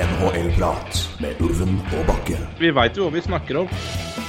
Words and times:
NHL-prat 0.00 1.00
med 1.20 1.40
Ulven 1.44 1.74
og 1.92 2.06
Bakke. 2.08 2.38
Vi 2.60 2.70
veit 2.72 2.96
jo 2.96 3.04
hva 3.04 3.12
vi 3.12 3.20
snakker 3.24 3.58
om. 3.60 3.72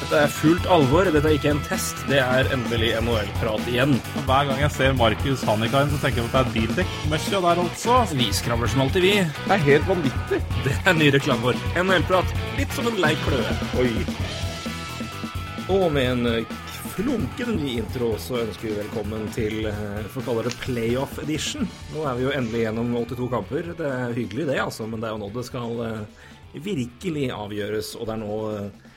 Dette 0.02 0.20
er 0.26 0.34
fullt 0.36 0.66
alvor. 0.68 1.08
Dette 1.08 1.30
er 1.30 1.38
ikke 1.38 1.54
en 1.54 1.62
test. 1.64 2.02
Det 2.10 2.20
er 2.20 2.50
endelig 2.52 2.90
NHL-prat 3.00 3.70
igjen. 3.72 3.96
Hver 4.28 4.50
gang 4.50 4.60
jeg 4.60 4.74
ser 4.76 4.98
Markus 5.00 5.46
Hannikainen, 5.48 5.94
så 5.94 6.02
tenker 6.02 6.20
jeg 6.22 6.28
at 6.28 6.34
det 6.36 6.42
er 6.42 6.56
bildekk-mørsja 6.58 7.44
der 7.46 7.62
altså. 7.64 8.02
Vi 8.20 8.28
skravler 8.36 8.74
som 8.74 8.84
alltid, 8.84 9.08
vi. 9.08 9.14
Det 9.24 9.56
er 9.56 9.64
helt 9.70 9.88
vanvittig. 9.88 10.42
Det 10.68 10.76
er 10.84 10.98
ny 11.00 11.08
reklame 11.16 11.48
vår. 11.48 11.64
NHL-prat. 11.86 12.36
Litt 12.60 12.76
som 12.76 12.92
en 12.92 13.00
lei 13.00 13.14
kløe. 13.24 13.56
Oi. 13.80 13.94
Og 15.72 15.88
med 15.96 16.12
en 16.12 16.28
flunkende 16.92 17.56
ny 17.56 17.78
intro 17.80 18.10
så 18.20 18.42
ønsker 18.42 18.68
vi 18.68 18.76
velkommen 18.76 19.30
til 19.32 19.68
eh, 19.70 20.02
får 20.12 20.26
kalle 20.26 20.44
det 20.48 20.52
playoff 20.60 21.20
edition. 21.24 21.68
Nå 21.94 22.04
er 22.08 22.18
vi 22.18 22.26
jo 22.26 22.34
endelig 22.36 22.66
gjennom 22.66 22.92
82 22.98 23.30
kamper. 23.32 23.70
Det 23.80 23.88
er 23.88 24.16
hyggelig 24.18 24.48
det, 24.50 24.58
altså, 24.60 24.88
men 24.90 25.00
det 25.00 25.08
er 25.08 25.16
jo 25.16 25.22
nå 25.22 25.30
det 25.32 25.46
skal 25.48 25.82
eh, 25.86 26.28
virkelig 26.68 27.30
avgjøres. 27.36 27.94
Og 27.96 28.10
det 28.10 28.16
er 28.18 28.22
nå 28.26 28.40
eh, 28.58 28.92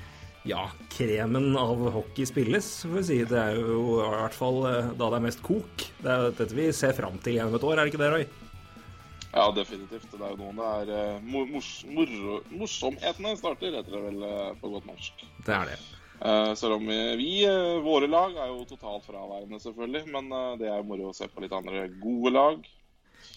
ja, 0.50 0.66
kremen 0.96 1.48
av 1.60 1.86
hockey 1.94 2.26
spilles, 2.26 2.70
får 2.82 2.98
vi 2.98 3.06
si. 3.12 3.22
Det 3.30 3.40
er 3.40 3.60
jo 3.62 4.00
i 4.02 4.12
hvert 4.16 4.38
fall 4.42 4.62
da 4.66 4.98
det 4.98 5.20
er 5.20 5.26
mest 5.30 5.44
kok. 5.46 5.88
Det 6.02 6.10
er 6.16 6.30
dette 6.32 6.58
vi 6.58 6.70
ser 6.74 6.98
fram 6.98 7.20
til 7.22 7.38
gjennom 7.38 7.58
et 7.60 7.70
år, 7.70 7.78
er 7.78 7.84
det 7.84 7.94
ikke 7.94 8.04
det, 8.04 8.12
Roy? 8.16 8.30
Ja, 9.34 9.48
definitivt. 9.54 10.10
Det 10.10 10.18
er 10.18 10.34
jo 10.34 10.40
noen 10.42 10.88
det 10.90 10.98
er 10.98 11.20
mors, 11.26 11.74
mor 11.90 12.16
morsomhetene 12.50 13.38
starter, 13.38 13.78
heter 13.78 14.00
det 14.00 14.08
vel 14.10 14.32
på 14.58 14.74
godt 14.74 14.90
norsk. 14.90 15.28
Det 15.46 15.62
er 15.62 15.76
det. 15.76 15.84
Eh, 16.22 16.52
selv 16.56 16.76
om 16.78 16.86
vi, 16.86 17.44
eh, 17.44 17.80
våre 17.84 18.06
lag, 18.08 18.36
er 18.38 18.52
jo 18.52 18.64
totalt 18.68 19.04
fraværende, 19.08 19.58
selvfølgelig. 19.60 20.04
Men 20.14 20.30
eh, 20.32 20.56
det 20.62 20.68
er 20.70 20.86
moro 20.86 21.10
å 21.10 21.14
se 21.16 21.26
på 21.28 21.42
litt 21.44 21.52
andre 21.56 21.88
gode 22.00 22.32
lag. 22.32 22.64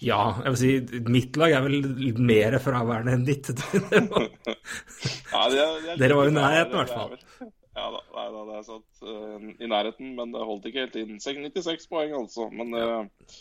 Ja, 0.04 0.36
jeg 0.44 0.54
vil 0.54 0.60
si 0.62 1.02
mitt 1.10 1.38
lag 1.40 1.54
er 1.58 1.64
vel 1.66 1.80
litt 1.98 2.18
mer 2.22 2.58
fraværende 2.62 3.16
enn 3.18 3.26
ditt. 3.26 3.50
Ja, 5.32 5.48
de 5.50 5.58
er- 5.62 5.80
de 5.82 5.94
er 5.94 6.02
Dere 6.02 6.18
var 6.18 6.28
jo 6.28 6.34
i 6.34 6.36
nærheten, 6.38 6.74
i 6.74 6.82
hvert 6.82 6.94
fall. 6.94 7.16
Ja 7.78 7.88
da, 7.94 8.00
nei, 8.16 8.28
da, 8.34 8.44
det 8.48 8.56
er 8.58 8.66
sant. 8.66 9.02
I 9.62 9.68
nærheten, 9.70 10.14
men 10.18 10.32
det 10.34 10.46
holdt 10.50 10.66
ikke 10.70 10.86
helt 10.86 10.96
inn. 11.02 11.18
96 11.22 11.90
poeng, 11.92 12.14
altså. 12.18 12.48
Men 12.54 12.74
eh, 12.74 13.34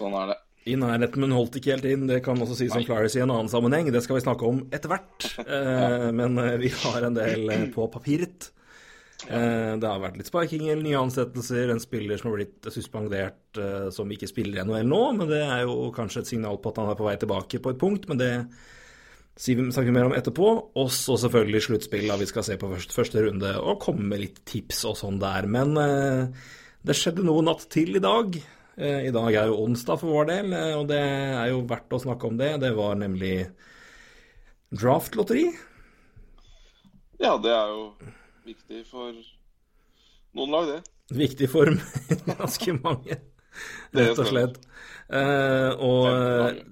sånn 0.00 0.16
er 0.22 0.32
det. 0.32 0.38
I 0.68 0.76
nærheten, 0.78 1.24
men 1.24 1.32
holdt 1.34 1.56
ikke 1.58 1.72
helt 1.74 1.86
inn. 1.90 2.04
Det 2.10 2.20
kan 2.24 2.38
også 2.40 2.54
sies 2.58 2.72
som 2.74 2.84
Clarice 2.86 3.18
i 3.18 3.22
en 3.24 3.32
annen 3.34 3.48
sammenheng. 3.50 3.88
Det 3.94 4.02
skal 4.04 4.18
vi 4.20 4.24
snakke 4.26 4.48
om 4.48 4.64
etter 4.72 4.92
hvert. 4.92 5.28
Eh, 5.52 6.08
men 6.14 6.36
vi 6.60 6.68
har 6.82 7.08
en 7.08 7.16
del 7.16 7.48
på 7.74 7.88
papiret. 7.92 8.50
Eh, 9.30 9.72
det 9.78 9.86
har 9.86 10.00
vært 10.02 10.18
litt 10.18 10.28
sparkinger, 10.28 10.78
nye 10.82 10.98
ansettelser, 10.98 11.70
en 11.70 11.82
spiller 11.82 12.18
som 12.18 12.30
har 12.30 12.40
blitt 12.40 12.68
suspendert 12.74 13.60
eh, 13.60 13.88
som 13.94 14.10
ikke 14.10 14.28
spiller 14.30 14.58
i 14.60 14.64
NHL 14.66 14.88
nå, 14.88 15.02
men 15.18 15.28
det 15.30 15.42
er 15.44 15.66
jo 15.66 15.90
kanskje 15.94 16.24
et 16.24 16.30
signal 16.32 16.58
på 16.62 16.72
at 16.72 16.80
han 16.82 16.90
er 16.90 16.98
på 16.98 17.06
vei 17.06 17.16
tilbake 17.20 17.60
på 17.62 17.72
et 17.72 17.80
punkt, 17.80 18.08
men 18.10 18.18
det 18.20 18.32
snakker 19.38 19.88
vi 19.88 19.94
mer 19.94 20.08
om 20.08 20.16
etterpå. 20.16 20.48
Og 20.78 20.90
så 20.94 21.16
selvfølgelig 21.20 21.62
sluttspill, 21.68 22.08
da 22.10 22.18
vi 22.20 22.28
skal 22.30 22.46
se 22.46 22.58
på 22.60 22.70
første, 22.72 22.96
første 22.96 23.22
runde 23.26 23.52
og 23.60 23.78
komme 23.84 24.08
med 24.10 24.24
litt 24.24 24.42
tips 24.48 24.82
og 24.90 24.98
sånn 24.98 25.20
der. 25.22 25.46
Men 25.50 25.76
eh, 25.80 26.48
det 26.82 26.98
skjedde 26.98 27.26
noe 27.26 27.44
natt 27.46 27.68
til 27.72 27.96
i 27.96 28.02
dag. 28.02 28.40
I 28.82 29.10
dag 29.12 29.34
er 29.36 29.50
jo 29.50 29.58
onsdag 29.66 29.98
for 30.00 30.14
vår 30.16 30.30
del, 30.30 30.54
og 30.78 30.86
det 30.88 30.96
er 30.96 31.50
jo 31.50 31.58
verdt 31.68 31.92
å 31.92 31.98
snakke 32.00 32.30
om 32.30 32.38
det. 32.40 32.54
Det 32.62 32.70
var 32.72 32.96
nemlig 32.96 33.34
draftlotteri. 34.72 35.44
Ja, 37.20 37.36
det 37.36 37.52
er 37.52 37.68
jo 37.68 37.84
viktig 38.46 38.82
for 38.88 39.12
noen 40.36 40.54
lag, 40.54 40.70
det. 40.70 40.80
Viktig 41.12 41.48
for 41.52 41.68
ganske 42.30 42.74
mange, 42.80 43.18
rett 43.92 44.18
og 44.18 44.28
slett. 44.28 44.60
Eh, 45.12 45.70
og 45.84 46.06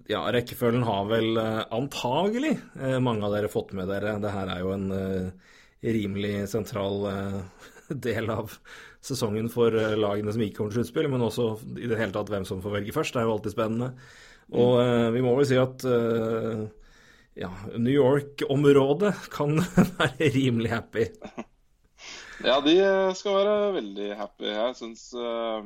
ja, 0.08 0.22
rekkefølgen 0.32 0.84
har 0.86 1.08
vel 1.10 1.36
eh, 1.36 1.62
antagelig 1.76 2.54
eh, 2.80 2.96
mange 3.02 3.26
av 3.26 3.34
dere 3.34 3.50
fått 3.52 3.74
med 3.76 3.90
dere. 3.90 4.16
Det 4.22 4.32
her 4.32 4.52
er 4.54 4.62
jo 4.62 4.72
en 4.72 4.86
eh, 4.96 5.50
rimelig 5.84 6.48
sentral 6.52 7.04
eh, 7.10 7.66
del 8.08 8.32
av 8.32 8.54
sesongen 9.04 9.50
for 9.52 9.76
eh, 9.76 9.96
lagene 9.98 10.32
som 10.32 10.44
ikke 10.44 10.60
kommer 10.60 10.72
til 10.72 10.80
sluttspill, 10.80 11.10
men 11.12 11.26
også 11.26 11.50
i 11.76 11.90
det 11.90 12.00
hele 12.00 12.14
tatt 12.16 12.32
hvem 12.32 12.48
som 12.48 12.64
får 12.64 12.78
velge 12.78 12.96
først. 12.96 13.16
Det 13.16 13.22
er 13.22 13.28
jo 13.28 13.36
alltid 13.36 13.56
spennende. 13.56 13.92
Og 14.56 14.80
eh, 14.82 15.08
vi 15.14 15.24
må 15.26 15.36
vel 15.36 15.50
si 15.50 15.60
at 15.60 15.84
ja, 17.40 17.50
New 17.76 17.92
York-området 17.92 19.12
kan 19.32 19.60
være 20.00 20.32
rimelig 20.34 20.72
happy. 20.72 21.06
Ja, 22.40 22.56
de 22.64 22.76
eh, 22.80 23.12
skal 23.18 23.36
være 23.36 23.56
veldig 23.76 24.10
happy. 24.16 24.48
Jeg 24.48 24.76
syns 24.78 25.02
uh, 25.12 25.60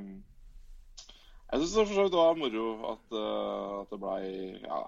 Jeg 1.52 1.60
syns 1.60 1.74
det 1.76 1.84
for 1.86 1.94
så 1.94 2.06
vidt 2.06 2.16
var 2.18 2.38
moro 2.38 2.68
at, 2.94 3.04
uh, 3.14 3.82
at 3.82 3.94
det 3.94 4.00
blei 4.02 4.24
Ja. 4.64 4.84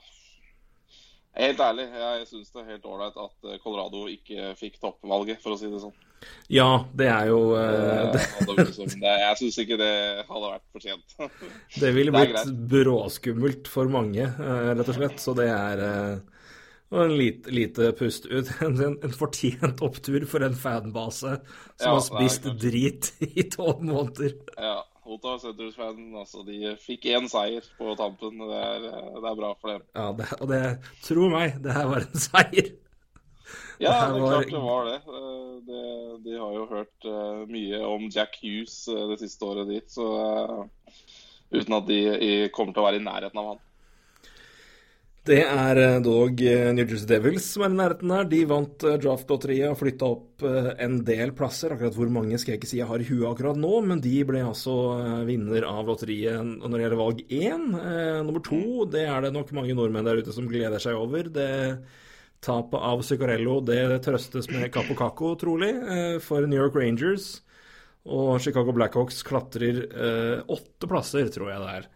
Helt 1.36 1.60
ærlig, 1.60 1.84
jeg 1.92 2.26
syns 2.30 2.48
det 2.48 2.62
er 2.62 2.68
helt 2.70 2.86
ålreit 2.88 3.16
at 3.20 3.48
Colorado 3.60 4.06
ikke 4.08 4.54
fikk 4.56 4.78
toppvalget, 4.80 5.36
for 5.42 5.52
å 5.52 5.58
si 5.60 5.68
det 5.68 5.82
sånn. 5.82 5.92
Ja, 6.48 6.86
det 6.96 7.10
er 7.12 7.26
jo 7.28 7.50
uh, 7.52 8.08
det, 8.14 8.22
det, 8.56 8.94
jeg 9.04 9.36
syns 9.42 9.58
ikke 9.60 9.76
det 9.76 9.90
hadde 10.30 10.54
vært 10.54 10.64
fortjent. 10.72 11.18
Det 11.76 11.90
ville 11.92 12.14
Det 12.14 12.22
blitt 12.24 12.54
bråskummelt 12.72 13.68
for 13.68 13.92
mange, 13.92 14.30
rett 14.40 14.88
og 14.88 14.96
slett. 14.96 15.20
Så 15.20 15.36
det 15.36 15.50
er 15.52 15.84
og 16.92 17.00
en 17.02 17.14
lite, 17.18 17.50
lite 17.50 17.92
pust 17.98 18.26
ut. 18.30 18.46
En, 18.66 18.76
en, 18.80 18.98
en 19.02 19.14
fortjent 19.14 19.80
opptur 19.82 20.26
for 20.30 20.44
en 20.46 20.54
fanbase 20.54 21.32
som 21.40 21.86
Ja, 21.88 21.94
har 21.96 22.04
spist 22.04 22.46
drit 22.62 23.12
i 23.34 23.42
tolv 23.50 23.82
måneder. 23.82 24.36
ja, 24.56 24.76
Ottawa 25.06 25.38
Senators-fan, 25.38 26.00
altså, 26.18 26.40
de 26.46 26.72
fikk 26.82 27.04
én 27.14 27.28
seier 27.30 27.62
på 27.78 27.92
tampen. 27.98 28.40
Det 28.42 28.56
er, 28.58 28.86
eh, 28.90 29.12
det 29.22 29.28
er 29.30 29.36
bra 29.38 29.52
for 29.60 29.70
dem. 29.76 29.84
Ja, 29.94 30.06
det, 30.18 30.26
og 30.40 30.48
det, 30.50 30.62
tro 31.06 31.28
meg, 31.30 31.60
det 31.62 31.74
her 31.76 31.86
var 31.92 32.06
en 32.06 32.22
seier. 32.28 32.72
Ja, 33.78 33.92
Det 34.08 34.14
det 34.16 34.22
var- 34.22 34.32
klart 34.32 34.50
det 34.50 34.62
var 34.64 34.88
det. 34.88 34.96
Eh, 35.06 35.52
det. 35.68 35.84
De 36.24 36.38
har 36.40 36.56
jo 36.56 36.64
hørt 36.72 37.06
eh, 37.06 37.44
mye 37.52 37.82
om 37.86 38.08
Jack 38.10 38.38
Hughes 38.42 38.80
det 39.12 39.20
siste 39.20 39.46
året 39.46 39.68
dit, 39.70 39.86
så 39.94 40.06
uten 41.54 41.76
at 41.76 41.86
de 41.86 42.00
kommer 42.54 42.74
til 42.74 42.82
å 42.82 42.86
være 42.88 42.98
i 42.98 43.04
nærheten 43.06 43.38
av 43.42 43.52
han. 43.52 43.62
Det 45.26 45.40
er 45.42 45.78
eh, 45.82 45.96
dog 46.04 46.38
eh, 46.38 46.68
New 46.70 46.86
Jersey 46.86 47.08
Devils 47.10 47.48
som 47.56 47.64
er 47.66 47.72
i 47.72 47.78
nærheten 47.80 48.12
her. 48.14 48.26
De 48.30 48.44
vant 48.46 48.84
eh, 48.86 48.98
draftlotteriet 49.02 49.72
og 49.72 49.78
flytta 49.80 50.06
opp 50.06 50.44
en 50.46 51.00
del 51.06 51.32
plasser. 51.34 51.72
Akkurat 51.74 51.96
hvor 51.98 52.12
mange 52.14 52.38
skal 52.38 52.54
jeg 52.54 52.60
ikke 52.60 52.70
si 52.70 52.78
jeg 52.78 52.86
har 52.86 53.02
i 53.02 53.06
huet 53.08 53.26
akkurat 53.32 53.58
nå, 53.58 53.72
men 53.88 54.02
de 54.04 54.20
ble 54.28 54.44
altså 54.46 54.74
vinner 55.26 55.66
av 55.66 55.88
lotteriet 55.88 56.44
når 56.44 56.76
det 56.76 56.82
gjelder 56.84 57.00
valg 57.00 57.22
én. 57.26 57.64
Nummer 58.28 58.44
to, 58.46 58.60
det 58.92 59.06
er 59.08 59.24
det 59.24 59.32
nok 59.34 59.50
mange 59.56 59.74
nordmenn 59.74 60.06
der 60.06 60.20
ute 60.22 60.34
som 60.36 60.46
gleder 60.50 60.82
seg 60.82 60.98
over. 61.00 61.32
Det 61.32 61.48
Tapet 62.44 62.78
av 62.84 63.00
Zuccarello 63.02 63.56
det 63.64 63.80
trøstes 64.04 64.46
med 64.52 64.68
Capo 64.70 64.94
Caco, 64.94 65.32
trolig, 65.40 65.72
for 66.22 66.44
New 66.46 66.60
York 66.60 66.76
Rangers. 66.76 67.40
Og 68.06 68.36
Chicago 68.44 68.76
Blackhawks 68.76 69.24
klatrer 69.26 69.80
åtte 70.44 70.86
plasser, 70.86 71.32
tror 71.32 71.50
jeg 71.50 71.64
det 71.64 71.76
er 71.80 71.88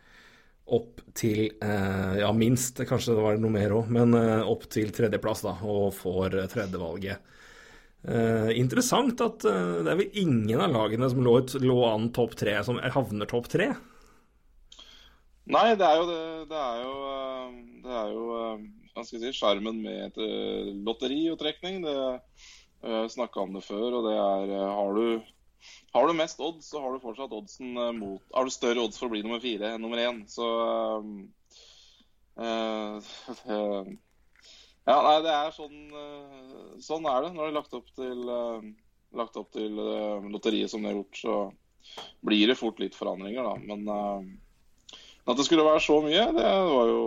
opp 0.76 1.00
til 1.16 1.50
eh, 1.62 2.14
ja, 2.20 2.30
minst, 2.36 2.80
kanskje 2.88 3.16
det 3.16 3.24
var 3.24 3.40
noe 3.42 3.54
mer 3.54 3.74
òg, 3.74 3.90
men 3.92 4.14
eh, 4.18 4.46
opp 4.46 4.68
til 4.72 4.92
tredjeplass, 4.94 5.42
da, 5.46 5.56
og 5.66 5.90
får 5.96 6.38
eh, 6.38 6.48
tredjevalget. 6.50 7.26
Eh, 8.00 8.50
interessant 8.56 9.20
at 9.20 9.44
eh, 9.44 9.80
det 9.84 9.92
er 9.92 9.98
vel 9.98 10.20
ingen 10.22 10.62
av 10.64 10.72
lagene 10.72 11.10
som 11.12 11.20
lå, 11.24 11.34
lå 11.60 11.78
an 11.90 12.08
topp 12.16 12.36
tre, 12.40 12.54
som 12.64 12.80
havner 12.80 13.28
topp 13.28 13.50
tre. 13.52 13.72
Nei, 15.50 15.66
det 15.76 15.84
er 15.84 15.98
jo 15.98 16.06
det. 16.08 16.22
Det 16.52 16.62
er 16.62 16.80
jo, 16.84 16.94
eh, 17.10 17.58
det 17.84 17.98
er 18.04 18.14
jo 18.14 18.24
hva 18.94 19.04
skal 19.04 19.18
jeg 19.18 19.34
si, 19.34 19.40
sjarmen 19.40 19.82
med 19.84 20.08
et 20.08 20.80
lotteri 20.86 21.22
og 21.32 21.38
trekning. 21.40 21.78
Det 21.84 21.94
uh, 21.94 23.04
snakka 23.08 23.44
om 23.44 23.54
det 23.54 23.62
før, 23.62 24.00
og 24.00 24.08
det 24.08 24.16
er 24.18 24.50
Har 24.66 24.96
du 24.96 25.04
har 25.92 26.06
du 26.06 26.12
mest 26.14 26.40
odds, 26.40 26.68
så 26.70 26.80
har 26.80 26.92
du 26.92 27.02
fortsatt 27.02 27.32
oddsen 27.34 27.76
eh, 27.76 27.92
mot 27.92 28.22
Har 28.34 28.44
du 28.46 28.50
større 28.54 28.84
odds 28.84 28.98
for 28.98 29.08
å 29.08 29.14
bli 29.14 29.24
nummer 29.24 29.42
fire 29.42 29.72
enn 29.74 29.82
nummer 29.82 29.98
én, 30.02 30.22
så 30.30 30.46
uh, 32.38 33.00
uh, 33.50 33.88
Ja, 34.86 34.96
nei, 34.96 35.16
det 35.26 35.32
er 35.34 35.56
sånn 35.56 35.80
uh, 35.90 36.76
Sånn 36.82 37.08
er 37.10 37.26
det 37.26 37.32
når 37.34 37.42
det 37.42 37.48
er 37.50 37.58
lagt 37.58 37.74
opp 37.76 37.90
til, 37.96 38.22
lagt 39.18 39.40
opp 39.40 39.50
til 39.56 39.74
lotteriet 40.30 40.70
som 40.70 40.84
det 40.84 40.92
er 40.92 40.96
gjort. 40.96 41.18
Så 41.18 41.34
blir 42.24 42.48
det 42.48 42.56
fort 42.56 42.78
litt 42.80 42.96
forandringer, 42.96 43.44
da. 43.44 43.54
Men 43.60 43.82
at 45.28 45.36
det 45.36 45.44
skulle 45.44 45.66
være 45.66 45.82
så 45.84 45.98
mye, 46.04 46.22
det 46.32 46.46
var 46.70 46.88
jo 46.88 47.02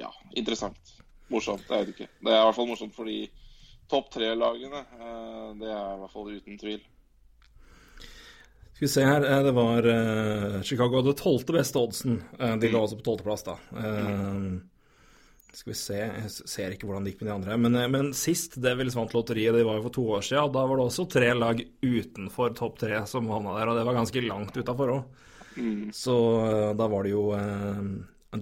ja, 0.00 0.08
interessant. 0.38 0.94
Morsomt. 1.28 1.66
Jeg 1.68 1.84
vet 1.84 1.92
ikke. 1.92 2.08
Det 2.22 2.32
er 2.32 2.40
i 2.40 2.46
hvert 2.46 2.56
fall 2.56 2.70
morsomt 2.70 2.96
for 2.96 3.10
de 3.10 3.18
topp 3.92 4.08
tre-lagene. 4.14 4.80
Det 5.60 5.68
er 5.68 5.92
i 5.98 6.00
hvert 6.00 6.14
fall 6.14 6.32
uten 6.38 6.62
tvil. 6.62 6.80
Skal 8.78 8.86
vi 8.86 8.92
se 8.92 9.02
her, 9.02 9.24
eh, 9.26 9.40
det 9.42 9.52
var 9.56 9.86
eh, 9.90 10.60
Chicago 10.62 11.00
hadde 11.00 11.16
tolvte 11.18 11.54
beste 11.56 11.80
oddsen. 11.80 12.20
Eh, 12.38 12.52
de 12.62 12.68
lå 12.70 12.78
også 12.84 13.00
på 13.00 13.08
tolvteplass, 13.08 13.40
da. 13.42 13.56
Skal 15.50 15.72
vi 15.72 15.78
se, 15.80 15.96
jeg 15.98 16.30
ser 16.30 16.74
ikke 16.76 16.86
hvordan 16.86 17.02
det 17.02 17.16
gikk 17.16 17.24
med 17.24 17.28
de 17.28 17.32
andre. 17.34 17.56
Men, 17.58 17.78
men 17.90 18.12
sist 18.14 18.54
Devils 18.62 18.94
vant 18.94 19.16
lotteriet, 19.16 19.56
det 19.56 19.64
var 19.66 19.80
jo 19.80 19.86
for 19.88 19.94
to 19.96 20.04
år 20.14 20.22
siden, 20.28 20.44
og 20.44 20.54
da 20.54 20.62
var 20.70 20.78
det 20.78 20.84
også 20.84 21.06
tre 21.10 21.32
lag 21.34 21.62
utenfor 21.82 22.54
topp 22.60 22.76
tre 22.84 23.00
som 23.10 23.26
havna 23.34 23.56
der, 23.56 23.72
og 23.72 23.80
det 23.80 23.88
var 23.88 23.98
ganske 23.98 24.22
langt 24.28 24.60
utafor 24.60 24.94
òg. 24.94 25.26
Så 25.98 26.14
eh, 26.44 26.70
da 26.78 26.88
var 26.94 27.08
det 27.08 27.16
jo 27.16 27.24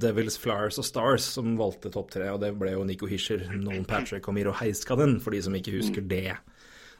Devils, 0.04 0.36
Flyers 0.42 0.82
og 0.82 0.88
Stars 0.90 1.30
som 1.38 1.56
valgte 1.56 1.94
topp 1.96 2.12
tre, 2.12 2.28
og 2.34 2.42
det 2.44 2.52
ble 2.60 2.74
jo 2.76 2.84
Nico 2.84 3.08
Hischer, 3.08 3.46
Nolan 3.56 3.88
Patrick 3.88 4.28
og 4.28 4.36
Miro 4.36 4.52
Heiskanen, 4.60 5.16
for 5.24 5.32
de 5.32 5.40
som 5.48 5.56
ikke 5.56 5.78
husker 5.78 6.04
det. 6.04 6.36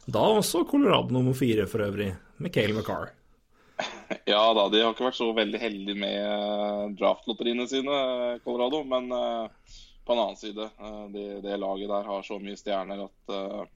Da 0.09 0.25
også 0.41 0.65
Colorado 0.73 1.13
nummer 1.13 1.37
fire 1.37 1.69
for 1.69 1.85
øvrig, 1.85 2.15
med 2.41 2.57
McCarr. 2.73 3.13
Ja 4.33 4.43
da, 4.55 4.67
de 4.71 4.83
har 4.83 4.95
ikke 4.95 5.09
vært 5.09 5.19
så 5.19 5.31
veldig 5.37 5.61
heldige 5.61 5.99
med 5.99 6.97
draftlotteriene 6.99 7.67
sine, 7.71 7.97
Colorado. 8.45 8.83
Men 8.87 9.11
uh, 9.13 9.75
på 10.07 10.15
en 10.15 10.23
annen 10.23 10.39
side, 10.41 10.69
uh, 10.81 11.07
det, 11.15 11.27
det, 11.47 11.59
laget 11.63 11.91
der 11.91 12.07
har 12.11 12.27
så 12.27 12.39
mye 12.43 12.59
stjerner 12.59 13.07
at 13.07 13.35
uh, 13.35 13.67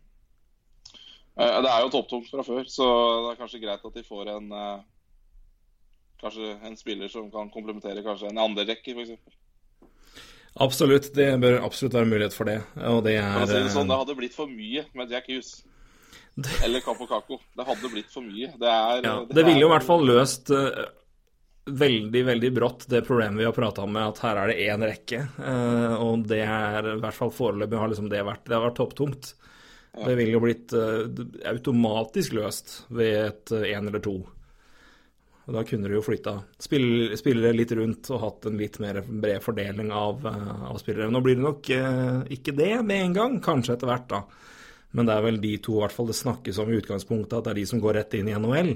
Det 1.40 1.70
er 1.72 1.84
jo 1.84 1.92
topptungt 1.94 2.30
fra 2.30 2.44
før, 2.46 2.64
så 2.68 2.86
det 3.24 3.34
er 3.34 3.42
kanskje 3.42 3.62
greit 3.62 3.84
at 3.86 3.96
de 3.96 4.06
får 4.06 4.34
en 4.36 4.50
kanskje 6.20 6.50
en 6.68 6.76
spiller 6.76 7.08
som 7.08 7.30
kan 7.32 7.48
komplementere 7.48 8.02
kanskje 8.04 8.28
en 8.28 8.42
andre 8.42 8.66
rekke, 8.68 8.92
f.eks. 8.92 9.38
Absolutt, 10.60 11.12
det 11.14 11.30
bør 11.40 11.60
absolutt 11.64 11.94
være 11.94 12.10
mulighet 12.10 12.34
for 12.36 12.50
det. 12.50 12.58
Og 12.90 13.00
det 13.06 13.16
er 13.22 13.46
det, 13.46 13.62
sånn, 13.72 13.88
det 13.88 13.98
hadde 14.02 14.16
blitt 14.18 14.36
for 14.36 14.50
mye 14.50 14.84
med 14.98 15.12
Jack 15.14 15.30
Hughes. 15.30 15.60
Eller 16.64 16.80
Capo 16.84 17.06
Caco. 17.06 17.40
Det 17.56 17.66
hadde 17.66 17.90
blitt 17.92 18.10
for 18.12 18.24
mye. 18.24 18.52
Det, 18.56 18.70
er, 18.70 19.04
ja, 19.04 19.18
det, 19.26 19.36
det 19.36 19.44
ville 19.44 19.64
jo 19.64 19.68
i 19.68 19.74
hvert 19.74 19.86
fall 19.86 20.06
løst 20.08 20.52
uh, 20.54 20.80
veldig, 21.70 22.24
veldig 22.30 22.52
brått 22.56 22.86
det 22.90 23.02
problemet 23.06 23.42
vi 23.42 23.48
har 23.48 23.56
prata 23.56 23.84
om 23.84 23.92
med 23.94 24.12
at 24.12 24.22
her 24.24 24.40
er 24.42 24.52
det 24.52 24.66
én 24.66 24.86
rekke. 24.86 25.22
Uh, 25.38 25.94
og 26.00 26.26
det 26.30 26.42
er 26.46 26.92
i 26.94 26.98
hvert 27.02 27.18
fall 27.18 27.34
foreløpig 27.34 27.82
har 27.82 27.92
liksom 27.92 28.10
det 28.12 28.24
vært 28.26 28.46
Det 28.48 28.56
har 28.56 28.66
vært 28.68 28.80
topptungt. 28.80 29.32
Ja. 29.90 30.04
Det 30.06 30.18
ville 30.20 30.36
jo 30.38 30.44
blitt 30.44 30.74
uh, 30.76 31.06
automatisk 31.50 32.38
løst 32.38 32.76
ved 32.94 33.16
et 33.24 33.56
én 33.60 33.90
eller 33.90 34.04
to. 34.04 34.20
Og 35.50 35.56
da 35.56 35.64
kunne 35.66 35.88
du 35.90 35.96
jo 35.96 36.04
flytta 36.04 36.36
spillere 36.62 37.16
spill 37.18 37.40
litt 37.58 37.72
rundt 37.74 38.06
og 38.14 38.20
hatt 38.22 38.46
en 38.46 38.58
litt 38.60 38.76
mer 38.78 39.00
bred 39.02 39.42
fordeling 39.42 39.88
av, 39.90 40.22
eh, 40.26 40.60
av 40.70 40.78
spillere. 40.78 41.10
Nå 41.10 41.22
blir 41.24 41.40
det 41.40 41.42
nok 41.42 41.70
eh, 41.74 42.20
ikke 42.36 42.54
det 42.54 42.76
med 42.86 43.06
en 43.08 43.16
gang, 43.16 43.34
kanskje 43.42 43.74
etter 43.74 43.90
hvert, 43.90 44.06
da. 44.12 44.20
Men 44.96 45.06
det 45.06 45.14
er 45.14 45.26
vel 45.26 45.38
de 45.42 45.52
to 45.62 45.76
i 45.76 45.82
hvert 45.84 45.94
fall 45.94 46.10
det 46.10 46.18
snakkes 46.18 46.58
om 46.62 46.72
i 46.72 46.80
utgangspunktet, 46.80 47.36
at 47.38 47.46
det 47.46 47.52
er 47.52 47.60
de 47.60 47.68
som 47.70 47.82
går 47.82 47.96
rett 48.00 48.16
inn 48.18 48.30
i 48.30 48.34
NHL. 48.34 48.74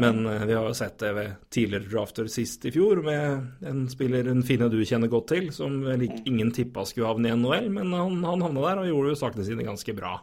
Men 0.00 0.26
eh, 0.26 0.44
vi 0.46 0.54
har 0.54 0.68
jo 0.68 0.74
sett 0.76 0.98
det 1.02 1.12
ved 1.16 1.32
tidligere 1.50 1.88
drafter 1.90 2.28
sist 2.30 2.64
i 2.68 2.72
fjor, 2.74 3.02
med 3.04 3.66
en 3.66 3.86
spiller 3.90 4.28
en 4.30 4.44
Finne 4.46 4.70
du 4.70 4.78
kjenner 4.86 5.10
godt 5.10 5.32
til, 5.32 5.50
som 5.54 5.80
vel 5.86 6.06
ingen 6.06 6.52
tippa 6.54 6.84
skulle 6.86 7.10
havne 7.10 7.32
i 7.32 7.36
NHL, 7.36 7.70
men 7.74 7.92
han, 7.96 8.20
han 8.24 8.46
havna 8.46 8.66
der 8.68 8.82
og 8.84 8.90
gjorde 8.92 9.14
jo 9.14 9.20
sakene 9.24 9.48
sine 9.48 9.66
ganske 9.66 9.96
bra. 9.96 10.18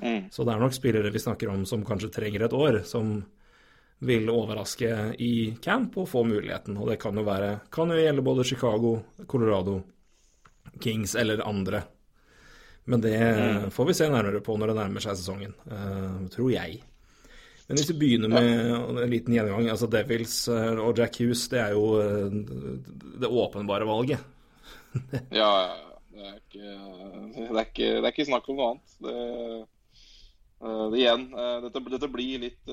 Mm. 0.00 0.30
Så 0.32 0.46
det 0.46 0.54
er 0.54 0.62
nok 0.62 0.76
spillere 0.76 1.12
vi 1.12 1.20
snakker 1.20 1.50
om 1.52 1.66
som 1.68 1.84
kanskje 1.84 2.12
trenger 2.14 2.46
et 2.46 2.56
år, 2.56 2.82
som 2.88 3.18
vil 4.00 4.30
overraske 4.32 4.92
i 5.20 5.32
camp 5.60 5.98
og 6.00 6.08
få 6.08 6.22
muligheten. 6.24 6.78
Og 6.80 6.88
det 6.88 7.00
kan 7.02 7.16
jo, 7.16 7.24
være, 7.26 7.58
kan 7.72 7.92
jo 7.92 7.98
gjelde 8.00 8.24
både 8.24 8.46
Chicago, 8.48 8.94
Colorado, 9.28 9.80
Kings 10.80 11.14
eller 11.20 11.42
andre. 11.44 11.82
Men 12.84 13.02
det 13.04 13.16
mm. 13.18 13.66
får 13.74 13.90
vi 13.90 13.96
se 13.96 14.08
nærmere 14.10 14.40
på 14.44 14.56
når 14.58 14.72
det 14.72 14.78
nærmer 14.80 15.04
seg 15.04 15.18
sesongen, 15.18 15.52
uh, 15.70 16.22
tror 16.32 16.50
jeg. 16.54 16.80
Men 17.70 17.78
hvis 17.78 17.90
vi 17.92 17.98
begynner 18.00 18.32
med 18.32 19.02
en 19.04 19.12
liten 19.12 19.34
gjennomgang 19.36 19.68
altså 19.70 19.86
Devils 19.86 20.40
eh, 20.50 20.72
og 20.82 20.98
Jack 20.98 21.20
Hughes, 21.20 21.44
det 21.52 21.60
er 21.62 21.76
jo 21.76 21.84
eh, 22.02 22.32
det 23.22 23.30
åpenbare 23.30 23.86
valget. 23.86 24.24
ja, 25.40 25.50
det 26.10 26.24
er, 26.24 26.40
ikke, 26.40 26.72
det, 27.36 27.44
er 27.46 27.60
ikke, 27.62 27.92
det 27.92 28.00
er 28.00 28.10
ikke 28.10 28.26
snakk 28.26 28.50
om 28.50 28.58
noe 28.58 28.72
annet. 28.72 28.96
Det 29.06 29.20
det 30.60 30.98
igjen, 30.98 31.22
dette, 31.64 31.80
dette, 31.88 32.08
blir 32.12 32.42
litt 32.42 32.68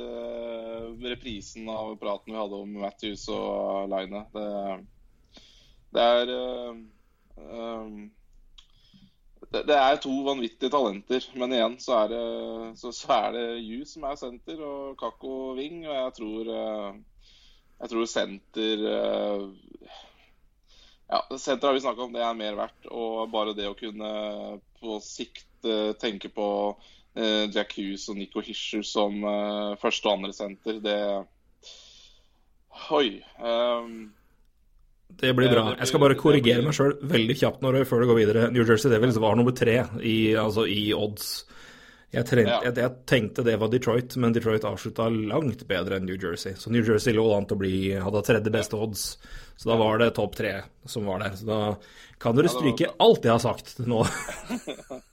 reprisen 1.08 1.70
av 1.72 1.94
praten 2.02 2.34
vi 2.34 2.42
hadde 2.42 2.58
om 2.66 2.74
Matthews 2.82 3.22
og 3.32 3.88
Line. 3.94 4.26
Det, 4.34 4.48
det 5.96 6.08
er 6.18 6.34
um, 7.38 7.94
det, 9.54 9.64
det, 9.70 9.78
er 9.78 10.00
to 10.04 10.12
vanvittige 10.26 10.72
talenter, 10.74 11.28
men 11.40 11.56
igjen 11.56 11.78
så 11.84 12.02
er 12.02 12.12
det, 12.14 12.24
så, 12.80 12.92
så 12.96 13.14
er 13.16 13.38
det 13.38 13.46
Yu 13.64 13.86
som 13.88 14.08
er 14.10 14.20
senter 14.20 14.62
og 14.66 14.98
Kakko 15.00 15.54
Wing. 15.58 15.86
Og 15.88 15.96
jeg 15.96 16.14
tror, 16.20 16.52
jeg 17.78 17.94
tror 17.94 18.12
senter 18.12 18.86
Ja, 21.08 21.22
senter 21.40 21.70
har 21.70 21.78
vi 21.78 21.86
snakka 21.86 22.04
om, 22.04 22.14
det 22.14 22.26
er 22.26 22.36
mer 22.36 22.60
verdt. 22.60 22.92
Og 22.92 23.32
bare 23.32 23.56
det 23.56 23.70
å 23.72 23.78
kunne 23.80 24.12
på 24.82 25.00
sikt 25.04 25.68
tenke 26.02 26.30
på 26.30 26.48
Eh, 27.18 27.50
Jack 27.50 27.74
Hughes 27.74 28.06
og 28.12 28.20
Nico 28.20 28.44
Hischer 28.46 28.84
som 28.86 29.24
første 29.82 30.10
og 30.10 30.20
andre 30.20 30.36
senter, 30.38 30.78
det 30.84 31.00
Oi. 32.94 33.24
Um, 33.42 34.12
det 35.08 35.34
blir 35.34 35.50
bra. 35.50 35.72
Jeg 35.80 35.90
skal 35.90 36.02
bare 36.04 36.18
korrigere 36.20 36.66
meg 36.66 36.76
sjøl 36.78 36.96
veldig 37.10 37.36
kjapt 37.40 37.64
når, 37.66 37.80
før 37.90 38.04
det 38.04 38.10
går 38.12 38.20
videre. 38.20 38.48
New 38.54 38.66
Jersey 38.68 38.92
Devils 38.92 39.18
var 39.22 39.38
nummer 39.40 39.56
tre 39.56 39.80
i, 40.06 40.18
altså 40.38 40.68
i 40.70 40.92
odds. 40.94 41.32
Jeg, 42.16 42.24
trent, 42.30 42.48
ja. 42.48 42.62
jeg, 42.64 42.78
jeg, 42.80 42.92
tenkte 43.10 43.44
det 43.44 43.58
var 43.60 43.72
Detroit, 43.72 44.16
men 44.22 44.36
Detroit 44.36 44.64
avslutta 44.68 45.10
langt 45.12 45.66
bedre 45.68 45.98
enn 46.00 46.08
New 46.08 46.16
Jersey. 46.16 46.56
Så 46.56 46.72
New 46.72 46.86
Jersey 46.86 47.16
lå 47.16 47.26
an 47.36 47.48
til 47.50 47.58
å 47.58 47.62
bli, 47.66 47.74
hadde 48.00 48.24
tredje 48.24 48.54
beste 48.54 48.80
odds. 48.80 49.10
Så 49.58 49.72
da 49.72 49.76
var 49.80 50.00
det 50.00 50.14
topp 50.16 50.38
tre 50.38 50.54
som 50.88 51.10
var 51.10 51.20
der. 51.26 51.36
Så 51.36 51.50
da 51.50 51.60
kan 52.22 52.38
dere 52.38 52.52
stryke 52.54 52.94
alt 53.04 53.28
jeg 53.28 53.36
har 53.36 53.44
sagt 53.44 53.76
nå. 53.84 54.06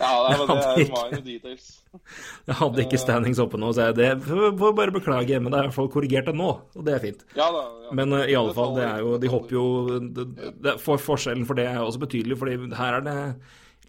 Ja, 0.00 0.08
det, 0.24 0.34
er, 0.34 0.46
det 0.50 0.66
er 0.66 0.88
minor 0.88 1.20
details. 1.22 1.66
Jeg 2.48 2.56
hadde 2.58 2.82
ikke 2.84 2.98
standings 2.98 3.40
oppe 3.42 3.58
nå, 3.60 3.68
så 3.74 3.88
jeg 3.88 3.96
det 3.98 4.08
får 4.24 4.72
bare 4.78 4.94
beklage, 4.94 5.38
men 5.42 5.52
det 5.52 5.58
er 5.58 5.66
i 5.66 5.68
hvert 5.68 5.76
fall 5.76 5.90
korrigert 5.92 6.26
det 6.30 6.34
nå, 6.38 6.48
og 6.74 6.86
det 6.86 6.94
er 6.96 7.02
fint. 7.02 7.24
Ja, 7.36 7.48
da, 7.54 7.62
ja. 7.84 7.94
Men 7.98 8.14
uh, 8.14 8.22
i 8.24 8.36
alle 8.38 8.54
fall, 8.56 8.72
det 8.78 8.86
er 8.86 9.02
jo 9.04 9.16
De 9.22 9.30
hopper 9.30 9.54
jo 9.54 9.64
det, 10.00 10.26
det, 10.64 10.74
for 10.82 11.02
Forskjellen 11.02 11.46
for 11.46 11.58
det 11.58 11.68
er 11.70 11.80
også 11.82 12.02
betydelig, 12.02 12.38
fordi 12.40 12.56
her 12.78 12.98
er 12.98 13.06
det 13.06 13.16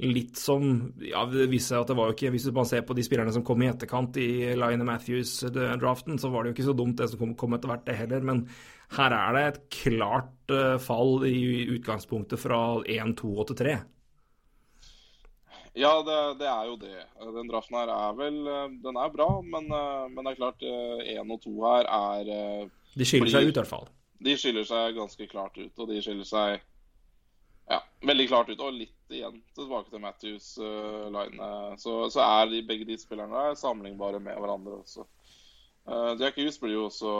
litt 0.01 0.38
som 0.39 0.94
Ja, 1.03 1.24
det 1.30 1.48
viser 1.51 1.75
seg 1.75 1.83
at 1.83 1.92
det 1.92 1.98
var 2.00 2.09
jo 2.09 2.15
ikke 2.15 2.33
Hvis 2.33 2.48
man 2.56 2.68
ser 2.69 2.83
på 2.88 2.95
de 2.98 3.06
spillerne 3.06 3.33
som 3.36 3.45
kom 3.45 3.62
i 3.62 3.69
etterkant 3.69 4.18
i 4.21 4.53
Line 4.57 4.86
Matthews-draften, 4.88 6.19
så 6.21 6.31
var 6.33 6.44
det 6.44 6.51
jo 6.51 6.57
ikke 6.57 6.69
så 6.69 6.77
dumt 6.77 6.98
det 7.00 7.09
som 7.12 7.21
kom, 7.21 7.36
kom 7.38 7.56
etter 7.57 7.71
hvert, 7.71 7.86
det 7.86 7.98
heller. 8.00 8.25
Men 8.25 8.44
her 8.98 9.15
er 9.15 9.38
det 9.38 9.44
et 9.48 9.59
klart 9.77 10.53
uh, 10.53 10.77
fall 10.81 11.25
i 11.30 11.68
utgangspunktet 11.77 12.42
fra 12.42 12.62
1, 12.81 13.15
2 13.21 13.31
og 13.31 13.50
til 13.51 13.59
3. 13.62 13.75
Ja, 15.77 15.94
det, 16.03 16.18
det, 16.42 16.50
er 16.51 16.65
jo 16.68 16.75
det. 16.81 17.06
Den 17.38 17.48
draften 17.48 17.77
her 17.80 17.94
er 17.94 18.15
vel 18.18 18.42
Den 18.83 18.98
er 19.00 19.13
bra, 19.13 19.30
men, 19.39 19.69
men 19.71 20.25
det 20.25 20.33
er 20.33 20.39
klart 20.42 20.65
én 20.68 21.31
og 21.31 21.39
to 21.45 21.53
her 21.63 21.88
er 21.88 22.68
De 22.92 23.07
skiller 23.07 23.31
seg 23.31 23.48
ut, 23.48 23.53
i 23.53 23.59
hvert 23.62 23.69
fall. 23.69 23.88
De 24.21 24.36
skiller 24.38 24.68
seg 24.68 24.98
ganske 24.98 25.27
klart 25.31 25.56
ut, 25.62 25.71
og 25.80 25.88
de 25.88 26.01
skiller 26.03 26.27
seg 26.27 26.59
ja, 27.71 27.80
veldig 28.03 28.27
klart 28.27 28.51
ut. 28.51 28.60
Og 28.60 28.75
litt 28.75 29.00
igjen 29.15 29.41
tilbake 29.58 29.91
til 29.91 30.03
Matthews 30.03 30.53
uh, 30.62 31.08
line. 31.13 31.51
Så, 31.82 31.98
så, 32.13 32.24
er 32.24 32.51
de, 32.51 32.63
begge 32.68 32.88
de 32.89 32.98
spillerne 33.01 33.36
der 33.36 33.60
sammenlignbare 33.60 34.20
med 34.24 34.39
hverandre 34.39 34.80
også. 34.82 35.06
Uh, 35.88 36.13
Jack 36.20 36.38
Hughes 36.38 36.60
blir 36.62 36.75
jo 36.75 36.86
også 36.88 37.15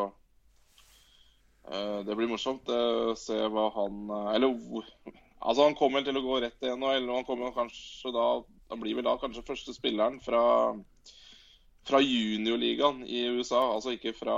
uh, 1.72 2.00
Det 2.06 2.14
blir 2.18 2.30
morsomt 2.30 2.70
å 2.70 3.16
se 3.18 3.40
hva 3.50 3.64
han 3.74 4.12
Eller 4.36 4.54
Altså 5.42 5.66
Han 5.66 5.78
kommer 5.78 6.06
til 6.06 6.18
å 6.20 6.24
gå 6.24 6.40
rett 6.44 6.58
til 6.62 6.76
NHL. 6.78 7.10
og 7.10 7.16
Han 7.20 7.28
kommer 7.28 7.56
kanskje 7.56 8.14
da, 8.14 8.26
han 8.72 8.82
blir 8.82 8.98
vel 8.98 9.08
da 9.08 9.18
kanskje 9.20 9.46
første 9.48 9.74
spilleren 9.76 10.20
fra, 10.24 10.44
fra 11.88 12.02
juniorligaen 12.04 13.02
i 13.08 13.26
USA. 13.36 13.64
Altså 13.74 13.96
ikke 13.96 14.14
fra, 14.16 14.38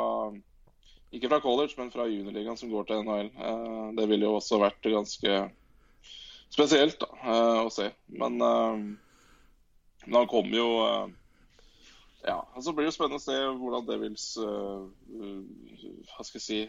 ikke 1.11 1.29
fra 1.33 1.41
college, 1.43 1.75
men 1.77 1.91
fra 1.93 2.07
juniorligaen 2.09 2.59
som 2.59 2.71
går 2.71 2.87
til 2.89 3.03
NHL. 3.03 3.33
Eh, 3.35 3.83
det 3.99 4.07
ville 4.09 4.29
jo 4.29 4.37
også 4.39 4.61
vært 4.63 4.89
ganske 4.95 5.35
spesielt 6.53 6.99
da, 7.01 7.09
eh, 7.23 7.59
å 7.65 7.69
se. 7.73 7.89
Men, 8.07 8.41
eh, 8.41 8.77
men 10.05 10.19
han 10.19 10.31
kommer 10.31 10.57
jo 10.57 10.71
ja, 12.23 12.37
så 12.61 12.71
blir 12.71 12.87
det 12.87 12.93
spennende 12.95 13.19
å 13.19 13.23
se 13.23 13.35
hvordan 13.35 13.87
Devils 13.87 14.25
Hva 14.39 16.23
skal 16.23 16.39
jeg 16.39 16.43
si 16.45 16.59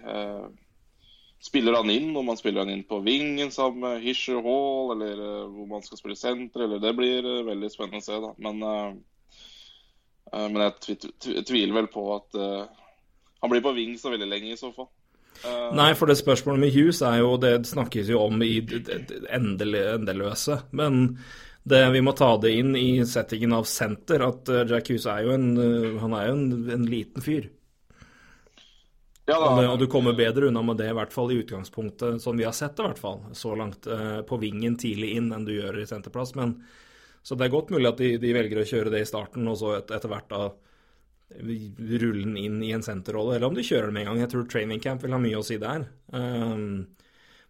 spiller 1.45 1.77
han 1.77 1.93
inn, 1.93 2.09
om 2.17 2.27
man 2.27 2.39
spiller 2.41 2.65
han 2.65 2.73
inn 2.73 2.83
på 2.89 2.99
vingen 3.05 3.53
sammen 3.55 3.85
med 3.85 4.03
Hisher 4.03 4.41
Hall, 4.43 4.95
eller 4.97 5.21
hvor 5.53 5.69
man 5.71 5.85
skal 5.85 6.01
spille 6.01 6.17
senter, 6.17 6.65
eller 6.65 6.81
Det 6.83 6.95
blir 6.97 7.29
veldig 7.47 7.71
spennende 7.71 8.01
å 8.01 8.07
se, 8.07 8.19
da. 8.23 8.33
Men, 8.41 8.65
men 10.33 10.65
jeg 10.65 11.45
tviler 11.45 11.77
vel 11.77 11.91
på 11.93 12.07
at 12.17 12.39
han 12.41 13.53
blir 13.53 13.63
på 13.63 13.75
ving 13.77 13.99
så 14.01 14.15
veldig 14.15 14.31
lenge, 14.31 14.55
i 14.55 14.59
så 14.59 14.73
fall. 14.73 14.89
Nei, 15.75 15.91
for 15.99 16.09
det 16.09 16.17
spørsmålet 16.21 16.63
med 16.63 16.73
Hughes 16.73 17.01
er 17.05 17.19
jo 17.21 17.35
Det 17.43 17.67
snakkes 17.69 18.09
jo 18.09 18.23
om 18.25 18.41
i 18.47 18.63
endeløse. 19.35 20.61
Men 20.73 21.19
det, 21.65 21.83
vi 21.93 22.05
må 22.05 22.15
ta 22.17 22.31
det 22.41 22.55
inn 22.61 22.73
i 22.77 23.05
settingen 23.09 23.57
av 23.57 23.67
senter, 23.69 24.25
at 24.25 24.49
Jack 24.71 24.93
Hughes 24.93 25.09
er 25.11 25.27
jo 25.27 25.35
en, 25.37 25.51
han 26.01 26.17
er 26.17 26.29
jo 26.29 26.39
en, 26.39 26.49
en 26.77 26.89
liten 26.89 27.25
fyr. 27.25 27.51
Ja, 29.27 29.39
da, 29.41 29.69
og, 29.71 29.79
du 29.81 29.87
kommer 29.89 30.13
bedre 30.13 30.51
unna 30.51 30.61
med 30.63 30.77
det, 30.77 30.91
i 30.93 30.97
hvert 30.97 31.13
fall 31.15 31.31
i 31.33 31.39
utgangspunktet, 31.41 32.21
som 32.21 32.37
vi 32.37 32.45
har 32.45 32.53
sett 32.53 32.77
det, 32.77 32.85
i 32.85 32.91
hvert 32.91 33.01
fall, 33.01 33.23
så 33.33 33.55
langt 33.57 33.87
eh, 33.89 34.19
på 34.29 34.37
vingen 34.41 34.77
tidlig 34.81 35.15
inn 35.17 35.31
enn 35.33 35.47
du 35.47 35.55
gjør 35.55 35.81
i 35.81 35.87
senterplass. 35.89 36.35
Men, 36.37 36.59
så 37.25 37.39
det 37.39 37.47
er 37.47 37.55
godt 37.55 37.73
mulig 37.73 37.89
at 37.89 38.03
de, 38.03 38.11
de 38.21 38.35
velger 38.37 38.61
å 38.61 38.67
kjøre 38.69 38.93
det 38.93 39.01
i 39.01 39.09
starten, 39.09 39.49
og 39.49 39.57
så 39.57 39.79
et, 39.79 39.95
etter 39.97 40.13
hvert 40.13 40.29
da 40.29 40.43
rulle 41.41 42.25
den 42.25 42.37
inn 42.39 42.63
i 42.63 42.73
en 42.77 42.85
senterrolle, 42.85 43.37
eller 43.37 43.49
om 43.49 43.57
de 43.57 43.65
kjører 43.67 43.91
den 43.91 43.97
med 43.97 44.05
en 44.05 44.13
gang. 44.13 44.23
Jeg 44.25 44.33
tror 44.35 44.47
training 44.51 44.83
camp 44.83 45.05
vil 45.05 45.17
ha 45.17 45.21
mye 45.23 45.41
å 45.41 45.47
si 45.47 45.59
der. 45.63 45.87
Um, 46.15 46.85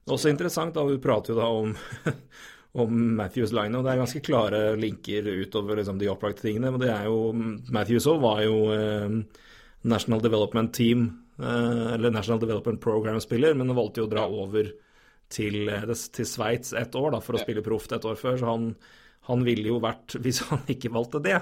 Også 0.04 0.28
interessant, 0.28 0.74
da, 0.76 0.84
vi 0.84 1.00
prater 1.00 1.32
jo 1.32 1.38
da 1.40 1.48
om, 1.48 1.74
om 2.84 3.02
Matthews 3.20 3.54
line, 3.56 3.76
og 3.78 3.86
det 3.86 3.94
er 3.94 4.02
ganske 4.02 4.24
klare 4.24 4.62
linker 4.76 5.28
utover 5.44 5.80
liksom, 5.80 6.00
de 6.00 6.10
opplagte 6.12 6.44
tingene. 6.44 6.72
Men 6.74 6.82
det 6.82 6.92
er 6.92 7.08
jo 7.08 7.32
Matthews 7.72 8.08
òg 8.12 8.24
var 8.24 8.42
jo 8.44 8.58
um, 8.72 9.20
National 9.88 10.24
Development 10.24 10.72
Team, 10.76 11.06
uh, 11.40 11.94
eller 11.96 12.12
National 12.12 12.42
Development 12.42 12.80
Program-spiller, 12.84 13.56
men 13.56 13.76
valgte 13.76 14.04
jo 14.04 14.08
å 14.08 14.12
dra 14.12 14.26
over 14.28 14.72
til, 15.32 15.68
eh, 15.68 15.86
til 16.14 16.28
Sveits 16.28 16.74
et 16.76 16.94
år 16.98 17.14
da, 17.14 17.20
for 17.24 17.36
å 17.36 17.42
spille 17.42 17.64
proft 17.64 17.94
et 17.96 18.04
år 18.04 18.18
før. 18.20 18.38
Så 18.40 18.50
han, 18.50 18.68
han 19.30 19.44
ville 19.46 19.72
jo 19.72 19.80
vært, 19.82 20.18
hvis 20.20 20.42
han 20.50 20.64
ikke 20.70 20.92
valgte 20.94 21.22
det, 21.24 21.40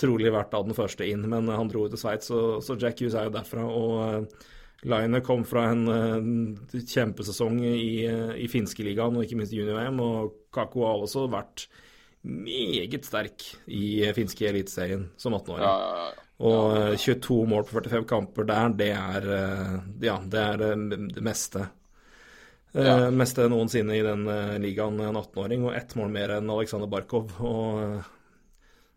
trolig 0.00 0.32
vært 0.32 0.54
av 0.56 0.66
den 0.68 0.76
første 0.76 1.06
inn. 1.08 1.26
Men 1.28 1.50
han 1.52 1.70
dro 1.70 1.86
til 1.88 2.00
Sveits, 2.00 2.30
så, 2.32 2.58
så 2.64 2.78
Jack 2.80 3.00
Hughes 3.02 3.18
er 3.18 3.28
jo 3.28 3.36
derfra. 3.38 3.68
og... 3.68 3.94
eh, 4.08 4.50
Line 4.82 5.20
kom 5.22 5.44
fra 5.46 5.68
en 5.70 5.84
eh, 5.86 6.80
kjempesesong 6.90 7.60
i, 7.62 8.02
eh, 8.02 8.32
i 8.42 8.48
finske 8.50 8.82
ligaen 8.82 9.14
og 9.14 9.22
ikke 9.22 9.36
minst 9.38 9.54
junior-VM, 9.54 10.00
og 10.02 10.32
Kako 10.50 10.82
har 10.88 11.04
også 11.04 11.28
vært 11.30 11.68
meget 12.26 13.06
sterk 13.06 13.44
i 13.70 14.02
eh, 14.02 14.10
finske 14.16 14.48
eliteserien 14.48 15.04
som 15.22 15.36
18-åring. 15.38 15.62
Ja, 15.62 15.76
ja, 15.86 16.08
ja. 16.08 16.26
Og 16.42 16.74
eh, 16.80 16.96
22 16.98 17.38
mål 17.52 17.62
på 17.68 17.76
45 17.78 18.08
kamper 18.10 18.48
der, 18.50 18.74
det 18.80 18.90
er 18.96 19.28
eh, 19.36 19.76
Ja, 20.08 20.16
det 20.34 20.42
er 20.48 20.66
eh, 20.72 20.84
det 21.14 21.22
meste. 21.30 21.68
Eh. 22.74 23.06
Meste 23.14 23.46
noensinne 23.52 24.00
i 24.00 24.02
den 24.02 24.26
eh, 24.34 24.56
ligaen, 24.66 24.98
en 24.98 25.20
18-åring, 25.22 25.62
og 25.68 25.78
ett 25.78 25.94
mål 25.98 26.10
mer 26.18 26.34
enn 26.40 26.50
Aleksandr 26.50 26.90
Barkov. 26.90 27.30
Og 27.38 27.82
eh, 27.84 28.10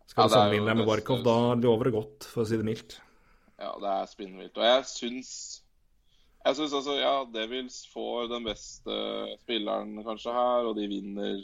skal 0.06 0.26
du 0.28 0.32
er 0.32 0.34
sammenligne 0.38 0.70
deg 0.70 0.80
med 0.80 0.88
Barkov, 0.88 1.22
da 1.26 1.36
lover 1.58 1.88
det 1.90 1.94
godt, 1.96 2.26
for 2.30 2.44
å 2.44 2.48
si 2.48 2.58
det 2.60 2.66
mildt. 2.66 2.98
Ja, 3.58 3.72
det 3.80 3.92
er 3.92 4.10
spinnvilt. 4.10 4.56
Og 4.60 4.66
jeg 4.66 4.84
syns 4.90 5.30
Jeg 6.46 6.54
syns 6.60 6.74
altså, 6.78 6.94
ja, 7.00 7.14
Devils 7.34 7.80
får 7.90 8.28
den 8.30 8.44
beste 8.46 8.96
spilleren 9.40 9.96
kanskje 10.06 10.34
her, 10.36 10.68
og 10.68 10.76
de 10.78 10.84
vinner 10.92 11.40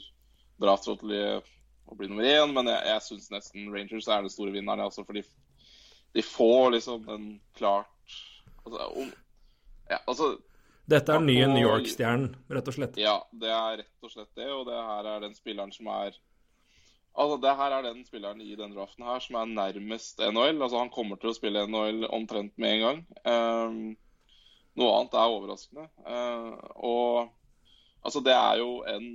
draftlotteriet 0.63 1.49
og 1.91 1.97
blir 1.99 2.13
nummer 2.13 2.29
én, 2.29 2.53
men 2.55 2.69
jeg, 2.71 2.85
jeg 2.87 3.03
syns 3.09 3.31
nesten 3.33 3.73
Rangers 3.75 4.07
er 4.07 4.23
den 4.23 4.31
store 4.31 4.53
vinneren, 4.55 4.85
altså, 4.85 5.03
for 5.03 5.19
de 5.19 6.23
får 6.23 6.71
liksom 6.77 7.09
den 7.09 7.27
klart 7.59 7.89
Altså, 8.63 8.79
om, 8.95 9.09
ja, 9.91 9.97
altså 10.07 10.37
Dette 10.87 11.11
er 11.11 11.19
den 11.19 11.27
nye 11.27 11.47
New 11.51 11.65
York-stjernen, 11.65 12.37
rett 12.55 12.69
og 12.71 12.77
slett. 12.77 12.99
ja, 13.01 13.17
det 13.35 13.51
er 13.51 13.81
rett 13.81 14.07
og 14.07 14.13
slett 14.13 14.31
det, 14.39 14.47
og 14.55 14.69
det 14.69 14.77
her 14.79 15.09
er 15.17 15.25
den 15.25 15.35
spilleren 15.35 15.73
som 15.75 15.89
er 15.91 16.15
Altså, 17.13 17.37
det 17.43 17.57
her 17.57 17.75
er 17.77 17.83
den 17.85 18.05
spilleren 18.07 18.41
i 18.41 18.55
den 18.57 18.73
draften 18.73 19.05
her 19.05 19.19
som 19.21 19.37
er 19.37 19.45
nærmest 19.45 20.19
NHL. 20.19 20.63
Altså, 20.63 20.79
Han 20.79 20.91
kommer 20.91 21.17
til 21.21 21.33
å 21.33 21.37
spille 21.37 21.67
NHL 21.69 22.07
omtrent 22.09 22.57
med 22.57 22.79
en 22.79 22.87
gang. 22.87 23.03
Um, 23.29 23.83
noe 24.81 24.95
annet 24.97 25.19
er 25.21 25.35
overraskende. 25.35 25.85
Uh, 26.07 26.57
og 26.89 27.29
altså, 28.05 28.25
det 28.25 28.33
er 28.33 28.63
jo 28.63 28.81
en 28.89 29.11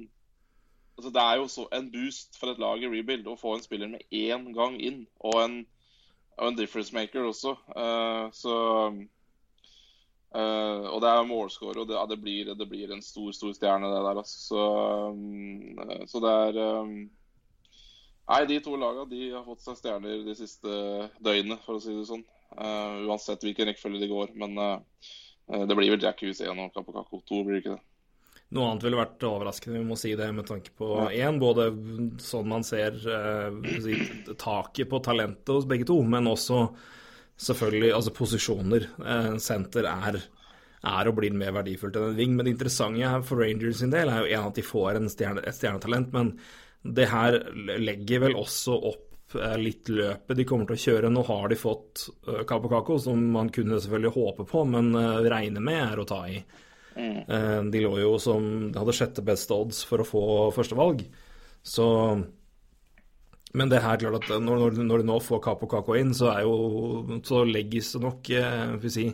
altså, 0.97 1.09
Det 1.09 1.23
er 1.23 1.35
jo 1.41 1.47
så 1.47 1.67
en 1.73 1.91
boost 1.91 2.37
for 2.39 2.53
et 2.53 2.61
lag 2.61 2.83
i 2.83 2.91
rebuild 2.91 3.27
å 3.27 3.37
få 3.39 3.55
en 3.57 3.65
spiller 3.65 3.89
med 3.89 4.05
én 4.13 4.51
gang 4.53 4.77
inn, 4.81 5.05
og 5.19 5.41
en, 5.41 5.59
og 6.37 6.51
en 6.51 6.57
difference 6.57 6.93
maker 6.93 7.25
også. 7.33 7.57
Uh, 7.73 8.29
så 8.33 8.57
Uh, 10.35 10.91
og 10.91 10.99
det 11.01 11.07
er 11.09 11.23
målscorer, 11.25 11.79
og 11.81 11.87
det, 11.87 11.95
ja, 11.95 12.03
det, 12.05 12.17
blir, 12.21 12.49
det 12.59 12.65
blir 12.69 12.91
en 12.91 13.01
stor 13.01 13.31
stor 13.33 13.53
stjerne, 13.55 13.87
det 13.89 14.01
der. 14.03 14.19
Altså. 14.19 14.39
Så, 14.43 14.65
um, 15.15 16.03
så 16.05 16.19
det 16.21 16.33
er 16.33 16.81
um, 16.83 16.97
Nei, 18.27 18.41
de 18.49 18.57
to 18.63 18.75
lagene 18.75 19.07
de 19.11 19.21
har 19.31 19.45
fått 19.47 19.63
seg 19.63 19.77
stjerner 19.79 20.25
de 20.25 20.35
siste 20.35 20.79
døgnene, 21.23 21.59
for 21.63 21.77
å 21.77 21.83
si 21.83 21.95
det 21.95 22.07
sånn. 22.09 22.25
Uh, 22.57 23.07
uansett 23.07 23.43
hvilken 23.43 23.69
rekkefølge 23.69 24.01
de 24.03 24.09
går. 24.11 24.33
Men 24.39 24.57
uh, 24.59 24.79
det 25.47 25.77
blir 25.77 25.93
vel 25.93 26.03
Jack 26.03 26.23
Hughes 26.23 26.41
1 26.43 26.59
og 26.59 26.73
Kapokako 26.75 27.21
2, 27.23 27.43
blir 27.47 27.57
det 27.57 27.63
ikke 27.63 27.77
det? 27.77 27.85
Noe 28.55 28.69
annet 28.69 28.85
ville 28.85 28.99
vært 28.99 29.23
overraskende, 29.27 29.81
vi 29.81 29.87
må 29.89 29.97
si 29.99 30.13
det, 30.15 30.27
med 30.31 30.47
tanke 30.47 30.71
på 30.79 30.87
én, 31.11 31.39
både 31.39 31.65
sånn 32.23 32.47
man 32.47 32.63
ser 32.63 32.95
eh, 32.95 34.29
taket 34.39 34.87
på 34.87 35.01
talentet 35.03 35.51
hos 35.51 35.67
begge 35.67 35.87
to, 35.89 35.97
men 36.07 36.29
også 36.31 36.61
selvfølgelig 37.43 37.91
altså 37.97 38.13
posisjoner. 38.15 38.87
Eh, 39.03 39.33
senter 39.43 39.89
er, 39.91 40.19
er 40.79 41.11
og 41.11 41.17
blir 41.19 41.35
mer 41.35 41.57
verdifullt 41.59 41.99
enn 41.99 42.13
en 42.13 42.21
ving. 42.21 42.37
Men 42.37 42.47
det 42.47 42.55
interessante 42.55 43.11
her 43.11 43.27
for 43.27 43.43
Rangers 43.43 43.81
sin 43.81 43.91
del 43.91 44.13
er 44.13 44.23
jo 44.23 44.31
en 44.39 44.47
at 44.47 44.61
de 44.61 44.65
får 44.69 45.01
en 45.01 45.11
stjerne, 45.11 45.43
et 45.43 45.59
stjernetalent, 45.59 46.15
men 46.15 46.31
det 46.95 47.09
her 47.11 47.37
legger 47.79 48.21
vel 48.27 48.35
også 48.39 48.75
opp 48.91 49.35
eh, 49.35 49.57
litt 49.59 49.89
løpet 49.91 50.37
de 50.39 50.45
kommer 50.47 50.69
til 50.69 50.77
å 50.77 50.83
kjøre. 50.85 51.11
Nå 51.11 51.23
har 51.27 51.49
de 51.51 51.57
fått 51.59 52.07
uh, 52.29 52.43
Kapokako, 52.47 52.97
som 53.03 53.19
man 53.33 53.49
kunne 53.53 53.79
selvfølgelig 53.81 54.15
håpe 54.15 54.45
på, 54.47 54.63
men 54.71 54.93
uh, 54.95 55.19
regne 55.27 55.59
med 55.63 55.81
er 55.83 55.99
å 55.99 56.07
ta 56.07 56.21
i. 56.31 56.39
Eh, 56.97 57.61
De 57.69 57.79
lå 57.83 57.91
jo 58.01 58.15
som 58.17 58.71
De 58.73 58.79
hadde 58.79 58.93
sjette 58.97 59.21
beste 59.21 59.53
odds 59.53 59.83
for 59.85 60.01
å 60.01 60.07
få 60.07 60.21
førstevalg. 60.55 61.03
Så 61.61 61.85
Men 63.53 63.69
det 63.69 63.81
her, 63.83 63.97
klart 64.01 64.23
at 64.31 64.41
når, 64.41 64.73
når- 64.81 65.03
de 65.03 65.05
nå 65.07 65.19
får 65.21 65.43
Capo 65.43 65.67
Caco 65.69 65.95
inn, 65.95 66.13
så 66.13 66.31
er 66.33 66.41
jo 66.47 67.19
Så 67.23 67.43
legges 67.45 67.93
det 67.93 68.01
nok 68.01 68.29
eh, 68.29 68.75
vil 68.81 68.91
si, 68.91 69.05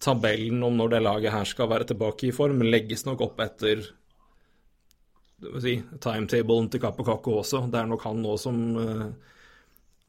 Tabellen 0.00 0.62
om 0.64 0.76
når 0.78 0.90
det 0.94 1.02
laget 1.02 1.32
her 1.34 1.44
skal 1.44 1.68
være 1.68 1.84
tilbake 1.90 2.28
i 2.30 2.32
form, 2.32 2.62
legges 2.62 3.04
nok 3.04 3.20
opp 3.26 3.40
etter 3.44 3.82
si, 5.62 5.76
timetablen 6.00 6.68
til 6.70 6.82
Capo 6.82 7.04
Caco 7.06 7.38
også. 7.40 7.64
Det 7.70 7.80
er 7.80 7.90
nok 7.90 8.04
han 8.08 8.22
nå 8.24 8.36
som 8.40 8.62
eh, 8.80 9.08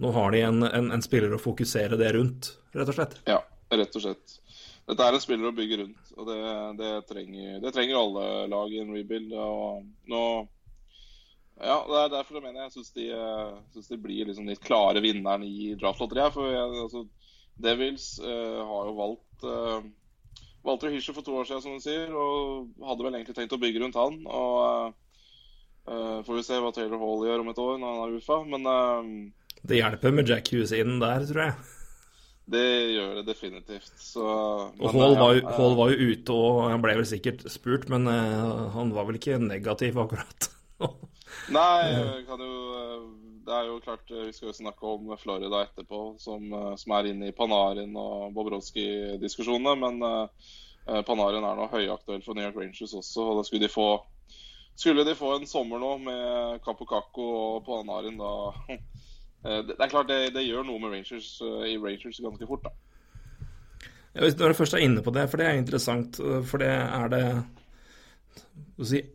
Nå 0.02 0.10
har 0.16 0.32
de 0.34 0.40
en, 0.42 0.64
en, 0.66 0.88
en 0.96 1.04
spiller 1.06 1.36
å 1.36 1.38
fokusere 1.38 1.98
det 2.00 2.08
rundt, 2.16 2.48
rett 2.74 2.90
og 2.90 2.96
slett. 2.98 3.20
Ja, 3.30 3.36
rett 3.70 3.94
og 4.00 4.02
slett. 4.02 4.40
Dette 4.90 5.06
er 5.06 5.14
en 5.14 5.22
spiller 5.22 5.52
å 5.52 5.54
bygge 5.54 5.78
rundt, 5.84 6.08
og 6.18 6.26
det, 6.26 6.40
det, 6.80 6.90
trenger, 7.06 7.60
det 7.62 7.72
trenger 7.76 8.00
alle 8.00 8.24
lag 8.50 8.74
i 8.74 8.80
en 8.82 8.96
rebuild. 8.96 9.36
Og 9.38 9.86
nå 10.10 10.24
Ja, 11.62 11.78
det 11.86 12.00
er 12.00 12.14
derfor 12.16 12.40
jeg 12.40 12.48
mener 12.48 12.66
jeg 12.66 12.74
syns 12.80 12.90
de, 12.96 13.12
eh, 13.14 13.54
synes 13.76 13.92
de 13.92 14.00
blir 14.02 14.26
liksom 14.32 14.50
litt 14.50 14.64
klare 14.66 15.04
vinneren 15.06 15.46
i 15.46 15.76
draftlotteriet. 15.78 16.34
For 16.34 16.50
jeg, 16.50 16.74
altså, 16.88 17.06
Devils 17.62 18.16
uh, 18.24 18.64
har 18.66 18.90
jo 18.90 18.98
valgt 18.98 19.46
uh, 19.46 19.86
Walter 20.66 20.90
Hischer 20.90 21.14
for 21.14 21.26
to 21.26 21.36
år 21.38 21.46
siden, 21.46 21.62
som 21.62 21.78
du 21.78 21.84
sier, 21.84 22.10
og 22.10 22.74
hadde 22.90 23.06
vel 23.06 23.20
egentlig 23.20 23.38
tenkt 23.38 23.54
å 23.54 23.62
bygge 23.62 23.84
rundt 23.84 24.00
han. 24.02 24.18
og 24.26 24.98
eh, 25.88 26.18
Får 26.26 26.38
vi 26.38 26.44
se 26.46 26.58
hva 26.62 26.72
Taylor 26.76 27.02
Hall 27.02 27.28
gjør 27.28 27.44
om 27.44 27.52
et 27.52 27.62
år 27.62 27.78
når 27.82 27.94
han 27.94 28.02
er 28.04 28.18
UFA. 28.18 28.40
Men 28.54 28.68
uh, 28.70 29.62
Det 29.62 29.80
hjelper 29.80 30.18
med 30.18 30.30
Jack 30.30 30.52
Hughes 30.54 30.74
inn 30.76 31.00
der, 31.02 31.26
tror 31.30 31.44
jeg. 31.48 31.56
det 32.52 32.66
gjør 32.96 33.14
det 33.20 33.26
definitivt. 33.30 33.94
Så, 34.02 34.26
Og 34.26 34.96
Hall 34.96 35.16
eh, 35.16 35.22
var, 35.22 35.36
ja, 35.40 35.56
Hall 35.58 35.78
var 35.80 35.94
jo 35.94 36.12
ute, 36.12 36.36
og 36.36 36.62
han 36.70 36.84
ble 36.84 36.98
vel 37.00 37.08
sikkert 37.10 37.46
spurt, 37.52 37.88
men 37.94 38.10
uh, 38.10 38.70
han 38.76 38.94
var 38.96 39.08
vel 39.10 39.20
ikke 39.22 39.40
negativ, 39.42 40.00
akkurat. 40.02 40.50
Nei, 41.56 42.24
kan 42.28 42.42
jo 42.42 42.56
Det 43.46 43.54
er 43.56 43.68
jo 43.70 43.78
klart 43.82 44.10
Vi 44.10 44.34
skal 44.34 44.50
jo 44.50 44.56
snakke 44.56 44.90
om 44.90 45.14
Florida 45.22 45.62
etterpå, 45.64 46.02
som, 46.20 46.50
som 46.78 46.94
er 46.98 47.12
inne 47.12 47.30
i 47.30 47.36
Panarin 47.36 47.96
og 47.98 48.34
Bobrovskij-diskusjonene. 48.36 49.76
Men 49.80 50.02
uh, 50.04 51.04
Panarin 51.08 51.46
er 51.46 51.58
nå 51.58 51.70
høyaktuell 51.72 52.22
for 52.26 52.38
New 52.38 52.46
York 52.46 52.58
Rangers 52.60 52.94
også. 52.98 53.24
og 53.24 53.40
da 53.40 53.46
skulle 53.48 53.66
de 53.66 53.72
få 53.72 53.88
skulle 54.75 55.04
de 55.04 55.16
få 55.16 55.36
en 55.36 55.48
sommer 55.48 55.82
nå 55.82 55.92
med 56.01 56.62
Kapokako 56.66 57.28
og 57.38 57.66
Panarin, 57.66 58.18
da 58.20 58.34
eh, 59.46 59.60
Det 59.68 59.78
er 59.78 59.92
klart 59.92 60.10
det, 60.10 60.22
det 60.36 60.48
gjør 60.48 60.66
noe 60.68 60.82
med 60.82 60.96
Rangers 60.96 61.34
eh, 61.46 61.74
i 61.74 61.80
Rangers 61.82 62.22
ganske 62.24 62.50
fort, 62.50 62.66
da. 62.66 62.74
Ja, 64.12 64.28
Når 64.28 64.51
du 64.51 64.58
først 64.58 64.75
er 64.75 64.84
inne 64.84 65.04
på 65.04 65.13
det, 65.16 65.28
for 65.32 65.40
det 65.40 65.48
er 65.48 65.60
interessant, 65.60 66.20
eh, 66.20 66.40
for 66.48 66.63
det 66.63 66.72
er 66.72 67.12
det 67.13 67.25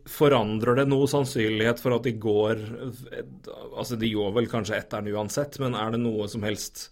Forandrer 0.07 0.77
det 0.77 0.85
noe 0.87 1.07
sannsynlighet 1.09 1.81
for 1.81 1.95
at 1.95 2.05
de 2.05 2.13
går 2.21 2.59
Altså, 3.73 3.97
de 3.99 4.11
går 4.13 4.29
vel 4.35 4.47
kanskje 4.51 4.77
etteren 4.77 5.09
uansett, 5.11 5.57
men 5.59 5.75
er 5.75 5.91
det 5.91 5.99
noe 6.03 6.29
som 6.31 6.45
helst 6.45 6.85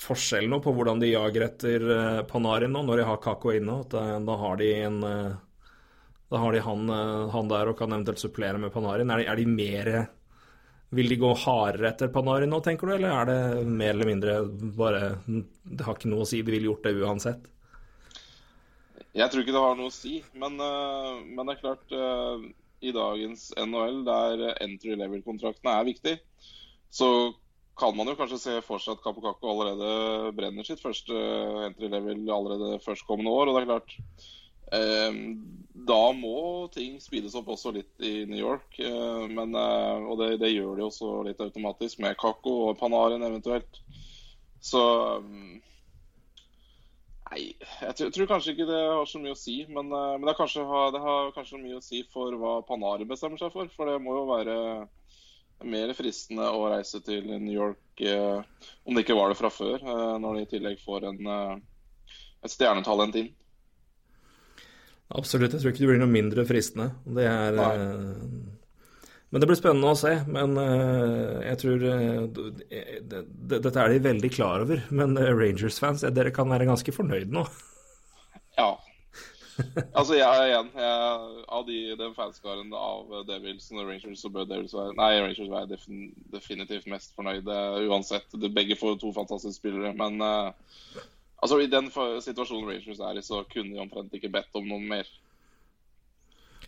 forskjell 0.00 0.48
nå 0.48 0.58
på 0.64 0.72
hvordan 0.74 1.02
de 1.02 1.12
jager 1.12 1.44
etter 1.44 1.84
Panarin 2.30 2.72
nå, 2.72 2.82
når 2.88 3.02
de 3.02 3.06
har 3.06 3.20
Kako 3.22 3.52
inne? 3.54 3.76
At 3.84 3.94
da 4.24 4.36
har 4.40 4.58
de 4.58 4.70
en 4.80 4.98
Da 6.30 6.38
har 6.38 6.52
de 6.54 6.62
han, 6.62 6.88
eh, 6.88 7.28
han 7.34 7.50
der 7.50 7.72
og 7.72 7.78
kan 7.78 7.92
eventuelt 7.92 8.22
supplere 8.22 8.58
med 8.58 8.72
Panarin. 8.72 9.10
Er 9.10 9.22
de, 9.22 9.28
er 9.30 9.36
de 9.40 9.46
mer 9.46 9.92
Vil 10.90 11.06
de 11.06 11.16
gå 11.22 11.28
hardere 11.44 11.92
etter 11.92 12.10
Panarin 12.10 12.50
nå, 12.50 12.58
tenker 12.66 12.88
du, 12.88 12.94
eller 12.96 13.12
er 13.14 13.28
det 13.28 13.66
mer 13.66 13.92
eller 13.94 14.08
mindre 14.08 14.36
bare 14.74 15.02
Det 15.26 15.86
har 15.86 15.94
ikke 15.94 16.10
noe 16.10 16.24
å 16.24 16.30
si, 16.30 16.42
de 16.42 16.54
ville 16.54 16.70
gjort 16.70 16.86
det 16.86 16.96
uansett? 16.98 17.44
Jeg 19.14 19.30
tror 19.30 19.42
ikke 19.42 19.54
det 19.54 19.62
har 19.62 19.78
noe 19.78 19.90
å 19.90 19.94
si, 19.94 20.20
men, 20.38 20.58
eh, 20.62 21.20
men 21.26 21.46
det 21.46 21.56
er 21.56 21.62
klart 21.62 21.94
eh, 21.94 22.48
I 22.86 22.94
dagens 22.94 23.50
NHL, 23.58 24.02
der 24.06 24.44
entry 24.62 24.94
level-kontraktene 24.98 25.78
er 25.78 25.88
viktig, 25.90 26.16
så 26.90 27.10
kan 27.80 27.96
man 27.96 28.10
jo 28.10 28.16
kanskje 28.18 28.38
se 28.38 28.54
for 28.66 28.82
seg 28.82 28.98
at 28.98 29.02
Kapokako 29.02 29.50
allerede 29.50 30.30
brenner 30.36 30.66
sitt 30.66 30.82
første 30.82 31.16
entry 31.66 31.88
level 31.90 32.28
allerede 32.32 32.78
førstkommende 32.84 33.32
år. 33.32 33.50
Og 33.50 33.56
det 33.56 33.62
er 33.62 33.68
klart 33.70 33.94
Da 35.90 36.00
må 36.12 36.68
ting 36.74 36.98
speedes 37.00 37.34
opp 37.38 37.48
også 37.54 37.72
litt 37.74 38.04
i 38.04 38.26
New 38.28 38.38
York. 38.38 38.76
Eh, 38.82 39.24
men, 39.32 39.54
eh, 39.56 40.04
og 40.04 40.20
det, 40.20 40.34
det 40.42 40.52
gjør 40.52 40.76
de 40.76 40.86
også 40.86 41.12
litt 41.26 41.40
automatisk 41.40 42.02
med 42.04 42.18
Kako 42.20 42.54
og 42.68 42.78
Panarin 42.80 43.24
eventuelt. 43.26 43.80
Så 44.60 44.82
mm, 45.24 45.58
Nei, 47.30 47.44
jeg 47.54 47.94
tror, 47.94 48.08
tror 48.10 48.28
kanskje 48.32 48.52
ikke 48.56 48.66
det 48.66 48.78
har 48.82 49.04
så 49.06 49.20
mye 49.22 49.36
å 49.36 49.38
si. 49.38 49.56
Men, 49.70 49.92
eh, 49.94 50.14
men 50.18 50.28
det, 50.28 50.36
kanskje, 50.38 50.66
det 50.96 51.02
har 51.06 51.32
kanskje 51.36 51.62
mye 51.62 51.78
å 51.78 51.84
si 51.84 52.04
for 52.12 52.36
hva 52.36 52.58
Panarin 52.68 53.08
bestemmer 53.08 53.40
seg 53.40 53.54
for. 53.54 53.70
For 53.72 53.88
det 53.88 53.98
må 54.04 54.18
jo 54.18 54.28
være 54.28 54.58
mer 55.70 55.94
fristende 55.96 56.50
å 56.56 56.68
reise 56.72 57.02
til 57.04 57.26
New 57.30 57.52
York, 57.52 58.00
om 58.88 58.96
det 58.96 59.02
ikke 59.04 59.16
var 59.18 59.28
det 59.28 59.36
fra 59.36 59.50
før, 59.52 59.82
når 60.16 60.38
de 60.38 60.44
i 60.46 60.48
tillegg 60.48 60.78
får 60.80 61.04
en, 61.10 61.28
et 62.40 62.54
stjernetalent 62.54 63.18
inn. 63.20 63.28
Absolutt. 65.10 65.54
Jeg 65.54 65.62
tror 65.62 65.72
ikke 65.72 65.82
det 65.82 65.90
blir 65.90 66.02
noe 66.02 66.10
mindre 66.10 66.46
fristende. 66.46 66.92
Det 67.16 67.26
er 67.26 67.56
eh, 67.58 67.86
Men 69.30 69.42
det 69.42 69.48
blir 69.50 69.58
spennende 69.58 69.90
å 69.90 69.98
se. 69.98 70.12
Men 70.30 70.54
eh, 70.60 71.40
jeg 71.48 71.62
tror 71.64 71.88
eh, 71.88 72.92
Dette 73.56 73.74
er 73.74 73.94
de 73.94 74.04
veldig 74.06 74.30
klar 74.34 74.66
over. 74.66 74.84
Men 74.94 75.18
Rangers-fans, 75.18 76.06
dere 76.14 76.34
kan 76.34 76.50
være 76.52 76.68
ganske 76.70 76.94
fornøyd 76.94 77.34
nå. 77.34 77.42
Ja. 78.58 78.70
Altså, 79.92 80.14
jeg 80.16 80.24
er 80.24 80.46
igjen 80.48 80.68
jeg, 80.72 81.42
Av 81.52 81.64
de, 81.66 81.78
den 82.00 82.14
fanskaren 82.16 82.70
av 82.76 83.10
Devils 83.28 83.66
og 83.74 83.82
Rangers, 83.84 84.22
så 84.22 84.30
bør 84.32 84.46
Devils 84.48 84.72
være 84.72 84.94
Nei, 84.96 85.10
Rangers 85.20 85.50
være 85.52 85.70
defin, 85.74 86.06
definitivt 86.32 86.88
mest 86.88 87.12
fornøyde 87.18 87.56
uansett. 87.90 88.38
Begge 88.54 88.78
får 88.80 89.00
to 89.02 89.12
fantastiske 89.16 89.58
spillere. 89.58 89.92
Men 89.98 90.22
eh, 90.24 91.02
altså, 91.40 91.60
i 91.60 91.70
den 91.72 91.90
situasjonen 91.90 92.68
Rangers 92.68 93.00
er 93.00 93.18
i, 93.18 93.24
så 93.26 93.42
kunne 93.50 93.74
de 93.74 93.82
omtrent 93.82 94.14
ikke 94.16 94.32
bedt 94.32 94.60
om 94.60 94.68
noe 94.70 94.80
mer. 94.92 95.10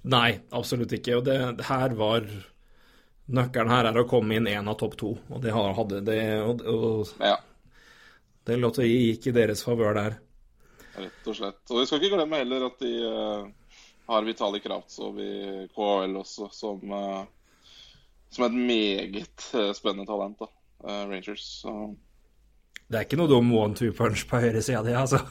Nei, 0.02 0.40
absolutt 0.50 0.92
ikke. 0.96 1.20
Og 1.20 1.24
det, 1.28 1.38
det 1.60 1.68
her 1.68 1.94
var 1.98 2.26
Nøkkelen 3.32 3.70
her 3.70 3.86
er 3.86 3.96
å 4.00 4.08
komme 4.10 4.34
inn 4.36 4.48
én 4.50 4.66
av 4.68 4.74
topp 4.80 4.96
to. 4.98 5.12
Og 5.30 5.40
det 5.44 5.52
hadde 5.54 6.00
det 6.04 6.20
Og, 6.42 6.64
og 6.68 7.12
ja, 7.22 7.36
det 8.48 8.58
lotteriet 8.58 9.12
gikk 9.12 9.28
i 9.30 9.34
deres 9.36 9.62
favør 9.64 9.94
der. 9.98 10.16
rett 10.96 11.28
og 11.30 11.36
slett. 11.38 11.62
Og 11.70 11.80
vi 11.80 11.84
skal 11.86 12.00
ikke 12.00 12.16
glemme 12.16 12.40
heller 12.42 12.66
at 12.66 12.82
de 12.82 12.92
uh, 13.06 13.76
har 14.10 14.26
Vitali 14.26 14.60
Kravtsov 14.60 15.20
i 15.22 15.34
KHL 15.72 16.18
også, 16.20 16.48
som, 16.52 16.82
uh, 16.90 17.22
som 18.34 18.48
et 18.48 18.56
meget 18.56 19.46
eh, 19.54 19.70
spennende 19.78 20.08
talent, 20.10 20.42
da. 20.42 20.50
uh, 20.82 21.04
Rangers. 21.08 21.46
Så 21.62 21.76
Det 22.92 22.98
er 22.98 23.06
ikke 23.06 23.16
noe 23.16 23.30
dum 23.30 23.48
one-two 23.56 23.94
punch 23.96 24.26
på 24.28 24.36
høyresida 24.42 24.82
di, 24.84 24.92
altså. 24.92 25.22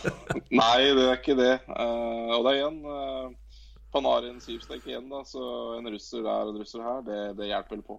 Nei, 0.60 0.88
det 0.96 1.02
er 1.04 1.18
ikke 1.18 1.36
det. 1.36 1.52
Uh, 1.68 2.32
og 2.32 2.46
det 2.46 2.54
er 2.54 2.60
igjen 2.62 2.78
uh, 2.88 3.58
Panarin 3.92 4.40
syvstek 4.40 4.86
igjen, 4.88 5.10
da. 5.12 5.20
Så 5.28 5.44
en 5.76 5.90
russer 5.92 6.24
der 6.24 6.48
og 6.48 6.54
en 6.54 6.62
russer 6.62 6.80
her, 6.80 7.02
det, 7.04 7.18
det 7.36 7.50
hjelper 7.50 7.76
vel 7.76 7.84
på. 7.90 7.98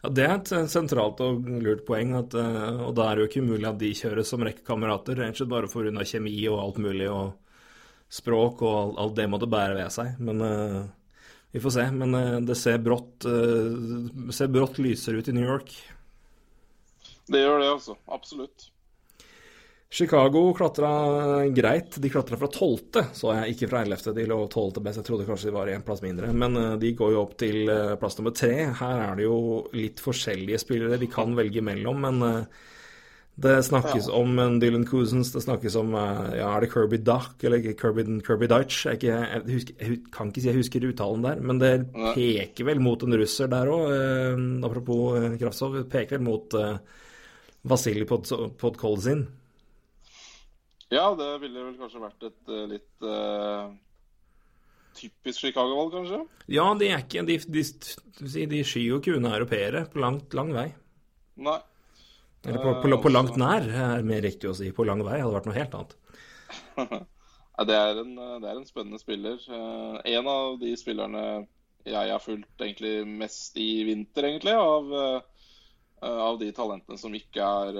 Ja, 0.00 0.08
Det 0.16 0.24
er 0.24 0.34
et 0.38 0.52
eh, 0.56 0.66
sentralt 0.72 1.20
og 1.24 1.44
lurt 1.60 1.84
poeng, 1.84 2.16
at, 2.16 2.32
uh, 2.32 2.88
og 2.88 2.96
da 2.96 3.10
er 3.10 3.20
det 3.20 3.26
jo 3.26 3.30
ikke 3.34 3.44
umulig 3.44 3.68
at 3.68 3.80
de 3.84 3.92
kjøres 4.00 4.32
som 4.32 4.48
rekkekamerater, 4.48 5.20
rett 5.20 5.36
og 5.36 5.42
slett 5.42 5.52
bare 5.52 5.72
for 5.76 5.92
unna 5.92 6.08
kjemi 6.08 6.38
og 6.48 6.62
alt 6.64 6.80
mulig, 6.88 7.12
og 7.12 8.14
språk 8.16 8.64
og 8.64 8.74
alt, 8.78 9.00
alt 9.04 9.18
det 9.20 9.28
måtte 9.28 9.50
bære 9.52 9.76
ved 9.76 9.92
seg. 9.92 10.16
Men 10.24 10.40
vi 11.52 11.60
får 11.60 11.72
se. 11.74 11.84
Men 11.98 12.44
det 12.46 12.54
ser 12.60 12.78
brått, 12.84 13.26
ser 14.36 14.52
brått 14.54 14.78
lysere 14.78 15.18
ut 15.18 15.30
i 15.32 15.34
New 15.34 15.48
York. 15.48 15.72
Det 17.30 17.40
gjør 17.40 17.60
det, 17.62 17.72
altså. 17.78 17.96
Absolutt. 18.12 18.70
Chicago 19.94 20.48
klatra 20.58 20.90
greit. 21.54 21.96
De 22.02 22.10
klatra 22.10 22.36
fra 22.36 22.48
tolvte, 22.50 23.04
så 23.14 23.30
jeg, 23.36 23.54
ikke 23.54 23.68
fra 23.70 23.84
ellevte. 23.84 24.14
De 24.16 24.26
lå 24.26 24.40
tolvte 24.50 24.82
best. 24.82 24.98
Jeg 24.98 25.06
trodde 25.06 25.26
kanskje 25.28 25.52
de 25.52 25.54
var 25.54 25.70
én 25.70 25.84
plass 25.86 26.02
mindre. 26.02 26.32
Men 26.34 26.58
eh, 26.58 26.72
de 26.82 26.90
går 26.98 27.14
jo 27.14 27.20
opp 27.22 27.36
til 27.38 27.70
eh, 27.70 27.94
plass 28.00 28.18
nummer 28.18 28.34
tre. 28.34 28.54
Her 28.80 29.02
er 29.04 29.20
det 29.20 29.28
jo 29.28 29.36
litt 29.76 30.02
forskjellige 30.02 30.58
spillere 30.64 30.98
de 30.98 31.10
kan 31.12 31.36
velge 31.38 31.62
mellom, 31.62 32.02
men 32.08 32.26
eh, 32.26 32.64
det 33.34 33.54
snakkes 33.66 34.08
om 34.14 34.36
Dylan 34.62 34.84
Cousins, 34.86 35.32
det 35.34 35.40
snakkes 35.42 35.74
om 35.80 35.94
Ja, 35.96 36.52
er 36.52 36.62
det 36.62 36.68
Kirby 36.70 37.00
Duck 37.02 37.42
eller 37.42 37.62
Kirby, 37.74 38.04
Kirby 38.22 38.46
Dutch? 38.46 38.84
Jeg, 38.86 39.00
ikke, 39.00 39.16
jeg, 39.16 39.42
husker, 39.48 39.78
jeg 39.80 39.96
kan 40.14 40.30
ikke 40.30 40.42
si 40.42 40.50
jeg 40.52 40.58
husker 40.60 40.86
uttalen 40.86 41.24
der, 41.26 41.40
men 41.42 41.58
det 41.58 41.72
peker 42.14 42.68
vel 42.70 42.82
mot 42.82 43.02
en 43.02 43.18
russer 43.18 43.50
der 43.50 43.72
òg. 43.74 43.88
Eh, 43.90 44.44
apropos 44.68 45.18
eh, 45.18 45.34
Kraftsov, 45.40 45.80
det 45.80 45.88
peker 45.90 46.20
vel 46.20 46.28
mot 46.28 46.54
eh, 46.60 46.78
Vasilij 47.64 48.06
Pod- 48.08 48.34
Podkolzin. 48.60 49.24
Ja, 50.92 51.08
det 51.18 51.30
ville 51.42 51.64
vel 51.64 51.76
kanskje 51.80 52.02
vært 52.02 52.26
et 52.28 52.52
eh, 52.52 52.64
litt 52.70 53.06
uh, 53.08 53.72
typisk 54.98 55.40
Chicago-valg, 55.46 55.94
kanskje? 55.96 56.20
Ja, 56.52 56.66
de 56.78 56.90
er 56.92 57.02
ikke 57.02 57.24
De, 57.26 57.38
de, 57.40 57.62
de, 58.20 58.44
de 58.52 58.60
skyr 58.68 58.90
jo 58.90 59.00
ikke 59.00 59.16
unna 59.16 59.32
europeere 59.38 59.86
på 59.90 60.02
langt, 60.04 60.36
lang 60.36 60.52
vei. 60.54 60.68
Nei. 61.40 61.56
Eller 62.44 62.60
på, 62.60 62.76
på, 62.82 63.00
på 63.00 63.12
langt 63.12 63.38
nær, 63.40 63.64
er 63.64 64.04
mer 64.06 64.20
riktig 64.22 64.50
å 64.50 64.54
si. 64.56 64.68
På 64.76 64.84
lang 64.86 65.00
vei 65.06 65.18
hadde 65.22 65.32
vært 65.34 65.48
noe 65.48 65.58
helt 65.58 65.76
annet. 65.80 65.98
Det, 67.54 67.70
er 67.70 68.00
en, 68.00 68.16
det 68.42 68.48
er 68.50 68.56
en 68.58 68.64
spennende 68.66 68.98
spiller. 68.98 69.36
Eh, 69.38 69.98
en 70.16 70.26
av 70.26 70.56
de 70.58 70.72
spillerne 70.74 71.20
jeg 71.86 72.10
har 72.10 72.22
fulgt 72.22 72.64
egentlig 72.64 73.04
mest 73.06 73.54
i 73.62 73.84
vinter, 73.86 74.26
egentlig, 74.26 74.56
av, 74.58 74.90
av 76.04 76.38
de 76.40 76.50
talentene 76.54 76.98
som 77.00 77.14
ikke 77.16 77.44
er 77.44 77.78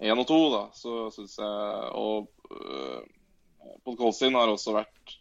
én 0.00 0.20
og 0.20 0.26
to, 0.28 0.38
da, 0.54 0.64
så 0.76 1.08
syns 1.14 1.38
jeg 1.40 1.88
Og 1.98 2.28
uh, 2.52 3.00
Podkolsin 3.84 4.36
har 4.38 4.50
også 4.50 4.74
vært 4.76 5.18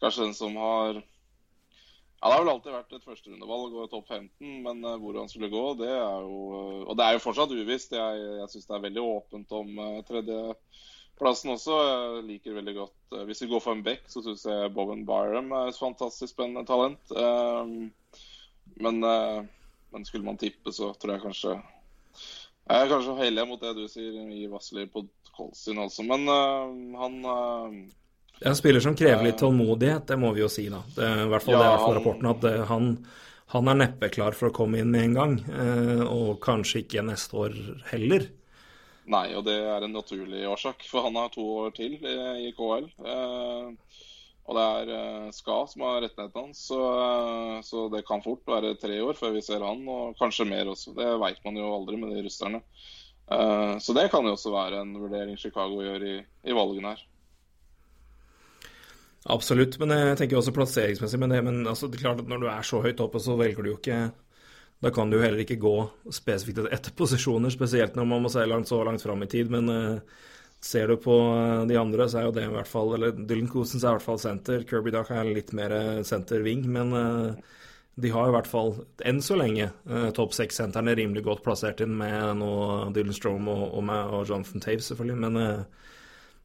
kanskje 0.00 0.26
den 0.26 0.36
som 0.36 0.56
har 0.56 1.00
ja, 2.20 2.28
Det 2.28 2.32
har 2.34 2.42
vel 2.42 2.52
alltid 2.52 2.74
vært 2.74 2.94
et 2.96 3.06
førsterundevalg 3.06 3.76
og 3.80 3.90
topp 3.92 4.10
15, 4.12 4.30
men 4.64 4.84
eh, 4.84 4.98
hvor 5.00 5.16
han 5.16 5.30
skulle 5.30 5.48
gå, 5.52 5.62
det 5.80 5.88
er 5.88 6.26
jo 6.26 6.40
eh, 6.58 6.82
Og 6.84 6.98
det 6.98 7.06
er 7.06 7.16
jo 7.16 7.22
fortsatt 7.24 7.54
uvisst. 7.56 7.96
Jeg, 7.96 8.24
jeg 8.42 8.52
syns 8.52 8.68
det 8.68 8.76
er 8.76 8.82
veldig 8.84 9.04
åpent 9.08 9.54
om 9.56 9.80
tredjeplassen 10.08 11.54
også. 11.54 11.78
Jeg 11.86 12.26
liker 12.28 12.58
veldig 12.58 12.74
godt 12.76 13.16
eh, 13.16 13.24
Hvis 13.30 13.40
vi 13.44 13.48
går 13.54 13.64
for 13.64 13.76
en 13.76 13.86
back, 13.86 14.04
så 14.12 14.20
syns 14.26 14.44
jeg 14.44 14.74
Bowen 14.76 15.06
Byram 15.08 15.48
er 15.56 15.72
et 15.72 15.80
fantastisk 15.80 16.34
spennende 16.34 16.66
talent. 16.68 17.16
Men, 18.80 19.02
eh, 19.04 19.40
men 19.90 20.04
skulle 20.04 20.28
man 20.28 20.40
tippe, 20.40 20.72
så 20.76 20.92
tror 20.94 21.16
jeg 21.16 21.24
kanskje 21.24 21.56
Jeg 22.68 22.84
er 22.84 22.90
kanskje 22.92 23.16
heller 23.18 23.48
mot 23.48 23.60
det 23.62 23.72
du 23.78 23.86
sier 23.90 24.18
i 24.30 24.44
Vasseli 24.50 24.84
på 24.90 25.04
Kolsin 25.36 25.80
også, 25.82 26.04
men 26.06 26.28
uh, 26.28 27.00
han 27.00 27.16
uh, 27.24 27.80
en 28.40 28.56
spiller 28.56 28.80
som 28.80 28.94
krever 28.96 29.26
litt 29.26 29.40
tålmodighet, 29.40 30.06
det 30.08 30.16
må 30.16 30.30
vi 30.32 30.40
jo 30.40 30.48
si, 30.48 30.68
da. 30.72 30.78
Det 30.96 31.08
I 31.26 31.28
hvert 31.28 31.44
fall 31.44 31.56
Ja, 31.58 31.60
det 31.60 31.70
er 31.72 31.82
han- 31.82 31.96
rapporten 31.98 32.28
at 32.30 32.44
eh, 32.48 32.62
han, 32.70 32.86
han 33.52 33.68
er 33.68 33.80
neppe 33.82 34.08
klar 34.14 34.32
for 34.32 34.48
å 34.48 34.54
komme 34.56 34.80
inn 34.80 34.88
med 34.94 35.10
en 35.10 35.16
gang. 35.18 35.34
Uh, 35.50 36.04
Og 36.08 36.38
kanskje 36.40 36.80
ikke 36.86 37.04
neste 37.04 37.36
år 37.36 37.58
heller. 37.90 38.30
Nei, 39.10 39.26
og 39.34 39.44
det 39.44 39.58
er 39.58 39.84
en 39.84 39.92
naturlig 39.92 40.44
årsak, 40.48 40.86
for 40.88 41.04
han 41.08 41.18
har 41.18 41.28
to 41.34 41.44
år 41.66 41.72
til 41.76 41.96
i, 41.98 42.16
i 42.46 42.52
KL. 42.56 42.86
Eh, 43.04 44.00
og 44.48 44.56
det 44.56 44.62
er 44.64 44.94
eh, 44.96 45.28
Ska 45.34 45.58
som 45.70 45.84
har 45.86 46.00
rettigheten 46.02 46.46
hans, 46.46 46.62
så, 46.70 46.80
eh, 47.00 47.58
så 47.66 47.84
det 47.92 48.02
kan 48.08 48.22
fort 48.24 48.42
være 48.48 48.74
tre 48.80 48.96
år 49.04 49.18
før 49.18 49.36
vi 49.36 49.44
ser 49.44 49.62
han, 49.64 49.84
og 49.88 50.16
kanskje 50.18 50.48
mer 50.48 50.72
også. 50.72 50.94
Det 50.96 51.06
veit 51.22 51.38
man 51.46 51.60
jo 51.60 51.68
aldri 51.76 52.00
med 52.00 52.16
de 52.16 52.24
russerne. 52.26 52.62
Eh, 53.30 53.76
så 53.78 53.94
det 53.96 54.08
kan 54.10 54.26
jo 54.26 54.34
også 54.34 54.54
være 54.54 54.80
en 54.82 54.96
vurdering 54.98 55.38
Chicago 55.38 55.84
gjør 55.84 56.06
i, 56.08 56.16
i 56.50 56.56
valgene 56.56 56.94
her. 56.94 57.04
Absolutt, 59.30 59.76
men 59.78 59.92
jeg 59.92 60.16
tenker 60.16 60.40
også 60.40 60.56
plasseringsmessig. 60.56 61.20
Men, 61.20 61.34
det, 61.34 61.44
men 61.46 61.62
altså, 61.68 61.86
det 61.86 62.00
er 62.00 62.08
klart 62.08 62.24
at 62.24 62.32
når 62.32 62.42
du 62.42 62.50
er 62.50 62.66
så 62.66 62.80
høyt 62.82 63.04
oppe, 63.04 63.20
så 63.22 63.36
velger 63.38 63.62
du 63.62 63.74
jo 63.74 63.78
ikke 63.78 64.00
Da 64.80 64.88
kan 64.96 65.10
du 65.10 65.18
jo 65.18 65.22
heller 65.22 65.42
ikke 65.42 65.60
gå 65.60 65.74
spesifikt 66.08 66.62
etter 66.72 66.94
posisjoner, 66.96 67.52
spesielt 67.52 67.98
når 67.98 68.06
man 68.08 68.22
må 68.24 68.30
se 68.32 68.46
langt, 68.48 68.70
så 68.70 68.78
langt 68.82 69.04
fram 69.04 69.22
i 69.22 69.28
tid. 69.28 69.52
Men 69.52 69.68
ser 70.64 70.90
du 70.90 70.96
på 71.00 71.16
eh, 71.34 71.62
de 71.70 71.78
andre, 71.80 72.08
så 72.08 72.20
er 72.20 72.28
jo 72.28 72.34
det 72.36 72.44
i 72.48 72.52
hvert 72.52 72.68
fall 72.68 72.94
Eller 72.96 73.14
Dylan 73.16 73.48
Cousins 73.48 73.84
er 73.84 73.94
i 73.94 73.98
hvert 73.98 74.08
fall 74.08 74.20
senter. 74.20 74.66
Kirby 74.68 74.92
Duck 74.94 75.10
er 75.14 75.28
litt 75.28 75.54
mer 75.56 75.74
senter-wing, 76.06 76.66
men 76.68 76.92
eh, 76.96 77.56
de 78.00 78.10
har 78.14 78.28
i 78.28 78.34
hvert 78.34 78.48
fall, 78.48 78.74
enn 79.06 79.20
så 79.24 79.36
lenge, 79.38 79.70
eh, 79.90 80.08
topp 80.16 80.34
seks-sentrene 80.36 80.94
rimelig 80.96 81.24
godt 81.26 81.42
plassert 81.44 81.82
inn 81.84 81.96
med 81.98 82.38
nå 82.40 82.52
Dylan 82.96 83.16
Strome 83.16 83.52
og, 83.52 83.66
og, 83.74 83.84
meg 83.86 84.14
og 84.14 84.28
Jonathan 84.30 84.64
Taves, 84.64 84.90
selvfølgelig. 84.90 85.18
Men 85.24 85.40
eh, 85.40 85.62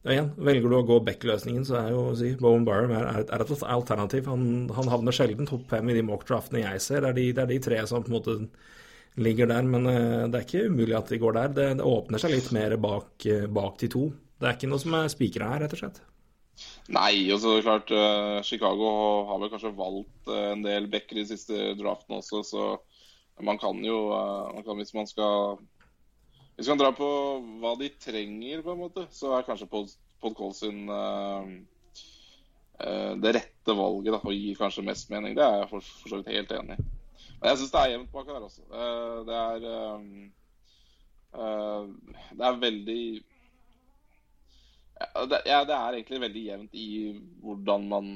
ja, 0.06 0.14
igjen, 0.16 0.32
velger 0.48 0.70
du 0.70 0.78
å 0.78 0.84
gå 0.86 1.00
back-løsningen, 1.06 1.64
så 1.68 1.78
er 1.80 1.92
jo 1.94 2.02
å 2.10 2.16
si 2.18 2.34
Bowen 2.40 2.66
Byram 2.66 2.94
er, 2.94 3.08
er 3.24 3.44
et 3.44 3.66
alternativ. 3.76 4.28
Han, 4.30 4.66
han 4.76 4.90
havner 4.92 5.16
sjelden 5.16 5.48
topp 5.48 5.68
fem 5.72 5.90
i 5.90 5.96
de 5.96 6.04
mock-draftene 6.06 6.64
jeg 6.64 6.82
ser. 6.84 7.02
Det 7.04 7.12
er, 7.12 7.18
de, 7.20 7.28
det 7.36 7.44
er 7.46 7.52
de 7.54 7.60
tre 7.68 7.80
som 7.88 8.04
på 8.04 8.12
en 8.12 8.18
måte 8.18 8.38
ligger 9.20 9.50
der. 9.50 9.68
Men 9.68 9.88
eh, 9.90 10.26
det 10.30 10.40
er 10.40 10.46
ikke 10.46 10.66
umulig 10.72 10.98
at 10.98 11.12
de 11.12 11.20
går 11.22 11.38
der. 11.38 11.54
Det, 11.56 11.70
det 11.80 11.88
åpner 11.88 12.22
seg 12.22 12.36
litt 12.36 12.50
mer 12.56 12.76
bak, 12.80 13.14
eh, 13.28 13.46
bak 13.48 13.80
de 13.82 13.90
to. 13.92 14.10
Det 14.36 14.48
er 14.48 14.58
ikke 14.58 14.70
noe 14.70 14.82
som 14.82 14.98
er 14.98 15.12
spikra 15.12 15.54
her, 15.54 15.64
rett 15.64 15.76
og 15.76 15.82
slett. 15.82 16.02
Nei, 16.92 17.26
og 17.34 17.40
så 17.42 17.58
klart 17.60 17.90
eh, 17.92 18.42
Chicago 18.46 18.90
har 19.28 19.40
vel 19.42 19.52
kanskje 19.52 19.76
valgt 19.76 20.30
en 20.32 20.62
del 20.64 20.88
backer 20.92 21.20
i 21.20 21.26
siste 21.28 21.74
draften 21.76 22.16
også, 22.16 22.42
så 22.46 22.68
man 23.44 23.58
kan 23.58 23.84
jo 23.84 24.12
eh, 24.12 24.54
man 24.54 24.64
kan, 24.64 24.76
Hvis 24.76 24.94
man 24.94 25.06
skal 25.06 25.58
Hvis 26.56 26.68
man 26.68 26.78
drar 26.78 26.92
på 26.96 27.08
hva 27.60 27.74
de 27.76 27.90
trenger, 28.00 28.62
på 28.62 28.72
en 28.72 28.80
måte, 28.80 29.06
så 29.12 29.34
er 29.36 29.44
kanskje 29.44 29.68
Pod, 29.68 29.90
eh, 30.24 31.50
eh, 32.80 33.12
det 33.20 33.34
rette 33.36 33.76
valget 33.76 34.14
da, 34.14 34.20
og 34.22 34.32
gir 34.32 34.56
kanskje 34.56 34.86
mest 34.86 35.10
mening. 35.12 35.36
Det 35.36 35.44
er 35.44 35.60
jeg 35.60 35.68
for, 35.74 35.84
for 36.00 36.08
så 36.08 36.20
vidt 36.22 36.32
helt 36.32 36.54
enig 36.56 36.78
i. 36.78 36.86
Jeg 37.44 37.58
syns 37.58 37.72
det 37.72 37.80
er 37.80 37.92
jevnt 37.92 38.12
bak 38.12 38.28
her 38.30 38.44
også. 38.46 38.62
Eh, 38.72 39.16
det 39.28 39.38
er 39.38 39.64
eh, 39.70 40.04
eh, 41.36 41.88
Det 42.38 42.46
er 42.48 42.60
veldig 42.62 43.02
Ja, 44.96 45.24
det, 45.28 45.74
er 45.76 45.98
egentlig 45.98 46.20
veldig 46.20 46.44
jevnt 46.46 46.78
i 46.78 46.88
hvordan 47.42 47.88
man 47.88 48.14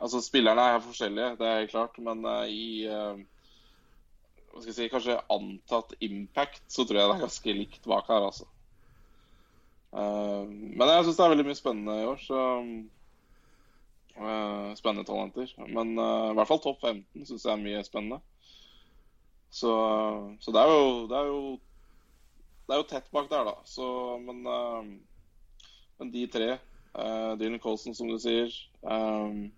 Altså, 0.00 0.20
spillerne 0.22 0.62
er 0.62 0.80
forskjellige, 0.84 1.36
det 1.36 1.46
er 1.48 1.66
klart, 1.66 1.98
men 1.98 2.22
i 2.46 2.86
hva 2.86 4.60
skal 4.60 4.68
jeg 4.68 4.76
si, 4.76 4.86
kanskje 4.92 5.16
antatt 5.34 5.94
impact, 6.04 6.62
så 6.70 6.84
tror 6.84 6.98
jeg 6.98 7.08
det 7.08 7.16
er 7.16 7.24
ganske 7.24 7.54
likt 7.56 7.88
bak 7.90 8.06
her, 8.10 8.26
altså. 8.28 8.46
Men 9.90 10.92
jeg 10.92 11.08
syns 11.08 11.18
det 11.18 11.24
er 11.24 11.32
veldig 11.34 11.46
mye 11.48 11.58
spennende 11.58 11.96
i 11.98 12.06
år, 12.06 12.22
så 12.22 12.44
Spennende 14.76 15.06
talenter. 15.08 15.52
Men 15.72 15.94
i 15.96 16.34
hvert 16.36 16.48
fall 16.50 16.60
topp 16.60 16.82
15 16.84 17.24
syns 17.28 17.46
jeg 17.46 17.52
er 17.54 17.62
mye 17.62 17.84
spennende. 17.86 18.18
Så, 19.50 19.70
så 20.38 20.52
det, 20.54 20.60
er 20.60 20.70
jo, 20.70 20.90
det, 21.10 21.16
er 21.18 21.30
jo, 21.30 21.38
det 22.68 22.74
er 22.74 22.82
jo 22.82 22.88
tett 22.90 23.08
bak 23.14 23.30
der, 23.32 23.48
da. 23.48 23.54
Så, 23.66 23.86
men, 24.22 24.44
men 25.98 26.12
de 26.12 26.26
tre, 26.30 26.50
Dylan 27.40 27.62
Colson, 27.64 27.96
som 27.96 28.12
du 28.12 28.18
sier 28.22 28.52
um, 28.84 29.48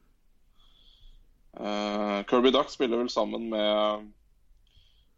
Uh, 1.61 2.25
Kirby 2.25 2.49
Duck 2.49 2.71
spiller 2.71 2.97
vel 2.97 3.11
sammen 3.11 3.51
med 3.51 4.09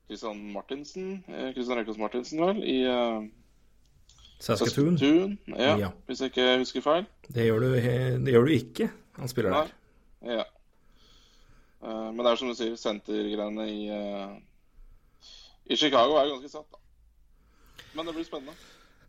Christian 0.06 0.52
Martinsen, 0.52 1.24
eh, 1.28 1.52
Christian 1.52 1.78
Rekos 1.78 1.98
Martinsen, 1.98 2.40
vel, 2.42 2.58
i 2.64 2.82
uh, 2.90 3.22
Saskatoon. 4.38 4.98
Saskatoon 4.98 5.38
ja, 5.46 5.76
Ja. 5.78 5.90
Hvis 6.06 6.20
jeg 6.20 6.32
ikke 6.34 6.58
husker 6.58 6.80
feil. 6.80 7.06
Det 7.34 7.46
gjør, 7.46 7.58
du, 7.58 7.70
det 8.26 8.34
gjør 8.34 8.44
du 8.44 8.52
ikke. 8.52 8.90
Han 9.18 9.30
spiller 9.30 9.54
der. 9.54 9.72
Ja. 10.34 10.44
Uh, 11.84 12.10
men 12.12 12.22
det 12.24 12.30
er 12.30 12.40
som 12.40 12.50
du 12.50 12.56
sier, 12.58 12.76
sentergreiene 12.80 13.66
i 13.68 13.80
uh, 13.92 14.38
I 15.68 15.76
Chicago 15.76 16.16
er 16.20 16.32
ganske 16.32 16.52
satt, 16.52 16.70
da. 16.72 16.80
Men 17.94 18.08
det 18.08 18.16
blir 18.16 18.26
spennende. 18.26 18.56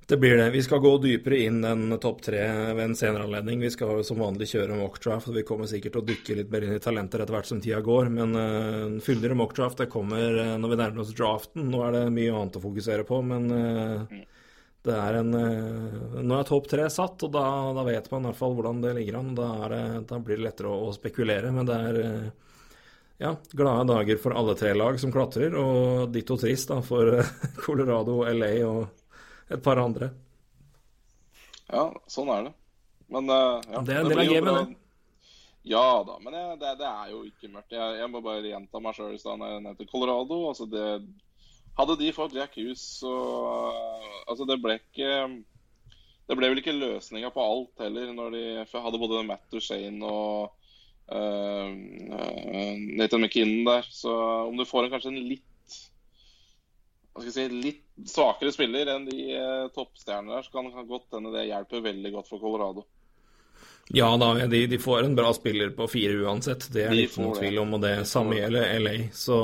Det 0.08 0.18
blir 0.18 0.38
det. 0.38 0.50
Vi 0.50 0.62
skal 0.64 0.80
gå 0.84 0.92
dypere 1.02 1.38
inn 1.48 1.64
enn 1.66 1.96
topp 2.02 2.20
tre 2.28 2.44
ved 2.78 2.84
en 2.84 2.96
senere 2.98 3.26
anledning. 3.26 3.64
Vi 3.66 3.72
skal 3.74 4.04
som 4.06 4.20
vanlig 4.22 4.52
kjøre 4.52 4.78
mockdraft, 4.78 5.32
og 5.32 5.40
vi 5.40 5.44
kommer 5.48 5.66
sikkert 5.70 5.96
til 5.96 6.04
å 6.04 6.06
dykke 6.06 6.36
litt 6.40 6.52
mer 6.54 6.68
inn 6.68 6.76
i 6.76 6.84
talenter 6.84 7.24
etter 7.24 7.34
hvert 7.34 7.50
som 7.50 7.62
tida 7.64 7.80
går. 7.82 8.12
Men 8.14 8.38
uh, 8.38 8.84
en 8.84 9.00
fyldigere 9.02 9.38
mockdraft 9.40 9.82
det 9.82 9.90
kommer 9.90 10.38
eh, 10.44 10.54
når 10.62 10.76
vi 10.76 10.78
nærmer 10.84 11.02
oss 11.02 11.16
draften. 11.18 11.66
Nå 11.74 11.82
er 11.88 11.98
det 11.98 12.04
mye 12.14 12.36
annet 12.38 12.60
å 12.60 12.64
fokusere 12.68 13.08
på, 13.10 13.18
men 13.26 13.50
eh, 13.56 14.22
det 14.86 14.96
er 14.96 15.20
en 15.20 15.34
eh, 15.38 16.22
Nå 16.22 16.38
er 16.38 16.48
topp 16.48 16.70
tre 16.70 16.88
satt, 16.94 17.24
og 17.26 17.32
da, 17.34 17.46
da 17.76 17.86
vet 17.88 18.10
man 18.12 18.26
i 18.26 18.30
hvert 18.30 18.40
fall 18.40 18.56
hvordan 18.58 18.82
det 18.84 18.94
ligger 19.00 19.20
an. 19.20 19.34
Da, 19.38 19.48
er 19.66 19.74
det, 19.74 19.84
da 20.12 20.20
blir 20.22 20.40
det 20.40 20.48
lettere 20.48 20.72
å, 20.72 20.90
å 20.90 20.94
spekulere, 20.96 21.52
men 21.56 21.70
det 21.70 21.80
er 21.90 22.00
eh, 22.04 22.28
ja, 23.26 23.34
glade 23.56 23.88
dager 23.90 24.22
for 24.22 24.38
alle 24.38 24.56
tre 24.60 24.74
lag 24.78 25.00
som 25.02 25.14
klatrer, 25.14 25.56
og 25.58 26.14
ditto 26.14 26.38
trist 26.42 26.70
da, 26.74 26.82
for 26.86 27.18
eh, 27.18 27.34
Colorado, 27.66 28.22
LA 28.30 28.54
og 28.70 29.52
et 29.54 29.62
par 29.66 29.82
andre. 29.82 30.12
Ja, 31.66 31.90
sånn 32.12 32.32
er 32.34 32.48
det. 32.50 32.56
Men 33.14 33.30
ja, 33.30 33.82
Det 33.86 33.94
er 33.94 34.02
en 34.02 34.10
del 34.10 34.22
av 34.22 34.30
gamet, 34.30 34.58
det. 34.74 34.82
Ja 35.66 36.04
da, 36.06 36.20
men 36.22 36.34
jeg, 36.38 36.58
det, 36.62 36.72
det 36.78 36.86
er 36.86 37.10
jo 37.10 37.24
ikke 37.26 37.50
mørkt. 37.50 37.74
Jeg, 37.74 37.98
jeg 37.98 38.10
må 38.14 38.22
bare 38.22 38.46
gjenta 38.46 38.82
meg 38.82 38.98
sjøl 38.98 39.16
i 39.16 39.22
stad 39.22 39.40
når 39.42 39.54
jeg 39.56 39.64
nevnte 39.66 39.88
Colorado. 39.90 40.38
Altså 40.52 40.68
det, 40.70 40.90
hadde 41.78 41.98
de 42.00 42.12
fått 42.16 42.36
Jack 42.38 42.58
Hughes, 42.58 42.84
så 43.02 43.14
Altså, 44.26 44.46
det 44.50 44.58
ble 44.64 44.80
ikke 44.80 45.10
Det 46.26 46.38
ble 46.38 46.50
vel 46.50 46.62
ikke 46.62 46.74
løsninga 46.74 47.30
på 47.34 47.44
alt 47.44 47.84
heller, 47.86 48.14
når 48.16 48.32
de 48.34 48.46
hadde 48.66 49.02
både 49.02 49.26
Matt 49.28 49.44
Duchene 49.54 50.08
og 50.10 50.56
uh, 51.14 51.70
Nathan 52.98 53.22
McKinnon 53.22 53.68
der. 53.68 53.86
Så 53.94 54.10
om 54.48 54.58
du 54.58 54.66
får 54.66 54.88
en, 54.88 54.96
kanskje 54.96 55.12
en 55.14 55.28
litt 55.30 55.44
hva 57.16 57.22
skal 57.24 57.30
jeg 57.30 57.36
si, 57.36 57.60
litt 57.64 58.10
svakere 58.12 58.52
spiller 58.52 58.90
enn 58.92 59.06
de 59.08 59.22
eh, 59.32 59.68
toppstjernene 59.72 60.34
der, 60.34 60.44
så 60.44 60.52
kan 60.52 60.66
det 60.68 60.82
godt 60.90 61.14
hende 61.16 61.32
det 61.32 61.46
hjelper 61.48 61.86
veldig 61.86 62.10
godt 62.12 62.28
for 62.28 62.44
Colorado. 62.44 62.84
Ja 63.96 64.10
da, 64.20 64.34
de, 64.52 64.66
de 64.68 64.80
får 64.82 65.06
en 65.06 65.16
bra 65.16 65.30
spiller 65.38 65.72
på 65.78 65.88
fire 65.88 66.18
uansett, 66.26 66.68
det 66.74 66.84
er 66.84 66.92
De 66.92 67.06
ikke 67.06 67.24
noen 67.24 67.38
tvil 67.40 67.62
om. 67.62 67.78
Og 67.78 67.86
det 67.86 67.94
De 68.02 68.10
samme 68.10 68.36
gjelder 68.36 68.68
LA, 68.82 68.96
så 69.16 69.38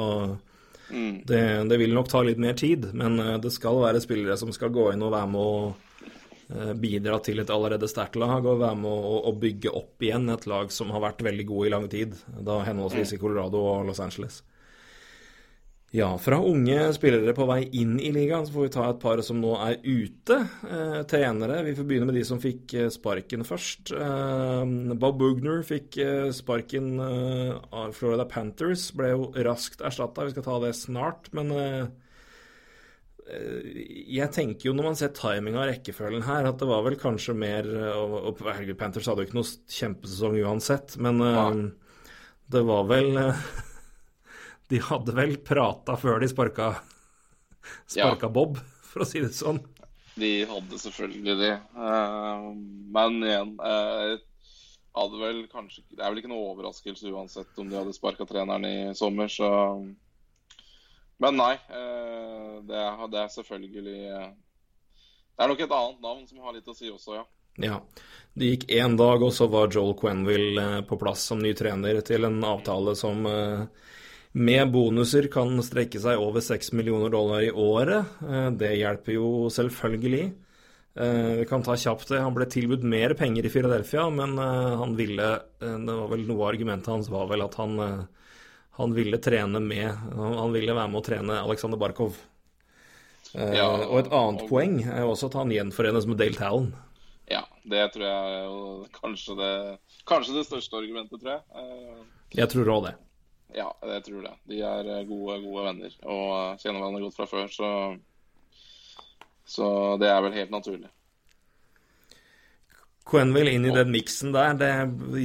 Mm. 0.92 1.22
det, 1.28 1.42
det 1.72 1.78
vil 1.82 1.96
nok 1.96 2.10
ta 2.12 2.22
litt 2.26 2.42
mer 2.42 2.58
tid. 2.60 2.90
Men 2.94 3.20
eh, 3.20 3.38
det 3.42 3.54
skal 3.56 3.82
være 3.84 4.04
spillere 4.04 4.38
som 4.40 4.54
skal 4.56 4.74
gå 4.74 4.92
inn 4.94 5.06
og 5.06 5.14
være 5.16 5.32
med 5.32 5.42
å 5.42 5.56
eh, 6.52 6.74
bidra 6.78 7.20
til 7.24 7.42
et 7.44 7.54
allerede 7.54 7.90
sterkt 7.92 8.20
lag, 8.22 8.46
og 8.46 8.62
være 8.64 8.80
med 8.84 8.92
å, 8.92 9.18
å 9.32 9.36
bygge 9.40 9.74
opp 9.82 10.06
igjen 10.06 10.30
et 10.34 10.48
lag 10.52 10.72
som 10.74 10.94
har 10.96 11.06
vært 11.08 11.26
veldig 11.28 11.48
gode 11.50 11.70
i 11.70 11.76
lang 11.76 11.90
tid. 11.92 12.18
Da 12.40 12.62
henholdsvis 12.68 13.16
i 13.16 13.22
Colorado 13.22 13.64
og 13.74 13.88
Los 13.90 14.04
Angeles. 14.04 14.42
Ja, 15.92 16.14
fra 16.24 16.38
unge 16.40 16.86
spillere 16.96 17.34
på 17.36 17.44
vei 17.50 17.66
inn 17.76 17.98
i 18.00 18.14
ligaen, 18.16 18.46
så 18.48 18.54
får 18.56 18.64
vi 18.64 18.72
ta 18.72 18.84
et 18.88 19.00
par 19.02 19.20
som 19.28 19.42
nå 19.44 19.58
er 19.60 19.82
ute. 19.84 20.38
Eh, 20.64 21.00
trenere. 21.12 21.58
Vi 21.66 21.74
får 21.76 21.88
begynne 21.90 22.06
med 22.08 22.16
de 22.16 22.22
som 22.30 22.40
fikk 22.40 22.76
eh, 22.80 22.88
sparken 22.94 23.44
først. 23.44 23.92
Eh, 23.92 24.62
Bob 25.02 25.18
Bugner 25.20 25.66
fikk 25.68 25.98
eh, 26.00 26.30
sparken 26.32 26.94
eh, 26.96 27.58
av 27.76 27.92
Florida 27.98 28.24
Panthers. 28.24 28.86
Ble 28.96 29.10
jo 29.12 29.26
raskt 29.44 29.84
erstatta. 29.84 30.30
Vi 30.30 30.32
skal 30.32 30.46
ta 30.46 30.62
det 30.64 30.70
snart, 30.80 31.28
men 31.36 31.52
eh, 31.60 31.84
jeg 34.16 34.32
tenker 34.32 34.70
jo 34.70 34.76
når 34.78 34.88
man 34.88 35.00
ser 35.00 35.12
timinga 35.16 35.60
og 35.66 35.74
rekkefølgen 35.74 36.24
her, 36.24 36.48
at 36.48 36.64
det 36.64 36.70
var 36.72 36.86
vel 36.88 36.98
kanskje 37.00 37.36
mer 37.38 37.68
Og, 37.94 38.16
og 38.32 38.42
Panthers 38.80 39.08
hadde 39.08 39.24
jo 39.24 39.30
ikke 39.30 39.38
noe 39.38 39.76
kjempesesong 39.76 40.40
uansett, 40.42 40.98
men 41.00 41.22
det 42.52 42.64
var 42.68 42.90
vel 42.90 43.14
De 44.72 44.80
hadde 44.80 45.14
vel 45.18 45.36
prata 45.44 45.98
før 46.00 46.22
de 46.24 46.30
sparka, 46.32 46.72
sparka 47.92 48.30
Bob, 48.32 48.60
for 48.88 49.04
å 49.04 49.08
si 49.08 49.20
det 49.24 49.34
sånn. 49.36 49.60
De 50.20 50.30
hadde 50.48 50.80
selvfølgelig 50.80 51.36
det. 51.40 51.54
Eh, 51.76 52.46
men 52.96 53.18
igjen 53.24 53.52
eh, 53.64 54.14
hadde 54.96 55.20
vel 55.22 55.42
kanskje, 55.52 55.84
Det 55.92 56.04
er 56.04 56.12
vel 56.12 56.22
ikke 56.22 56.32
noe 56.32 56.54
overraskelse 56.54 57.12
uansett 57.12 57.60
om 57.60 57.70
de 57.72 57.80
hadde 57.80 57.96
sparka 57.96 58.28
treneren 58.28 58.68
i 58.68 58.76
sommer, 58.98 59.32
så 59.32 59.50
Men 61.22 61.38
nei. 61.38 61.54
eh, 61.54 62.56
det, 62.68 62.80
er, 62.80 63.06
det 63.12 63.22
er 63.22 63.30
selvfølgelig 63.36 64.00
Det 64.02 65.46
er 65.46 65.52
nok 65.52 65.64
et 65.64 65.78
annet 65.78 66.04
navn 66.04 66.26
som 66.28 66.44
har 66.44 66.58
litt 66.58 66.68
å 66.68 66.76
si 66.76 66.92
også, 66.92 67.16
ja. 67.20 67.28
Ja. 67.60 67.78
Det 68.34 68.54
gikk 68.54 68.70
én 68.72 68.96
dag, 69.00 69.24
og 69.24 69.32
så 69.36 69.48
var 69.52 69.72
Joel 69.72 69.96
Quenville 70.00 70.84
på 70.88 71.00
plass 71.00 71.24
som 71.28 71.40
ny 71.44 71.52
trener 71.56 72.00
til 72.08 72.28
en 72.28 72.40
avtale 72.48 72.96
som 72.96 73.26
med 74.34 74.72
bonuser 74.72 75.28
kan 75.32 75.58
strekke 75.64 76.00
seg 76.00 76.20
over 76.22 76.42
6 76.42 76.72
millioner 76.78 77.10
dollar 77.12 77.42
i 77.44 77.52
året. 77.52 78.06
Eh, 78.24 78.50
Det 78.52 78.72
hjelper 78.78 79.14
jo 79.18 79.50
selvfølgelig. 79.52 80.32
Eh, 80.96 81.36
Vi 81.42 81.46
kan 81.46 81.64
ta 81.64 81.76
kjapt 81.76 82.08
det. 82.10 82.20
Han 82.22 82.34
ble 82.34 82.46
tilbudt 82.46 82.84
mer 82.84 83.14
penger 83.14 83.46
i 83.46 83.50
Philadelphia, 83.50 84.10
men 84.10 84.38
eh, 84.40 84.78
han 84.78 84.96
ville 84.96 85.40
Det 85.60 85.86
var 85.96 86.08
vel 86.10 86.26
noe 86.28 86.42
av 86.44 86.54
argumentet 86.54 86.88
hans 86.88 87.10
var 87.10 87.28
vel 87.28 87.42
at 87.44 87.56
han, 87.56 88.08
han 88.80 88.94
ville 88.94 89.18
trene 89.18 89.60
med 89.62 89.92
Han 90.16 90.52
ville 90.54 90.74
være 90.74 90.90
med 90.92 91.02
å 91.02 91.06
trene 91.06 91.42
Aleksandr 91.44 91.78
Barkov. 91.78 92.16
Ja, 93.34 93.68
og 93.88 94.00
et 94.00 94.12
annet 94.12 94.42
og- 94.44 94.50
poeng 94.50 94.82
er 94.84 95.02
jo 95.06 95.12
også 95.14 95.28
at 95.30 95.34
han 95.40 95.50
gjenforenes 95.52 96.06
med 96.08 96.18
Dale 96.18 96.36
Talon. 96.36 96.74
Ja, 97.30 97.44
det 97.64 97.94
tror 97.94 98.04
jeg 98.04 98.34
er 98.44 98.90
kanskje 98.92 99.36
det, 99.38 99.80
kanskje 100.06 100.34
det 100.36 100.48
største 100.50 100.76
argumentet, 100.76 101.22
tror 101.22 101.38
jeg. 101.38 102.06
Jeg 102.36 102.50
tror 102.50 102.66
òg 102.66 102.84
det. 102.90 102.96
Ja, 103.56 103.68
jeg 103.84 104.04
tror 104.06 104.24
det. 104.26 104.32
De 104.48 104.62
er 104.64 104.88
eh, 104.96 105.04
gode, 105.10 105.38
gode 105.44 105.66
venner 105.68 105.96
og 106.08 106.26
eh, 106.38 106.58
kjenner 106.62 106.80
hverandre 106.84 107.04
godt 107.08 107.18
fra 107.20 107.28
før, 107.32 107.52
så 107.52 107.70
Så 109.52 109.68
det 110.00 110.08
er 110.08 110.22
vel 110.24 110.36
helt 110.38 110.52
naturlig. 110.54 110.90
Quenville 113.12 113.52
inn 113.58 113.66
i 113.66 113.74
den 113.74 113.90
miksen 113.92 114.32
der, 114.32 114.54
det 114.62 114.70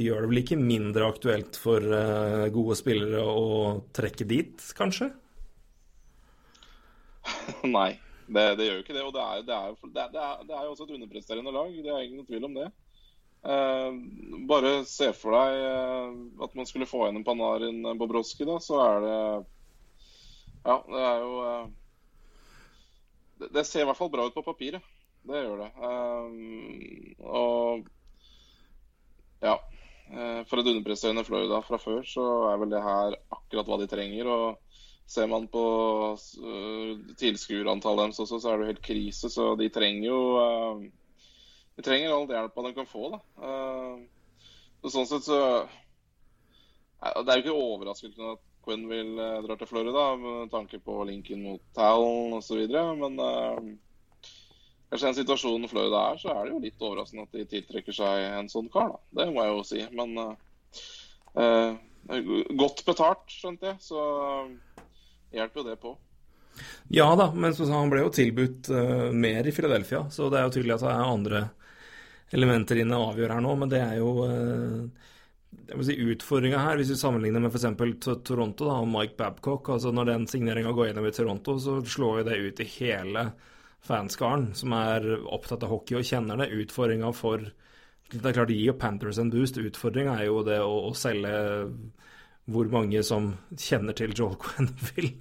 gjør 0.01 0.25
det 0.25 0.29
vel 0.31 0.41
ikke 0.41 0.57
mindre 0.59 1.07
aktuelt 1.07 1.59
for 1.61 1.83
eh, 1.99 2.47
gode 2.55 2.75
spillere 2.79 3.21
å 3.23 3.45
trekke 3.95 4.27
dit, 4.27 4.65
kanskje? 4.75 5.11
Nei, 7.77 7.91
det, 8.27 8.43
det 8.59 8.67
gjør 8.67 8.75
jo 8.79 8.83
ikke 8.83 8.95
det. 8.97 9.03
Og 9.05 9.13
det 9.15 9.23
er, 9.23 9.45
det, 9.47 9.55
er, 9.55 9.71
jo- 9.71 9.91
det, 9.93 10.01
er, 10.03 10.11
det, 10.15 10.25
er, 10.25 10.43
det 10.49 10.57
er 10.57 10.65
jo 10.67 10.73
også 10.73 10.87
et 10.87 10.95
underpresterende 10.97 11.53
lag. 11.55 11.71
Det 11.85 11.93
er 11.93 12.05
ingen 12.07 12.27
tvil 12.27 12.47
om 12.49 12.57
det. 12.57 12.67
Eh, 13.47 13.91
bare 14.49 14.71
se 14.85 15.13
for 15.15 15.31
deg 15.37 15.61
eh, 15.63 16.15
at 16.43 16.55
man 16.57 16.67
skulle 16.67 16.87
få 16.89 17.05
igjen 17.05 17.21
en 17.21 17.27
Panarin 17.27 17.85
Bobrovskij, 17.99 18.47
da, 18.49 18.57
så 18.59 18.81
er 18.83 19.05
det 19.05 19.19
Ja, 20.67 20.75
det 20.83 21.03
er 21.05 21.21
jo 21.23 21.37
eh, 21.47 21.69
det, 23.39 23.51
det 23.55 23.63
ser 23.69 23.85
i 23.85 23.87
hvert 23.87 23.99
fall 23.99 24.11
bra 24.11 24.25
ut 24.27 24.35
på 24.35 24.43
papiret. 24.43 24.83
Det 25.27 25.43
gjør 25.45 25.63
det. 25.63 25.69
Eh, 25.87 27.23
og 27.23 27.87
ja. 29.45 29.55
eh, 30.11 30.43
For 30.49 30.59
et 30.59 30.71
underpresterende 30.73 31.23
Florida 31.27 31.61
fra 31.63 31.79
før, 31.79 32.03
så 32.07 32.27
er 32.51 32.61
vel 32.63 32.73
det 32.73 32.83
her 32.83 33.15
akkurat 33.37 33.69
hva 33.69 33.79
de 33.79 33.89
trenger. 33.91 34.27
og 34.27 34.63
Ser 35.07 35.29
man 35.31 35.45
på 35.47 35.63
tilskuerantallet 37.15 38.09
deres 38.09 38.19
også, 38.25 38.41
så 38.43 38.49
er 38.51 38.57
det 38.57 38.65
jo 38.65 38.71
helt 38.73 38.87
krise. 38.89 39.29
Så 39.31 39.53
de 39.59 39.69
trenger 39.71 40.09
jo 40.09 40.21
eh, 40.41 40.87
De 41.77 41.83
trenger 41.85 42.09
all 42.09 42.25
hjelpa 42.25 42.61
de 42.65 42.73
kan 42.73 42.89
få, 42.89 43.09
da. 43.13 43.19
Eh, 43.45 43.97
så 44.81 44.93
sånn 44.93 45.09
sett 45.09 45.25
så 45.27 45.39
Det 46.97 47.29
er 47.29 47.37
jo 47.37 47.43
ikke 47.43 47.57
overraskende 47.57 48.31
at 48.33 48.43
Quinn 48.65 48.87
uh, 48.89 49.43
dra 49.45 49.55
til 49.55 49.69
Florida 49.69 50.07
med 50.19 50.49
tanke 50.51 50.79
på 50.83 50.95
linken 51.07 51.43
mot 51.45 51.61
Talon 51.77 52.33
osv., 52.35 52.65
men 52.67 53.19
uh, 53.21 53.61
Kanskje 54.87 55.07
den 55.07 55.17
situasjonen 55.19 55.69
Florida 55.69 56.01
er, 56.11 56.19
så 56.19 56.31
er 56.31 56.41
det 56.45 56.53
jo 56.53 56.63
litt 56.63 56.83
overraskende 56.83 57.25
at 57.27 57.35
de 57.35 57.45
tiltrekker 57.51 57.95
seg 57.95 58.25
en 58.39 58.47
sånn 58.51 58.69
kar, 58.71 58.93
da. 58.93 58.99
Det 59.19 59.25
må 59.35 59.43
jeg 59.43 59.51
jo 59.51 59.63
si. 59.67 59.81
Men 59.99 60.13
uh, 61.35 61.73
godt 62.55 62.85
betalt, 62.87 63.25
skjønte 63.27 63.73
jeg, 63.73 63.81
så 63.83 64.05
hjelper 65.35 65.59
jo 65.59 65.65
det 65.67 65.75
på. 65.83 65.91
Ja 66.95 67.09
da, 67.19 67.29
men 67.35 67.51
han 67.53 67.91
ble 67.91 68.05
jo 68.05 68.13
tilbudt 68.15 68.71
uh, 68.71 69.09
mer 69.11 69.43
i 69.47 69.53
Philadelphia, 69.53 70.05
så 70.07 70.31
det 70.31 70.39
er 70.39 70.47
jo 70.47 70.55
tydelig 70.55 70.77
at 70.77 70.87
det 70.87 70.93
er 70.93 71.11
andre 71.11 71.43
elementer 72.35 72.81
inne 72.81 72.97
og 72.99 73.13
avgjør 73.13 73.35
her 73.35 73.45
nå, 73.45 73.53
men 73.61 73.71
det 73.71 73.79
er 73.83 73.99
jo 74.01 74.09
uh, 74.25 75.07
jeg 75.67 75.85
si 75.87 75.95
Utfordringa 76.11 76.59
her, 76.63 76.79
hvis 76.79 76.91
vi 76.93 76.99
sammenligner 76.99 77.43
med 77.43 77.51
f.eks. 77.51 78.07
Toronto 78.27 78.67
da, 78.67 78.79
og 78.81 78.89
Mike 78.91 79.17
Babcock 79.19 79.69
altså 79.75 79.91
Når 79.95 80.09
den 80.11 80.25
signeringa 80.27 80.73
går 80.75 80.89
gjennom 80.89 81.07
i 81.07 81.13
Toronto, 81.15 81.57
så 81.59 81.77
slår 81.83 82.21
jo 82.21 82.25
det 82.27 82.39
ut 82.43 82.63
i 82.63 82.71
hele 82.77 83.27
fanskaren 83.87 84.49
som 84.57 84.73
er 84.75 85.05
opptatt 85.23 85.63
av 85.63 85.71
hockey 85.71 85.99
og 85.99 86.07
kjenner 86.07 86.39
det. 86.39 86.51
Utfordringa 86.63 87.13
for 87.15 87.43
Det 88.07 88.23
er 88.23 88.35
klart 88.35 88.51
det 88.51 88.59
gir 88.59 88.75
Panthers 88.79 89.19
en 89.19 89.31
boost. 89.31 89.59
Utfordringa 89.59 90.17
er 90.19 90.29
jo 90.29 90.43
det 90.47 90.59
å, 90.63 90.73
å, 90.87 90.93
selge 90.95 91.31
hvor 92.47 92.69
mange 92.71 93.03
som 93.03 93.33
kjenner 93.59 93.95
til 93.95 94.15
Joel 94.15 94.37
Quenville. 94.43 95.17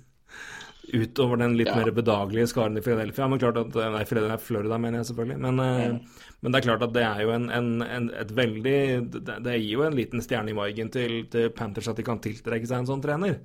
Utover 0.86 1.40
den 1.40 1.56
litt 1.58 1.66
ja. 1.66 1.74
mer 1.80 1.90
bedagelige 1.90 2.46
skaren 2.52 2.78
i 2.78 2.82
Philadelphia. 2.82 3.26
Men 3.26 3.42
klart 3.42 3.58
at, 3.58 3.74
nei, 3.74 4.04
Florida 4.06 4.78
mener 4.78 5.02
jeg 5.02 5.08
selvfølgelig. 5.10 5.38
Men, 5.42 5.58
mm. 5.58 6.25
Men, 6.40 6.52
det 6.52 6.58
er 6.58 6.66
klart 6.68 6.84
at 6.86 6.94
det 6.94 7.02
er 7.02 7.22
jo 7.24 7.34
en, 7.34 7.46
en, 7.50 7.70
en 7.82 8.08
et 8.14 8.32
veldig 8.36 8.78
det, 9.12 9.38
det, 9.44 9.54
gir 9.58 9.78
jo 9.78 9.86
en 9.86 9.96
liten 9.96 10.22
stjerne 10.24 10.52
i 10.52 10.56
margen 10.56 10.90
til, 10.92 11.22
til 11.32 11.48
Panthers 11.56 11.88
at 11.90 11.98
de 11.98 12.04
kan 12.06 12.20
tiltrekke 12.22 12.68
seg 12.68 12.82
en 12.82 12.90
sånn 12.90 13.04
trener. 13.04 13.38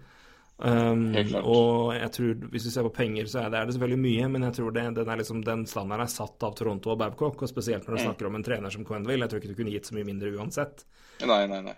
Um, 0.61 1.07
og 1.41 1.95
jeg 1.95 2.09
tror, 2.13 2.33
hvis 2.53 2.67
vi 2.67 2.71
ser 2.75 2.85
på 2.85 2.93
penger, 2.93 3.25
så 3.25 3.39
er 3.41 3.47
det, 3.49 3.57
er 3.57 3.65
det 3.65 3.73
selvfølgelig 3.73 4.01
mye, 4.03 4.27
men 4.29 4.43
jeg 4.45 4.57
tror 4.59 4.75
det, 4.75 4.83
den, 4.99 5.13
liksom, 5.17 5.39
den, 5.45 5.63
standarden 5.69 6.05
er 6.05 6.11
satt 6.13 6.45
av 6.45 6.53
Toronto 6.57 6.91
og 6.93 6.99
Babcock, 7.01 7.41
og 7.41 7.49
spesielt 7.49 7.87
når 7.87 7.95
du 7.95 8.01
mm. 8.01 8.03
snakker 8.05 8.29
om 8.29 8.37
en 8.37 8.45
trener 8.45 8.73
som 8.75 8.85
Quenville. 8.85 9.25
Jeg 9.25 9.33
tror 9.33 9.41
ikke 9.41 9.55
du 9.55 9.57
kunne 9.57 9.73
gitt 9.73 9.89
så 9.89 9.97
mye 9.97 10.05
mindre 10.05 10.29
uansett. 10.37 10.85
Nei, 11.25 11.41
nei, 11.49 11.63
nei. 11.65 11.73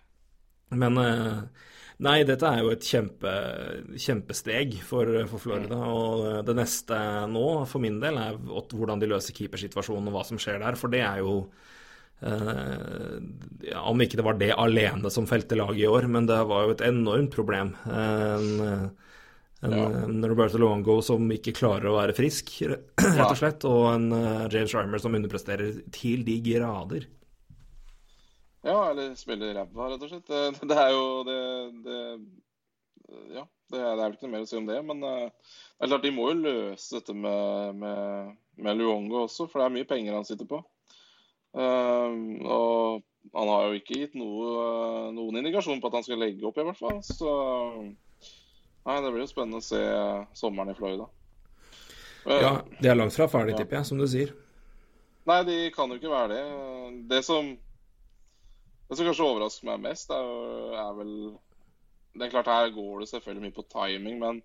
Men 0.83 0.99
uh, 0.99 1.69
Nei, 2.01 2.23
dette 2.25 2.49
er 2.49 2.63
jo 2.63 2.71
et 2.73 2.87
kjempe, 2.87 3.33
kjempesteg 4.01 4.79
for, 4.85 5.11
for, 5.29 5.43
Florida. 5.43 5.77
Mm. 5.77 5.91
Og 5.93 6.47
det 6.47 6.55
neste 6.57 6.97
nå, 7.29 7.45
for 7.69 7.83
min 7.83 7.99
del, 8.01 8.17
er 8.17 8.39
hvordan 8.41 9.01
de 9.01 9.11
løser 9.11 9.35
keepersituasjonen 9.37 10.09
og 10.09 10.17
hva 10.17 10.25
som 10.27 10.41
skjer 10.41 10.63
der. 10.63 10.79
For 10.79 10.93
det 10.93 11.05
er 11.05 11.23
jo 11.23 11.43
Uh, 12.23 13.17
ja, 13.67 13.81
om 13.89 13.99
ikke 13.99 14.15
det 14.15 14.23
var 14.23 14.37
det 14.39 14.53
alene 14.55 15.09
som 15.11 15.25
felte 15.27 15.57
laget 15.59 15.81
i 15.81 15.89
år, 15.91 16.05
men 16.07 16.27
det 16.29 16.37
var 16.47 16.63
jo 16.63 16.75
et 16.75 16.83
enormt 16.87 17.33
problem. 17.35 17.73
En, 17.83 18.45
en, 19.59 19.73
ja. 19.75 19.87
en 20.05 20.23
Roberto 20.31 20.61
Luango 20.61 21.01
som 21.03 21.27
ikke 21.35 21.55
klarer 21.57 21.89
å 21.91 21.97
være 21.97 22.15
frisk, 22.15 22.53
rett 22.63 23.25
og 23.25 23.35
slett, 23.41 23.67
og 23.67 23.89
en 23.89 24.07
uh, 24.15 24.45
James 24.47 24.71
Reimer 24.77 25.03
som 25.03 25.19
underpresterer 25.19 25.81
til 25.91 26.23
de 26.23 26.37
grader. 26.45 27.09
Ja, 28.63 28.77
eller 28.89 29.15
spiller 29.19 29.55
ræva, 29.57 29.89
rett 29.91 30.05
og 30.05 30.11
slett. 30.11 30.29
Det, 30.29 30.43
det, 30.69 30.79
er 30.79 30.93
jo 30.95 31.07
det, 31.27 31.39
det 31.83 31.99
Ja, 33.35 33.47
det 33.73 33.79
er, 33.81 33.95
det 33.97 34.05
vel 34.05 34.15
ikke 34.15 34.27
noe 34.27 34.35
mer 34.35 34.45
å 34.45 34.49
si 34.49 34.59
om 34.59 34.69
det. 34.69 34.79
Men 34.87 35.03
uh, 35.03 35.55
det 35.77 35.87
er 35.87 35.91
klart 35.91 36.05
de 36.07 36.13
må 36.15 36.29
jo 36.31 36.43
løse 36.43 36.99
dette 36.99 37.15
med, 37.17 37.81
med, 37.81 38.37
med 38.63 38.79
Luongo 38.79 39.25
også, 39.25 39.49
for 39.51 39.59
det 39.59 39.67
er 39.67 39.75
mye 39.79 39.89
penger 39.89 40.15
han 40.15 40.27
sitter 40.27 40.49
på. 40.49 40.61
Ehm, 41.53 42.41
og 42.49 43.03
han 43.33 43.49
har 43.49 43.67
jo 43.67 43.77
ikke 43.77 43.99
gitt 43.99 44.15
noe, 44.17 44.53
noen 45.13 45.41
indikasjon 45.41 45.81
på 45.81 45.89
at 45.89 45.99
han 45.99 46.05
skal 46.05 46.21
legge 46.21 46.45
opp, 46.47 46.57
i 46.57 46.65
hvert 46.65 46.79
fall. 46.79 47.01
Så 47.05 47.33
nei, 48.87 48.95
det 48.97 49.11
blir 49.11 49.23
jo 49.23 49.29
spennende 49.29 49.61
å 49.61 49.65
se 49.65 49.81
sommeren 50.37 50.73
i 50.73 50.77
Florida. 50.77 51.09
Ja, 52.23 52.55
de 52.79 52.87
er 52.87 52.97
langt 52.97 53.15
fra 53.15 53.27
ferdig, 53.27 53.57
tipper 53.59 53.81
jeg, 53.81 53.89
som 53.89 53.99
du 53.99 54.07
sier. 54.07 54.31
Nei, 55.27 55.39
de 55.47 55.57
kan 55.75 55.91
jo 55.91 55.99
ikke 55.99 56.11
være 56.11 56.35
det. 56.35 56.43
Det 57.11 57.21
som, 57.25 57.53
det 58.89 58.97
som 58.97 59.07
kanskje 59.07 59.27
overrasker 59.27 59.69
meg 59.69 59.83
mest, 59.87 60.11
er, 60.13 60.75
er, 60.77 60.91
vel 60.97 61.13
Det 62.13 62.27
er 62.27 62.33
klart, 62.33 62.51
her 62.51 62.73
går 62.75 63.01
det 63.01 63.09
selvfølgelig 63.09 63.47
mye 63.47 63.55
på 63.55 63.65
timing, 63.71 64.19
men, 64.21 64.41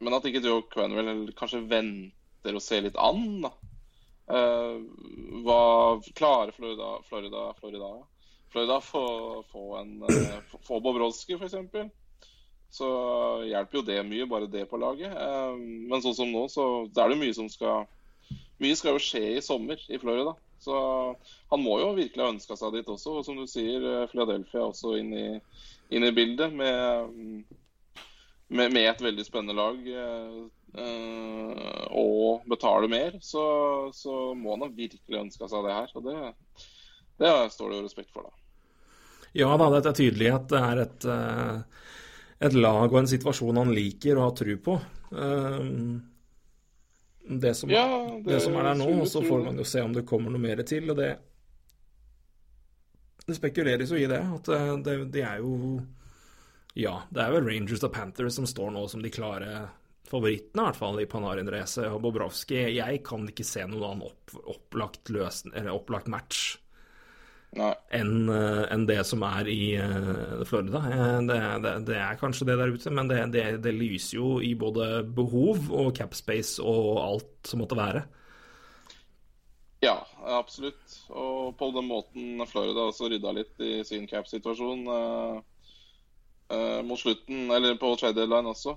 men 0.00 0.16
at 0.16 0.28
ikke 0.28 0.42
Joe 0.44 0.64
Quenwell 0.72 1.32
kanskje 1.36 1.64
venter 1.68 2.56
og 2.56 2.64
ser 2.64 2.86
litt 2.86 2.98
an, 3.00 3.26
da. 3.44 3.52
Uh, 4.30 4.78
hva 5.42 5.62
klarer 6.14 6.54
Florida 6.54 7.00
Florida, 7.08 7.48
Florida, 7.58 7.88
Florida 8.52 8.76
få, 8.80 9.02
få, 9.50 9.64
en, 9.80 9.96
uh, 10.06 10.58
få 10.66 10.78
Bobrovskij, 10.84 11.34
f.eks., 11.40 11.90
så 12.70 12.88
hjelper 13.42 13.80
jo 13.80 13.82
det 13.82 13.98
mye, 14.06 14.28
bare 14.30 14.46
det 14.46 14.68
på 14.70 14.78
laget. 14.78 15.10
Uh, 15.10 15.58
men 15.58 16.04
sånn 16.04 16.14
som 16.14 16.30
nå, 16.30 16.44
så 16.52 16.66
er 16.86 17.10
det 17.10 17.18
mye 17.18 17.34
som 17.36 17.50
skal 17.50 17.88
Mye 18.60 18.76
skal 18.76 18.92
jo 18.92 19.00
skje 19.00 19.22
i 19.38 19.42
sommer 19.42 19.80
i 19.88 19.96
Florida. 19.96 20.34
Så 20.60 20.76
han 21.48 21.62
må 21.64 21.78
jo 21.80 21.94
virkelig 21.96 22.20
ha 22.20 22.32
ønska 22.34 22.56
seg 22.58 22.76
dit 22.76 22.88
også. 22.92 23.16
Og 23.16 23.26
som 23.26 23.38
du 23.38 23.46
sier, 23.48 23.84
Philadelphia 24.12 24.60
er 24.60 24.68
også 24.68 24.94
inn 25.00 25.14
i, 25.16 25.28
inn 25.96 26.04
i 26.04 26.12
bildet 26.14 26.52
med, 26.52 27.14
med, 28.52 28.66
med, 28.66 28.82
et 28.84 29.00
veldig 29.04 29.24
spennende 29.24 29.56
lag. 29.56 29.80
Uh, 30.70 31.86
og 31.98 32.44
betale 32.46 32.86
mer, 32.92 33.16
så, 33.24 33.42
så 33.96 34.34
må 34.38 34.54
han 34.54 34.68
ha 34.68 34.70
virkelig 34.70 35.24
ønska 35.24 35.48
seg 35.50 35.64
det 35.66 35.78
her. 35.78 35.96
Og 35.96 36.06
det, 36.06 36.18
det, 37.24 37.32
står 37.56 37.72
det 37.72 37.80
jo 37.80 37.88
respekt 37.88 38.12
for, 38.14 38.28
da. 38.28 38.36
Ja 39.40 39.54
da, 39.54 39.70
det 39.72 39.86
er 39.86 39.94
tydelig 39.94 40.30
at 40.34 40.46
det 40.50 40.60
er 40.60 40.78
et, 40.82 41.04
et 42.42 42.54
lag 42.58 42.88
og 42.88 42.96
en 42.98 43.10
situasjon 43.10 43.60
han 43.62 43.70
liker 43.74 44.18
og 44.18 44.24
har 44.26 44.38
tro 44.42 44.56
på. 44.68 44.78
Uh, 45.14 46.09
det, 47.38 47.54
som, 47.54 47.70
ja, 47.70 47.86
det, 48.24 48.24
det 48.26 48.40
som, 48.42 48.56
er 48.58 48.70
der 48.70 48.78
nå, 48.80 48.88
og 49.04 49.08
så 49.08 49.22
får 49.22 49.44
man 49.44 49.60
jo 49.60 49.66
se 49.68 49.82
om 49.84 49.92
det 49.94 50.06
kommer 50.08 50.32
noe 50.34 50.42
mer 50.42 50.62
til. 50.66 50.90
og 50.90 50.98
det 50.98 51.12
det 53.26 53.36
spekuleres 53.36 53.90
jo 53.92 53.98
i 54.00 54.08
det. 54.10 54.20
At 54.20 54.48
det, 54.84 54.94
det, 55.14 55.22
er 55.22 55.42
jo 55.42 55.80
Ja, 56.74 57.02
det 57.10 57.22
er 57.22 57.36
vel 57.36 57.46
Rangers 57.46 57.84
og 57.86 57.92
Panthers 57.94 58.38
som 58.38 58.48
står 58.48 58.72
nå 58.74 58.86
som 58.90 59.04
de 59.04 59.12
klare 59.12 59.68
favorittene, 60.10 60.64
i 60.64 60.66
hvert 60.66 60.78
fall, 60.80 60.98
i 60.98 61.06
Panarin-racet 61.06 61.86
og 61.86 62.00
Bobrovskij. 62.02 62.72
Jeg 62.80 63.02
kan 63.06 63.28
ikke 63.30 63.46
se 63.46 63.62
noen 63.68 63.84
annen 63.86 64.08
opp, 64.08 64.34
opplagt, 64.56 65.12
løsen, 65.14 65.54
opplagt 65.70 66.10
match 66.10 66.56
enn 67.58 68.30
uh, 68.30 68.62
en 68.70 68.84
det 68.86 69.00
som 69.06 69.24
er 69.26 69.48
i 69.50 69.74
uh, 69.74 70.42
Florida. 70.46 70.82
Eh, 70.86 71.18
det, 71.26 71.38
det, 71.64 71.72
det, 71.88 71.96
er 71.98 72.18
kanskje 72.20 72.46
det 72.46 72.56
der 72.60 72.70
ute, 72.70 72.92
men 72.94 73.10
det, 73.10 73.42
det, 73.64 73.74
lyser 73.74 74.18
jo 74.20 74.38
i 74.40 74.54
både 74.54 75.02
behov 75.04 75.70
og 75.74 75.92
capspace 75.96 76.62
og 76.62 77.00
alt 77.02 77.50
som 77.50 77.62
måtte 77.62 77.78
være. 77.78 78.04
Ja, 79.82 79.96
absolutt. 80.36 80.98
Og 81.08 81.56
på 81.58 81.70
den 81.74 81.88
måten 81.88 82.44
Florida 82.46 82.86
også 82.86 83.08
rydda 83.10 83.32
litt 83.34 83.62
i 83.64 83.80
sin 83.88 84.06
cap-situasjon. 84.06 84.84
Mot 86.84 86.98
slutten, 86.98 87.44
eller 87.54 87.76
på 87.78 87.92
trade 87.94 88.18
deadline 88.18 88.50
også, 88.50 88.74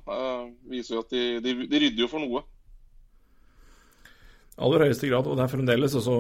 viser 0.70 0.94
jo 0.96 1.02
at 1.02 1.10
de, 1.12 1.24
de, 1.42 1.56
de, 1.66 1.80
rydder 1.82 2.04
jo 2.06 2.10
for 2.12 2.22
noe. 2.22 2.44
Aller 4.62 4.84
høyeste 4.86 5.08
grad, 5.10 5.26
og 5.26 5.40
det 5.40 5.48
er 5.48 5.50
fremdeles 5.50 5.96
også, 5.98 6.16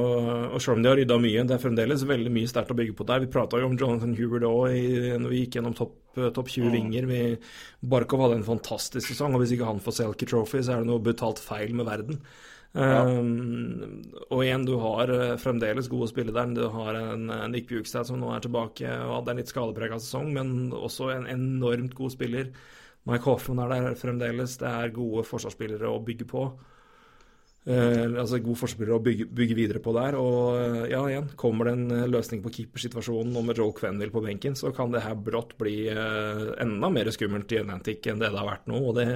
og 0.55 0.61
selv 0.63 0.79
om 0.79 0.81
de 0.81 0.89
har 0.89 0.97
rydda 0.97 1.19
mye, 1.21 1.43
det 1.45 1.53
er 1.53 1.61
fremdeles 1.61 2.05
veldig 2.09 2.31
mye 2.33 2.49
sterkt 2.49 2.71
å 2.73 2.77
bygge 2.79 2.95
på 2.97 3.05
der. 3.05 3.21
Vi 3.21 3.29
prata 3.29 3.59
jo 3.61 3.67
om 3.69 3.75
Jonathan 3.77 4.15
Hubert 4.17 4.47
òg 4.47 4.73
når 5.21 5.29
vi 5.29 5.43
gikk 5.43 5.59
gjennom 5.59 5.75
topp 5.77 5.99
top 6.13 6.49
20 6.49 6.65
mm. 6.65 6.73
vinger. 6.73 7.05
Vi, 7.09 7.19
Barkov 7.93 8.23
hadde 8.25 8.39
en 8.39 8.47
fantastisk 8.47 9.11
sesong, 9.11 9.35
og 9.35 9.43
hvis 9.43 9.53
ikke 9.55 9.69
han 9.69 9.81
får 9.83 9.97
Selkie 9.99 10.29
Trophy, 10.29 10.63
så 10.63 10.75
er 10.75 10.83
det 10.83 10.89
noe 10.89 11.03
brutalt 11.03 11.41
feil 11.41 11.73
med 11.77 11.87
verden. 11.89 12.19
Ja. 12.73 13.03
Um, 13.05 14.01
og 14.31 14.39
igjen, 14.41 14.65
du 14.65 14.75
har 14.81 15.11
uh, 15.13 15.35
fremdeles 15.41 15.89
gode 15.91 16.09
spillere 16.09 16.39
der. 16.39 16.55
Du 16.57 16.73
har 16.73 16.97
en, 16.97 17.27
en 17.29 17.53
Nick 17.53 17.67
Bjugstad 17.69 18.09
som 18.09 18.21
nå 18.21 18.31
er 18.33 18.45
tilbake 18.45 18.89
og 18.89 19.19
hadde 19.19 19.33
en 19.33 19.41
litt 19.41 19.53
skadeprega 19.53 19.99
sesong, 20.01 20.31
men 20.33 20.71
også 20.73 21.11
en 21.13 21.29
enormt 21.29 21.93
god 21.97 22.15
spiller. 22.15 22.49
Mike 23.09 23.27
Hoffman 23.27 23.61
er 23.65 23.73
der 23.73 23.99
fremdeles. 23.99 24.57
Det 24.61 24.69
er 24.69 24.95
gode 24.95 25.25
forsvarsspillere 25.27 25.91
å 25.91 26.01
bygge 26.05 26.29
på. 26.29 26.47
Uh, 27.63 28.19
altså 28.19 28.41
God 28.43 28.57
forspiller 28.59 28.97
å 28.97 28.99
bygge, 28.99 29.29
bygge, 29.31 29.55
videre 29.55 29.79
på 29.83 29.93
der. 29.95 30.17
Og 30.19 30.57
uh, 30.57 30.81
ja, 30.91 30.99
igjen, 31.07 31.29
kommer 31.39 31.69
det 31.69 31.77
en 31.77 32.09
løsning 32.11 32.41
på 32.43 32.51
keepersituasjonen 32.57 33.37
og 33.39 33.47
med 33.47 33.61
Joel 33.61 33.71
Quenville 33.77 34.11
på 34.11 34.23
benken, 34.25 34.57
så 34.59 34.73
kan 34.75 34.91
det 34.91 35.05
her 35.05 35.15
brått 35.15 35.55
bli 35.59 35.77
enda 35.87 36.91
mer 36.91 37.11
skummelt 37.15 37.55
i 37.55 37.61
Atlantic 37.61 38.03
enn 38.11 38.19
det 38.19 38.33
det 38.33 38.41
har 38.41 38.51
vært 38.51 38.67
nå. 38.71 38.83
Og 38.91 38.99
det, 38.99 39.07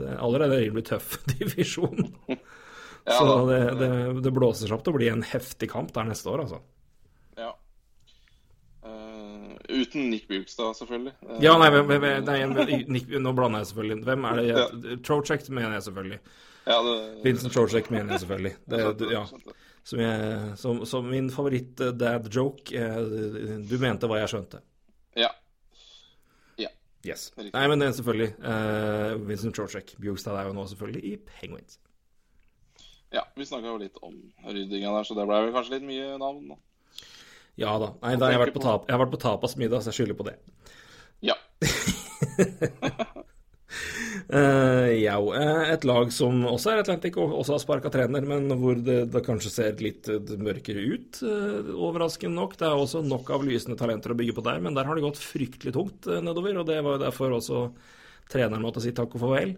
det 0.00 0.16
allerede 0.16 0.62
er 0.62 0.72
en 0.72 0.88
tøff 0.92 1.18
divisjon. 1.34 2.08
Ja, 3.04 3.12
så 3.18 3.46
det, 3.46 3.60
det, 3.80 3.88
det, 4.22 4.30
blåser 4.34 4.68
seg 4.68 4.76
opp 4.76 4.84
til 4.84 4.94
å 4.94 4.98
bli 4.98 5.08
en 5.10 5.24
heftig 5.24 5.70
kamp 5.72 5.92
der 5.96 6.08
neste 6.10 6.30
år, 6.30 6.44
altså. 6.44 6.60
Ja. 7.40 7.54
Uh, 8.84 9.56
uten 9.68 10.10
Nick 10.12 10.28
Bjugstad, 10.28 10.76
selvfølgelig. 10.78 11.14
Uh, 11.24 11.38
ja, 11.44 11.56
nei, 11.60 11.70
nei, 11.80 12.38
nei 12.52 12.80
Nick, 12.92 13.10
nå 13.12 13.32
blander 13.36 13.64
jeg 13.64 13.72
selvfølgelig. 13.72 14.04
Hvem 14.08 14.30
er 14.30 14.40
det? 14.40 14.46
Ja. 14.50 14.66
Trocek 15.06 15.48
mener 15.48 15.78
jeg 15.78 15.88
selvfølgelig. 15.88 16.20
Ja, 16.64 16.82
det, 16.82 16.94
Vincent 17.24 17.52
Chorchek 17.52 17.90
mener 17.90 18.14
jeg 18.14 18.24
selvfølgelig. 18.24 18.54
Det, 18.68 19.10
ja. 19.12 19.24
Som, 19.82 20.00
jeg, 20.02 20.40
som, 20.60 20.80
som, 20.86 21.06
min 21.08 21.30
favoritt-dad-joke 21.32 22.76
eh, 22.76 22.98
Du 23.64 23.78
mente 23.80 24.10
hva 24.10 24.20
jeg 24.20 24.32
skjønte. 24.34 24.60
Ja. 25.18 25.30
Ja. 26.60 26.68
Yes. 27.06 27.30
Nei, 27.40 27.64
men 27.64 27.80
det 27.80 27.88
er 27.88 27.94
selvfølgelig 27.96 28.32
uh, 28.44 29.14
Vincent 29.28 29.56
Chorchek, 29.56 29.94
Bjugstad 30.02 30.36
er 30.36 30.50
jo 30.50 30.56
nå 30.58 30.66
selvfølgelig 30.70 31.04
i 31.08 31.14
Penguins. 31.30 31.80
Ja, 33.10 33.24
vi 33.34 33.48
snakka 33.48 33.72
jo 33.72 33.80
litt 33.80 33.96
om 34.06 34.14
ryddinga 34.46 34.92
der, 34.94 35.08
så 35.08 35.16
det 35.18 35.26
ble 35.26 35.40
vel 35.46 35.56
kanskje 35.56 35.78
litt 35.78 35.88
mye 35.88 36.12
navn. 36.20 36.52
da. 36.52 36.60
Ja 37.58 37.72
da. 37.80 37.94
Nei, 38.04 38.14
da 38.20 38.28
har 38.28 38.36
jeg, 38.36 38.44
vært 38.44 38.54
på 38.54 38.62
tap, 38.62 38.86
jeg 38.86 38.94
har 38.94 39.02
vært 39.02 39.16
på 39.16 39.24
tapas 39.24 39.56
middag, 39.58 39.82
så 39.82 39.90
jeg 39.90 40.02
skylder 40.02 40.20
på 40.20 40.28
det. 40.28 40.36
Ja. 41.24 41.34
Uh, 44.30 44.86
ja, 44.94 45.16
eh, 45.18 45.72
et 45.72 45.84
lag 45.88 46.12
som 46.14 46.44
også 46.46 46.70
er 46.70 46.80
Atlantic 46.84 47.16
og 47.18 47.32
også 47.40 47.56
har 47.56 47.62
sparka 47.64 47.90
trener, 47.90 48.22
men 48.22 48.46
hvor 48.60 48.78
det, 48.78 49.08
det, 49.10 49.24
kanskje 49.26 49.50
ser 49.50 49.80
litt 49.82 50.06
mørkere 50.38 50.84
ut, 50.92 51.18
uh, 51.26 51.72
overraskende 51.74 52.38
nok. 52.38 52.54
Det 52.60 52.68
er 52.68 52.78
også 52.78 53.02
nok 53.02 53.32
av 53.34 53.42
lysende 53.46 53.78
talenter 53.80 54.14
å 54.14 54.18
bygge 54.20 54.36
på 54.36 54.44
der, 54.46 54.60
men 54.62 54.76
der 54.76 54.86
har 54.86 54.94
det 54.94 55.02
gått 55.02 55.18
fryktelig 55.18 55.74
tungt 55.74 56.06
uh, 56.06 56.20
nedover. 56.22 56.60
Og 56.62 56.68
det 56.68 56.78
var 56.78 56.94
jo 56.94 57.02
derfor 57.02 57.34
også 57.40 57.64
treneren 58.30 58.62
måtte 58.62 58.84
si 58.84 58.94
takk 58.94 59.18
og 59.18 59.24
farvel. 59.24 59.56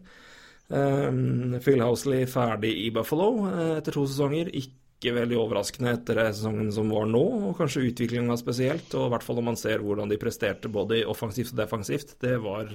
Phil 0.72 1.82
Housley 1.84 2.22
ferdig 2.30 2.70
i 2.86 2.86
Buffalo 2.94 3.26
etter 3.74 3.92
to 3.92 4.06
sesonger. 4.08 4.48
Ikke 4.56 5.12
veldig 5.12 5.36
overraskende 5.36 5.92
etter 5.98 6.22
sesongen 6.30 6.70
som 6.72 6.88
var 6.88 7.04
nå, 7.10 7.20
og 7.50 7.58
kanskje 7.58 7.82
utviklinga 7.90 8.38
spesielt. 8.40 8.88
Og 8.96 9.10
i 9.10 9.12
hvert 9.12 9.26
fall 9.26 9.36
når 9.36 9.48
man 9.50 9.60
ser 9.60 9.84
hvordan 9.84 10.08
de 10.08 10.20
presterte 10.22 10.72
både 10.72 11.02
offensivt 11.12 11.52
og 11.52 11.60
defensivt. 11.60 12.16
Det 12.24 12.38
var 12.40 12.72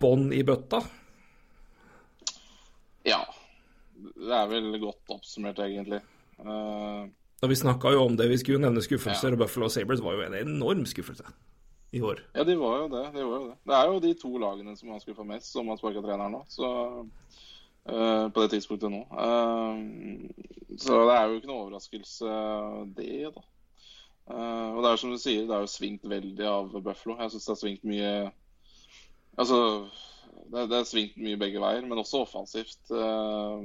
bånn 0.00 0.30
i 0.32 0.42
bøtta? 0.46 0.82
Ja. 3.04 3.20
Det 3.94 4.32
er 4.32 4.48
vel 4.50 4.74
godt 4.82 5.12
oppsummert, 5.14 5.60
egentlig. 5.62 6.00
Uh, 6.40 7.06
da 7.40 7.48
vi 7.50 7.56
snakka 7.58 7.92
jo 7.94 8.06
om 8.06 8.16
det, 8.16 8.28
vi 8.30 8.38
skulle 8.40 8.62
nevne 8.62 8.82
skuffelser, 8.82 9.28
ja. 9.28 9.36
og 9.36 9.44
Buffalo 9.44 9.68
Sabres 9.72 10.02
var 10.02 10.16
jo 10.16 10.24
en 10.26 10.36
enorm 10.38 10.84
skuffelse 10.88 11.26
i 11.94 12.00
år. 12.02 12.22
Ja, 12.34 12.44
de 12.48 12.56
var 12.58 12.78
jo 12.82 12.86
det. 12.90 13.04
de 13.14 13.24
var 13.24 13.36
jo 13.36 13.48
det. 13.50 13.56
Det 13.68 13.74
er 13.78 13.90
jo 13.90 13.98
de 14.02 14.12
to 14.18 14.30
lagene 14.42 14.76
som 14.78 14.94
har 14.94 15.02
skuffa 15.02 15.26
mest, 15.28 15.50
som 15.52 15.68
har 15.70 15.78
sparka 15.78 16.02
treneren 16.02 16.38
nå. 16.38 16.40
Så, 16.50 16.70
uh, 17.90 18.26
på 18.32 18.44
det 18.44 18.54
tidspunktet 18.54 18.92
nå. 18.94 19.02
Uh, 19.12 20.78
så 20.80 21.02
det 21.08 21.18
er 21.18 21.26
jo 21.28 21.36
ikke 21.38 21.50
noe 21.52 21.66
overraskelse, 21.66 22.38
det, 22.96 23.10
da. 23.34 23.44
og 24.72 24.80
det 24.82 24.88
er 24.90 24.98
som 24.98 25.12
du 25.12 25.20
sier, 25.20 25.44
det 25.46 25.54
er 25.54 25.62
jo 25.62 25.70
svingt 25.70 26.08
veldig 26.10 26.48
av 26.50 26.72
Buffalo. 26.80 27.20
Jeg 27.20 27.30
syns 27.34 27.44
det 27.46 27.52
har 27.52 27.60
svingt 27.60 27.86
mye 27.86 28.14
Altså, 29.34 29.58
det, 30.52 30.68
det 30.70 30.78
er 30.78 30.88
svingt 30.88 31.18
mye 31.20 31.38
begge 31.40 31.62
veier, 31.62 31.84
men 31.86 32.00
også 32.00 32.22
offensivt. 32.24 32.80
Uh, 32.90 33.62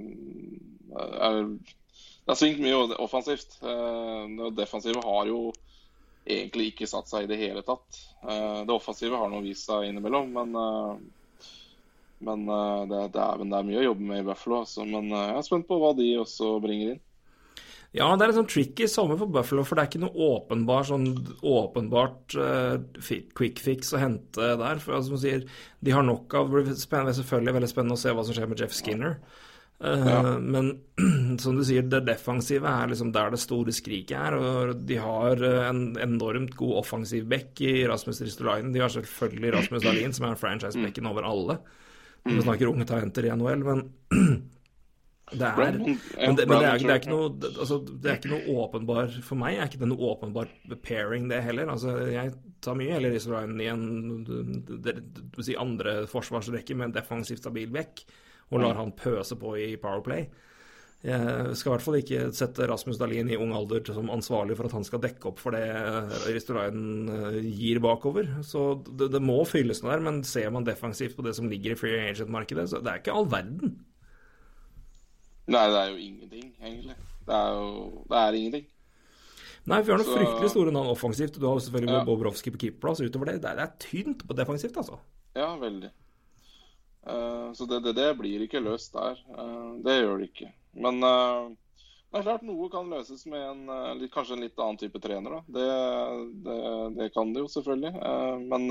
er, 0.97 1.41
det 2.25 2.33
er 2.33 2.39
svingt 2.39 2.63
mye 2.63 2.97
offensivt. 2.97 3.59
Uh, 3.63 4.49
defensive 4.57 5.03
har 5.05 5.29
jo 5.29 5.49
egentlig 6.29 6.71
ikke 6.71 6.89
satt 6.89 7.09
seg 7.09 7.25
i 7.25 7.31
det 7.31 7.39
hele 7.41 7.63
tatt. 7.65 8.01
Uh, 8.23 8.65
det 8.65 8.75
offensive 8.75 9.19
har 9.19 9.31
nå 9.31 9.43
vist 9.45 9.69
seg 9.69 9.89
innimellom, 9.89 10.33
men, 10.35 10.57
men 12.25 12.47
det, 12.49 13.03
det, 13.13 13.21
er, 13.21 13.43
det, 13.43 13.53
er, 13.53 13.69
mye 13.69 13.83
å 13.83 13.87
jobbe 13.91 14.09
med 14.13 14.23
i 14.23 14.27
Buffalo. 14.31 14.63
Altså. 14.63 14.87
Men 14.89 15.13
jeg 15.13 15.37
er 15.37 15.45
spent 15.47 15.69
på 15.69 15.79
hva 15.81 15.93
de 15.97 16.09
også 16.23 16.57
bringer 16.63 16.95
inn. 16.95 17.05
Ja, 17.97 18.11
det 18.13 18.21
er 18.21 18.31
en 18.31 18.37
sånn 18.43 18.49
tricky 18.51 18.85
sommer 18.85 19.17
for 19.17 19.33
Buffalo, 19.33 19.63
for 19.65 19.77
det 19.77 19.83
er 19.83 19.89
ikke 19.89 20.01
noe 20.03 20.25
åpenbar, 20.35 20.85
sånn, 20.85 21.07
åpenbart 21.41 22.35
uh, 22.37 22.75
quick 23.37 23.61
fix 23.65 23.95
å 23.97 24.01
hente 24.01 24.51
der. 24.61 24.81
For, 24.83 24.99
altså, 24.99 25.17
sier, 25.17 25.47
de 25.81 25.95
har 25.95 26.05
nok 26.05 26.35
av 26.37 26.51
Det 26.53 26.67
blir 26.67 27.15
selvfølgelig 27.17 27.55
veldig 27.57 27.69
spennende 27.71 27.97
å 27.97 28.01
se 28.01 28.13
hva 28.13 28.25
som 28.27 28.37
skjer 28.37 28.51
med 28.51 28.61
Jeff 28.61 28.75
Skinner. 28.77 29.17
Uh, 29.81 30.05
ja. 30.05 30.19
Men 30.37 30.69
som 31.41 31.57
du 31.57 31.63
sier, 31.65 31.87
det 31.89 32.03
defensive 32.11 32.69
er 32.69 32.91
liksom 32.91 33.09
der 33.15 33.33
det 33.33 33.41
store 33.41 33.73
skriket 33.73 34.15
er. 34.19 34.37
Og 34.37 34.85
de 34.85 35.01
har 35.01 35.41
eh, 35.49 35.65
en 35.71 35.83
enormt 36.03 36.53
god 36.59 36.83
offensiv 36.83 37.25
back 37.31 37.57
i 37.65 37.79
Rasmus 37.89 38.21
Ristolainen. 38.21 38.69
De 38.75 38.85
har 38.85 38.93
selvfølgelig 38.93 39.55
Rasmus 39.55 39.87
Dahlin, 39.87 40.13
som 40.13 40.29
er 40.29 40.37
franchise-backen 40.37 41.09
over 41.09 41.25
alle. 41.25 41.57
Vi 42.27 42.37
snakker 42.43 42.69
unge 42.69 42.85
talenter 42.85 43.25
i 43.25 43.33
NHL, 43.33 43.65
men 43.65 43.85
Det 45.29 45.45
er, 45.45 45.75
men, 45.77 45.83
det, 45.85 45.97
men 46.17 46.35
det, 46.35 46.45
er, 46.65 46.79
det, 46.81 46.89
er, 46.89 46.99
ikke 46.99 47.11
noe 47.11 47.27
altså, 47.51 47.77
Det 47.85 48.09
er 48.09 48.15
ikke 48.17 48.31
noe 48.31 48.55
åpenbar 48.63 49.11
For 49.21 49.37
meg 49.37 49.59
er 49.59 49.69
ikke 49.69 49.81
det 49.83 49.89
noe 49.91 50.11
åpenbar 50.13 50.49
pairing, 50.85 51.27
det 51.29 51.43
heller. 51.45 51.69
Altså, 51.69 51.93
jeg 52.09 52.33
tar 52.65 52.77
mye 52.79 52.95
heller 52.95 53.13
Israel 53.15 53.53
i 53.61 53.69
en 53.69 53.85
det, 54.85 54.95
si 55.45 55.57
andre 55.59 56.01
forsvarsrekke 56.09 56.77
med 56.77 56.89
en 56.89 56.97
defensivt 56.97 57.43
stabil 57.43 57.69
vekk, 57.73 58.03
og 58.49 58.63
lar 58.63 58.79
han 58.79 58.95
pøse 58.97 59.37
på 59.39 59.53
i 59.61 59.73
Powerplay. 59.81 60.25
Jeg 60.99 61.55
skal 61.55 61.69
i 61.69 61.71
hvert 61.71 61.83
fall 61.85 61.97
ikke 62.01 62.23
sette 62.35 62.65
Rasmus 62.67 62.97
Dahlin 62.99 63.29
i 63.31 63.37
ung 63.39 63.53
alder 63.55 63.85
som 63.95 64.09
ansvarlig 64.11 64.57
for 64.59 64.67
at 64.67 64.73
han 64.75 64.83
skal 64.83 64.99
dekke 65.05 65.29
opp 65.29 65.39
for 65.39 65.55
det 65.55 65.63
Ristolainen 66.27 67.11
eh, 67.13 67.37
gir 67.55 67.79
bakover. 67.83 68.27
Så 68.43 68.81
det, 68.83 69.07
det, 69.13 69.21
må 69.23 69.37
fylles 69.47 69.79
noe 69.79 69.93
der, 69.93 70.03
men 70.03 70.25
ser 70.27 70.51
man 70.51 70.67
defensivt 70.67 71.15
på 71.15 71.23
det 71.23 71.37
som 71.37 71.47
ligger 71.47 71.75
i 71.75 71.79
free 71.79 72.01
agent-markedet, 72.09 72.67
så 72.73 72.83
det 72.83 72.91
er 72.91 72.99
ikke 72.99 73.15
all 73.15 73.29
verden. 73.31 73.77
Nei, 75.49 75.63
det 75.73 75.79
er 75.79 75.93
jo 75.93 76.01
ingenting, 76.03 76.51
egentlig. 76.61 76.97
Det 77.25 77.37
er 77.37 77.55
jo 77.57 78.03
det 78.09 78.19
er 78.19 78.37
ingenting. 78.37 78.67
Nei, 79.69 79.79
for 79.81 79.89
vi 79.89 79.93
har 79.93 80.01
noen 80.01 80.17
fryktelig 80.17 80.51
store 80.53 80.73
navn 80.73 80.91
offensivt. 80.91 81.37
Du 81.37 81.45
har 81.45 81.59
selvfølgelig 81.61 81.97
ja. 81.97 82.03
Bobrovskij 82.07 82.53
på 82.55 82.61
keeperplass. 82.63 83.01
Utover 83.05 83.31
det, 83.31 83.39
det 83.43 83.51
er, 83.53 83.73
tynt 83.81 84.23
på 84.25 84.37
defensivt, 84.37 84.77
altså. 84.81 84.99
Ja, 85.37 85.49
veldig. 85.61 85.91
Uh, 87.09 87.49
så 87.57 87.65
det, 87.69 87.81
det, 87.85 87.95
det, 87.97 88.07
blir 88.19 88.45
ikke 88.45 88.61
løst 88.63 88.95
der. 88.95 89.19
Uh, 89.33 89.77
det 89.85 89.99
gjør 89.99 90.21
det 90.21 90.29
ikke. 90.31 90.51
Men 90.85 91.03
uh, 91.05 91.51
det 92.09 92.21
er 92.21 92.25
klart 92.25 92.45
noe 92.47 92.69
kan 92.73 92.89
løses 92.89 93.25
med 93.29 93.43
en, 93.45 94.07
kanskje 94.13 94.37
en 94.37 94.45
litt 94.47 94.57
annen 94.57 94.79
type 94.81 95.01
trener. 95.03 95.37
Da. 95.37 95.41
Det, 95.59 96.55
det 96.97 97.11
kan 97.13 97.35
det 97.35 97.43
jo 97.43 97.51
selvfølgelig. 97.53 97.91
men 98.49 98.65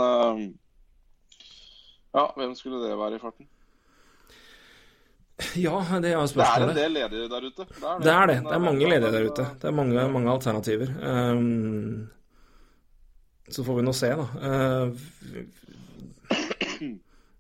ja, 2.10 2.24
hvem 2.34 2.56
skulle 2.58 2.82
det 2.82 2.98
være 2.98 3.20
i 3.20 3.22
farten? 3.22 3.46
Ja, 5.66 5.78
det 6.02 6.12
er 6.12 6.26
spørsmålet. 6.26 6.74
Det 6.74 6.82
er 6.82 6.88
en 6.88 6.94
del 6.94 6.94
ledige 6.96 7.28
der 7.30 7.44
ute. 7.46 7.66
Det 7.68 7.78
er 7.78 7.98
det. 7.98 8.04
Det 8.04 8.12
er, 8.12 8.26
det. 8.26 8.38
Det 8.48 8.54
er 8.56 8.62
mange 8.64 8.88
ledige 8.90 9.12
der 9.14 9.26
ute. 9.28 9.44
Det 9.60 9.68
er 9.70 9.76
mange, 9.76 10.06
mange 10.14 10.32
alternativer. 10.32 10.88
Um, 11.02 12.08
så 13.48 13.64
får 13.64 13.78
vi 13.78 13.84
nå 13.86 13.94
se, 13.96 14.10
da. 14.18 14.26
Uh, 14.42 14.88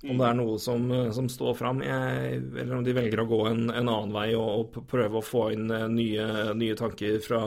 om 0.08 0.20
det 0.20 0.26
er 0.28 0.36
noe 0.38 0.58
som, 0.62 0.84
som 1.14 1.26
står 1.30 1.56
fram, 1.58 1.80
eller 1.82 2.76
om 2.76 2.84
de 2.86 2.94
velger 2.94 3.24
å 3.24 3.26
gå 3.28 3.40
en, 3.50 3.64
en 3.66 3.90
annen 3.90 4.14
vei 4.14 4.28
og, 4.38 4.76
og, 4.76 4.78
prøve 4.88 5.18
å 5.18 5.24
få 5.24 5.48
inn 5.56 5.66
eh, 5.74 5.88
nye, 5.90 6.54
nye 6.54 6.76
tanker 6.78 7.18
fra, 7.24 7.40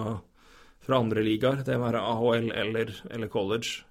fra 0.84 1.00
andre 1.00 1.24
ligaer. 1.24 1.64
Det 1.64 1.80
være 1.80 2.04
AHL 2.12 2.52
eller, 2.52 2.92
eller 3.08 3.32
college. 3.32 3.86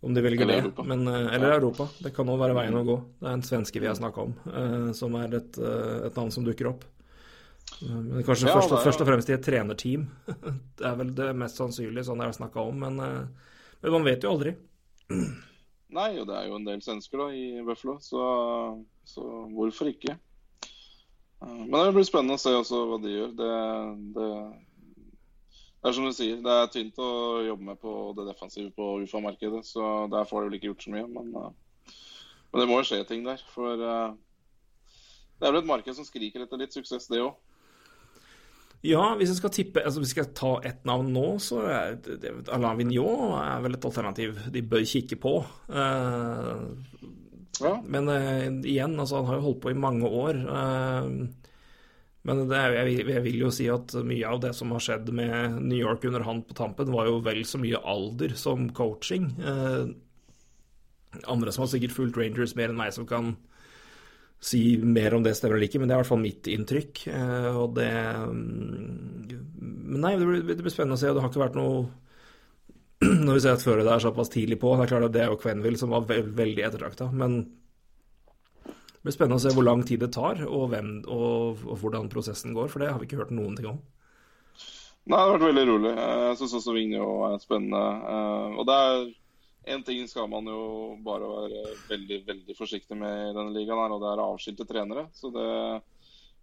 Om 0.00 0.14
de 0.14 0.22
velger 0.24 0.42
eller 0.42 0.54
det. 0.54 0.60
Europa. 0.60 0.82
Men, 0.82 1.08
eh, 1.08 1.34
eller 1.34 1.50
Europa. 1.50 1.88
Det 1.98 2.14
kan 2.16 2.28
òg 2.28 2.38
være 2.40 2.56
veien 2.56 2.78
å 2.78 2.84
gå. 2.84 2.96
Det 3.20 3.28
er 3.28 3.36
en 3.36 3.44
svenske 3.44 3.80
vi 3.82 3.88
har 3.88 3.98
snakka 3.98 4.22
om, 4.22 4.32
uh, 4.48 4.92
som 4.96 5.14
er 5.20 5.36
et, 5.36 5.58
uh, 5.60 6.06
et, 6.06 6.16
navn 6.16 6.32
som 6.32 6.46
dukker 6.46 6.70
opp. 6.72 6.86
Men 7.84 8.24
kanskje 8.24 8.48
ja, 8.48 8.54
først, 8.56 8.72
først, 8.82 9.02
og 9.04 9.10
fremst 9.10 9.28
i 9.28 9.36
et 9.36 9.44
trenerteam. 9.44 10.08
det 10.80 10.88
er 10.88 10.96
vel 10.96 11.12
det 11.16 11.28
mest 11.36 11.60
sannsynlige, 11.60 12.06
sånn 12.08 12.22
det 12.22 12.30
er 12.30 12.38
snakka 12.38 12.64
om. 12.64 12.80
Men, 12.80 12.96
men, 12.96 13.92
man 13.92 14.08
vet 14.08 14.24
jo 14.24 14.32
aldri. 14.32 14.56
Nei, 16.00 16.10
og 16.22 16.26
det 16.30 16.38
er 16.38 16.48
jo 16.48 16.56
en 16.56 16.66
del 16.66 16.80
svensker 16.84 17.20
da 17.20 17.28
i 17.34 17.44
Buffalo, 17.66 17.98
så, 18.00 18.24
så 19.04 19.26
hvorfor 19.52 19.90
ikke? 19.90 20.16
Men 21.40 21.76
det 21.76 21.94
blir 21.96 22.08
spennende 22.08 22.36
å 22.36 22.40
se 22.40 22.82
hva 22.88 22.98
de 23.00 23.12
gjør. 23.14 23.32
Det, 23.36 23.52
det 24.16 24.30
det 25.80 25.88
er 25.88 25.94
som 25.96 26.04
du 26.04 26.12
sier, 26.12 26.40
det 26.44 26.52
er 26.52 26.72
tynt 26.74 26.98
å 27.00 27.10
jobbe 27.40 27.64
med 27.70 27.78
på 27.80 27.92
det 28.18 28.26
defensive 28.28 28.68
på 28.76 28.98
UFA-markedet. 29.00 29.62
Så 29.64 29.84
der 30.12 30.26
får 30.28 30.42
de 30.42 30.50
vel 30.50 30.56
ikke 30.58 30.68
gjort 30.74 30.84
så 30.84 30.92
mye. 30.92 31.06
Men, 31.08 31.30
uh, 31.32 31.94
men 32.52 32.60
det 32.60 32.66
må 32.68 32.82
jo 32.82 32.88
skje 32.90 32.98
ting 33.08 33.24
der. 33.24 33.40
For 33.54 33.80
uh, 33.80 34.10
det 35.40 35.48
er 35.48 35.54
vel 35.54 35.62
et 35.62 35.70
marked 35.70 35.96
som 35.96 36.04
skriker 36.04 36.44
etter 36.44 36.60
litt 36.60 36.76
suksess, 36.76 37.08
det 37.08 37.22
òg. 37.24 37.32
Ja, 38.84 39.14
hvis 39.16 39.28
jeg 39.28 39.36
skal 39.36 39.52
tippe 39.52 39.82
altså 39.84 40.00
Hvis 40.00 40.14
jeg 40.14 40.24
skal 40.24 40.28
ta 40.38 40.50
ett 40.64 40.86
navn 40.88 41.10
nå, 41.12 41.24
så 41.44 41.58
er 41.68 41.98
det, 42.00 42.30
Alain 42.48 42.78
Vignon 42.78 43.34
er 43.36 43.60
vel 43.60 43.76
et 43.76 43.84
alternativ 43.84 44.38
de 44.52 44.62
bør 44.64 44.84
kikke 44.88 45.16
på. 45.20 45.34
Uh, 45.72 46.76
ja. 47.60 47.74
Men 47.88 48.08
igjen, 48.68 49.00
altså 49.00 49.20
han 49.20 49.32
har 49.32 49.40
jo 49.40 49.48
holdt 49.48 49.64
på 49.64 49.72
i 49.72 49.80
mange 49.80 50.08
år. 50.08 50.44
Uh, 50.44 51.39
men 52.28 52.42
er, 52.52 52.74
jeg, 52.76 53.06
jeg, 53.08 53.22
vil 53.24 53.38
jo 53.46 53.50
si 53.54 53.66
at 53.72 53.94
mye 54.04 54.28
av 54.28 54.42
det 54.42 54.52
som 54.56 54.72
har 54.74 54.82
skjedd 54.84 55.08
med 55.16 55.56
New 55.64 55.78
York 55.78 56.04
under 56.04 56.24
han 56.26 56.42
på 56.44 56.56
tampen, 56.58 56.92
var 56.92 57.08
jo 57.08 57.20
vel 57.24 57.40
så 57.48 57.60
mye 57.60 57.80
alder 57.80 58.34
som 58.36 58.66
coaching. 58.76 59.30
Eh, 59.40 59.86
andre 61.32 61.54
som 61.54 61.64
har 61.64 61.70
sikkert 61.72 61.96
fulgt 61.96 62.18
Rangers 62.20 62.52
mer 62.58 62.70
enn 62.70 62.78
meg, 62.78 62.92
som 62.94 63.08
kan 63.08 63.32
si 64.40 64.76
mer 64.80 65.14
om 65.16 65.24
det 65.24 65.34
stemmer 65.36 65.56
eller 65.56 65.68
ikke, 65.68 65.80
men 65.80 65.88
det 65.88 65.94
er 65.94 66.00
i 66.00 66.02
hvert 66.02 66.10
fall 66.10 66.22
mitt 66.22 66.50
inntrykk. 66.50 67.02
Eh, 67.12 67.56
og 67.56 67.74
det 67.78 67.88
mm, 67.88 69.32
Men 69.60 70.04
nei, 70.04 70.14
det 70.20 70.28
blir, 70.28 70.44
det 70.44 70.60
blir 70.60 70.72
spennende 70.72 70.96
å 70.96 71.00
se. 71.00 71.12
Det 71.12 71.24
har 71.24 71.32
ikke 71.32 71.44
vært 71.46 71.58
noe 71.58 71.88
Når 73.24 73.32
vi 73.32 73.40
ser 73.40 73.56
at 73.56 73.64
føret 73.64 73.88
er 73.88 74.04
såpass 74.04 74.32
tidlig 74.32 74.60
på, 74.60 74.74
det 74.76 74.84
er 74.84 74.92
klart 74.92 75.08
at 75.08 75.16
det 75.16 75.24
er 75.24 75.32
jo 75.32 75.40
Quenville 75.40 75.80
som 75.80 75.92
var 75.92 76.04
veld, 76.08 76.34
veldig 76.36 76.66
ettertrakta, 76.68 77.08
men 77.16 77.40
det 79.00 79.08
blir 79.08 79.14
spennende 79.16 79.38
å 79.38 79.40
se 79.40 79.50
hvor 79.56 79.64
lang 79.64 79.80
tid 79.88 80.02
det 80.04 80.10
tar, 80.12 80.42
og, 80.44 80.66
hvem, 80.68 80.88
og, 81.08 81.62
og, 81.64 81.76
hvordan 81.80 82.10
prosessen 82.12 82.52
går, 82.52 82.66
for 82.68 82.84
det 82.84 82.90
har 82.90 82.98
vi 83.00 83.06
ikke 83.08 83.22
hørt 83.22 83.30
noen 83.32 83.54
ting 83.56 83.70
om. 83.70 83.78
Nei, 85.08 85.16
det 85.16 85.20
har 85.22 85.30
vært 85.32 85.46
veldig 85.46 85.62
rolig. 85.70 85.92
Jeg 85.96 86.34
syns 86.36 86.56
også 86.58 86.74
Vigno 86.76 87.06
er 87.30 87.38
spennende. 87.40 87.80
Eh, 87.80 88.58
og 88.60 88.66
det 88.68 88.74
er 88.76 89.06
én 89.72 89.84
ting 89.86 90.04
skal 90.04 90.28
man 90.28 90.50
jo 90.52 90.60
bare 91.06 91.30
være 91.30 91.62
veldig 91.88 92.18
veldig 92.26 92.56
forsiktig 92.58 92.98
med 93.00 93.30
i 93.30 93.32
denne 93.38 93.54
ligaen, 93.54 93.80
her, 93.80 93.94
og 93.96 94.02
det 94.04 94.10
er 94.10 94.22
avskilte 94.26 94.66
trenere. 94.68 95.06
Så 95.16 95.32
det 95.32 95.48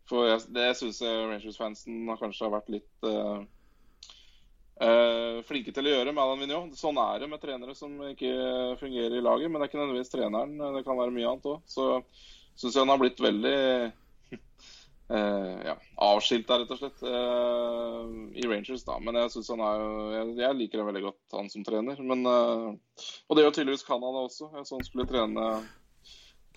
For 0.10 0.26
jeg, 0.26 0.42
det 0.56 0.72
syns 0.80 1.02
jeg 1.04 1.28
Rangers-fansen 1.28 2.10
kanskje 2.18 2.46
har 2.48 2.54
vært 2.54 2.70
litt 2.72 3.06
uh, 3.06 3.44
uh, 4.80 5.44
flinke 5.46 5.74
til 5.76 5.90
å 5.90 5.94
gjøre 5.94 6.14
med 6.16 6.24
Alan 6.24 6.42
Vignon. 6.42 6.74
Sånn 6.80 6.98
er 7.04 7.22
det 7.22 7.30
med 7.30 7.44
trenere 7.44 7.76
som 7.76 7.94
ikke 8.08 8.34
fungerer 8.80 9.20
i 9.20 9.22
laget, 9.26 9.52
men 9.52 9.60
det 9.60 9.68
er 9.68 9.72
ikke 9.74 9.82
nødvendigvis 9.84 10.14
treneren. 10.16 10.58
Det 10.78 10.86
kan 10.88 10.98
være 10.98 11.14
mye 11.14 11.34
annet 11.34 11.50
òg. 11.52 11.60
Syns 12.58 12.76
han 12.76 12.90
har 12.90 13.02
blitt 13.02 13.22
veldig 13.22 13.56
Uh, 15.08 15.64
ja, 15.70 15.78
avskilta, 16.04 16.58
rett 16.60 16.72
og 16.74 16.82
slett, 16.82 17.04
uh, 17.08 18.08
i 18.36 18.44
Rangers. 18.44 18.84
da, 18.84 18.98
Men 19.00 19.16
jeg 19.22 19.32
synes 19.32 19.54
han 19.54 19.64
er 19.64 19.86
jeg, 20.18 20.34
jeg 20.42 20.58
liker 20.62 20.82
det 20.82 20.88
veldig 20.90 21.04
godt, 21.06 21.22
han 21.38 21.48
som 21.54 21.64
trener. 21.64 22.02
Men, 22.04 22.28
uh, 22.28 23.06
og 23.28 23.38
det 23.38 23.46
gjør 23.46 23.56
tydeligvis 23.56 23.88
Canada 23.88 24.26
også. 24.28 24.52
Jeg 24.58 24.68
så 24.68 24.80
han 24.80 24.88
skulle 24.88 25.08
trene 25.08 25.48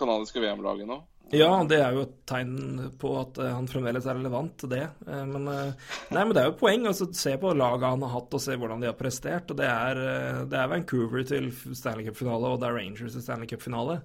canadiske 0.00 0.42
VM-laget 0.42 0.88
nå. 0.88 0.98
Ja, 1.36 1.52
det 1.68 1.78
er 1.78 1.94
jo 1.94 2.06
et 2.08 2.14
tegn 2.26 2.54
på 2.98 3.12
at 3.20 3.36
han 3.38 3.68
fremdeles 3.70 4.06
er 4.08 4.16
relevant, 4.18 4.64
det. 4.66 4.80
Men, 5.04 5.44
nei, 5.44 6.22
men 6.24 6.32
det 6.34 6.40
er 6.40 6.48
jo 6.48 6.56
poeng. 6.58 6.88
altså 6.88 7.06
Se 7.14 7.36
på 7.38 7.52
laget 7.54 7.84
han 7.86 8.02
har 8.02 8.14
hatt, 8.16 8.34
og 8.34 8.42
se 8.42 8.56
hvordan 8.58 8.80
de 8.82 8.88
har 8.88 8.96
prestert. 8.98 9.52
og 9.52 9.60
Det 9.60 9.68
er, 9.68 10.00
det 10.50 10.58
er 10.58 10.72
Vancouver 10.72 11.22
til 11.28 11.52
Stanley 11.52 12.08
Cup-finale, 12.08 12.50
og 12.50 12.64
det 12.64 12.70
er 12.70 12.80
Rangers 12.80 13.14
til 13.14 13.22
Stanley 13.22 13.52
Cup-finale. 13.52 14.00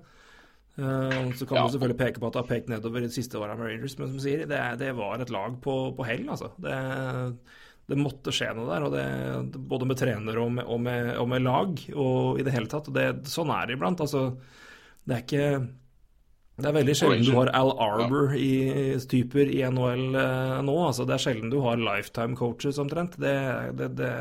Uh, 0.76 1.32
så 1.38 1.46
kan 1.48 1.62
ja. 1.62 1.66
du 1.66 1.76
selvfølgelig 1.76 2.00
peke 2.02 2.20
på 2.20 2.28
at 2.28 2.36
det 2.36 2.42
har 2.42 2.50
pekt 2.50 2.72
nedover 2.72 3.04
i 3.04 3.08
de 3.08 3.16
siste 3.16 3.40
åra 3.40 3.56
med 3.56 3.70
Rangers, 3.70 3.96
men 4.00 4.10
som 4.12 4.20
sier, 4.20 4.44
det, 4.50 4.64
det 4.82 4.92
var 4.98 5.24
et 5.24 5.32
lag 5.32 5.56
på, 5.64 5.76
på 5.96 6.08
hell, 6.08 6.26
altså. 6.34 6.52
Det, 6.60 6.76
det, 7.88 8.00
måtte 8.02 8.34
skje 8.36 8.52
noe 8.58 8.68
der, 8.68 8.88
og 8.88 8.96
det, 8.98 9.62
både 9.72 9.88
med 9.88 10.02
trener 10.02 10.42
og 10.42 10.52
med, 10.58 10.68
og, 10.68 10.84
med, 10.84 11.14
og 11.22 11.32
med, 11.32 11.46
lag 11.48 11.88
og 11.96 12.42
i 12.42 12.46
det 12.46 12.54
hele 12.58 12.72
tatt. 12.72 12.92
og 12.92 13.32
Sånn 13.32 13.54
er 13.56 13.70
det 13.70 13.80
iblant. 13.80 14.04
altså. 14.04 14.28
Det 15.06 15.16
er 15.16 15.24
ikke 15.24 15.50
det 16.56 16.70
er 16.70 16.76
veldig 16.78 16.94
sjelden 16.96 17.26
du 17.28 17.34
har 17.36 17.50
Al 17.58 17.74
Arbor-typer 17.84 19.50
i 19.52 19.58
NHL 19.68 20.16
uh, 20.16 20.62
nå. 20.64 20.76
altså 20.88 21.04
Det 21.04 21.18
er 21.18 21.24
sjelden 21.26 21.52
du 21.52 21.58
har 21.66 21.82
lifetime 21.82 22.38
coaches 22.40 22.80
omtrent. 22.80 23.18
Det, 23.20 23.36
det, 23.76 23.90
det, 24.00 24.12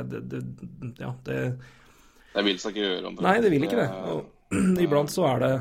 ja, 0.98 1.12
det 1.28 1.38
Det 2.34 2.44
vil 2.48 2.58
seg 2.58 2.74
ikke 2.74 2.88
gjøre 2.88 3.12
omtrent. 3.12 3.28
Nei, 3.28 3.36
det 3.44 3.52
vil 3.54 3.68
ikke 3.68 3.78
det. 3.78 3.86
Og, 4.10 4.26
iblant 4.84 5.14
så 5.14 5.28
er 5.30 5.44
det 5.44 5.52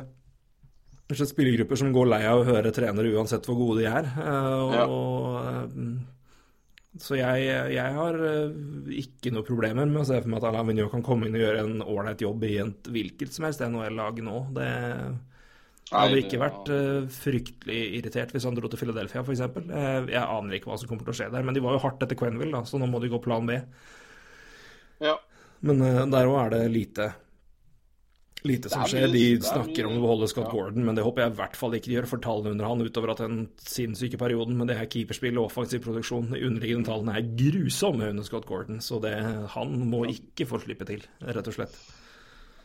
kanskje 1.14 1.30
spillergrupper 1.30 1.80
som 1.80 1.94
går 1.94 2.10
lei 2.10 2.24
av 2.26 2.42
å 2.42 2.48
høre 2.48 2.74
trenere 2.74 3.14
uansett 3.14 3.46
hvor 3.48 3.60
gode 3.60 3.84
de 3.84 3.90
er. 3.90 4.10
Ja. 4.18 4.86
og, 4.90 5.38
uh, 5.46 6.10
så 7.02 7.18
jeg, 7.18 7.46
jeg, 7.74 7.94
har 7.96 8.18
uh, 8.22 8.90
ikke 8.98 9.34
noe 9.34 9.46
problemer 9.46 9.86
med 9.90 10.04
å 10.04 10.08
se 10.10 10.20
for 10.20 10.30
meg 10.30 10.42
at 10.42 10.50
Alain 10.50 10.68
Vigneault 10.70 10.94
kan 10.94 11.06
komme 11.06 11.30
inn 11.30 11.38
og 11.38 11.46
gjøre 11.46 11.64
en 11.64 11.86
ålreit 11.86 12.26
jobb 12.26 12.46
i 12.50 12.58
et 12.64 12.90
hvilket 12.96 13.34
som 13.34 13.48
helst 13.48 13.64
NHL-lag 13.66 14.22
nå. 14.26 14.36
Det 14.58 14.70
hadde 15.94 16.22
ikke 16.24 16.42
vært 16.42 16.70
fryktelig 17.14 17.82
irritert 18.00 18.32
hvis 18.34 18.48
han 18.48 18.56
dro 18.58 18.70
til 18.72 18.82
Philadelphia 18.82 19.22
f.eks. 19.22 19.44
Uh, 19.70 20.10
jeg 20.10 20.22
aner 20.22 20.58
ikke 20.58 20.72
hva 20.72 20.80
som 20.82 20.90
kommer 20.90 21.06
til 21.06 21.14
å 21.14 21.20
skje 21.22 21.34
der, 21.34 21.46
men 21.46 21.58
de 21.58 21.66
var 21.66 21.78
jo 21.78 21.84
hardt 21.86 22.06
etter 22.06 22.18
Quenville, 22.18 22.56
da, 22.56 22.66
så 22.66 22.82
nå 22.82 22.90
må 22.90 23.02
de 23.04 23.14
gå 23.14 23.22
plan 23.22 23.46
B. 23.50 23.60
Ja. 25.04 25.20
Men 25.64 25.80
der 26.12 26.28
òg 26.28 26.42
er 26.42 26.58
det 26.58 26.66
lite 26.74 27.14
lite 28.48 28.72
som 28.72 28.86
skjer. 28.90 29.08
De 29.14 29.24
snakker 29.44 29.88
om 29.88 29.98
å 29.98 30.04
beholde 30.04 30.30
Scott. 30.32 30.52
Gordon, 30.54 30.84
men 30.86 30.98
det 30.98 31.06
håper 31.06 31.24
jeg 31.24 31.34
i 31.34 31.38
hvert 31.40 31.58
fall 31.58 31.76
ikke 31.78 31.90
de 31.90 31.98
gjør 31.98 32.10
for 32.12 32.24
tallene 32.24 32.54
under 32.54 32.68
han, 32.70 32.84
utover 32.84 33.14
at 33.14 33.24
den 33.24 33.42
sinnssyke 33.64 34.20
perioden 34.22 34.58
med 34.60 34.70
det 34.70 34.78
her 34.80 34.90
keeperspill 34.92 35.40
og 35.40 35.50
offensiv 35.50 35.84
produksjon, 35.86 36.32
de 36.34 36.44
underliggende 36.44 36.90
tallene 36.90 37.18
er 37.18 37.30
grusomme 37.40 38.12
under 38.14 38.28
Scott 38.28 38.48
Gordon. 38.50 38.82
Så 38.84 39.00
det, 39.04 39.16
han 39.56 39.76
må 39.90 40.04
ikke 40.12 40.48
få 40.50 40.62
slippe 40.64 40.88
til, 40.90 41.06
rett 41.24 41.50
og 41.50 41.58
slett. 41.58 41.78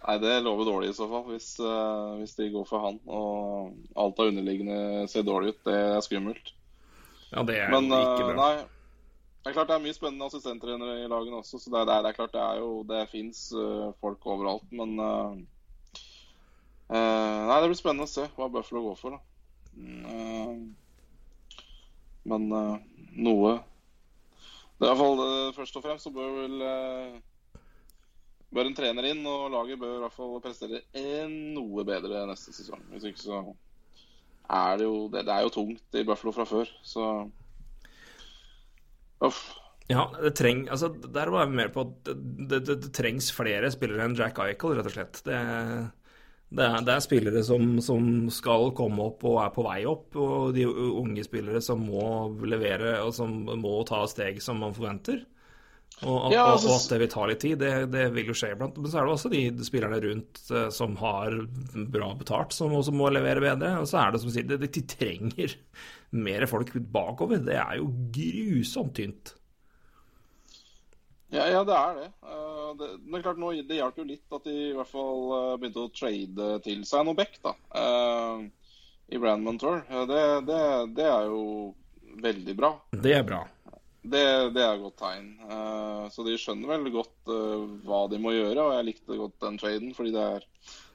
Nei, 0.09 0.17
det 0.23 0.39
lover 0.41 0.65
dårlig 0.65 0.93
i 0.93 0.97
så 0.97 1.09
fall, 1.11 1.27
hvis, 1.29 1.51
uh, 1.61 2.17
hvis 2.17 2.33
de 2.39 2.49
går 2.55 2.65
for 2.69 2.85
han. 2.87 2.99
Og 3.13 3.99
alt 3.99 4.23
av 4.23 4.31
underliggende 4.31 5.05
ser 5.11 5.27
dårlig 5.27 5.53
ut. 5.53 5.63
Det 5.69 5.77
er 5.77 6.01
skummelt. 6.05 6.55
Ja, 7.29 7.45
det 7.45 7.59
er 7.61 7.75
Men, 7.75 7.91
ikke 7.93 8.31
bra. 8.31 8.33
Uh, 8.33 8.39
nei, 8.41 8.55
det 9.45 9.51
er 9.51 9.57
klart 9.59 9.69
det 9.69 9.77
er 9.77 9.85
mye 9.85 9.97
spennende 9.97 10.31
assistenttrenere 10.31 11.03
i 11.03 11.11
lagene 11.11 11.43
også, 11.43 11.61
så 11.61 11.71
det, 11.73 11.83
er, 11.83 12.03
det 12.05 12.11
er 12.11 12.17
klart 12.17 12.33
det 12.35 12.41
er 12.43 12.59
jo 12.61 12.71
Det 12.89 13.03
fins 13.13 13.43
uh, 13.57 13.93
folk 14.01 14.27
overalt, 14.29 14.67
men 14.73 14.97
nei, 16.89 17.59
det 17.61 17.71
blir 17.71 17.79
spennende 17.79 18.09
å 18.09 18.11
se 18.11 18.27
hva 18.37 18.49
Buffalo 18.53 18.85
går 18.87 18.99
for. 19.01 19.19
Uh, 19.79 20.55
men 22.29 22.47
uh, 22.51 22.77
noe 23.15 23.53
Det 24.75 24.89
er 24.89 24.89
i 24.89 24.89
hvert 24.89 24.99
fall 24.99 25.53
Først 25.55 25.77
og 25.79 25.85
fremst 25.85 26.09
så 26.09 26.11
bør 26.13 26.33
vel 26.41 26.57
Bør 28.51 28.67
en 28.67 28.75
trener 28.75 29.07
inn, 29.11 29.23
og 29.29 29.53
laget 29.53 29.79
bør 29.79 29.99
i 29.99 30.03
hvert 30.03 30.17
fall 30.17 30.35
prestere 30.43 30.83
noe 31.29 31.85
bedre 31.87 32.25
neste 32.27 32.55
sesong. 32.57 32.81
Hvis 32.91 33.07
ikke 33.11 33.23
så 33.23 33.43
er 34.49 34.81
det 34.81 34.89
jo 34.89 35.07
Det, 35.13 35.27
det 35.29 35.35
er 35.35 35.45
jo 35.45 35.55
tungt 35.61 36.01
i 36.01 36.05
Buffalo 36.09 36.33
fra 36.35 36.49
før, 36.49 36.73
så 36.83 37.29
Uff. 39.25 39.43
Ja, 39.89 40.05
det 40.21 40.35
treng, 40.39 40.67
altså, 40.71 40.91
der 40.93 41.31
var 41.33 41.47
jeg 41.47 41.57
mer 41.59 41.71
på 41.75 41.83
at 41.87 41.93
det, 42.07 42.61
det, 42.69 42.77
det, 42.85 42.91
trengs 42.95 43.31
flere 43.35 43.71
spillere 43.73 44.05
enn 44.05 44.17
Jack 44.19 44.39
Eichel, 44.45 44.77
rett 44.77 44.91
og 44.91 44.95
slett. 44.95 45.21
Det, 45.27 45.39
det 46.49 46.65
er, 46.65 46.79
det 46.81 46.93
er, 46.95 47.03
spillere 47.05 47.43
som, 47.45 47.75
som, 47.85 48.05
skal 48.33 48.71
komme 48.77 49.11
opp 49.11 49.25
og 49.29 49.41
er 49.43 49.51
på 49.53 49.65
vei 49.67 49.81
opp, 49.89 50.17
og 50.17 50.55
de 50.57 50.65
unge 50.69 51.25
spillere 51.27 51.61
som 51.65 51.83
må 51.85 52.05
levere 52.49 53.03
og 53.05 53.13
som 53.17 53.35
må 53.61 53.75
ta 53.89 54.05
steg 54.09 54.41
som 54.45 54.63
man 54.65 54.77
forventer. 54.77 55.27
Og, 56.07 56.31
ja, 56.31 56.45
altså, 56.53 56.71
og 56.71 56.77
at 56.77 56.93
det 56.93 56.99
vil 57.03 57.11
ta 57.11 57.25
litt 57.27 57.41
tid, 57.43 57.57
det, 57.59 57.73
det, 57.91 58.05
vil 58.15 58.31
jo 58.31 58.37
skje 58.37 58.53
iblant. 58.55 58.77
Men 58.79 58.91
så 58.91 59.01
er 59.01 59.09
det 59.09 59.15
også 59.17 59.31
de 59.33 59.67
spillerne 59.67 59.99
rundt 60.05 60.43
uh, 60.53 60.69
som 60.75 60.95
har 61.01 61.35
bra 61.91 62.13
betalt, 62.21 62.55
som 62.55 62.77
også 62.79 62.95
må 62.95 63.09
levere 63.11 63.43
bedre. 63.43 63.73
Og 63.83 63.89
så 63.91 64.05
er 64.05 64.15
det 64.15 64.23
som 64.23 64.31
sier, 64.33 64.47
de, 64.47 64.61
de 64.63 64.85
trenger 64.89 65.57
mer 66.29 66.47
folk 66.51 66.71
bakover. 66.95 67.43
Det 67.45 67.59
er 67.59 67.81
jo 67.81 67.91
grusomt 68.15 68.95
tynt. 69.01 69.35
Ja, 71.29 71.45
ja, 71.53 71.65
det 71.65 71.75
er 71.77 71.99
det. 71.99 72.07
Uh, 72.25 72.71
det, 72.79 72.87
det 73.05 73.19
er 73.19 73.25
klart 73.27 73.41
nå, 73.41 73.51
det 73.69 73.77
hjalp 73.77 74.01
jo 74.01 74.07
litt 74.09 74.37
at 74.39 74.47
de 74.49 74.55
i 74.71 74.77
hvert 74.77 74.89
fall 74.89 75.27
uh, 75.35 75.57
begynte 75.61 75.85
å 75.85 75.91
trade 75.93 76.49
til 76.65 76.87
seg 76.89 77.05
noe 77.05 77.19
back 77.19 77.37
da, 77.45 77.53
uh, 77.77 78.41
i 79.13 79.21
Brandman 79.21 79.61
Tour. 79.61 79.83
Det, 80.09 80.23
det, 80.49 80.63
det, 80.97 81.05
er 81.05 81.29
jo 81.29 81.43
veldig 82.25 82.57
bra. 82.57 82.73
Det 82.97 83.13
er 83.19 83.29
bra. 83.29 83.43
Det, 84.09 84.25
det 84.55 84.63
er 84.63 84.73
et 84.73 84.81
godt 84.81 85.01
tegn. 85.03 85.27
så 86.15 86.25
de 86.25 86.37
skjønner 86.41 86.71
veldig 86.71 86.91
godt 86.95 87.31
hva 87.85 87.99
de 88.09 88.21
må 88.23 88.31
gjøre, 88.33 88.63
og 88.63 88.77
jeg 88.77 88.87
likte 88.87 89.19
godt 89.19 89.35
den 89.43 89.59
traden 89.61 89.91
fordi 89.97 90.13
det 90.15 90.23
er, 90.39 90.47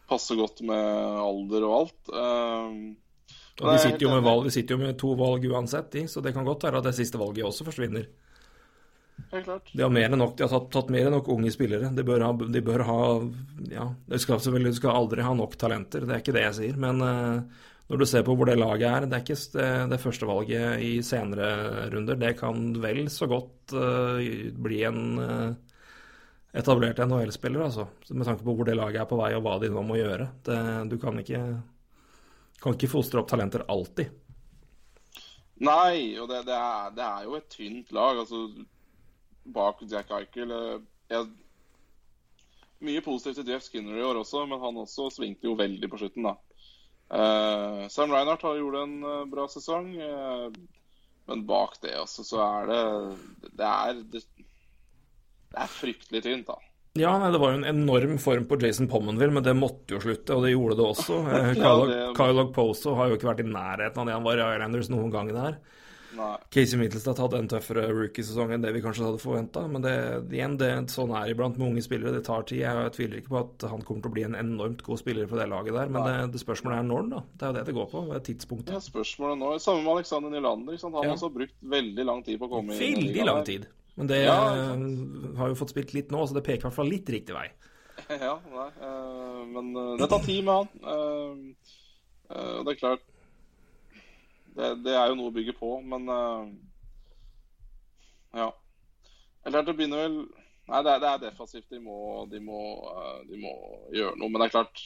passer 0.09 0.39
godt 0.39 0.63
med 0.65 1.19
alder 1.21 1.67
og 1.67 1.75
alt. 1.75 2.13
og 3.59 3.67
de 3.67 3.75
sitter, 3.84 4.07
jo 4.07 4.15
med 4.15 4.25
valg, 4.25 4.47
de 4.47 4.55
sitter 4.55 4.73
jo 4.73 4.81
med 4.81 4.97
to 4.97 5.13
valg 5.19 5.45
uansett, 5.51 5.91
de, 5.93 6.07
så 6.09 6.23
det 6.25 6.34
kan 6.34 6.47
godt 6.47 6.65
være 6.65 6.81
at 6.81 6.89
det 6.89 6.95
siste 6.97 7.21
valget 7.21 7.45
også 7.49 7.67
forsvinner. 7.69 8.07
Klart. 9.34 9.71
De 9.73 9.81
har 9.81 9.89
mer 9.89 10.11
enn 10.11 10.19
nok, 10.21 10.36
de 10.38 10.45
har 10.45 10.51
tatt, 10.51 10.69
tatt 10.73 10.89
mer 10.93 11.07
enn 11.07 11.15
nok 11.15 11.29
unge 11.34 11.49
spillere. 11.53 11.89
De 11.95 12.05
bør 12.05 12.21
ha, 12.21 12.31
de 12.53 12.61
bør 12.61 12.84
ha 12.86 12.97
ja, 13.71 13.88
Du 14.05 14.17
skal, 14.21 14.41
skal 14.43 14.91
aldri 14.93 15.25
ha 15.25 15.31
nok 15.34 15.55
talenter, 15.57 16.05
det 16.05 16.13
er 16.13 16.21
ikke 16.21 16.36
det 16.36 16.43
jeg 16.43 16.57
sier. 16.59 16.77
Men 16.81 17.01
uh, 17.01 17.63
når 17.89 18.03
du 18.03 18.05
ser 18.09 18.25
på 18.27 18.36
hvor 18.38 18.49
det 18.49 18.59
laget 18.59 18.86
er, 18.89 19.07
det 19.09 19.17
er 19.17 19.25
ikke 19.25 19.39
det, 19.57 19.69
det 19.89 20.01
førstevalget 20.03 20.86
i 20.86 20.91
senere 21.05 21.49
runder. 21.93 22.19
Det 22.21 22.36
kan 22.39 22.61
vel 22.84 23.07
så 23.09 23.29
godt 23.31 23.73
uh, 23.73 24.21
bli 24.67 24.84
en 24.86 25.01
uh, 25.17 25.77
etablert 26.53 27.01
NHL-spiller, 27.01 27.65
altså. 27.65 27.88
Med 28.13 28.29
tanke 28.29 28.45
på 28.45 28.53
hvor 28.53 28.69
det 28.69 28.77
laget 28.77 29.01
er 29.01 29.09
på 29.09 29.17
vei, 29.17 29.31
og 29.34 29.47
hva 29.47 29.57
de 29.63 29.71
nå 29.73 29.81
må 29.88 29.97
gjøre. 29.97 30.29
Det, 30.45 30.59
du 30.93 30.99
kan 31.01 31.17
ikke, 31.23 31.41
kan 32.61 32.77
ikke 32.77 32.91
fostre 32.91 33.23
opp 33.23 33.34
talenter 33.34 33.65
alltid. 33.65 34.13
Nei, 35.63 36.19
og 36.19 36.29
det, 36.29 36.43
det, 36.47 36.55
er, 36.57 36.93
det, 36.93 37.07
er, 37.07 37.25
jo 37.25 37.36
et 37.39 37.49
tynt 37.51 37.91
lag. 37.95 38.21
altså 38.21 38.45
bak 39.43 39.83
Jack 39.89 40.11
Eichel. 40.15 40.51
Eh, 40.51 40.79
jeg, 41.13 41.29
mye 42.83 43.03
positivt 43.03 43.41
til 43.41 43.53
Jeff 43.53 43.67
Skinner 43.67 43.99
i 43.99 44.05
år 44.05 44.21
også, 44.21 44.45
men 44.49 44.61
han 44.63 44.81
også 44.81 45.09
svingte 45.13 45.47
jo 45.47 45.57
veldig 45.59 45.89
på 45.91 46.01
slutten, 46.01 46.27
da. 46.27 46.35
Uh, 47.13 47.83
Sam 47.93 48.11
Reinhardt 48.11 48.41
har 48.41 48.57
gjort 48.57 48.79
en 48.79 48.93
uh, 49.05 49.23
bra 49.29 49.45
sesong, 49.51 49.91
uh, 49.99 50.47
men 51.29 51.43
bak 51.47 51.77
det 51.83 51.93
også, 51.99 52.25
så 52.25 52.39
er 52.41 52.69
det 52.71 52.83
det 53.59 53.67
er, 53.67 53.99
det, 54.15 54.23
det 55.53 55.59
er 55.61 55.69
fryktelig 55.71 56.23
tynt, 56.25 56.49
da. 56.49 56.57
Ja, 56.99 57.15
nei, 57.17 57.31
det 57.33 57.39
var 57.41 57.53
jo 57.53 57.59
en 57.61 57.69
enorm 57.69 58.19
form 58.21 58.43
på 58.49 58.57
Jason 58.61 58.89
Pommenville, 58.89 59.33
men 59.33 59.45
det 59.45 59.55
måtte 59.57 59.95
jo 59.95 60.01
slutte, 60.01 60.35
og 60.35 60.43
det 60.45 60.51
gjorde 60.53 60.77
det 60.77 60.89
også. 60.91 61.21
Kyle, 61.57 61.95
ja, 62.01 62.09
Kyle 62.17 62.47
Poso 62.53 62.93
har 62.99 63.09
jo 63.09 63.17
ikke 63.17 63.31
vært 63.31 63.41
i 63.41 63.49
nærheten 63.49 64.03
av 64.03 64.09
det 64.09 64.17
han 64.17 64.27
var 64.27 64.41
i 64.41 64.45
Islanders 64.45 64.91
noen 64.93 65.13
gang 65.13 65.31
der. 65.33 65.57
Casey 66.53 66.78
Middlestad 66.80 67.20
hadde 67.22 67.39
en 67.41 67.49
tøffere 67.51 67.86
rookiesesong 67.91 68.53
enn 68.53 68.64
det 68.64 68.74
vi 68.76 68.82
kanskje 68.84 69.05
hadde 69.07 69.22
forventa. 69.22 69.64
Men 69.72 69.84
det, 69.86 69.93
igjen, 70.34 70.57
det, 70.61 70.70
sånn 70.93 71.14
er 71.18 71.32
iblant 71.34 71.57
med 71.59 71.72
unge 71.72 71.84
spillere. 71.86 72.14
Det 72.16 72.24
tar 72.28 72.45
tid. 72.49 72.61
Jeg 72.64 72.93
tviler 72.97 73.22
ikke 73.22 73.34
på 73.34 73.41
at 73.41 73.68
han 73.72 73.84
kommer 73.86 74.05
til 74.05 74.11
å 74.11 74.16
bli 74.18 74.26
en 74.28 74.38
enormt 74.39 74.84
god 74.86 75.01
spiller 75.01 75.30
på 75.30 75.39
det 75.39 75.47
laget 75.51 75.78
der. 75.78 75.93
Men 75.93 76.07
det, 76.07 76.16
det, 76.36 76.43
spørsmålet 76.43 76.82
er 76.82 76.89
når, 76.89 77.07
da. 77.14 77.22
Det 77.34 77.47
er 77.47 77.53
jo 77.53 77.57
det 77.59 77.66
det 77.70 77.78
går 77.80 77.91
på. 77.93 78.03
Det 78.09 78.18
er 78.18 78.26
tidspunktet. 78.30 78.74
Ja, 78.76 78.82
spørsmålet 78.88 79.41
nå. 79.43 79.53
Samme 79.64 79.86
med 79.86 79.93
Alexander 79.97 80.34
Nylander. 80.34 80.80
Han 80.84 80.99
har 80.99 81.09
ja. 81.09 81.16
også 81.18 81.32
brukt 81.34 81.55
veldig 81.76 82.07
lang 82.09 82.26
tid 82.26 82.41
på 82.41 82.49
å 82.49 82.53
komme 82.57 82.78
inn. 82.78 82.84
Veldig 82.84 83.30
lang 83.30 83.43
tid. 83.47 83.70
Men 83.93 84.09
det 84.09 84.24
ja, 84.24 84.38
har 85.38 85.51
jo 85.51 85.57
fått 85.57 85.74
spilt 85.76 85.93
litt 85.93 86.09
nå, 86.14 86.24
så 86.26 86.34
det 86.34 86.41
peker 86.45 86.64
i 86.64 86.68
hvert 86.68 86.78
fall 86.80 86.89
litt 86.89 87.09
riktig 87.14 87.38
vei. 87.38 87.49
Ja, 88.09 88.34
nei, 88.49 88.70
uh, 88.82 89.43
men 89.47 89.68
uh, 89.78 89.93
det 89.99 90.07
tar 90.09 90.24
tid 90.26 90.41
med 90.47 90.64
han. 90.64 91.43
Det 92.34 92.74
er 92.74 92.80
klart 92.80 93.03
Det, 94.54 94.70
det 94.86 94.93
er 94.93 95.10
jo 95.10 95.18
noe 95.18 95.32
å 95.32 95.36
bygge 95.36 95.56
på, 95.58 95.76
men 95.82 96.10
uh, 96.10 96.45
Ja. 98.34 98.49
Eller 99.43 99.66
det 99.66 99.76
begynner 99.78 100.06
vel 100.06 100.18
Nei, 100.64 100.80
det 100.80 100.93
er, 100.93 100.99
det 101.04 101.08
er 101.10 101.24
defensivt. 101.26 101.66
De 101.74 101.80
må, 101.84 101.95
de, 102.32 102.39
må, 102.39 102.60
uh, 102.88 103.18
de 103.28 103.36
må, 103.41 103.51
gjøre 103.91 104.16
noe. 104.16 104.30
Men 104.32 104.39
det 104.39 104.45
er 104.45 104.54
klart 104.54 104.84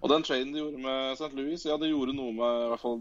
Og 0.00 0.08
den 0.08 0.24
traden 0.24 0.54
de 0.54 0.62
gjorde 0.62 0.80
med 0.80 1.18
St. 1.18 1.28
Louis, 1.36 1.66
ja, 1.68 1.76
det 1.78 1.90
gjorde 1.90 2.14
noe 2.16 2.32
med 2.32 2.62
i 2.62 2.70
hvert 2.70 2.82
fall 2.82 2.96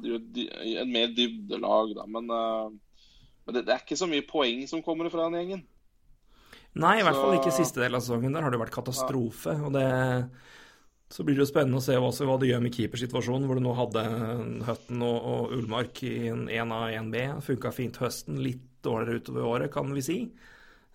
en 0.84 0.92
mer 0.92 1.14
dybdelag, 1.16 1.96
da. 1.98 2.08
Men, 2.18 2.28
uh, 2.28 3.08
men 3.46 3.56
det, 3.56 3.64
det, 3.70 3.78
er 3.78 3.86
ikke 3.86 4.00
så 4.02 4.10
mye 4.12 4.28
poeng 4.28 4.66
som 4.70 4.84
kommer 4.86 5.10
fra 5.14 5.30
den 5.30 5.40
gjengen. 5.40 5.64
Nei, 6.82 6.98
i 7.00 7.04
hvert 7.04 7.18
fall 7.20 7.36
ikke 7.36 7.52
siste 7.56 7.82
del 7.84 7.98
av 7.98 8.04
sesongen. 8.04 8.36
Der 8.36 8.46
har 8.46 8.54
det 8.54 8.60
vært 8.62 8.76
katastrofe. 8.76 9.56
Ja. 9.58 9.64
og 9.68 9.74
det 9.76 9.88
så 11.12 11.26
blir 11.28 11.36
det 11.36 11.44
jo 11.44 11.50
spennende 11.50 11.82
å 11.82 11.84
se 11.84 11.98
også 12.00 12.26
hva 12.28 12.38
det 12.40 12.48
gjør 12.48 12.62
med 12.64 12.76
keepersituasjonen, 12.76 13.48
hvor 13.50 13.60
du 13.60 13.66
nå 13.66 13.74
hadde 13.76 14.04
Høtten 14.68 15.02
og, 15.04 15.18
og 15.34 15.56
Ullmark 15.58 16.00
i 16.08 16.14
en 16.32 16.46
1A 16.48 16.78
og 16.86 16.94
1B. 17.02 17.24
Funka 17.44 17.72
fint 17.76 18.00
høsten, 18.00 18.40
litt 18.44 18.64
dårligere 18.86 19.20
utover 19.20 19.48
året, 19.50 19.72
kan 19.74 19.92
vi 19.92 20.04
si. 20.06 20.18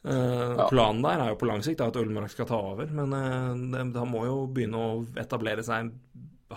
Uh, 0.06 0.54
ja. 0.56 0.68
Planen 0.70 1.02
der 1.04 1.20
er 1.20 1.32
jo 1.32 1.38
på 1.40 1.48
lang 1.50 1.64
sikt 1.66 1.82
at 1.84 1.98
Ullmark 2.00 2.32
skal 2.32 2.48
ta 2.48 2.58
over, 2.72 2.88
men 2.94 3.12
uh, 3.12 3.98
han 3.98 4.08
må 4.10 4.22
jo 4.24 4.38
begynne 4.46 4.80
å 4.80 4.90
etablere 5.18 5.64
seg, 5.66 5.90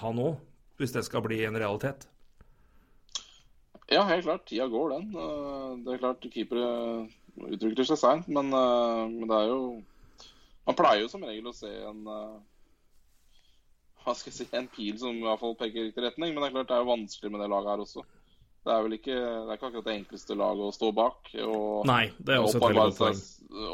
han 0.03 0.21
òg, 0.21 0.37
hvis 0.79 0.93
det 0.95 1.03
skal 1.07 1.25
bli 1.25 1.41
en 1.47 1.57
realitet. 1.59 2.05
Ja, 3.89 4.03
helt 4.05 4.27
klart. 4.27 4.45
Tida 4.47 4.69
går, 4.69 4.93
den. 4.93 5.09
Uh, 5.17 5.75
det 5.83 5.95
er 5.95 6.03
klart 6.03 6.29
keepere 6.29 6.69
utvikler 7.49 7.89
seg 7.89 7.99
seint, 7.99 8.29
men, 8.31 8.53
men, 8.53 9.27
det 9.29 9.35
er 9.37 9.51
jo 9.51 9.59
Man 10.67 10.75
pleier 10.77 11.05
jo 11.05 11.09
som 11.09 11.23
regel 11.23 11.47
å 11.49 11.55
se 11.55 11.69
en 11.87 12.01
hva 14.09 14.15
skal 14.17 14.31
jeg 14.33 14.37
si, 14.39 14.47
en 14.57 14.69
pil 14.71 14.97
som 15.01 15.17
i 15.17 15.25
hvert 15.25 15.41
fall 15.41 15.57
peker 15.59 15.83
i 15.83 15.89
riktig 15.89 16.05
retning. 16.05 16.33
Men 16.33 16.43
det 16.43 16.49
er 16.49 16.55
klart 16.57 16.71
det 16.71 16.79
er 16.79 16.89
vanskelig 16.89 17.31
med 17.33 17.43
det 17.43 17.51
laget 17.53 17.73
her 17.73 17.83
også. 17.85 18.05
Det 18.59 18.73
er 18.75 18.81
vel 18.85 18.95
ikke, 18.97 19.17
det 19.17 19.45
er 19.45 19.57
ikke 19.57 19.67
akkurat 19.69 19.85
det 19.87 19.93
enkleste 19.95 20.35
laget 20.37 20.65
å 20.65 20.73
stå 20.75 20.89
bak. 20.97 21.29
Og 21.45 21.85
Nei, 21.89 22.01
det 22.17 22.35
er 22.35 22.41
også 22.43 22.59
et 22.59 22.65
veldig 22.65 22.81
godt 22.81 22.99
poeng. 22.99 23.21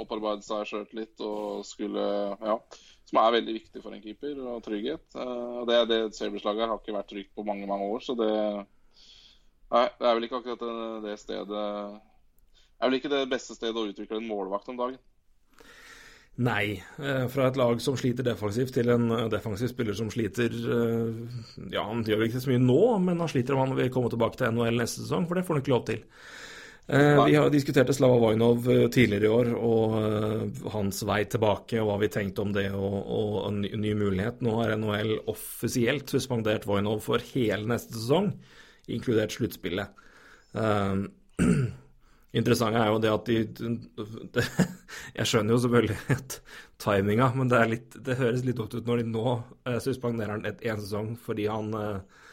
Opparbeide 0.01 0.45
seg 0.45 0.67
sjøltillit 0.69 1.25
og 1.25 1.65
skulle 1.67 2.05
Ja. 2.43 2.59
Som 3.05 3.19
er 3.21 3.35
veldig 3.35 3.53
viktig 3.53 3.81
for 3.83 3.93
en 3.93 4.01
keeper, 4.01 4.37
og 4.49 4.63
trygghet. 4.65 5.03
Uh, 5.13 5.61
det, 5.69 5.75
det 5.91 5.97
Sabres-laget 6.17 6.71
har 6.71 6.79
ikke 6.79 6.95
vært 6.95 7.11
trygt 7.11 7.35
på 7.37 7.43
mange, 7.45 7.67
mange 7.69 7.85
år, 7.85 8.01
så 8.01 8.15
det 8.17 8.31
Nei, 9.75 9.85
det 9.99 10.07
er 10.07 10.15
vel 10.17 10.25
ikke 10.25 10.39
akkurat 10.39 10.61
det, 10.61 10.73
det 11.03 11.13
stedet 11.17 11.49
Det 11.49 12.81
er 12.81 12.89
vel 12.89 12.97
ikke 12.97 13.11
det 13.13 13.21
beste 13.29 13.57
stedet 13.57 13.77
å 13.77 13.85
utvikle 13.91 14.17
en 14.21 14.27
målvakt 14.29 14.71
om 14.73 14.79
dagen. 14.79 14.97
Nei. 16.35 16.83
Eh, 16.99 17.25
fra 17.31 17.47
et 17.47 17.57
lag 17.59 17.79
som 17.79 17.95
sliter 17.95 18.25
defensivt, 18.27 18.73
til 18.75 18.89
en 18.91 19.07
eh, 19.15 19.27
defensiv 19.31 19.69
spiller 19.71 19.95
som 19.95 20.09
sliter 20.11 20.51
eh, 20.51 21.37
Ja, 21.71 21.85
han 21.87 22.03
gjør 22.03 22.25
ikke 22.27 22.41
så 22.43 22.51
mye 22.51 22.63
nå, 22.63 22.81
men 23.05 23.21
han 23.23 23.31
sliter 23.31 23.55
om 23.55 23.63
han 23.63 23.77
vil 23.77 23.91
komme 23.93 24.11
tilbake 24.11 24.41
til 24.41 24.51
NHL 24.51 24.81
neste 24.81 25.05
sesong, 25.05 25.29
for 25.29 25.39
det 25.39 25.45
får 25.47 25.55
han 25.55 25.63
ikke 25.63 25.75
lov 25.75 25.85
til. 25.91 26.03
Vi 26.85 27.33
har 27.33 27.47
diskutert 27.49 27.89
Slava 27.97 28.19
Vojnov 28.21 28.67
tidligere 28.93 29.25
i 29.25 29.29
år 29.33 29.47
og 29.57 30.67
hans 30.69 30.99
vei 31.09 31.23
tilbake 31.25 31.79
og 31.81 31.87
hva 31.89 31.95
vi 32.03 32.11
tenkte 32.13 32.43
om 32.43 32.51
det 32.53 32.67
og, 32.77 32.97
og 33.09 33.39
en 33.47 33.63
ny, 33.65 33.95
mulighet. 33.97 34.43
Nå 34.45 34.53
har 34.59 34.75
NHL 34.77 35.15
offisielt 35.31 36.13
suspendert 36.13 36.67
Vojnov 36.69 37.01
for 37.07 37.25
hele 37.31 37.65
neste 37.71 37.97
sesong, 37.97 38.29
inkludert 38.85 39.33
sluttspillet. 39.33 39.97
interessante 42.35 42.81
er 42.81 42.91
jo 42.91 43.01
det 43.03 43.11
at 43.11 43.29
de 43.29 43.37
det, 44.35 44.45
Jeg 45.19 45.29
skjønner 45.29 45.55
jo 45.55 45.61
selvfølgelig 45.63 45.97
at 46.17 46.37
timinga, 46.81 47.31
men 47.37 47.51
det, 47.51 47.61
litt, 47.71 47.97
det, 48.07 48.17
høres 48.19 48.45
litt 48.45 48.59
dumt 48.59 48.75
ut 48.75 48.87
når 48.87 49.01
de 49.01 49.09
nå 49.13 49.25
eh, 49.65 49.79
suspenderer 49.83 50.35
han 50.35 50.45
én 50.53 50.81
sesong 50.81 51.13
fordi 51.21 51.47
han 51.51 51.71
eh, 51.79 52.23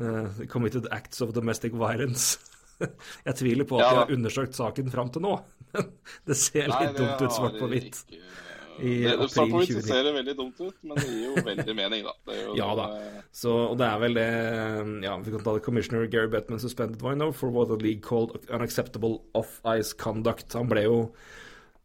uh, 0.00 0.44
committed 0.52 0.88
acts 0.92 1.24
of 1.24 1.32
domestic 1.36 1.76
violence. 1.76 2.38
jeg 3.26 3.38
tviler 3.40 3.68
på 3.68 3.80
at 3.80 3.86
ja, 3.86 3.92
de 3.92 4.02
har 4.02 4.16
undersøkt 4.18 4.58
saken 4.58 4.92
fram 4.92 5.12
til 5.12 5.24
nå. 5.24 5.36
men 5.72 5.92
det 6.28 6.36
ser 6.40 6.68
litt 6.68 6.92
Nei, 6.92 6.96
dumt 7.00 7.24
ut 7.24 7.38
svart 7.38 7.56
på 7.60 7.70
hvitt. 7.72 8.02
Ikke 8.12 8.45
2019. 8.78 9.82
ser 9.84 10.04
det 10.04 10.12
veldig 10.16 10.34
dumt 10.38 10.60
ut, 10.60 10.76
men 10.82 10.98
det 10.98 11.06
gir 11.08 11.24
jo 11.28 11.44
veldig 11.46 11.74
mening, 11.78 12.04
da. 12.06 12.36
ja 12.58 12.68
da. 12.78 12.86
Så, 13.34 13.52
og 13.70 13.78
det 13.80 13.88
er 13.88 14.02
vel 14.02 14.18
det 14.18 14.28
Ja, 15.06 15.16
vi 15.22 15.32
kan 15.34 15.44
ta 15.44 15.56
det 15.56 15.64
Commissioner 15.64 16.06
Gary 16.10 16.30
Bettman 16.32 16.60
suspended 16.62 17.02
Vino 17.02 17.30
for 17.32 17.52
what 17.52 17.70
the 17.72 17.78
league 17.80 18.02
called 18.04 18.36
unacceptable 18.50 19.20
off-ice 19.34 19.96
conduct. 19.96 20.52
Han 20.58 20.70
ble 20.70 20.86
jo 20.86 20.98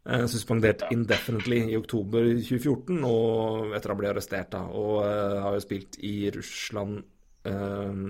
eh, 0.05 0.27
suspendert 0.31 0.85
ja. 0.85 0.91
indefinitely 0.95 1.63
i 1.71 1.79
oktober 1.79 2.27
2014 2.41 3.01
og 3.07 3.75
etter 3.77 3.93
han 3.93 4.01
ble 4.01 4.13
arrestert, 4.13 4.51
da. 4.53 4.65
Og 4.67 5.01
eh, 5.07 5.41
har 5.45 5.57
jo 5.57 5.65
spilt 5.65 5.99
i 6.03 6.15
Russland 6.35 7.01
eh, 7.47 8.07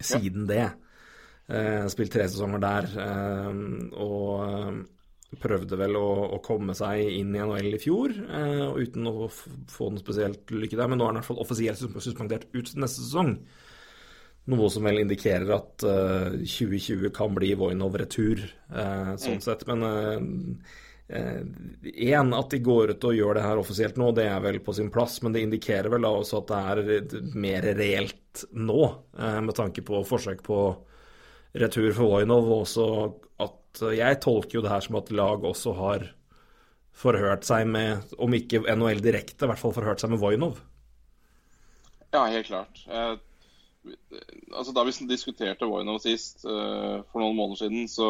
siden 0.00 0.48
ja. 0.48 0.54
det. 0.54 0.72
Spilt 1.92 2.08
tre 2.08 2.24
sesonger 2.24 2.60
der. 2.62 2.86
Uh, 2.96 3.90
og 4.00 4.93
prøvde 5.40 5.78
vel 5.80 5.98
å, 5.98 6.08
å, 6.36 6.40
komme 6.44 6.76
seg 6.76 7.02
inn 7.18 7.34
i 7.34 7.42
NHL 7.42 7.76
i 7.76 7.82
fjor, 7.82 8.14
eh, 8.14 8.64
uten 8.78 9.10
å 9.10 9.28
få 9.28 9.90
noe 9.90 10.02
spesielt 10.02 10.50
lykke 10.54 10.78
der. 10.78 10.90
Men 10.90 11.00
nå 11.00 11.06
er 11.06 11.12
han 11.12 11.18
i 11.18 11.22
hvert 11.22 11.30
fall 11.32 11.44
offisielt 11.44 12.00
suspendert 12.02 12.48
ut 12.54 12.74
neste 12.76 13.02
sesong. 13.02 13.36
Noe 14.52 14.68
som 14.68 14.84
vel 14.84 15.00
indikerer 15.00 15.54
at 15.56 15.84
eh, 15.88 16.40
2020 16.44 17.12
kan 17.16 17.36
bli 17.36 17.54
Voinov 17.56 17.96
retur, 18.00 18.42
eh, 18.44 19.12
sånn 19.20 19.40
mm. 19.40 19.44
sett. 19.44 19.64
Men 19.70 19.86
én, 21.08 22.32
eh, 22.32 22.38
at 22.38 22.50
de 22.50 22.58
går 22.64 22.94
ut 22.94 23.04
og 23.04 23.16
gjør 23.16 23.38
det 23.38 23.44
her 23.44 23.60
offisielt 23.60 23.96
nå, 24.00 24.10
det 24.16 24.26
er 24.28 24.40
vel 24.44 24.60
på 24.64 24.74
sin 24.76 24.90
plass. 24.92 25.20
Men 25.22 25.32
det 25.32 25.44
indikerer 25.44 25.92
vel 25.92 26.04
da 26.04 26.12
også 26.16 26.42
at 26.42 26.52
det 26.52 26.60
er 26.72 27.36
mer 27.36 27.68
reelt 27.76 28.44
nå, 28.52 28.82
eh, 29.18 29.40
med 29.40 29.56
tanke 29.56 29.84
på 29.86 30.04
forsøk 30.08 30.42
på 30.44 30.60
retur 31.54 31.92
for 31.94 32.16
Voinov, 32.16 32.48
og 32.50 32.64
også 32.64 32.86
at 33.44 33.60
jeg 33.94 34.20
tolker 34.22 34.58
jo 34.58 34.62
det 34.64 34.72
her 34.72 34.84
som 34.84 34.98
at 35.00 35.10
lag 35.14 35.44
også 35.44 35.74
har 35.78 36.08
forhørt 36.94 37.46
seg 37.46 37.66
med, 37.66 38.14
om 38.22 38.34
ikke 38.36 38.62
NHL 38.70 39.02
direkte, 39.02 39.44
i 39.44 39.50
hvert 39.50 39.60
fall 39.60 39.74
forhørt 39.74 40.02
seg 40.02 40.12
med 40.12 40.22
Voinov. 40.22 40.60
Ja, 42.14 42.22
helt 42.30 42.46
klart. 42.46 42.84
Eh, 42.86 43.16
altså 44.54 44.72
Da 44.76 44.84
vi 44.86 44.94
diskuterte 45.10 45.66
Voinov 45.66 45.98
sist, 46.04 46.44
eh, 46.46 47.00
for 47.10 47.20
noen 47.20 47.34
måneder 47.36 47.64
siden, 47.64 47.88
så 47.90 48.08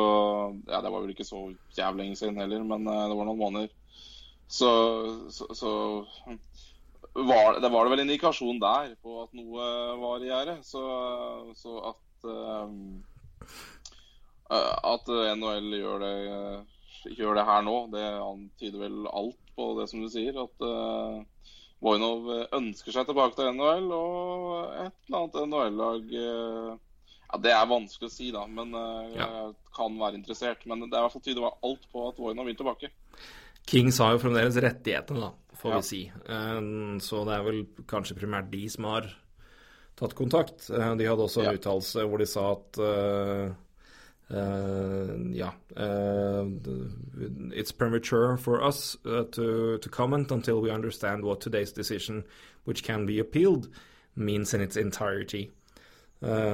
Ja, 0.68 0.82
det 0.84 0.92
var 0.92 1.00
vel 1.00 1.14
ikke 1.14 1.24
så 1.24 1.46
jævlig 1.76 2.04
lenge 2.04 2.20
siden 2.20 2.36
heller, 2.42 2.62
men 2.62 2.84
eh, 2.86 3.06
det 3.08 3.16
var 3.16 3.30
noen 3.30 3.40
måneder. 3.40 3.72
Så, 4.44 4.68
så, 5.32 5.48
så 5.56 5.70
var, 7.16 7.56
det 7.64 7.70
var 7.72 7.86
det 7.86 7.94
vel 7.94 8.04
indikasjon 8.04 8.60
der 8.60 8.92
på 9.00 9.22
at 9.22 9.32
noe 9.32 9.68
var 10.02 10.20
i 10.20 10.28
gjære. 10.28 10.58
Så, 10.68 10.84
så, 11.56 11.78
at 11.94 12.02
Eh, 12.24 12.68
at 14.52 15.08
NHL 15.08 15.76
gjør 15.78 16.02
det, 16.02 16.16
gjør 17.16 17.38
det, 17.38 17.44
her 17.48 17.62
nå, 17.64 17.76
det 17.92 18.04
antyder 18.04 18.82
vel 18.82 19.06
alt 19.08 19.54
på 19.56 19.70
det 19.78 19.86
som 19.90 20.02
du 20.04 20.10
sier. 20.12 20.36
At 20.44 20.64
uh, 20.64 21.22
Voinov 21.84 22.28
ønsker 22.56 22.94
seg 22.94 23.08
tilbake 23.08 23.38
til 23.38 23.52
NHL, 23.54 23.88
og 23.94 24.74
et 24.84 24.98
eller 25.08 25.22
annet 25.22 25.40
NHL-lag 25.48 26.12
uh, 26.12 26.74
ja, 27.30 27.40
Det 27.46 27.54
er 27.54 27.72
vanskelig 27.72 28.10
å 28.10 28.14
si, 28.14 28.28
da, 28.34 28.44
men 28.50 28.76
uh, 28.76 29.08
ja. 29.16 29.30
kan 29.76 29.96
være 30.00 30.20
interessert. 30.20 30.66
Men 30.68 30.86
det 30.86 30.92
er 30.92 31.00
i 31.00 31.06
hvert 31.06 31.16
fall 31.16 31.26
tyder 31.26 31.50
alt 31.50 31.88
på 31.92 32.06
at 32.10 32.20
Voinov 32.20 32.50
vil 32.50 32.60
tilbake. 32.60 32.92
Kings 33.64 33.96
har 34.02 34.12
jo 34.12 34.20
fremdeles 34.20 34.60
rettighetene, 34.60 35.30
da, 35.30 35.56
får 35.56 35.72
ja. 35.72 35.76
vi 35.80 35.88
si. 35.88 36.00
Så 37.00 37.22
det 37.24 37.32
er 37.32 37.44
vel 37.46 37.62
kanskje 37.88 38.18
primært 38.18 38.50
de 38.52 38.66
som 38.68 38.90
har 38.90 39.08
tatt 39.96 40.12
kontakt. 40.18 40.66
De 40.68 41.06
hadde 41.08 41.24
også 41.24 41.46
en 41.46 41.56
uttalelse 41.56 42.04
hvor 42.04 42.20
de 42.20 42.26
sa 42.28 42.50
at 42.58 42.82
Uh, 42.84 43.54
yeah, 44.30 45.52
uh, 45.76 46.44
it's 47.52 47.72
premature 47.72 48.36
for 48.36 48.62
us 48.62 48.96
uh, 49.04 49.24
to 49.32 49.78
to 49.78 49.88
comment 49.88 50.30
until 50.30 50.60
we 50.60 50.70
understand 50.70 51.24
what 51.24 51.40
today's 51.40 51.72
decision, 51.72 52.24
which 52.64 52.82
can 52.82 53.06
be 53.06 53.18
appealed, 53.18 53.68
means 54.16 54.54
in 54.54 54.60
its 54.60 54.76
entirety. 54.76 55.50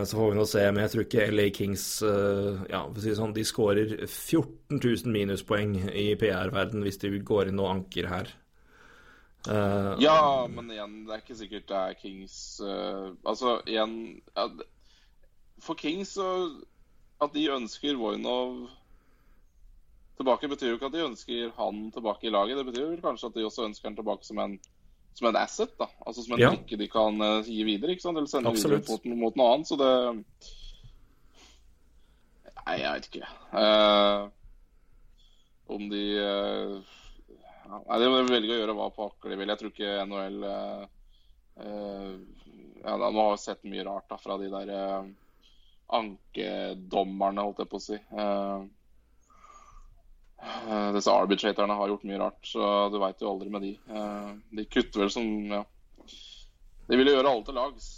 så 0.06 0.16
får 0.16 0.30
vi 0.30 0.36
nå 0.36 0.44
se, 0.46 0.62
men 0.72 0.82
jeg 0.82 0.90
tror 0.90 1.04
ikke 1.04 1.26
LA 1.30 1.48
Kings 1.54 1.82
ja, 2.02 2.80
si 2.98 3.12
sånn, 3.14 3.34
de 3.36 3.44
skårer 3.46 3.92
14 4.02 4.80
000 4.82 5.12
minuspoeng 5.14 5.76
i 5.94 6.16
PR-verden 6.18 6.82
hvis 6.82 6.98
de 6.98 7.12
går 7.22 7.52
inn 7.52 7.60
og 7.62 7.68
anker 7.76 8.08
her. 8.10 8.32
ja, 10.02 10.48
men 10.50 10.72
igjen, 10.74 10.96
det 11.06 11.14
er 11.14 11.22
ikke 11.22 11.38
sikkert 11.38 11.68
det 11.70 11.76
er 11.76 11.94
Kings 12.00 12.34
Altså, 12.60 13.60
igjen 13.70 13.94
ja, 14.34 14.48
For 15.62 15.78
Kings 15.78 16.16
så 16.18 16.26
at 17.20 17.34
de 17.36 17.46
ønsker 17.52 17.98
Voinov 18.00 18.68
tilbake, 20.20 20.50
betyr 20.52 20.72
jo 20.72 20.76
ikke 20.78 20.90
at 20.90 20.96
de 20.96 21.06
ønsker 21.06 21.52
han 21.56 21.88
tilbake 21.94 22.28
i 22.28 22.32
laget. 22.32 22.58
Det 22.60 22.66
betyr 22.68 22.86
vel 22.90 23.02
kanskje 23.04 23.30
at 23.30 23.36
de 23.36 23.46
også 23.48 23.66
ønsker 23.68 23.88
han 23.88 23.98
tilbake 23.98 24.26
som 24.26 24.40
en, 24.42 24.56
som 25.16 25.28
en 25.30 25.40
asset. 25.40 25.72
da, 25.80 25.88
Altså 26.06 26.24
som 26.24 26.36
en 26.36 26.42
ja. 26.42 26.50
brikke 26.54 26.80
de 26.80 26.88
kan 26.92 27.20
uh, 27.20 27.44
gi 27.44 27.62
videre. 27.64 27.94
ikke 27.94 28.04
sant? 28.04 28.20
Eller 28.20 28.30
sende 28.30 28.52
Absolutt. 28.52 28.88
videre 28.88 29.14
mot, 29.16 29.24
mot, 29.24 29.40
noe 29.40 29.54
annet. 29.54 29.70
Så 29.70 29.80
det 29.80 29.92
Nei, 32.60 32.76
jeg 32.82 32.92
vet 32.94 33.06
ikke. 33.08 33.28
Uh, 33.56 34.28
om 35.72 35.88
de 35.90 36.04
uh, 36.20 36.96
Nei, 37.70 38.00
de 38.02 38.10
velge 38.28 38.54
å 38.54 38.60
gjøre 38.60 38.76
hva 38.76 38.90
pokker 38.92 39.32
de 39.32 39.40
vil. 39.40 39.52
Jeg 39.52 39.60
tror 39.60 39.72
ikke 39.72 40.04
NHL 40.10 40.38
ja, 42.80 42.94
Nå 42.96 43.10
har 43.12 43.34
vi 43.34 43.40
sett 43.42 43.66
mye 43.68 43.84
rart 43.84 44.08
da 44.08 44.16
fra 44.18 44.38
de 44.40 44.48
der 44.50 44.70
ankedommerne, 45.96 47.46
holdt 47.46 47.64
jeg 47.64 47.70
på 47.70 47.80
å 47.80 47.84
si. 47.84 47.98
Uh, 48.14 48.62
disse 50.96 51.12
arbitratorene 51.12 51.76
har 51.76 51.90
gjort 51.92 52.06
mye 52.08 52.20
rart, 52.22 52.40
så 52.46 52.88
du 52.92 52.96
veit 53.02 53.20
jo 53.20 53.32
aldri 53.32 53.50
med 53.52 53.66
de. 53.66 53.74
Uh, 53.90 54.30
de 54.56 54.68
kutter 54.68 55.04
vel 55.04 55.12
som 55.12 55.26
Ja. 55.50 55.64
De 56.90 56.98
vil 56.98 57.06
jo 57.06 57.12
gjøre 57.14 57.30
alle 57.30 57.46
til 57.46 57.54
lags. 57.54 57.90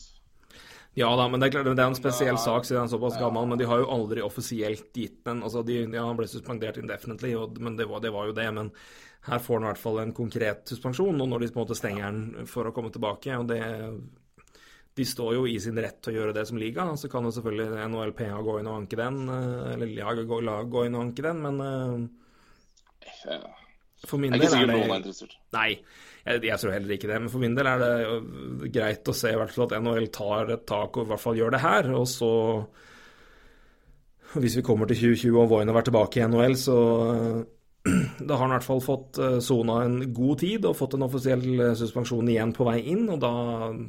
Ja 0.94 1.08
da, 1.16 1.24
men 1.28 1.40
det 1.40 1.46
er 1.46 1.52
klart 1.54 1.70
det 1.70 1.80
er 1.80 1.88
en 1.88 1.96
spesiell 1.96 2.36
sak 2.36 2.66
siden 2.68 2.82
han 2.82 2.90
er 2.90 2.92
såpass 2.92 3.16
gammel. 3.16 3.46
Men 3.48 3.60
de 3.60 3.68
har 3.68 3.80
jo 3.80 3.88
aldri 3.94 4.24
offisielt 4.24 4.90
gitt 4.92 5.22
den. 5.24 5.40
Altså, 5.40 5.62
de, 5.64 5.78
ja, 5.86 6.02
Han 6.04 6.18
ble 6.18 6.28
suspendert 6.28 6.76
indefinitely, 6.76 7.32
og, 7.38 7.56
men 7.64 7.78
det 7.78 7.88
var, 7.88 8.02
det 8.04 8.12
var, 8.12 8.28
jo 8.28 8.36
det. 8.36 8.48
Men 8.52 8.68
her 9.28 9.40
får 9.40 9.56
han 9.56 9.64
i 9.64 9.70
hvert 9.70 9.80
fall 9.80 10.02
en 10.02 10.12
konkret 10.12 10.68
suspensjon, 10.68 11.22
og 11.24 11.30
når 11.30 11.40
de 11.40 11.48
på 11.54 11.60
en 11.60 11.64
måte 11.64 11.78
stenger 11.78 12.04
den 12.10 12.50
for 12.50 12.68
å 12.68 12.74
komme 12.76 12.92
tilbake. 12.92 13.38
og 13.38 13.48
det 13.48 13.62
de 14.94 15.06
står 15.08 15.34
jo 15.38 15.46
i 15.48 15.56
sin 15.62 15.78
rett 15.80 15.98
til 16.04 16.12
å 16.12 16.18
gjøre 16.18 16.36
det 16.36 16.44
som 16.48 16.60
liga. 16.60 16.84
Så 17.00 17.08
kan 17.12 17.24
jo 17.24 17.32
selvfølgelig 17.32 17.88
NHLPA 17.88 18.42
gå 18.44 18.58
inn 18.60 18.68
og 18.68 18.78
anke 18.82 18.98
den, 19.00 19.22
eh, 19.32 19.72
eller 19.74 19.96
laget 19.96 20.28
gå, 20.28 20.40
gå 20.74 20.86
inn 20.86 20.98
og 20.98 21.04
anke 21.06 21.24
den, 21.24 21.42
men 21.46 21.60
uh, 21.64 23.50
for 24.08 24.18
min 24.18 24.34
del 24.34 24.48
er 24.50 24.66
det 24.66 25.28
Nei, 25.54 25.68
jeg, 26.26 26.42
jeg, 26.46 26.58
tror 26.58 26.74
heller 26.74 26.94
ikke 26.96 27.10
det. 27.10 27.18
Men 27.22 27.30
for 27.32 27.42
min 27.42 27.56
del 27.56 27.68
er 27.70 27.82
det 27.82 28.70
greit 28.74 29.08
å 29.08 29.14
se 29.16 29.32
i 29.32 29.38
hvert 29.38 29.54
fall 29.54 29.68
at 29.68 29.76
NHL 29.78 30.08
tar 30.14 30.52
et 30.56 30.64
tak 30.68 30.98
og 30.98 31.06
i 31.06 31.12
hvert 31.12 31.22
fall 31.22 31.38
gjør 31.38 31.54
det 31.54 31.62
her. 31.62 31.90
Og 31.98 32.06
så 32.10 32.32
Hvis 34.34 34.58
vi 34.58 34.66
kommer 34.66 34.90
til 34.90 34.98
2020 35.14 35.38
og 35.38 35.50
Voin 35.50 35.70
har 35.70 35.76
vært 35.76 35.90
tilbake 35.92 36.20
i 36.20 36.26
NHL, 36.26 36.56
så 36.58 36.78
da 38.18 38.34
har 38.34 38.44
han 38.44 38.52
i 38.52 38.56
hvert 38.58 38.66
fall 38.66 38.82
fått 38.84 39.18
eh, 39.18 39.38
sona 39.42 39.80
en 39.86 39.96
god 40.14 40.42
tid 40.42 40.66
og 40.68 40.76
fått 40.78 40.94
en 40.94 41.06
offisiell 41.08 41.48
eh, 41.56 41.74
suspensjon 41.78 42.28
igjen 42.30 42.54
på 42.54 42.66
vei 42.68 42.78
inn. 42.92 43.08
Og 43.10 43.18
da 43.22 43.32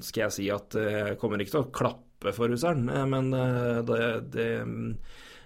skal 0.06 0.28
jeg 0.28 0.36
si 0.38 0.48
at 0.54 0.78
jeg 0.80 1.20
kommer 1.22 1.42
ikke 1.42 1.58
til 1.58 1.66
å 1.66 1.74
klappe 1.82 2.34
for 2.34 2.50
russeren, 2.50 2.88
eh, 2.90 3.06
men 3.10 3.30
det, 3.86 4.02
det 4.34 4.50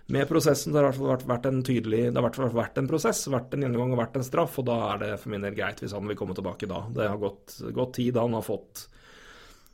med 0.08 0.30
prosessen 0.30 0.72
det 0.72 0.80
har 0.80 0.94
det 0.96 1.04
vært, 1.04 1.26
vært 1.28 1.48
en 1.50 1.58
tydelig 1.68 2.06
Det 2.06 2.16
har 2.16 2.24
vært, 2.24 2.54
vært 2.56 2.78
en 2.80 2.88
prosess, 2.88 3.26
vært 3.28 3.58
en 3.58 3.66
gjennomgang 3.66 3.98
og 3.98 4.00
vært 4.00 4.16
en 4.16 4.24
straff, 4.28 4.56
og 4.62 4.70
da 4.70 4.78
er 4.94 5.02
det 5.02 5.10
for 5.20 5.34
min 5.34 5.44
del 5.44 5.58
greit 5.58 5.84
hvis 5.84 5.96
han 5.98 6.08
vil 6.08 6.20
komme 6.20 6.38
tilbake 6.38 6.70
da. 6.72 6.86
Det 6.96 7.10
har 7.12 7.20
gått, 7.20 7.58
gått 7.76 7.98
tid, 8.00 8.16
han 8.16 8.38
har 8.38 8.46
fått, 8.46 8.86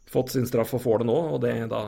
fått, 0.09 0.33
sin 0.33 0.49
straff 0.49 0.73
og 0.73 0.81
får 0.81 1.03
det 1.03 1.09
nå, 1.11 1.19
og 1.35 1.43
det 1.45 1.53
da 1.69 1.83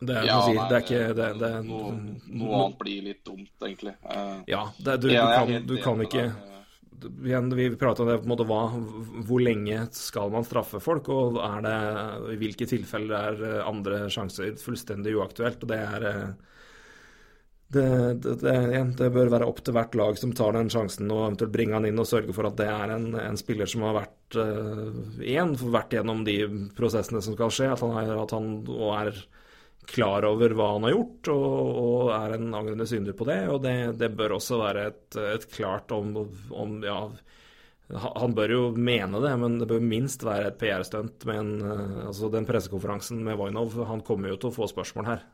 det, 0.00 0.20
ja, 0.24 0.38
si, 0.46 0.54
nei, 0.56 0.68
det 0.70 0.76
er 0.78 0.84
ikke 0.86 1.00
det, 1.16 1.26
det, 1.42 1.50
noe, 1.66 1.90
noe, 2.32 2.52
annet 2.56 2.78
blir 2.80 3.02
litt 3.04 3.20
dumt, 3.26 3.52
egentlig. 3.60 3.92
Uh, 4.00 4.38
ja, 4.48 4.62
du, 4.78 4.94
du, 4.96 5.10
kan, 5.12 5.52
du 5.68 5.74
kan 5.84 6.04
ikke 6.06 6.30
igjen, 7.24 7.50
Vi 7.56 7.70
prater 7.76 8.04
om 8.04 8.08
det 8.08 8.18
på 8.20 8.28
en 8.28 8.32
måte 8.32 8.46
hva, 8.48 8.60
Hvor 9.28 9.42
lenge 9.44 9.82
skal 9.96 10.32
man 10.32 10.46
straffe 10.48 10.80
folk, 10.80 11.10
og 11.12 11.40
er 11.44 11.66
det, 11.66 11.74
i 12.34 12.38
hvilke 12.40 12.68
tilfeller 12.68 13.42
er 13.42 13.66
andre 13.66 14.06
sjanser 14.12 14.56
fullstendig 14.60 15.16
uaktuelt? 15.18 15.60
og 15.64 15.72
det 15.72 15.80
er 15.80 16.06
det, 17.70 17.84
det, 18.24 18.34
det, 18.42 18.54
det, 18.98 19.10
bør 19.14 19.28
være 19.30 19.46
opp 19.46 19.60
til 19.62 19.76
hvert 19.76 19.94
lag 19.94 20.16
som 20.18 20.32
tar 20.34 20.56
den 20.56 20.72
sjansen 20.72 21.12
og 21.12 21.26
eventuelt 21.28 21.52
bringe 21.54 21.76
han 21.76 21.86
inn 21.86 22.00
og 22.02 22.08
sørge 22.08 22.34
for 22.34 22.48
at 22.48 22.56
det 22.58 22.66
er 22.66 22.96
en, 22.96 23.12
en 23.14 23.38
spiller 23.38 23.68
som 23.70 23.84
har 23.86 24.00
vært 24.00 24.40
én, 25.22 25.52
vært 25.70 25.94
gjennom 25.94 26.24
de 26.26 26.40
prosessene 26.74 27.22
som 27.22 27.36
skal 27.36 27.54
skje. 27.54 27.68
At 27.76 27.84
han, 27.84 27.94
er, 28.00 28.10
at 28.24 28.34
han 28.34 28.50
er 28.96 29.22
klar 29.88 30.24
over 30.28 30.54
hva 30.54 30.68
han 30.74 30.86
har 30.86 30.94
gjort 30.94 31.30
og, 31.32 31.48
og 31.80 32.12
er 32.14 32.36
en 32.36 32.52
angrende 32.54 32.86
synder 32.88 33.16
på 33.16 33.26
det. 33.28 33.40
Og 33.50 33.64
det, 33.64 34.12
bør 34.18 34.36
også 34.38 34.60
være 34.60 34.86
et, 34.92 35.18
et 35.36 35.50
klart 35.52 35.92
om, 35.94 36.14
om, 36.50 36.78
Ja, 36.86 37.02
han 37.90 38.34
bør 38.36 38.52
jo 38.54 38.62
mene 38.78 39.18
det, 39.22 39.32
men 39.40 39.58
det 39.58 39.66
bør 39.70 39.82
minst 39.82 40.22
være 40.22 40.52
et 40.52 40.60
PR-stunt 40.60 41.26
med 41.26 41.40
en, 41.42 41.52
uh, 41.64 42.06
altså 42.06 42.30
den 42.30 42.46
pressekonferansen 42.46 43.18
med 43.26 43.38
Voinov. 43.40 43.74
Han 43.88 44.04
kommer 44.06 44.30
jo 44.30 44.38
til 44.38 44.52
å 44.52 44.56
få 44.60 44.68
spørsmål 44.70 45.08
her. 45.08 45.24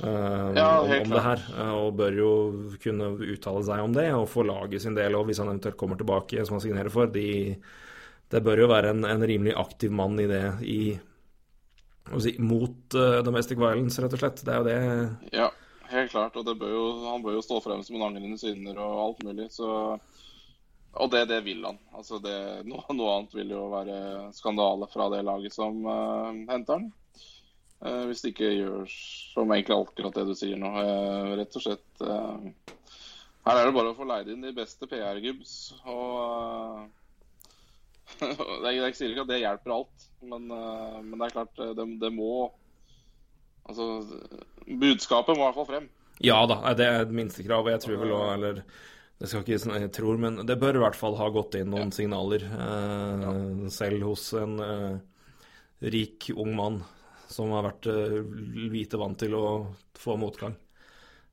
Uh, 0.00 0.56
ja, 0.56 0.68
om, 0.80 0.88
om 0.88 1.12
det 1.12 1.20
her, 1.26 1.44
uh, 1.58 1.74
og 1.82 1.98
bør 1.98 2.16
jo 2.16 2.32
kunne 2.80 3.10
uttale 3.34 3.60
seg 3.68 3.82
om 3.84 3.92
det 3.92 4.06
og 4.16 4.30
få 4.32 4.46
laget 4.48 4.86
sin 4.86 4.96
del. 4.96 5.18
Og 5.18 5.28
hvis 5.28 5.42
han 5.42 5.52
eventuelt 5.52 5.76
kommer 5.80 6.00
tilbake, 6.00 6.40
som 6.48 6.56
han 6.56 6.64
signerer 6.64 6.92
for 6.92 7.12
de, 7.12 7.58
Det 8.32 8.40
bør 8.40 8.64
jo 8.64 8.72
være 8.72 8.94
en, 8.94 9.04
en, 9.04 9.26
rimelig 9.28 9.52
aktiv 9.60 9.92
mann 9.92 10.16
i 10.16 10.30
det 10.30 10.44
i, 10.64 10.96
si, 12.22 12.34
mot 12.42 12.96
uh, 12.98 13.20
domestic 13.26 13.60
violence, 13.60 14.00
rett 14.02 14.16
og 14.16 14.22
slett. 14.22 14.42
Det 14.46 14.54
er 14.54 14.60
jo 14.60 14.68
det 14.68 15.36
Ja, 15.36 15.50
helt 15.92 16.14
klart. 16.14 16.36
Og 16.36 16.48
bør 16.50 16.74
jo, 16.74 16.86
han 17.08 17.24
bør 17.24 17.38
jo 17.38 17.44
stå 17.46 17.60
frem 17.64 17.84
som 17.86 17.98
en 17.98 18.08
angrende 18.10 18.40
synder 18.40 18.80
og 18.82 19.04
alt 19.06 19.24
mulig. 19.28 19.50
Så 19.54 19.70
og 20.92 21.08
det, 21.08 21.22
det 21.30 21.38
vil 21.46 21.62
han. 21.64 21.78
Altså 21.96 22.18
det, 22.20 22.36
noe, 22.68 22.84
noe, 22.92 23.12
annet 23.16 23.36
vil 23.38 23.54
jo 23.54 23.62
være 23.72 23.94
skandale 24.36 24.84
fra 24.92 25.06
det 25.14 25.22
laget 25.24 25.54
som 25.56 25.78
henter 26.50 26.76
han. 26.76 26.90
Uh, 27.82 28.04
hvis 28.06 28.20
det 28.22 28.30
ikke 28.30 28.52
gjør 28.54 28.84
som 28.86 29.50
egentlig 29.50 29.74
akkurat 29.74 30.14
det 30.14 30.26
du 30.28 30.36
sier 30.38 30.58
nå. 30.60 30.70
Uh, 30.70 31.32
rett 31.40 31.56
og 31.58 31.64
slett 31.64 32.04
eh, 32.06 32.76
Her 33.42 33.58
er 33.58 33.66
det 33.66 33.74
bare 33.74 33.90
å 33.90 33.96
få 33.98 34.06
leid 34.06 34.28
inn 34.30 34.44
de 34.44 34.52
beste 34.54 34.86
PR-gubbs. 34.86 35.56
Og 35.90 36.84
Jeg 38.20 38.96
sier 38.98 39.12
ikke 39.12 39.24
at 39.24 39.32
det 39.32 39.42
hjelper 39.42 39.74
alt, 39.76 40.06
men, 40.22 40.46
men 40.50 41.16
det 41.16 41.28
er 41.28 41.34
klart, 41.34 41.62
det, 41.78 41.86
det, 42.02 42.12
må 42.14 42.50
Altså, 43.62 43.86
budskapet 44.66 45.36
må 45.38 45.44
i 45.44 45.46
hvert 45.46 45.58
fall 45.60 45.68
frem. 45.68 45.84
Ja 46.22 46.40
da, 46.50 46.58
det 46.78 46.86
er 46.86 47.04
et 47.04 47.12
minstekrav. 47.14 47.68
Jeg 47.70 47.82
tror 47.82 48.00
vel 48.00 48.14
òg, 48.14 48.24
eller 48.34 48.62
det 49.22 49.28
skal 49.30 49.44
ikke 49.44 49.60
sånn, 49.62 49.76
jeg 49.84 49.92
tror, 49.94 50.18
men 50.18 50.40
det 50.48 50.58
bør 50.58 50.80
i 50.80 50.82
hvert 50.82 50.98
fall 50.98 51.14
ha 51.20 51.28
gått 51.30 51.54
inn 51.54 51.70
noen 51.70 51.92
ja. 51.92 51.94
signaler. 51.94 52.42
Eh, 52.42 53.22
ja. 53.22 53.34
Selv 53.70 54.08
hos 54.08 54.24
en 54.38 54.56
eh, 54.64 54.96
rik 55.94 56.26
ung 56.34 56.56
mann 56.58 56.80
som 57.30 57.54
har 57.54 57.68
vært 57.68 57.86
eh, 57.92 58.18
lite 58.72 58.98
vant 58.98 59.18
til 59.22 59.36
å 59.38 59.46
få 59.98 60.18
motgang. 60.18 60.56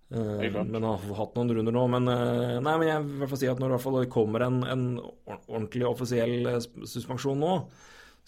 Uh, 0.09 0.41
men 0.65 0.83
har 0.83 1.03
hatt 1.19 1.35
noen 1.37 1.51
runder 1.53 1.75
nå. 1.75 1.83
Men, 1.93 2.09
uh, 2.09 2.57
nei, 2.65 2.73
men 2.81 2.87
jeg 2.89 3.05
vil 3.21 3.37
si 3.37 3.49
at 3.51 3.61
når 3.61 3.77
det 3.77 4.09
kommer 4.13 4.45
en, 4.45 4.63
en, 4.65 4.87
ordentlig 5.29 5.85
offisiell 5.85 6.49
suspensjon 6.89 7.39
nå, 7.41 7.53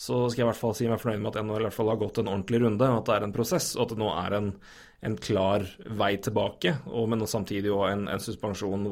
så 0.01 0.23
skal 0.29 0.41
jeg 0.41 0.45
i 0.45 0.49
hvert 0.49 0.59
fall 0.61 0.77
si 0.77 0.88
meg 0.89 1.01
fornøyd 1.01 1.23
med 1.23 1.34
at 1.34 1.43
NHL 1.45 1.63
i 1.63 1.67
hvert 1.67 1.77
fall 1.77 1.91
har 1.91 1.99
gått 2.01 2.21
en 2.21 2.29
ordentlig 2.29 2.61
runde, 2.63 2.86
at 2.86 3.09
det 3.09 3.17
er 3.17 3.25
en 3.25 3.34
prosess, 3.36 3.73
og 3.75 3.84
at 3.84 3.93
det 3.93 4.01
nå 4.01 4.13
er 4.13 4.38
en, 4.38 4.47
en 5.09 5.17
klar 5.21 5.65
vei 5.99 6.15
tilbake. 6.21 6.73
Og, 6.89 7.09
men 7.11 7.25
samtidig 7.29 7.73
òg 7.73 7.86
en, 7.89 8.07
en, 8.09 8.23
suspensjon, 8.23 8.88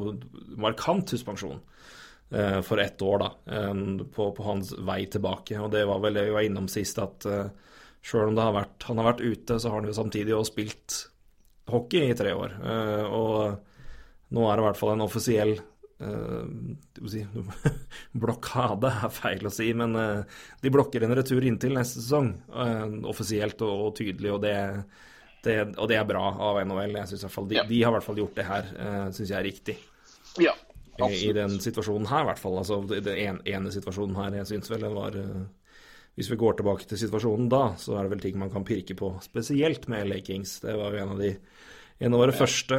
markant 0.62 1.10
suspensjon, 1.10 1.64
for 2.30 2.78
ett 2.78 3.02
år, 3.02 3.24
da, 3.24 3.30
på, 4.14 4.28
på, 4.38 4.44
hans 4.46 4.76
vei 4.86 5.00
tilbake. 5.10 5.56
Og 5.58 5.72
det 5.74 5.82
var 5.90 6.04
vel 6.04 6.20
det 6.20 6.28
vi 6.28 6.36
var 6.36 6.46
innom 6.46 6.68
sist, 6.70 7.02
at 7.02 7.26
Sjøl 8.06 8.30
om 8.30 8.38
vært, 8.38 8.86
han 8.86 9.02
har 9.02 9.10
vært 9.10 9.26
ute, 9.26 9.58
så 9.58 9.72
har 9.72 9.82
han 9.82 9.90
jo 9.90 9.98
samtidig 9.98 10.36
også 10.36 10.54
spilt 10.54 11.00
hockey 11.72 12.10
i 12.10 12.16
tre 12.18 12.34
år. 12.36 12.56
Uh, 12.64 13.04
og 13.16 14.34
nå 14.36 14.46
er 14.46 14.56
det 14.58 14.64
i 14.64 14.68
hvert 14.68 14.80
fall 14.80 14.94
en 14.94 15.06
offisiell 15.06 15.54
uh, 15.58 16.48
si, 17.10 17.24
Blokade 18.24 18.92
er 18.92 19.14
feil 19.14 19.50
å 19.50 19.54
si, 19.54 19.70
men 19.78 19.98
uh, 19.98 20.40
de 20.62 20.74
blokker 20.74 21.06
en 21.06 21.16
retur 21.20 21.46
inntil 21.46 21.76
neste 21.78 22.04
sesong. 22.04 22.34
offisielt 23.10 23.62
og, 23.66 23.92
tydelig, 24.00 24.34
og 24.36 24.42
det, 24.46 24.56
det, 25.46 25.60
og 25.76 25.92
det, 25.92 26.00
er 26.00 26.10
bra 26.10 26.26
av 26.50 26.62
NHL. 26.64 26.98
Jeg 27.02 27.14
synes 27.14 27.24
i 27.24 27.30
hvert 27.30 27.38
fall 27.38 27.52
de, 27.52 27.62
ja. 27.62 27.68
de 27.70 27.84
har 27.84 27.94
i 27.94 27.98
hvert 28.00 28.10
fall 28.10 28.24
gjort 28.24 28.42
det 28.42 28.50
her, 28.50 28.74
syns 29.16 29.30
jeg 29.30 29.40
er 29.40 29.48
riktig. 29.50 29.78
Ja, 30.40 30.54
absolutt. 31.00 31.24
I, 31.24 31.30
I 31.32 31.38
den 31.38 31.62
situasjonen 31.64 32.10
her, 32.12 32.26
i 32.26 32.32
hvert 32.32 32.44
fall. 32.44 32.60
Altså 32.62 32.84
den 32.90 33.42
ene 33.48 33.74
situasjonen 33.74 34.20
her, 34.20 34.42
jeg 34.42 34.54
syns 34.54 34.72
vel 34.72 34.86
den 34.86 34.98
var 34.98 35.18
hvis 36.20 36.30
vi 36.34 36.38
går 36.40 36.60
tilbake 36.60 36.84
til 36.84 37.00
situasjonen 37.00 37.48
da, 37.52 37.64
så 37.80 37.96
er 37.96 38.06
det 38.06 38.14
vel 38.14 38.24
ting 38.26 38.40
man 38.42 38.52
kan 38.52 38.68
pirke 38.68 38.98
på, 39.00 39.14
spesielt 39.24 39.88
med 39.92 40.10
LA 40.10 40.20
Kings. 40.28 40.58
Det 40.60 40.76
var 40.76 40.92
jo 40.92 41.04
en 41.04 41.14
av 41.16 41.22
de 41.24 41.36
En 42.00 42.14
av 42.16 42.22
våre 42.22 42.32
ja. 42.32 42.40
første 42.40 42.78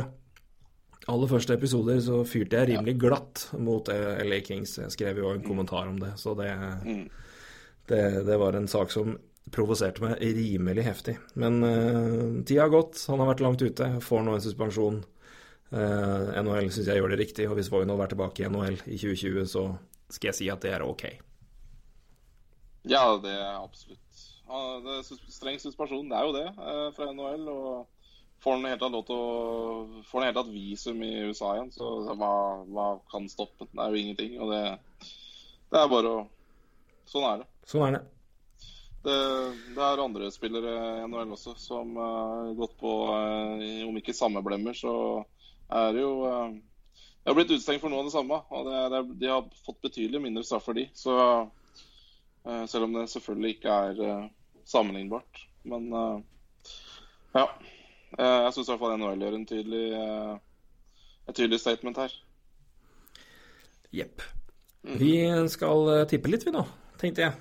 aller 1.12 1.28
første 1.28 1.56
episoder 1.56 1.98
så 2.04 2.22
fyrte 2.28 2.56
jeg 2.56 2.70
rimelig 2.70 2.94
glatt 3.00 3.42
mot 3.60 3.88
LA 3.88 4.40
Kings. 4.44 4.78
Jeg 4.78 4.94
skrev 4.94 5.20
jo 5.20 5.32
en 5.32 5.42
mm. 5.42 5.46
kommentar 5.46 5.88
om 5.88 5.98
det, 6.00 6.14
så 6.20 6.32
det, 6.38 6.50
mm. 6.84 7.02
det, 7.90 8.02
det 8.28 8.38
var 8.40 8.56
en 8.56 8.68
sak 8.70 8.92
som 8.94 9.16
provoserte 9.50 10.04
meg 10.04 10.20
rimelig 10.20 10.84
heftig. 10.86 11.16
Men 11.40 11.60
uh, 11.64 12.42
tida 12.46 12.66
har 12.66 12.74
gått, 12.74 13.00
han 13.10 13.22
har 13.22 13.32
vært 13.32 13.44
langt 13.44 13.64
ute, 13.64 13.88
får 14.04 14.26
nå 14.26 14.36
en 14.36 14.44
suspensjon. 14.44 15.00
Uh, 15.70 16.30
NHL 16.40 16.70
syns 16.70 16.90
jeg 16.90 17.00
gjør 17.00 17.14
det 17.14 17.20
riktig, 17.22 17.48
og 17.48 17.58
hvis 17.58 17.70
Voinov 17.72 18.02
er 18.04 18.12
tilbake 18.12 18.44
i 18.44 18.50
NHL 18.50 18.78
i 18.86 19.00
2020, 19.00 19.50
så 19.50 19.66
skal 20.10 20.32
jeg 20.32 20.40
si 20.40 20.52
at 20.52 20.64
det 20.64 20.74
er 20.76 20.86
ok. 20.86 21.08
Ja, 22.88 23.16
det 23.20 23.32
er 23.32 23.58
absolutt. 23.60 24.20
Ja, 24.48 24.60
det 24.82 24.94
er 24.98 25.30
streng 25.30 25.58
suspensjon, 25.62 26.08
det 26.10 26.16
er 26.16 26.26
jo 26.26 26.34
det 26.34 26.46
eh, 26.48 26.86
fra 26.96 27.10
NHL. 27.12 27.48
og 27.52 27.88
Får 28.40 28.56
han 28.56 28.70
helt 28.70 28.80
tatt 28.80 28.94
lov 28.94 29.04
til 29.08 29.18
å 29.20 30.02
Får 30.08 30.22
han 30.22 30.30
helt 30.30 30.38
tatt 30.40 30.54
visum 30.54 31.02
i 31.04 31.10
USA 31.28 31.52
igjen, 31.56 31.72
så 31.74 31.90
hva, 32.08 32.30
hva 32.66 32.86
kan 33.12 33.28
stoppe 33.30 33.68
Det 33.68 33.82
er 33.84 33.92
jo 33.92 34.00
ingenting. 34.00 34.38
og 34.40 34.54
det, 34.54 34.62
det 35.70 35.82
er 35.82 35.92
bare 35.92 36.14
å 36.14 36.24
Sånn 37.10 37.26
er 37.26 37.40
det. 37.42 37.46
Sånn 37.66 37.84
er 37.88 37.96
det. 37.96 38.00
Det, 39.02 39.14
det 39.74 39.82
er 39.82 40.02
andre 40.02 40.28
spillere 40.30 40.72
i 41.00 41.06
NHL 41.08 41.32
også 41.34 41.56
som 41.58 41.96
har 41.98 42.50
uh, 42.50 42.50
gått 42.54 42.76
på 42.78 42.90
uh, 43.10 43.62
Om 43.88 43.96
ikke 43.98 44.14
samme 44.14 44.42
blemmer, 44.46 44.76
så 44.76 44.92
er 45.74 45.96
det 45.96 46.04
jo 46.04 46.12
uh, 46.22 46.52
De 46.52 47.32
har 47.32 47.38
blitt 47.38 47.50
utestengt 47.50 47.82
for 47.82 47.90
noe 47.90 48.04
av 48.04 48.10
det 48.10 48.14
samme. 48.14 48.38
og 48.50 48.68
det, 48.68 48.82
det, 48.92 49.00
De 49.24 49.32
har 49.32 49.48
fått 49.66 49.80
betydelig 49.88 50.22
mindre 50.22 50.46
straff 50.46 50.68
for 50.68 50.78
de. 50.78 50.86
Så 50.94 51.16
Eh, 51.18 51.46
selv 52.66 52.84
om 52.88 52.94
det 52.96 53.08
selvfølgelig 53.12 53.56
ikke 53.56 53.74
er 53.88 54.00
eh, 54.06 54.28
sammenlignbart. 54.64 55.42
Men, 55.64 55.90
eh, 55.92 56.20
Ja. 57.34 57.46
Eh, 58.18 58.38
Jeg 58.46 58.52
syns 58.54 58.68
i 58.68 58.72
hvert 58.72 58.80
fall 58.80 58.96
NHL 58.98 59.20
gjør 59.22 59.36
en 59.38 59.46
tydelig, 59.46 59.84
en 59.94 60.40
et 61.28 61.36
tydelig 61.36 61.60
statement 61.60 61.96
her. 62.00 62.14
Jepp. 63.94 64.22
Vi 64.82 65.12
skal 65.52 65.88
eh, 65.94 66.06
tippe 66.10 66.30
litt, 66.32 66.46
vi 66.46 66.54
nå, 66.54 66.64
tenkte 66.98 67.26
jeg. 67.26 67.32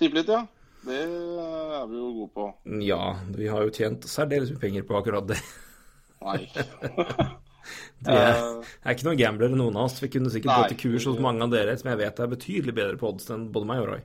Tippe 0.00 0.18
litt, 0.18 0.32
ja. 0.32 0.42
Det 0.82 0.96
er 0.98 1.84
vi 1.86 1.94
jo 2.00 2.08
gode 2.16 2.32
på. 2.34 2.48
Ja, 2.82 3.12
vi 3.36 3.46
har 3.46 3.62
jo 3.62 3.70
tjent 3.70 4.08
særdeles 4.10 4.50
mye 4.50 4.62
penger 4.64 4.82
på 4.88 4.96
akkurat 4.98 5.28
det. 5.30 5.38
Nei. 6.22 6.40
Vi 8.02 8.12
er, 8.12 8.38
er 8.82 8.94
ikke 8.96 9.06
noen 9.08 9.20
gamblere, 9.20 9.56
noen 9.58 9.76
av 9.78 9.88
oss. 9.88 10.00
Vi 10.02 10.10
kunne 10.12 10.30
sikkert 10.32 10.56
gått 10.58 10.72
til 10.74 10.80
kurs 10.92 11.08
hos 11.10 11.20
mange 11.22 11.44
av 11.46 11.52
dere 11.54 11.76
som 11.78 11.90
jeg 11.92 12.00
vet 12.02 12.22
er 12.24 12.30
betydelig 12.32 12.74
bedre 12.76 12.98
på 13.00 13.12
odds 13.12 13.30
enn 13.34 13.48
både 13.54 13.68
meg 13.70 13.82
og 13.84 13.90
Roy. 13.92 14.00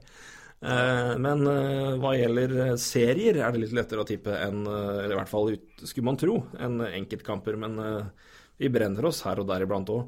Eh, 0.57 1.11
Men 1.21 1.43
eh, 1.49 1.95
hva 2.01 2.13
gjelder 2.17 2.53
eh, 2.67 2.75
serier, 2.81 3.41
er 3.41 3.53
det 3.53 3.63
litt 3.65 3.75
lettere 3.77 4.01
å 4.05 4.07
tippe 4.09 4.33
enn 4.41 4.63
eh, 4.65 5.01
eller 5.03 5.15
I 5.15 5.19
hvert 5.19 5.33
fall 5.33 5.51
skulle 5.83 6.07
man 6.09 6.17
tro, 6.21 6.39
enn 6.57 6.79
enkeltkamper. 6.87 7.57
Men 7.61 7.77
eh, 7.83 8.31
vi 8.61 8.71
brenner 8.73 9.05
oss 9.09 9.23
her 9.27 9.41
og 9.41 9.49
der 9.49 9.65
iblant 9.67 9.91
òg. 9.93 10.07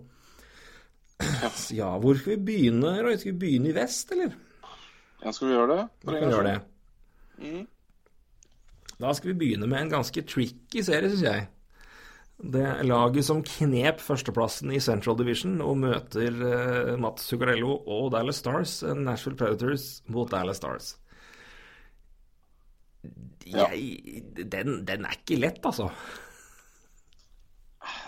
Ja, 1.75 1.89
hvor 1.99 2.15
skal 2.17 2.37
vi 2.37 2.43
begynne, 2.47 2.93
Roy? 3.03 3.17
Skal 3.19 3.33
vi 3.35 3.41
begynne 3.43 3.73
i 3.73 3.75
vest, 3.75 4.13
eller? 4.15 4.31
Ja, 5.19 5.33
skal 5.35 5.49
vi 5.49 5.53
gjøre 5.57 5.75
det? 5.75 5.83
Vi 6.07 6.15
kan 6.15 6.31
gjøre 6.31 6.47
det. 6.53 6.57
Mhm. 7.43 7.67
Da 8.99 9.13
skal 9.15 9.29
vi 9.31 9.37
begynne 9.39 9.67
med 9.71 9.79
en 9.85 9.91
ganske 9.93 10.21
tricky 10.27 10.81
serie, 10.83 11.09
syns 11.11 11.23
jeg. 11.23 11.43
Det 12.39 12.63
laget 12.87 13.25
som 13.27 13.41
knep 13.43 13.99
førsteplassen 13.99 14.71
i 14.71 14.79
Central 14.79 15.17
Division 15.19 15.57
og 15.59 15.75
møter 15.81 16.37
uh, 16.39 16.93
Mats 17.01 17.27
Zuccarello 17.27 17.73
og 17.83 18.13
Dallas 18.13 18.39
Stars, 18.39 18.77
eh, 18.87 18.95
Nashville 18.95 19.35
Predators 19.35 19.89
mot 20.07 20.31
Dallas 20.31 20.61
Stars. 20.61 20.93
Ja. 23.43 23.67
Jeg, 23.73 24.23
den, 24.39 24.85
den 24.87 25.07
er 25.07 25.17
ikke 25.17 25.39
lett, 25.41 25.59
altså. 25.65 25.89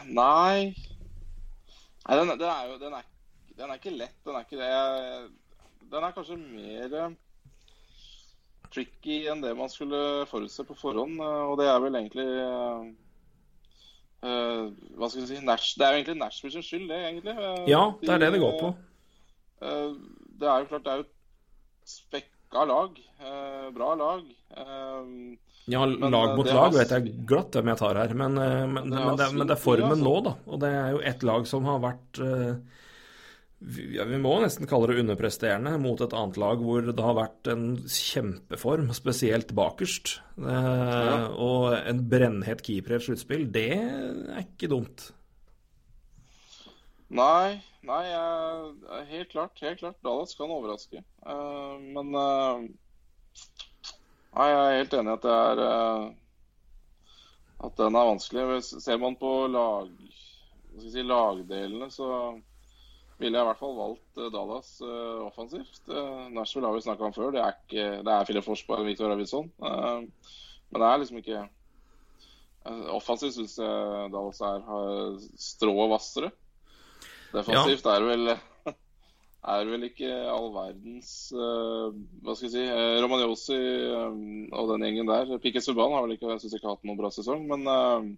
Nei 0.08 0.72
Nei, 2.08 2.18
den, 2.18 2.32
den 2.34 2.48
er 2.50 2.70
jo 2.70 2.80
den 2.82 2.96
er, 2.98 3.06
den 3.58 3.70
er 3.70 3.78
ikke 3.78 3.94
lett. 3.94 4.18
Den 4.26 4.38
er 4.38 4.46
ikke 4.48 4.58
det. 4.58 4.72
Den 5.92 6.06
er 6.08 6.16
kanskje 6.16 6.38
mer 6.40 6.96
eh, 6.98 7.14
tricky 8.72 9.22
enn 9.30 9.44
det 9.44 9.52
man 9.60 9.70
skulle 9.70 10.26
forutse 10.32 10.66
på 10.66 10.78
forhånd. 10.80 11.20
Og 11.22 11.58
det 11.60 11.68
er 11.70 11.80
vel 11.84 12.00
egentlig 12.00 12.28
eh, 14.24 14.70
Hva 14.98 15.10
skal 15.10 15.22
vi 15.22 15.28
si 15.32 15.40
Nash, 15.46 15.76
Det 15.78 15.86
er 15.88 15.92
jo 15.96 16.00
egentlig 16.04 16.18
Nashville 16.22 16.54
sin 16.54 16.66
skyld, 16.68 16.88
det, 16.90 17.00
egentlig. 17.10 17.36
Eh, 17.38 17.66
Ja, 17.72 17.84
det 18.02 18.10
er 18.10 18.18
det 18.26 18.32
det 18.34 18.42
går 18.44 18.60
på. 18.62 18.74
eh, 19.62 19.94
Det 20.42 20.48
er 20.50 20.60
jo 20.60 20.66
klart 20.72 20.84
det 20.84 20.92
er 20.94 20.98
jo 21.04 21.08
spekka 21.86 22.66
lag. 22.68 23.00
Bra 23.74 23.94
lag. 23.96 24.24
Ja, 25.70 25.86
lag 25.86 26.00
men, 26.00 26.36
mot 26.38 26.48
lag 26.50 26.74
vet 26.74 26.90
jeg 26.90 27.12
glatt 27.30 27.54
hvem 27.56 27.68
jeg 27.72 27.78
tar 27.78 27.96
her, 27.96 28.14
men, 28.18 28.34
men, 28.34 28.90
Det 28.90 28.98
men, 29.06 29.16
det, 29.18 29.26
er- 29.28 29.38
men 29.38 29.48
det 29.48 29.58
formen 29.62 29.92
altså. 29.92 30.04
nå, 30.04 30.16
da. 30.26 30.34
Og 30.48 30.60
det 30.60 30.72
er 30.74 30.90
jo 30.96 31.02
et 31.12 31.24
lag 31.24 31.46
som 31.48 31.66
har 31.70 31.80
vært 31.84 32.20
ja, 33.62 34.06
Vi 34.10 34.18
må 34.22 34.34
nesten 34.42 34.68
kalle 34.70 34.90
det 34.90 35.02
underpresterende 35.04 35.76
mot 35.82 36.02
et 36.02 36.14
annet 36.18 36.38
lag 36.42 36.62
hvor 36.66 36.86
det 36.88 37.06
har 37.06 37.18
vært 37.18 37.50
en 37.54 37.66
kjempeform, 37.86 38.90
spesielt 38.98 39.54
bakerst. 39.58 40.16
Eh, 40.42 41.26
Og 41.38 41.76
en 41.78 42.04
brennhet 42.10 42.64
keeper 42.66 42.96
i 42.96 43.00
et 43.00 43.06
sluttspill, 43.06 43.46
det 43.54 43.68
er 43.78 44.42
ikke 44.46 44.72
dumt. 44.72 45.12
Nei, 47.12 47.60
nei, 47.84 48.02
jeg, 48.08 49.06
helt 49.12 49.32
klart. 49.34 49.62
Helt 49.62 49.82
klart. 49.84 50.00
Dallas 50.06 50.34
kan 50.40 50.54
overraske. 50.54 51.04
Eh, 51.04 51.76
men 51.92 52.16
eh, 52.16 52.70
Nei, 54.32 54.46
jeg 54.48 54.60
er 54.62 54.78
helt 54.80 54.94
enig 54.96 55.12
i 55.12 55.18
at 55.18 55.26
det 55.26 55.34
er 55.36 55.60
eh, 55.66 56.06
At 57.68 57.82
den 57.82 57.98
er 58.00 58.08
vanskelig. 58.14 58.62
Ser 58.64 59.02
man 59.02 59.18
på 59.20 59.34
lag, 59.52 59.92
si, 60.80 61.04
lagdelene, 61.04 61.92
så 61.92 62.08
ville 63.22 63.38
jeg 63.38 63.46
i 63.46 63.50
hvert 63.50 63.62
fall 63.62 63.78
valgt 63.78 64.20
eh, 64.20 64.30
Dallas 64.34 64.70
uh, 64.84 65.24
offensivt. 65.28 65.82
Uh, 65.88 66.28
Nashville 66.34 66.68
har 66.68 66.76
vi 66.76 66.84
snakka 66.86 67.08
om 67.08 67.16
før. 67.16 67.34
Det 67.36 67.42
er, 67.42 67.58
ikke, 67.58 67.88
det 68.06 68.14
er 68.14 68.28
Philip 68.28 68.46
Forsberg 68.46 68.84
og 68.84 68.90
Victor 68.90 69.14
Arvidsson. 69.14 69.52
Uh, 69.62 70.06
men 70.72 70.84
det 70.84 70.88
er 70.88 71.02
liksom 71.02 71.20
ikke 71.24 71.48
Offensivt 72.94 73.34
syns 73.34 73.56
jeg 73.58 74.10
Dallas 74.14 74.38
er 74.46 74.60
strå 74.62 75.32
strået 75.42 75.88
hvassere. 75.90 76.28
Defensivt 77.34 77.88
er 77.90 78.04
det 78.04 78.10
vel 78.12 78.34
er 79.56 79.72
vel 79.72 79.88
ikke 79.88 80.12
all 80.30 80.52
verdens 80.54 81.10
uh, 81.34 81.90
Hva 82.22 82.36
skal 82.38 82.52
jeg 82.52 82.54
si 82.54 83.56
uh, 83.58 84.54
og 84.54 84.70
den 84.76 84.86
gjengen 84.86 85.10
der. 85.10 85.34
Piquet 85.42 85.66
Subhaan 85.66 85.96
har 85.98 86.06
vel 86.06 86.14
ikke, 86.20 86.30
jeg 86.36 86.44
synes 86.44 86.60
ikke 86.60 86.70
hatt 86.76 86.86
noen 86.86 87.02
bra 87.02 87.10
sesong, 87.10 87.48
men 87.50 87.66
er 87.66 88.12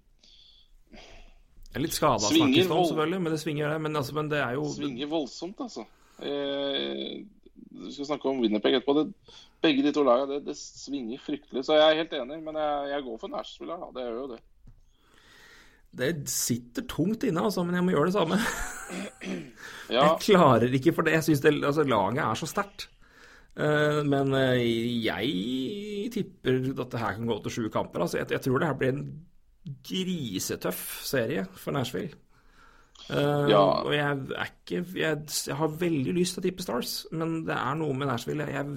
litt 1.81 1.95
skada 1.95 2.29
snakkes 2.29 2.67
det 2.67 2.75
om, 2.75 2.85
selvfølgelig, 2.85 3.21
men 3.21 3.33
det 3.33 3.39
svinger, 3.41 3.71
det. 3.73 3.81
Men, 3.81 3.95
altså, 3.95 4.13
men 4.13 4.29
det 4.29 4.39
er 4.43 4.53
jo 4.53 4.67
svinger 4.69 5.09
voldsomt, 5.09 5.63
altså. 5.65 5.87
Eh, 6.21 7.23
Du 7.73 7.89
skal 7.91 8.05
snakke 8.05 8.29
om 8.29 8.41
Winnerpeg 8.41 8.75
etterpå. 8.77 8.93
Det, 8.99 9.33
begge 9.63 9.81
de 9.81 9.91
to 9.95 10.03
lagene, 10.05 10.35
det, 10.35 10.45
det 10.45 10.57
svinger 10.59 11.17
fryktelig. 11.17 11.63
Så 11.65 11.73
jeg 11.79 11.89
er 11.89 12.01
helt 12.03 12.13
enig, 12.13 12.37
men 12.45 12.57
jeg, 12.59 12.89
jeg 12.91 13.03
går 13.07 13.17
for 13.21 13.33
Nashville. 13.33 13.77
Ja. 13.81 13.89
Det 13.95 14.05
gjør 14.05 14.19
jo 14.19 14.27
det. 14.35 14.39
Det 15.93 16.29
sitter 16.29 16.85
tungt 16.89 17.23
inne, 17.23 17.41
altså, 17.41 17.63
men 17.65 17.75
jeg 17.77 17.85
må 17.85 17.93
gjøre 17.93 18.09
det 18.09 18.15
samme. 18.15 18.39
Ja, 19.89 20.03
Jeg 20.03 20.21
klarer 20.25 20.73
ikke 20.73 20.93
for 20.93 21.05
det. 21.05 21.13
Jeg 21.17 21.25
syns 21.27 21.45
altså, 21.45 21.83
laget 21.85 22.23
er 22.23 22.39
så 22.39 22.49
sterkt. 22.49 22.87
Uh, 23.53 24.01
men 24.05 24.33
uh, 24.33 24.57
jeg 24.57 26.09
tipper 26.13 26.71
at 26.73 26.89
det 26.89 27.01
her 27.01 27.19
kan 27.19 27.29
gå 27.29 27.37
til 27.43 27.53
sju 27.57 27.67
kamper. 27.73 28.01
Altså, 28.01 28.17
jeg, 28.21 28.31
jeg 28.33 28.41
tror 28.41 28.57
det 28.61 28.69
her 28.71 28.79
blir 28.79 28.95
en 28.95 29.03
grisetøff 29.63 30.83
serie 31.05 31.45
for 31.55 31.75
Nashville. 31.75 32.19
Uh, 33.09 33.49
Ja. 33.51 33.61
Og 33.83 33.93
jeg 33.95 34.03
er 34.05 34.51
ikke 34.51 34.83
jeg, 34.95 35.23
jeg 35.47 35.55
har 35.59 35.79
veldig 35.79 36.13
lyst 36.15 36.37
til 36.37 36.43
å 36.43 36.45
tippe 36.45 36.63
Stars, 36.63 36.93
men 37.11 37.41
det 37.47 37.55
er 37.55 37.79
noe 37.79 37.95
med 37.97 38.07
Nashville. 38.07 38.47
Jeg, 38.47 38.67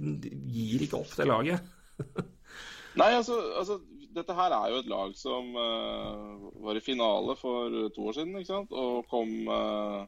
jeg 0.00 0.38
gir 0.54 0.86
ikke 0.86 1.02
opp 1.02 1.12
det 1.18 1.28
laget. 1.28 1.60
Nei, 3.00 3.12
altså, 3.12 3.36
altså 3.56 3.80
Dette 4.16 4.32
her 4.32 4.52
er 4.56 4.70
jo 4.72 4.78
et 4.80 4.88
lag 4.88 5.10
som 5.18 5.50
uh, 5.52 6.52
var 6.64 6.78
i 6.78 6.84
finale 6.84 7.34
for 7.36 7.74
to 7.92 8.06
år 8.08 8.16
siden, 8.16 8.38
ikke 8.40 8.48
sant? 8.48 8.72
Og 8.72 9.04
kom 9.10 9.50
uh, 9.52 10.06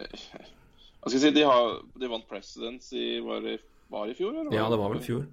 Hva 0.00 1.10
skal 1.10 1.18
jeg 1.18 1.24
si 1.26 1.34
De, 1.36 1.44
har, 1.44 1.74
de 2.00 2.08
vant 2.08 2.24
Presidents 2.28 2.88
i 2.96 3.18
Var 3.24 3.50
i 3.52 3.58
var 3.90 4.06
i 4.06 4.14
fjor? 4.14 4.36
Eller? 4.38 4.54
Ja, 4.54 4.68
det 4.70 4.78
var 4.78 4.92
vel 4.92 5.00
i 5.00 5.04
fjor. 5.04 5.24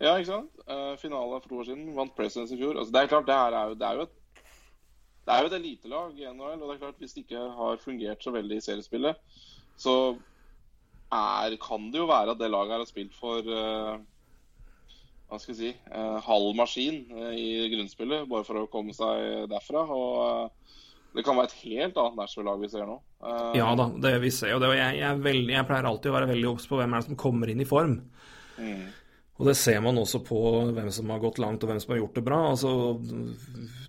Ja, 0.00 0.14
ikke 0.16 0.28
sant? 0.28 0.62
Uh, 0.68 0.94
finale 1.00 1.40
for 1.40 1.48
to 1.48 1.60
år 1.62 1.68
siden. 1.70 1.90
Vant 1.96 2.14
Presidents 2.16 2.52
i 2.52 2.58
fjor. 2.60 2.76
Altså, 2.76 2.92
det 2.92 3.02
er 3.02 3.12
klart, 3.12 3.28
det 3.28 3.36
her 3.36 3.56
er 3.56 3.70
jo, 3.70 3.76
det 3.80 3.88
er 3.88 4.00
jo 4.00 4.06
et 4.08 4.16
det 5.26 5.34
er 5.34 5.42
jo 5.42 5.48
et 5.50 5.54
elitelag 5.56 6.18
i 6.20 6.26
NHL, 6.30 6.60
og 6.60 6.68
det 6.68 6.74
er 6.76 6.82
klart 6.84 7.00
hvis 7.02 7.14
det 7.16 7.24
ikke 7.24 7.46
har 7.58 7.80
fungert 7.82 8.22
så 8.22 8.30
veldig 8.30 8.60
i 8.60 8.62
seriespillet, 8.62 9.16
så 9.74 9.94
er, 11.10 11.56
kan 11.58 11.88
det 11.90 11.98
jo 11.98 12.06
være 12.06 12.36
at 12.36 12.38
det 12.38 12.50
laget 12.52 12.76
her 12.76 12.84
har 12.84 12.86
spilt 12.86 13.16
for 13.18 13.42
uh, 13.50 13.96
hva 15.26 15.40
skal 15.42 15.56
jeg 15.56 15.58
si 15.58 15.72
uh, 15.90 16.20
halv 16.22 16.52
maskin 16.54 17.00
uh, 17.10 17.32
i 17.34 17.66
grunnspillet, 17.72 18.28
bare 18.30 18.46
for 18.46 18.60
å 18.60 18.68
komme 18.70 18.94
seg 18.94 19.48
derfra. 19.50 19.82
Og 19.82 21.16
det 21.18 21.24
kan 21.26 21.40
være 21.40 21.50
et 21.50 21.58
helt 21.64 21.98
annet 21.98 22.20
Nashville-lag 22.20 22.62
vi 22.62 22.70
ser 22.70 22.86
nå. 22.86 23.00
Ja 23.58 23.72
da, 23.78 23.88
det 24.06 24.14
vi 24.22 24.30
ser 24.30 24.54
jo 24.54 24.60
det. 24.62 24.70
Og 24.70 24.78
jeg, 24.78 25.00
jeg, 25.00 25.08
er 25.10 25.26
veldig, 25.26 25.56
jeg 25.56 25.68
pleier 25.72 25.90
alltid 25.90 26.12
å 26.12 26.16
være 26.20 26.30
veldig 26.30 26.48
obs 26.52 26.70
på 26.70 26.78
hvem 26.78 26.94
er 26.94 27.02
det 27.02 27.08
som 27.10 27.18
kommer 27.18 27.50
inn 27.50 27.66
i 27.66 27.68
form. 27.68 27.98
mm. 28.60 28.86
Og 29.36 29.44
det 29.50 29.56
ser 29.60 29.82
man 29.84 29.98
også 30.00 30.22
på 30.24 30.38
hvem 30.72 30.88
som 30.94 31.10
har 31.12 31.20
gått 31.20 31.40
langt 31.42 31.64
og 31.64 31.68
hvem 31.68 31.80
som 31.82 31.92
har 31.92 31.98
gjort 32.00 32.14
det 32.16 32.22
bra. 32.24 32.38
Altså, 32.54 32.70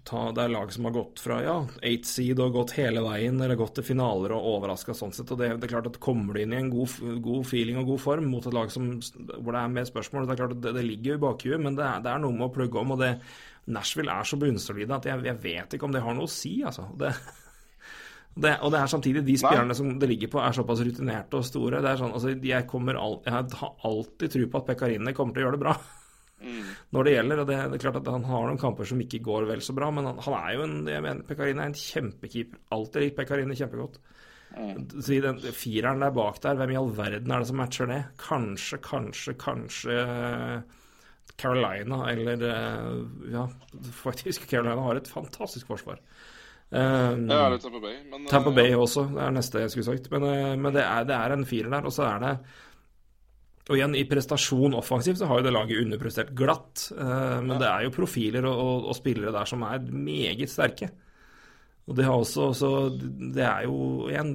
ta, 0.08 0.26
det 0.36 0.44
er 0.44 0.52
lag 0.52 0.74
som 0.76 0.90
har 0.90 0.96
gått 0.98 1.22
fra 1.24 1.38
ja, 1.46 1.56
eight 1.88 2.10
seed 2.10 2.42
og 2.44 2.58
gått 2.58 2.76
hele 2.76 3.04
veien, 3.06 3.40
eller 3.40 3.60
gått 3.60 3.78
til 3.80 3.88
finaler 3.88 4.36
og 4.36 4.50
overraska 4.58 4.96
sånn 4.98 5.16
sett. 5.16 5.32
Og 5.32 5.40
det, 5.40 5.54
det 5.56 5.70
er 5.70 5.74
klart 5.78 5.88
at 5.88 6.02
kommer 6.04 6.36
du 6.36 6.44
inn 6.44 6.56
i 6.56 6.60
en 6.60 6.74
god, 6.74 7.00
god 7.24 7.48
feeling 7.48 7.80
og 7.80 7.94
god 7.94 8.04
form 8.04 8.28
mot 8.34 8.44
et 8.44 8.58
lag 8.60 8.74
som, 8.76 8.92
hvor 9.00 9.56
det 9.56 9.64
er 9.64 9.76
mer 9.80 9.88
spørsmål, 9.88 10.28
det 10.28 10.36
er 10.36 10.44
klart 10.44 10.58
at 10.58 10.64
det, 10.68 10.76
det 10.82 10.88
ligger 10.90 11.14
jo 11.14 11.20
i 11.22 11.26
bakhuet, 11.30 11.64
men 11.64 11.80
det 11.80 11.88
er, 11.88 12.04
det 12.04 12.12
er 12.12 12.24
noe 12.26 12.36
med 12.36 12.50
å 12.50 12.56
plugge 12.60 12.84
om. 12.84 12.96
og 12.98 13.04
det 13.06 13.16
Nashville 13.72 14.12
er 14.12 14.28
så 14.28 14.40
bunnsolide 14.40 14.96
at 14.96 15.08
jeg, 15.08 15.24
jeg 15.28 15.44
vet 15.44 15.76
ikke 15.76 15.88
om 15.88 15.96
det 15.96 16.04
har 16.04 16.16
noe 16.16 16.28
å 16.28 16.32
si, 16.32 16.58
altså. 16.68 16.90
Det, 17.00 17.16
det, 18.44 18.54
og 18.64 18.74
det 18.74 18.80
er 18.80 18.92
samtidig 18.92 19.24
de 19.28 19.38
spillerne 19.40 19.76
som 19.78 19.94
det 20.00 20.10
ligger 20.10 20.32
på, 20.34 20.42
er 20.44 20.56
såpass 20.56 20.82
rutinerte 20.86 21.40
og 21.40 21.46
store. 21.48 21.82
Det 21.84 21.92
er 21.92 22.02
sånn, 22.02 22.16
altså, 22.18 22.34
jeg, 22.36 22.68
kommer 22.70 23.00
all, 23.02 23.20
jeg 23.26 23.34
har 23.62 23.88
alltid 23.90 24.34
tro 24.34 24.50
på 24.52 24.62
at 24.62 24.68
Pekarinne 24.72 25.16
kommer 25.18 25.36
til 25.36 25.44
å 25.44 25.48
gjøre 25.48 25.60
det 25.60 25.66
bra 25.68 25.78
Mm. 26.38 26.66
når 26.94 27.08
det 27.08 27.14
gjelder. 27.16 27.40
og 27.42 27.48
det, 27.50 27.56
det 27.58 27.78
er 27.80 27.82
klart 27.82 27.96
at 27.98 28.10
Han 28.14 28.28
har 28.30 28.44
noen 28.46 28.60
kamper 28.62 28.86
som 28.86 29.00
ikke 29.02 29.24
går 29.26 29.48
vel 29.50 29.64
så 29.66 29.74
bra, 29.74 29.90
men 29.90 30.06
han, 30.06 30.20
han 30.22 30.36
er 30.38 30.52
jo 30.54 30.66
en 30.68 30.76
jeg 30.86 31.06
mener, 31.06 31.26
Pekarinne 31.26 31.66
er 31.66 31.72
en 31.72 31.80
kjempekeeper. 31.82 32.62
Alltid 32.78 33.06
likt 33.06 33.18
Pekarinne 33.18 33.58
kjempegodt. 33.58 33.98
Mm. 34.58 34.86
Så 35.02 35.16
i 35.18 35.22
den 35.22 35.42
fireren 35.54 36.02
der 36.02 36.14
bak 36.16 36.38
der, 36.44 36.58
hvem 36.60 36.74
i 36.74 36.78
all 36.80 36.92
verden 36.96 37.34
er 37.34 37.44
det 37.44 37.50
som 37.50 37.60
matcher 37.60 37.90
det? 37.90 38.00
Kanskje, 38.22 38.80
kanskje, 38.86 39.36
kanskje 39.42 39.98
Carolina, 41.38 42.00
eller 42.10 42.46
eh, 42.48 43.34
Ja, 43.34 43.44
faktisk, 44.00 44.48
Carolina 44.50 44.82
har 44.88 44.98
et 45.02 45.12
fantastisk 45.12 45.70
forsvar. 45.70 46.00
Um, 46.70 47.30
Ja, 47.32 47.46
eller 47.48 47.58
Tampa 47.64 47.80
Bay. 47.80 47.98
Men, 48.12 48.26
Tampa 48.28 48.52
eh, 48.52 48.56
Bay 48.56 48.74
også, 48.76 49.06
det 49.14 49.24
er 49.24 49.36
neste 49.36 49.62
jeg 49.64 49.72
skulle 49.72 49.88
sagt. 49.88 50.10
Men, 50.12 50.24
eh, 50.28 50.56
men 50.60 50.74
det, 50.76 50.84
er, 50.84 51.06
det 51.08 51.16
er 51.16 51.36
en 51.36 51.46
firer 51.48 51.72
der, 51.72 51.88
og 51.88 51.94
så 51.96 52.04
er 52.10 52.24
det 52.24 52.34
Og 53.70 53.76
igjen, 53.78 53.96
i 54.00 54.06
prestasjon 54.08 54.76
offensivt 54.80 55.20
så 55.20 55.28
har 55.28 55.40
jo 55.40 55.48
det 55.48 55.54
laget 55.56 55.82
underprestert 55.84 56.32
glatt. 56.36 56.90
Uh, 56.96 57.40
Men 57.44 57.60
det 57.60 57.68
er 57.68 57.84
jo 57.84 57.96
profiler 57.96 58.46
og, 58.48 58.60
og, 58.64 58.86
og 58.92 58.96
spillere 58.96 59.34
der 59.36 59.50
som 59.50 59.64
er 59.68 59.84
meget 59.92 60.52
sterke. 60.52 60.92
Og 61.88 61.96
det 61.96 62.04
har 62.04 62.20
også, 62.20 62.50
så 62.56 62.70
det 62.92 63.44
er 63.44 63.64
jo 63.64 64.08
igjen 64.12 64.34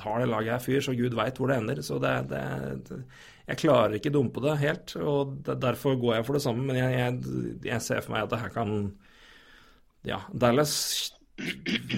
Tar 0.00 0.22
det 0.22 0.28
laget 0.30 0.54
her 0.54 0.62
fyr, 0.64 0.80
så 0.84 0.94
gud 0.96 1.16
veit 1.16 1.36
hvor 1.36 1.48
det 1.52 1.58
ender. 1.60 1.82
Så 1.84 1.98
det, 2.00 2.14
det 2.32 3.02
Jeg 3.48 3.60
klarer 3.60 3.96
ikke 3.96 4.12
dumpe 4.12 4.40
det 4.44 4.58
helt, 4.60 4.96
og 4.96 5.36
det, 5.44 5.60
derfor 5.64 5.96
går 6.00 6.14
jeg 6.16 6.26
for 6.26 6.36
det 6.36 6.42
samme. 6.44 6.64
Men 6.64 6.76
jeg, 6.76 6.92
jeg, 6.96 7.60
jeg 7.72 7.84
ser 7.84 8.00
for 8.04 8.12
meg 8.16 8.24
at 8.24 8.32
det 8.32 8.40
her 8.40 8.52
kan 8.56 8.74
Ja, 10.06 10.20
Dallas 10.32 11.12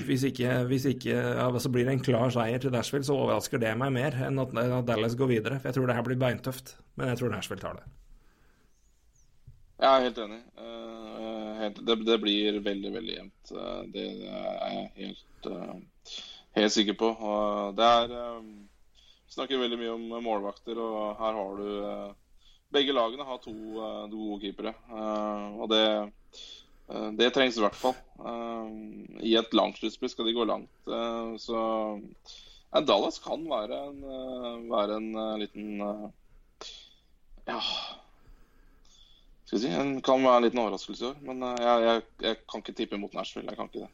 hvis 0.06 0.24
ikke, 0.28 0.52
hvis 0.68 0.84
ikke 0.90 1.14
ja, 1.14 1.46
så 1.58 1.70
blir 1.72 1.86
det 1.88 1.94
en 1.94 2.04
klar 2.04 2.32
seier 2.34 2.60
til 2.60 2.74
Nashville, 2.74 3.06
så 3.06 3.16
overrasker 3.16 3.60
det 3.62 3.72
meg 3.80 3.94
mer 3.94 4.16
enn 4.26 4.40
at, 4.42 4.52
at 4.60 4.88
Dallas 4.88 5.16
går 5.16 5.30
videre. 5.32 5.60
For 5.60 5.70
jeg 5.70 5.78
tror 5.78 5.88
det 5.88 5.96
her 5.96 6.06
blir 6.06 6.20
beintøft. 6.20 6.74
Men 7.00 7.12
jeg 7.12 7.20
tror 7.20 7.32
Nashville 7.32 7.62
tar 7.62 7.80
det. 7.80 7.86
Jeg 9.80 9.88
er 9.88 10.04
helt 10.04 10.18
enig. 10.20 10.40
Uh, 10.60 11.52
helt, 11.62 11.78
det, 11.88 11.96
det, 12.04 12.18
blir 12.20 12.58
veldig, 12.64 12.90
veldig 12.98 13.14
jevnt. 13.14 13.52
Uh, 13.54 13.80
det 13.94 14.06
er 14.28 14.74
jeg 14.74 14.90
helt, 14.98 15.48
uh, 15.48 16.18
helt 16.58 16.74
sikker 16.76 16.98
på. 17.00 17.14
Det 17.78 17.86
er 17.86 18.12
Vi 18.44 19.36
snakker 19.38 19.62
veldig 19.62 19.78
mye 19.80 19.94
om 19.94 20.24
målvakter, 20.26 20.76
og 20.76 21.16
her 21.22 21.38
har 21.38 21.62
du 21.62 22.18
Begge 22.70 22.92
lagene 22.94 23.24
har 23.26 23.40
to, 23.42 23.52
to 24.06 24.14
gode 24.14 24.44
keepere. 24.44 24.70
og 25.58 25.64
det 25.72 25.80
det 26.90 27.30
trengs 27.34 27.58
i 27.58 27.62
hvert 27.62 27.78
fall. 27.78 27.94
Eh, 28.18 28.68
I 29.30 29.36
et 29.38 29.54
langt 29.54 29.78
sluttspill 29.78 30.10
skal 30.12 30.28
de 30.28 30.34
gå 30.36 30.46
langt. 30.48 30.72
Eh, 30.88 31.36
så 31.38 31.60
Dallas 32.86 33.20
kan 33.22 33.44
være 33.50 33.78
en, 33.90 34.02
være 34.70 34.96
en 35.00 35.08
liten 35.40 35.80
Ja 37.48 37.58
Skal 39.42 39.56
vi 39.56 39.62
si 39.64 39.72
en, 39.74 39.96
Kan 40.06 40.22
være 40.22 40.36
en 40.38 40.46
liten 40.46 40.62
overraskelse 40.62 41.04
i 41.04 41.08
år. 41.08 41.16
Men 41.26 41.42
jeg, 41.42 41.86
jeg, 41.86 42.02
jeg, 42.22 42.42
kan 42.46 42.62
ikke 42.62 42.76
tippe 42.78 43.00
mot 43.02 43.14
Nashville. 43.14 43.50
Jeg 43.50 43.58
kan 43.58 43.70
ikke 43.70 43.86
det. 43.86 43.90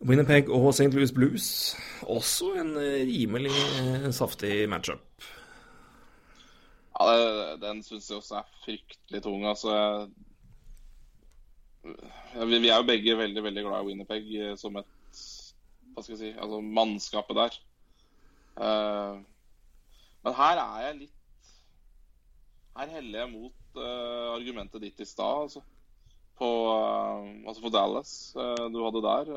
Winnerpeg 0.00 0.48
og 0.48 0.70
St. 0.72 0.92
Louis 0.96 1.12
Blues, 1.12 1.76
også 2.08 2.54
en 2.56 2.70
rimelig 2.80 3.52
saftig 4.16 4.68
matchup. 4.68 5.04
Ja, 7.00 7.56
Den 7.60 7.82
syns 7.84 8.08
jeg 8.08 8.16
også 8.16 8.38
er 8.40 8.48
fryktelig 8.64 9.22
tung. 9.22 9.44
Altså, 9.48 9.74
ja, 9.76 10.06
vi, 11.82 12.68
er 12.68 12.76
jo 12.76 12.86
begge 12.88 13.16
veldig 13.16 13.42
veldig 13.44 13.64
glad 13.64 13.82
i 13.82 13.88
Winnerpeg 13.88 14.28
eh, 14.36 14.56
som 14.60 14.76
et 14.80 15.20
Hva 15.94 16.04
skal 16.04 16.14
jeg 16.14 16.20
si 16.20 16.32
Altså 16.36 16.60
mannskapet 16.60 17.38
der. 17.38 17.56
Uh, 18.60 19.22
men 20.26 20.36
her 20.36 20.60
er 20.60 20.82
jeg 20.84 20.98
litt 20.98 21.50
Her 22.76 22.92
heller 22.98 23.22
jeg 23.22 23.32
mot 23.32 23.78
uh, 23.78 24.34
argumentet 24.34 24.82
ditt 24.84 25.00
i 25.00 25.08
stad, 25.08 25.46
altså. 25.46 25.62
På, 26.40 26.50
altså 27.44 27.60
for 27.60 27.72
Dallas 27.72 28.12
du 28.72 28.78
hadde 28.80 29.02
der. 29.04 29.30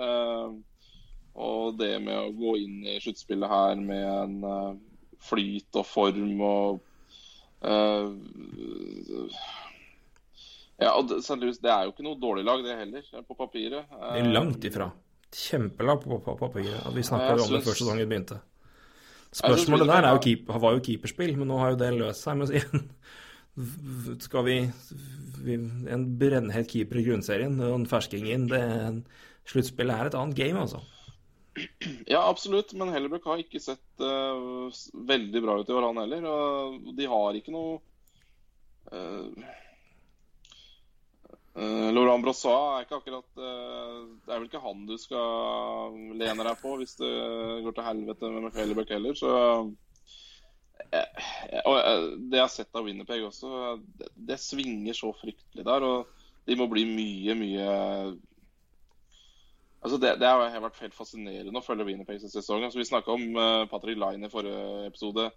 og 1.35 1.75
det 1.75 1.97
med 1.99 2.15
å 2.15 2.31
gå 2.37 2.53
inn 2.61 2.77
i 2.87 2.93
sluttspillet 3.03 3.51
her 3.51 3.75
med 3.75 4.05
en 4.07 4.79
flyt 5.19 5.81
og 5.81 5.83
form 5.83 6.39
og 6.47 6.79
ja, 10.81 10.93
og 10.97 11.11
St. 11.19 11.37
Louis 11.41 11.59
det 11.61 11.71
er 11.71 11.85
jo 11.85 11.93
ikke 11.93 12.05
noe 12.05 12.19
dårlig 12.19 12.45
lag, 12.47 12.63
det 12.65 12.77
heller, 12.79 13.09
på 13.27 13.37
papiret. 13.37 13.91
Det 13.91 14.21
er 14.23 14.31
langt 14.33 14.65
ifra. 14.65 14.89
Kjempelag 15.33 16.01
på, 16.03 16.17
på, 16.25 16.35
papiret. 16.39 16.87
Vi 16.95 17.05
snakka 17.05 17.37
om 17.37 17.53
det 17.53 17.63
før 17.65 17.77
sesongen 17.77 18.09
begynte. 18.09 18.39
Spørsmålet 19.33 19.89
der 19.89 20.07
jo 20.11 20.21
keep, 20.21 20.49
var 20.61 20.75
jo 20.75 20.81
keeperspill, 20.85 21.35
men 21.39 21.49
nå 21.49 21.57
har 21.61 21.73
jo 21.73 21.79
det 21.81 21.91
løst 21.97 22.25
seg. 22.25 22.37
Men 22.37 22.51
igjen, 22.53 22.83
skal 24.25 24.45
vi, 24.47 24.57
vi 25.45 25.59
En 25.93 26.07
brennhet 26.19 26.69
keeper 26.69 27.01
i 27.01 27.05
grunnserien 27.05 27.57
og 27.61 27.79
en 27.79 27.87
fersking 27.89 28.29
inn 28.29 28.49
det, 28.49 28.63
Sluttspillet 29.49 29.99
er 29.99 30.07
et 30.07 30.15
annet 30.15 30.37
game, 30.37 30.61
altså. 30.61 30.79
Ja, 32.09 32.21
absolutt, 32.23 32.71
men 32.79 32.93
Hellebøck 32.93 33.25
har 33.29 33.41
ikke 33.41 33.59
sett 33.61 34.01
uh, 34.01 34.69
veldig 35.09 35.41
bra 35.43 35.57
ut 35.59 35.69
i 35.69 35.75
år, 35.75 35.89
han 35.89 35.99
heller. 36.01 36.29
Og 36.29 36.93
de 36.97 37.09
har 37.11 37.37
ikke 37.37 37.53
noe 37.53 37.75
uh, 38.93 39.51
Uh, 41.53 41.91
Laurent 41.93 42.23
Brossois 42.25 42.79
er 42.79 42.85
ikke 42.87 42.97
akkurat 42.97 43.27
uh, 43.37 43.97
Det 44.25 44.31
er 44.31 44.39
vel 44.39 44.47
ikke 44.47 44.61
han 44.63 44.87
du 44.89 44.95
skal 44.97 45.93
lene 46.17 46.45
deg 46.47 46.55
på 46.63 46.71
hvis 46.79 46.95
det 46.97 47.11
går 47.61 47.75
til 47.77 47.85
helvete 47.85 48.31
med 48.33 48.47
McFellebøck 48.47 48.93
heller, 48.95 49.13
så 49.13 49.33
uh, 49.61 49.69
Og 51.69 51.77
det 52.25 52.39
jeg 52.39 52.41
har 52.41 52.49
sett 52.49 52.73
av 52.73 52.89
Winnerpeg 52.89 53.27
også, 53.27 53.77
det, 53.99 54.09
det, 54.15 54.39
svinger 54.41 54.97
så 54.97 55.13
fryktelig 55.19 55.65
der. 55.69 55.85
Og 55.85 56.25
de 56.49 56.57
må 56.57 56.65
bli 56.71 56.87
mye, 56.89 57.37
mye 57.37 57.69
Altså 59.83 59.99
det, 60.01 60.15
det 60.23 60.29
har 60.29 60.41
vært 60.63 60.81
helt 60.81 60.97
fascinerende 60.97 61.59
å 61.59 61.65
følge 61.65 61.85
Winnerpeg 61.85 62.21
sesong. 62.23 62.65
Altså 62.65 62.81
vi 62.81 62.89
snakka 62.89 63.13
om 63.13 63.37
Patrick 63.69 63.99
Line 64.01 64.25
i 64.25 64.31
forrige 64.31 64.87
episode 64.87 65.29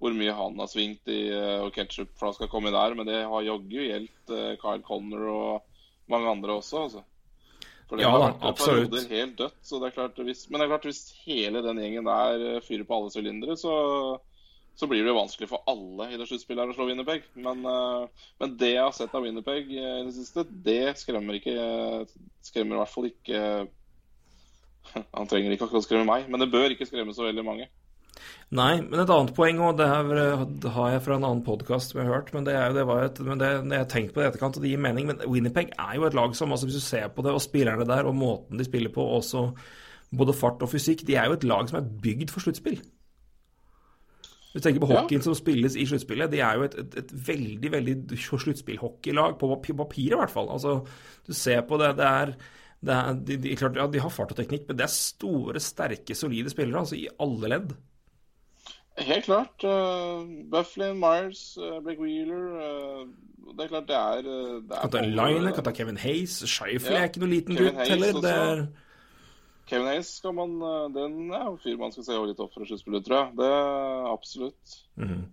hvor 0.00 0.16
mye 0.16 0.34
han 0.34 0.56
har 0.60 0.70
svingt 0.70 1.10
i 1.12 1.20
uh, 1.34 1.66
og 1.66 1.76
skal 2.34 2.50
komme 2.50 2.72
der. 2.72 2.96
Men 2.96 3.08
det 3.08 3.20
har 3.28 3.46
jaggu 3.46 3.82
gjeldt 3.84 4.32
uh, 4.32 4.56
Kyle 4.60 4.82
Conner 4.86 5.26
og 5.28 6.10
mange 6.10 6.30
andre 6.32 6.56
også, 6.56 6.86
altså. 6.86 7.04
For 7.90 7.98
det 7.98 8.06
ja, 8.06 8.10
har 8.14 8.22
vært 8.22 8.44
absolutt. 8.46 8.96
helt 9.10 9.36
dødt. 9.38 9.58
Så 9.66 9.80
det 9.82 9.90
er 9.90 9.96
klart, 9.98 10.18
hvis, 10.24 10.46
men 10.48 10.60
det 10.60 10.66
er 10.66 10.72
klart 10.72 10.88
hvis 10.88 11.04
hele 11.26 11.62
den 11.66 11.82
gjengen 11.82 12.08
der 12.08 12.44
uh, 12.56 12.64
fyrer 12.64 12.86
på 12.88 12.96
alle 12.96 13.12
sylindere, 13.12 13.58
så, 13.60 13.74
så, 14.78 14.88
blir 14.88 15.04
det 15.04 15.16
vanskelig 15.16 15.50
for 15.50 15.66
alle 15.68 16.08
i 16.08 16.20
det 16.20 16.30
sluttspillet 16.30 16.72
å 16.72 16.78
slå 16.78 16.88
Winnerpeg. 16.88 17.26
Men, 17.36 17.60
men, 17.66 18.56
det 18.62 18.72
jeg 18.72 18.86
har 18.86 18.96
sett 18.96 19.18
av 19.18 19.26
Winnerpeg 19.26 19.68
i 19.74 19.84
det 19.84 20.14
siste, 20.16 20.46
det 20.48 20.94
skremmer 21.02 21.36
ikke 21.36 21.58
Skremmer 22.46 22.78
i 22.78 22.80
hvert 22.80 22.94
fall 22.94 23.10
ikke 23.10 23.42
Han 25.18 25.28
trenger 25.28 25.52
ikke 25.52 25.66
akkurat 25.68 25.84
skremme 25.84 26.08
meg, 26.08 26.30
men 26.32 26.40
det 26.40 26.48
bør 26.54 26.72
ikke 26.72 26.88
skremme 26.88 27.12
så 27.12 27.26
veldig 27.26 27.44
mange. 27.44 27.68
Nei, 28.58 28.80
men 28.82 28.98
et 28.98 29.10
annet 29.14 29.34
poeng, 29.36 29.60
og 29.62 29.76
det, 29.78 29.86
har 29.86 30.88
jeg 30.90 31.02
fra 31.04 31.16
en 31.16 31.26
annen 31.26 31.42
podkast 31.46 31.94
vi 31.94 32.02
har 32.02 32.10
hørt, 32.10 32.32
men 32.34 32.46
det, 32.48 32.56
er 32.58 32.72
jo, 32.72 32.78
det 32.80 32.86
var 32.88 33.04
et, 33.06 33.20
men 33.22 33.38
det, 33.38 33.50
det 33.62 33.76
jeg 33.76 33.84
har 33.84 33.92
tenkt 33.92 34.14
på 34.14 34.20
det 34.20 34.26
i 34.26 34.30
etterkant, 34.32 34.58
og 34.58 34.64
det 34.64 34.72
gir 34.72 34.82
mening. 34.82 35.06
Men 35.10 35.22
Winnerpeg 35.30 35.70
er 35.76 35.98
jo 35.98 36.08
et 36.08 36.16
lag 36.18 36.34
som, 36.34 36.50
altså 36.50 36.66
hvis 36.66 36.80
du 36.80 36.82
ser 36.82 37.12
på 37.14 37.22
det, 37.26 37.34
og 37.36 37.44
spillerne 37.44 37.86
der, 37.86 38.08
og 38.10 38.16
måten 38.18 38.58
de 38.58 38.66
spiller 38.66 38.90
på, 38.94 39.06
også 39.20 39.46
både 40.10 40.34
fart 40.34 40.64
og 40.66 40.72
fysikk, 40.72 41.06
de 41.06 41.14
er 41.14 41.30
jo 41.30 41.36
et 41.38 41.46
lag 41.46 41.70
som 41.70 41.78
er 41.78 41.92
bygd 42.02 42.34
for 42.34 42.42
sluttspill. 42.42 42.80
Hvis 44.50 44.64
du 44.64 44.66
tenker 44.66 44.82
på 44.82 44.88
hockeyen 44.90 45.20
ja. 45.20 45.26
som 45.28 45.36
spilles 45.38 45.76
i 45.78 45.84
sluttspillet, 45.86 46.32
de 46.32 46.40
er 46.42 46.56
jo 46.58 46.64
et, 46.66 46.72
et, 46.80 46.96
et 47.04 47.12
veldig 47.28 47.70
veldig 47.70 48.18
sluttspillhockeylag, 48.18 49.36
på 49.38 49.50
papiret 49.54 50.16
i 50.16 50.18
hvert 50.18 50.32
fall. 50.32 50.50
Altså, 50.50 50.80
du 51.26 51.36
ser 51.38 51.62
på 51.68 51.78
det, 51.78 51.92
det 52.00 52.08
er, 52.08 52.32
det 52.82 52.96
er 52.96 53.20
de, 53.28 53.36
de, 53.44 53.52
klart, 53.60 53.78
ja, 53.78 53.86
de 53.86 54.02
har 54.02 54.10
fart 54.10 54.34
og 54.34 54.40
teknikk, 54.40 54.66
men 54.66 54.80
det 54.80 54.88
er 54.88 54.94
store, 54.96 55.62
sterke, 55.62 56.18
solide 56.18 56.50
spillere, 56.50 56.82
altså 56.82 56.98
i 56.98 57.06
alle 57.22 57.52
ledd. 57.54 57.76
Helt 59.00 59.24
klart. 59.24 59.64
Uh, 59.64 60.26
Bufflin, 60.50 60.98
Myers, 60.98 61.58
uh, 61.58 61.80
Blake 61.80 62.00
Wheeler 62.00 62.44
uh, 62.60 63.08
Det 63.56 63.64
er 63.64 63.68
klart 63.68 63.88
det 63.88 63.96
er, 63.96 64.22
det 64.22 64.76
er 64.76 64.80
Kan 64.80 64.90
ta 64.90 65.00
Line, 65.00 65.52
kan 65.52 65.64
ta 65.64 65.72
Kevin 65.72 65.96
Hayes. 65.96 66.42
Shifley 66.44 66.94
ja. 66.94 67.00
er 67.00 67.10
ikke 67.10 67.24
noen 67.24 67.34
liten 67.34 67.58
gutt 67.58 67.80
heller. 67.88 68.20
Det 68.20 68.34
er... 68.36 68.62
Kevin 69.70 69.86
Hayes 69.86 70.08
skal 70.18 70.34
man 70.34 70.56
Den 70.94 71.30
er 71.30 71.44
jo 71.46 71.56
fyr 71.62 71.76
man 71.78 71.92
skal 71.94 72.04
se 72.08 72.20
litt 72.26 72.40
opp 72.42 72.52
for 72.54 72.66
sluttspillet, 72.66 73.04
tror 73.06 73.20
jeg. 73.20 73.34
Det 73.38 73.50
er 73.56 74.08
absolutt. 74.12 74.78
Mm 74.96 75.08
-hmm. 75.08 75.24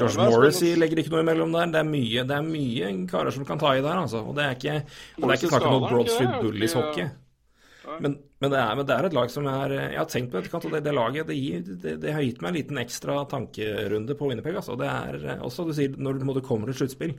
George 0.00 0.30
Morrissey 0.30 0.74
legger 0.74 0.98
ikke 0.98 1.10
noe 1.10 1.20
imellom 1.20 1.52
der. 1.52 1.66
Det 1.66 1.80
er 1.80 1.90
mye, 1.90 2.22
det 2.28 2.36
er 2.36 2.42
mye 2.42 3.06
karer 3.08 3.30
som 3.30 3.44
kan 3.44 3.58
ta 3.58 3.74
i 3.74 3.82
der, 3.82 4.00
altså. 4.04 4.24
Og 4.24 4.36
det 4.36 4.44
er 4.44 4.50
ikke, 4.50 4.82
og 5.16 5.22
det 5.22 5.30
er 5.30 5.42
ikke 5.42 5.48
snakk 5.48 5.66
om 5.66 5.80
noe 5.80 5.88
Broadstreet 5.88 6.40
Bullies-hockey. 6.40 7.08
Men, 7.82 8.16
men, 8.38 8.52
det 8.52 8.58
er, 8.58 8.72
men, 8.78 8.86
det 8.86 8.94
er, 8.94 9.08
et 9.08 9.16
lag 9.16 9.30
som 9.32 9.46
er 9.50 9.72
Jeg 9.74 9.98
har 9.98 10.08
tenkt 10.10 10.32
på 10.32 10.38
etterkant, 10.38 10.66
og 10.68 10.74
det, 10.76 10.82
det 10.86 10.94
laget 10.94 11.30
det, 11.30 11.36
gir, 11.38 11.62
det, 11.66 11.96
det, 12.02 12.12
har 12.14 12.24
gitt 12.24 12.42
meg 12.42 12.52
en 12.52 12.58
liten 12.60 12.82
ekstra 12.82 13.16
tankerunde 13.30 14.16
på 14.18 14.28
Winnerpeg. 14.30 14.58
Altså. 14.60 14.76
Det 14.78 14.90
er 14.90 15.40
også, 15.42 15.66
du 15.66 15.74
sier, 15.76 15.96
når 15.98 16.20
du 16.22 16.42
kommer 16.46 16.70
til 16.70 16.82
sluttspill 16.82 17.16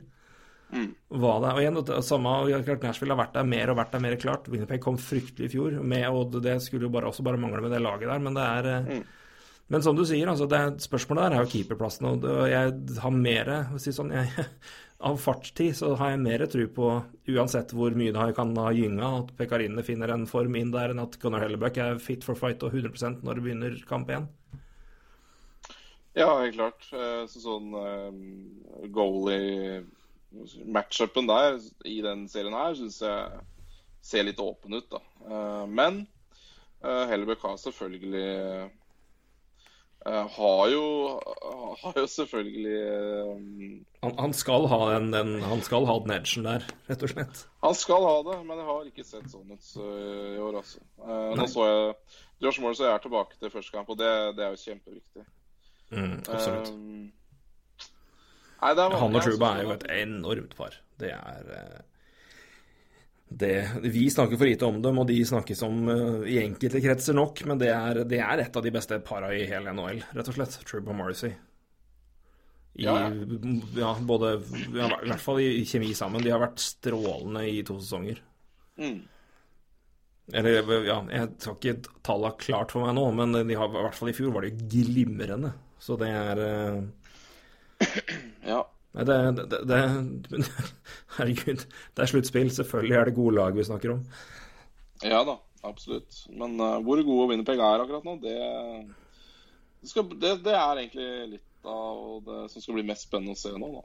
mm. 0.72 0.86
hva 1.20 1.34
det 1.42 1.50
er. 1.50 1.58
Og 1.58 1.64
igjen, 1.64 1.82
det, 1.90 1.98
samme, 2.08 2.36
klart 2.68 2.86
Nashville 2.86 3.16
har 3.16 3.22
vært 3.24 3.36
der 3.36 3.50
mer 3.50 3.72
og 3.72 3.80
vært 3.82 3.92
der 3.96 4.06
mer 4.06 4.16
klart. 4.20 4.48
Winnerpeg 4.52 4.82
kom 4.84 4.96
fryktelig 5.00 5.50
i 5.50 5.54
fjor, 5.56 5.76
med, 5.82 6.08
og 6.08 6.40
det 6.44 6.56
skulle 6.64 6.88
jo 6.88 6.94
bare, 6.94 7.12
også 7.12 7.26
bare 7.26 7.40
mangle 7.40 7.64
med 7.64 7.76
det 7.76 7.84
laget 7.84 8.08
der. 8.08 8.24
Men 8.24 8.40
det 8.40 8.48
er 8.48 8.72
mm. 8.88 9.04
Men 9.72 9.80
som 9.80 9.96
du 9.96 10.02
sier, 10.04 10.28
altså 10.28 10.46
det 10.50 10.84
spørsmålet 10.84 11.24
der 11.24 11.36
er 11.38 11.44
jo 11.46 11.50
keeperplassen. 11.54 12.08
Og 12.10 12.24
jeg 12.50 12.72
har 13.00 13.14
mer 13.16 13.52
si 13.80 13.94
sånn, 13.96 14.12
jeg, 14.12 14.48
av 14.98 15.16
fartstid 15.20 15.76
så 15.76 15.94
har 15.98 16.10
jeg 16.12 16.20
mer 16.22 16.46
tro 16.50 16.66
på, 16.76 17.02
uansett 17.34 17.72
hvor 17.76 17.90
mye 17.98 18.12
det 18.14 18.36
kan 18.36 18.56
ha 18.56 18.72
gynga, 18.72 19.08
at 19.20 19.28
Pekarinene 19.38 19.82
finner 19.86 20.08
en 20.14 20.26
form 20.30 20.54
inn 20.60 20.72
der, 20.74 20.88
enn 20.92 21.02
at 21.02 21.18
Gunnar 21.20 21.42
Hellebuck 21.44 21.76
er 21.82 22.02
fit 22.02 22.22
for 22.26 22.34
fight 22.38 22.60
og 22.64 22.70
100% 22.72 23.22
når 23.26 23.32
det 23.34 23.44
begynner 23.46 23.72
kamp 23.88 24.06
igjen. 24.10 24.26
Ja, 26.14 26.38
helt 26.38 26.54
klart. 26.54 26.82
Eh, 26.94 27.24
så 27.26 27.38
sånn 27.42 27.74
um, 27.74 28.54
goalie-matchupen 28.94 31.26
der 31.26 31.58
i 31.90 31.98
den 32.04 32.28
serien 32.30 32.54
her 32.54 32.74
syns 32.78 33.02
jeg 33.02 33.40
ser 34.04 34.24
litt 34.28 34.40
åpen 34.42 34.74
ut, 34.78 34.88
da. 34.92 35.00
Uh, 35.26 35.66
men 35.66 36.06
Hellebuck 36.84 37.40
har 37.46 37.56
selvfølgelig 37.56 38.44
Eh, 38.44 38.68
har 40.04 40.68
jo 40.68 40.84
Har 41.80 41.94
jo 41.96 42.06
selvfølgelig 42.06 42.80
um, 43.30 43.86
Han, 44.02 44.18
han 44.18 44.34
skal 44.36 44.66
ha 44.68 44.80
den, 44.92 45.08
den, 45.14 45.30
han 45.42 45.62
skal 45.64 45.86
ha 45.88 45.96
den 46.04 46.12
edgen 46.12 46.44
der, 46.44 46.66
rett 46.90 47.06
og 47.06 47.12
slett. 47.14 47.40
Han 47.64 47.76
skal 47.78 48.04
ha 48.04 48.18
det, 48.26 48.36
men 48.44 48.60
jeg 48.60 48.68
har 48.68 48.90
ikke 48.90 49.06
sett 49.08 49.30
sånn 49.32 49.54
ut 49.54 49.70
eh, 49.80 50.34
i 50.34 50.42
år, 50.44 50.58
altså. 50.60 50.82
Uh, 51.00 51.32
nå 51.38 51.48
så 51.48 51.68
jeg 51.70 51.94
Josh 52.44 52.60
jeg 52.60 52.90
er 52.90 53.00
tilbake 53.00 53.38
til 53.40 53.52
første 53.52 53.72
kamp, 53.72 53.88
og 53.88 53.98
det, 53.98 54.10
det 54.36 54.44
er 54.44 54.52
jo 54.52 54.60
kjempeviktig. 54.60 55.24
Mm, 55.94 56.18
absolutt. 56.28 56.68
Um, 56.74 57.08
nei, 58.60 58.74
det 58.76 58.84
er 58.84 58.96
Han 59.00 59.16
og 59.16 59.24
Truba 59.24 59.54
er 59.56 59.64
jo 59.64 59.74
et 59.78 59.86
enormt 60.02 60.56
par. 60.58 60.76
Det 61.00 61.14
er 61.14 61.50
eh, 61.56 61.80
det, 63.40 63.70
Vi 63.82 64.04
snakker 64.10 64.38
for 64.38 64.46
lite 64.46 64.66
om 64.66 64.82
dem, 64.82 64.98
og 65.00 65.08
de 65.08 65.16
snakkes 65.26 65.62
om 65.66 65.88
uh, 65.88 66.26
i 66.28 66.38
enkelte 66.42 66.82
kretser 66.84 67.16
nok, 67.16 67.42
men 67.48 67.60
det 67.60 67.72
er, 67.74 68.04
det 68.08 68.20
er 68.22 68.44
et 68.44 68.56
av 68.56 68.64
de 68.64 68.72
beste 68.74 69.00
para 69.06 69.32
i 69.34 69.46
hele 69.50 69.74
NHL, 69.74 70.04
rett 70.14 70.30
og 70.30 70.36
slett. 70.36 70.58
Trubb 70.68 70.92
og 70.92 70.98
Morrissey. 71.00 71.34
I, 72.74 72.86
Ja. 72.86 72.94
ja, 73.78 73.90
både 74.02 74.32
ja, 74.74 74.88
I 74.98 75.10
hvert 75.12 75.22
fall 75.22 75.38
i 75.42 75.62
kjemi 75.66 75.92
sammen. 75.94 76.22
De 76.24 76.32
har 76.34 76.42
vært 76.42 76.62
strålende 76.62 77.44
i 77.46 77.60
to 77.66 77.78
sesonger. 77.78 78.18
Mm. 78.82 79.02
Eller, 80.34 80.70
ja, 80.86 80.96
jeg 81.12 81.20
har 81.20 81.54
ikke 81.54 81.76
tallene 82.06 82.40
klart 82.40 82.72
for 82.74 82.86
meg 82.86 82.96
nå, 82.96 83.04
men 83.14 83.36
de 83.46 83.58
har, 83.58 83.68
i 83.70 83.84
hvert 83.84 83.98
fall 83.98 84.10
i 84.10 84.16
fjor 84.16 84.32
var 84.34 84.46
de 84.46 84.54
glimrende. 84.56 85.52
Så 85.78 85.98
det 86.00 86.10
er 86.10 86.40
uh... 86.40 86.82
Ja. 88.54 88.62
Nei, 88.94 89.04
det, 89.08 89.16
det, 89.50 89.60
det, 89.70 89.78
Herregud, 91.16 91.64
det 91.66 92.04
er 92.04 92.10
sluttspill. 92.10 92.52
Selvfølgelig 92.54 92.98
er 92.98 93.10
det 93.10 93.16
gode 93.16 93.36
lag 93.38 93.56
vi 93.56 93.66
snakker 93.66 93.96
om. 93.96 94.04
ja 95.02 95.22
da, 95.26 95.38
absolutt. 95.66 96.20
Men 96.30 96.54
uh, 96.60 96.76
hvor 96.84 97.02
gode 97.06 97.32
Winnerpeg 97.32 97.58
er 97.58 97.82
akkurat 97.82 98.06
nå, 98.06 98.14
det, 98.22 98.36
skal, 99.90 100.06
det, 100.14 100.36
det 100.46 100.54
er 100.54 100.84
egentlig 100.84 101.10
litt 101.34 101.50
av 101.66 102.22
det 102.28 102.38
som 102.52 102.62
skal 102.62 102.78
bli 102.78 102.86
mest 102.92 103.08
spennende 103.08 103.34
å 103.34 103.40
se 103.40 103.52
nå, 103.56 103.72
da. 103.80 103.84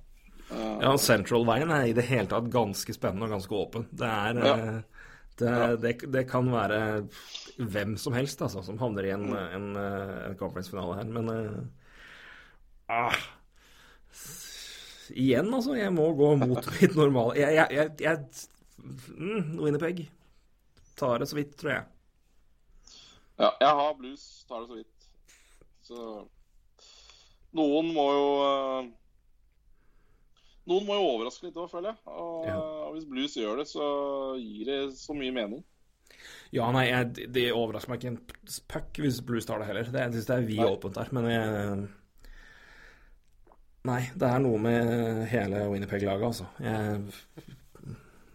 Uh, 0.49 0.77
Ja, 0.83 0.93
Central-veien 1.01 1.71
er 1.73 1.89
i 1.89 1.97
det 1.97 2.05
hele 2.09 2.29
tatt 2.31 2.49
ganske 2.53 2.93
spennende 2.95 3.27
og 3.29 3.35
ganske 3.37 3.57
åpen. 3.57 3.89
Det 3.91 4.09
er 4.09 4.39
Ja. 4.43 4.53
eh, 4.55 4.79
det, 5.39 5.51
det, 5.83 5.91
det 6.11 6.25
kan 6.27 6.49
være 6.51 6.79
hvem 7.59 7.93
som 7.97 8.13
helst 8.15 8.41
altså, 8.43 8.63
som 8.65 8.79
havner 8.81 9.05
i 9.07 9.13
en, 9.15 9.29
en, 9.31 9.67
eh, 9.79 10.15
en 10.29 10.37
conference-finale 10.39 10.97
her, 10.99 11.11
men 11.15 11.29
uh, 11.31 11.61
ah, 12.91 13.15
Igjen, 15.15 15.49
altså. 15.53 15.75
Jeg 15.77 15.93
må 15.95 16.09
gå 16.17 16.31
mot 16.41 16.69
mitt 16.81 16.95
normale 16.97 17.37
Jeg, 17.39 17.55
jeg, 17.55 17.71
jeg, 17.71 17.93
jeg 18.03 19.17
mm, 19.17 19.55
Winnerpeg 19.61 20.03
tar 20.99 21.21
det 21.21 21.29
så 21.31 21.37
vidt, 21.37 21.53
tror 21.59 21.71
jeg. 21.71 21.83
Ja, 23.39 23.49
jeg 23.61 23.75
har 23.79 23.93
blues, 23.95 24.23
tar 24.49 24.65
det 24.65 24.67
så 24.67 24.79
vidt. 24.81 25.09
Så 25.87 26.07
noen 27.55 27.93
må 27.95 28.07
jo 28.13 28.25
eh, 28.43 28.89
Noen 30.69 30.85
må 30.85 30.97
jo 30.99 31.05
overraske 31.15 31.47
litt 31.47 31.55
òg, 31.57 31.69
føler 31.71 31.93
jeg. 31.93 32.01
Og, 32.13 32.43
Ja. 32.45 32.57
og 32.59 32.91
hvis 32.97 33.07
blues 33.09 33.37
gjør 33.39 33.61
det, 33.63 33.67
så 33.71 33.85
gir 34.37 34.67
det 34.69 34.79
så 34.99 35.15
mye 35.17 35.33
mening. 35.33 35.63
Ja, 36.53 36.67
nei, 36.73 36.83
jeg, 36.89 37.29
det 37.33 37.47
overrasker 37.55 37.93
meg 37.93 38.01
ikke 38.03 38.11
en 38.11 38.19
puck 38.69 38.99
hvis 39.01 39.21
Blues 39.25 39.47
tar 39.47 39.61
det 39.61 39.69
heller. 39.69 39.87
Det, 39.89 40.01
jeg 40.03 40.13
syns 40.17 40.27
det 40.29 40.35
er 40.35 40.45
vi 40.49 40.57
åpent 40.65 40.97
der, 40.97 41.09
men 41.15 41.27
jeg 41.29 41.87
Nei, 43.89 44.01
det 44.21 44.27
er 44.29 44.41
noe 44.43 44.59
med 44.61 45.23
hele 45.31 45.65
Winnerpeg-laget, 45.71 46.27
altså. 46.29 46.49
Jeg 46.61 47.47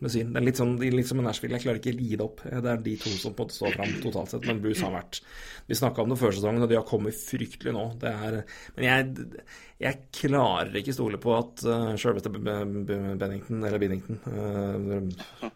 det 0.05 0.20
er 0.20 0.44
litt, 0.44 0.59
sånn, 0.59 0.74
litt 0.82 1.09
som 1.09 1.20
en 1.20 1.24
Nashville. 1.28 1.57
Jeg 1.57 1.64
klarer 1.64 1.78
ikke 1.80 1.92
å 1.94 1.96
lide 1.96 2.24
opp. 2.26 2.42
Det 2.44 2.70
er 2.70 2.80
de 2.84 2.94
to 3.00 3.12
som 3.14 3.32
på 3.32 3.44
en 3.44 3.46
måte 3.46 3.57
står 3.57 3.76
fram 3.76 3.92
totalt 4.02 4.32
sett. 4.32 4.46
Men 4.48 4.61
Blues 4.61 4.82
har 4.84 4.92
vært 4.92 5.20
Vi 5.70 5.78
snakka 5.78 6.02
om 6.02 6.12
det 6.12 6.18
før 6.20 6.34
sesongen, 6.36 6.64
og 6.64 6.68
de 6.68 6.76
har 6.76 6.86
kommet 6.88 7.16
fryktelig 7.16 7.72
nå. 7.72 7.84
Det 8.02 8.11
er, 8.12 8.36
men 8.76 8.84
jeg, 8.84 9.44
jeg 9.80 10.00
klarer 10.18 10.76
ikke 10.80 10.96
stole 10.96 11.20
på 11.22 11.32
at 11.38 11.64
uh, 11.64 11.94
sjølveste 12.00 12.32
Bennington, 12.34 13.62
eller 13.62 13.80
Binnington 13.80 14.20
uh, 14.28 15.48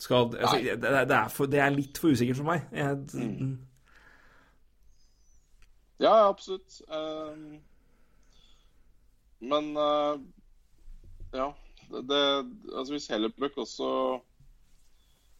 skal 0.00 0.30
altså, 0.38 0.60
det, 0.62 0.76
det, 0.80 1.16
er 1.16 1.34
for, 1.34 1.50
det 1.50 1.60
er 1.60 1.74
litt 1.74 1.98
for 2.00 2.14
usikkert 2.14 2.38
for 2.38 2.52
meg. 2.52 2.70
Jeg, 2.76 3.58
Ja, 6.00 6.14
ja, 6.14 6.28
absolutt. 6.30 6.78
Um, 6.88 7.58
men 9.40 9.70
uh, 9.76 10.18
ja. 11.32 11.52
Det, 11.90 12.02
det, 12.06 12.18
altså 12.76 12.92
hvis 12.94 13.08
Hellebuck 13.10 13.56
også 13.58 13.86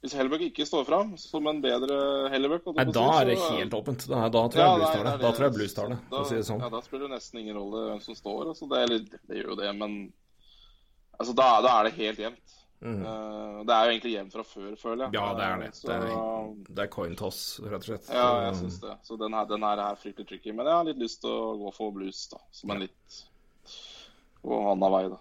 Hvis 0.03 0.15
Hellebuck 0.19 0.41
ikke 0.49 0.65
står 0.67 0.87
fram 0.89 1.13
som 1.21 1.47
en 1.47 1.61
bedre 1.63 1.99
Hellebuck 2.33 2.67
Nei, 2.75 2.87
da 2.91 3.05
si, 3.13 3.19
er 3.21 3.29
det 3.29 3.37
så- 3.39 3.51
helt 3.59 3.75
åpent. 3.79 4.07
Da, 4.11 4.23
da 4.29 4.43
tror 4.49 4.59
jeg 4.59 4.67
Ja, 4.67 4.77
Blues 4.81 4.91
tar 4.97 5.05
det. 5.05 5.13
Da 5.23 5.31
tror 5.37 5.45
jeg 5.47 5.55
Blues 5.59 5.75
tar 5.77 5.89
det, 5.93 5.99
Da- 6.11 6.25
si 6.25 6.35
det 6.41 6.47
sånn. 6.49 6.61
Ja, 6.65 6.69
Da 6.73 6.81
spiller 6.83 7.07
det 7.09 7.15
nesten 7.19 7.39
ingen 7.45 7.57
rolle 7.61 7.85
hvem 7.91 8.01
som 8.03 8.15
står. 8.19 8.49
Altså, 8.55 8.67
det, 8.73 8.81
litt, 8.91 9.11
det 9.29 9.37
gjør 9.43 9.53
jo 9.55 9.59
det, 9.63 9.75
men 9.77 10.13
altså, 11.21 11.35
da, 11.37 11.61
da 11.63 11.77
er 11.81 11.85
det 11.91 11.95
helt 12.01 12.19
jevnt. 12.25 12.57
Mm. 12.81 13.03
Eh, 13.05 13.57
det 13.69 13.75
er 13.77 13.85
jo 13.85 13.93
egentlig 13.93 14.13
jevnt 14.17 14.33
fra 14.33 14.43
før, 14.43 14.71
føler 14.81 15.03
jeg. 15.05 15.13
Ja, 15.21 15.25
det 15.37 15.45
er 15.45 15.59
det. 15.61 15.67
Eh, 15.69 15.73
Så, 15.77 15.87
Det 15.87 15.97
er, 16.01 16.75
det 16.75 16.83
er 16.87 16.87
coin 16.95 17.15
toss, 17.15 17.61
rett 17.61 17.83
og 17.83 17.89
slett. 17.91 18.09
ja, 18.09 18.29
jeg 18.49 18.55
syns 18.63 18.81
det. 18.81 18.95
Så 19.05 19.19
den 19.21 19.33
her, 19.37 19.45
den 19.45 19.63
her 19.69 19.79
er 19.85 19.99
fryktelig 20.01 20.27
tricky. 20.33 20.51
Men 20.57 20.65
jeg 20.67 20.75
har 20.75 20.85
litt 20.89 20.99
lyst 20.99 21.21
til 21.21 21.31
å 21.31 21.59
gå 21.61 21.75
for 21.77 21.93
blues, 21.93 22.27
da. 22.33 22.39
Som 22.51 22.71
en 22.73 22.81
litt 22.89 23.21
Gå 24.47 24.63
annen 24.73 24.95
vei, 24.95 25.03
da. 25.13 25.21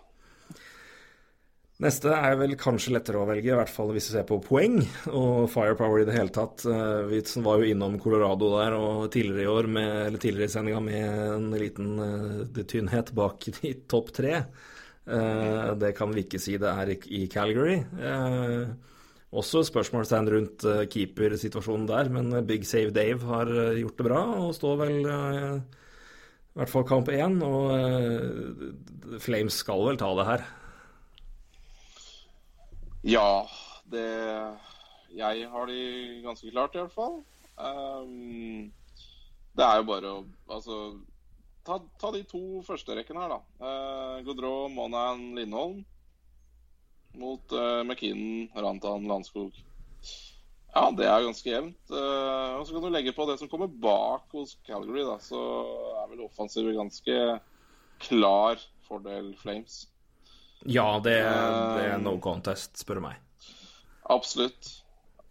Neste 1.79 2.11
er 2.11 2.33
vel 2.35 2.57
kanskje 2.59 2.91
lettere 2.91 3.21
å 3.21 3.27
velge, 3.27 3.53
i 3.53 3.55
hvert 3.55 3.71
fall 3.71 3.93
hvis 3.95 4.09
vi 4.09 4.17
ser 4.17 4.25
på 4.27 4.41
poeng 4.43 4.81
og 5.15 5.45
firepower 5.47 6.01
i 6.01 6.07
det 6.09 6.17
hele 6.17 6.33
tatt. 6.35 6.65
Witzen 7.07 7.39
Vi 7.39 7.47
var 7.47 7.61
jo 7.61 7.69
innom 7.71 7.95
Colorado 8.03 8.49
der 8.57 8.75
og 8.75 9.05
tidligere 9.13 9.45
i 9.45 9.53
år, 9.53 9.69
med, 9.77 9.91
eller 10.09 10.19
tidligere 10.19 10.51
i 10.51 10.53
sendinga, 10.57 10.81
med 10.83 11.23
en 11.37 11.47
liten 11.55 11.93
eh, 12.03 12.59
tynnhet 12.67 13.13
bak 13.15 13.47
de 13.61 13.71
topp 13.87 14.11
tre. 14.19 14.35
Eh, 15.07 15.71
det 15.79 15.93
kan 15.95 16.11
vi 16.11 16.25
ikke 16.27 16.43
si 16.43 16.57
det 16.59 16.67
er 16.67 16.91
i, 16.97 17.23
Calgary. 17.31 17.79
Eh, 17.79 18.75
også 19.39 19.63
spørsmålstegn 19.69 20.29
rundt 20.35 20.67
eh, 20.67 20.83
keepersituasjonen 20.91 21.87
der, 21.87 22.11
men 22.11 22.41
Big 22.49 22.67
Save 22.67 22.91
Dave 22.91 23.23
har 23.29 23.55
eh, 23.55 23.79
gjort 23.85 24.01
det 24.01 24.09
bra 24.09 24.23
og 24.43 24.55
står 24.57 24.79
vel 24.83 24.99
eh, 25.15 25.79
i 26.59 26.61
hvert 26.61 26.73
fall 26.73 26.87
kamp 26.87 27.07
én. 27.07 27.37
Og 27.39 27.71
eh, 27.71 29.19
Flames 29.23 29.61
skal 29.63 29.85
vel 29.87 29.99
ta 29.99 30.09
det 30.17 30.25
her. 30.27 30.47
Ja, 33.07 33.47
det 33.87 34.07
Jeg 35.15 35.47
har 35.49 35.65
de 35.65 35.79
ganske 36.21 36.51
klart, 36.51 36.75
i 36.75 36.81
hvert 36.83 36.93
fall. 36.93 37.21
Um, 37.55 38.73
det 39.55 39.65
er 39.65 39.79
jo 39.79 39.87
bare 39.87 40.11
å 40.11 40.19
Altså 40.51 40.75
ta, 41.65 41.79
ta 41.99 42.11
de 42.11 42.21
to 42.27 42.59
første 42.67 42.95
rekkene 42.95 43.23
her, 43.23 43.31
da. 43.31 43.39
Uh, 43.63 44.19
Godreau, 44.27 44.67
Monahan, 44.67 45.31
Lindholm 45.39 45.79
mot 47.19 47.55
uh, 47.55 47.81
McKinnon, 47.81 48.51
Rantan, 48.53 49.07
Landskog. 49.09 49.55
Ja, 50.79 50.85
det 50.95 51.07
er 51.11 51.25
ganske 51.25 51.49
jevnt. 51.51 51.79
Uh, 51.91 52.55
og 52.55 52.61
så 52.63 52.71
kan 52.75 52.85
du 52.85 52.91
legge 52.93 53.11
på 53.11 53.25
det 53.27 53.35
som 53.41 53.49
kommer 53.51 53.67
bak 53.67 54.31
hos 54.31 54.53
Calgary, 54.63 55.03
da. 55.03 55.17
Så 55.19 55.39
er 55.99 56.05
vel 56.13 56.21
offensivet 56.23 56.77
ganske 56.77 57.15
klar 57.99 58.61
fordel 58.87 59.33
Flames. 59.41 59.81
Ja, 60.67 60.85
det, 61.03 61.17
det 61.19 61.83
er 61.83 61.97
Um, 61.97 62.03
no 62.07 62.13
contest, 62.23 62.79
spør 62.79 62.99
du 62.99 63.03
meg. 63.09 63.19
Absolutt. 64.09 64.71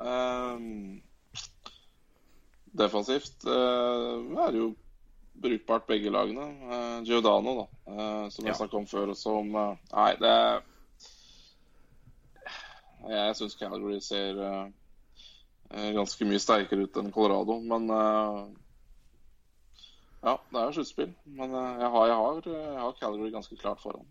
Ehm, 0.05 1.01
defensivt 2.79 3.45
uh, 3.49 4.21
er 4.45 4.57
jo 4.61 4.69
brukbart 5.43 5.89
begge 5.89 6.13
lagene. 6.13 6.45
Uh, 6.69 7.01
Giordano, 7.09 7.55
da, 7.63 7.67
uh, 7.89 8.29
som 8.31 8.45
jeg 8.45 8.53
Ja. 8.53 8.59
snakket 8.61 8.83
om 8.83 8.87
før 8.91 9.15
og 9.15 9.17
som 9.17 9.55
eh, 9.55 9.77
Nei, 9.95 10.13
det 10.21 10.35
Jeg 13.09 13.37
syns 13.39 13.55
Calgary 13.57 14.01
ser 14.03 14.41
eh, 14.43 14.61
eh, 14.67 14.73
ganske 15.71 16.25
mye 16.29 16.41
sterkere 16.41 16.87
ut 16.89 16.97
enn 16.97 17.13
Colorado, 17.13 17.59
men 17.61 17.91
eh, 17.93 18.39
Ja, 20.25 20.35
det 20.51 20.63
er 20.63 20.73
sluttspill. 20.75 21.13
Men 21.27 21.53
eh, 21.55 21.75
jeg, 21.83 21.91
har, 21.95 22.07
jeg, 22.09 22.17
har, 22.23 22.41
jeg 22.49 22.81
har 22.83 22.97
Calgary 23.01 23.31
ganske 23.35 23.57
klart 23.61 23.83
foran. 23.85 24.07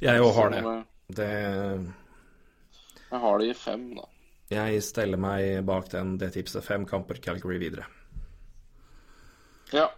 Jeg 0.00 0.20
òg 0.22 0.32
har 0.38 0.50
det. 0.54 0.62
Eh, 0.64 0.84
det. 1.18 1.30
Jeg 3.10 3.20
har 3.26 3.38
det 3.38 3.50
i 3.50 3.58
fem, 3.58 3.90
da. 3.98 4.06
Jeg 4.54 4.82
steller 4.84 5.18
meg 5.18 5.64
bak 5.66 5.90
den, 5.92 6.16
det 6.20 6.32
tipset. 6.34 6.64
Fem 6.64 6.84
kamper 6.86 7.18
Calgary 7.24 7.58
videre. 7.62 7.84
Ja. 9.72 9.88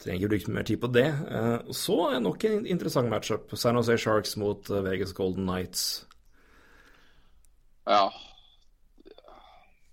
Trenger 0.00 0.22
ikke 0.24 0.30
bruke 0.32 0.54
mer 0.56 0.64
tid 0.68 0.80
på 0.80 0.88
det. 0.92 1.06
Eh, 1.28 1.72
Så 1.76 1.96
er 2.10 2.20
nok 2.24 2.44
en 2.48 2.66
interessant 2.66 3.10
matchup. 3.12 3.52
San 3.56 3.76
Jose 3.76 3.98
Sharks 4.00 4.36
mot 4.40 4.70
eh, 4.70 4.82
Vegas 4.86 5.12
Golden 5.16 5.46
Knights. 5.46 6.06
ja. 7.86 8.08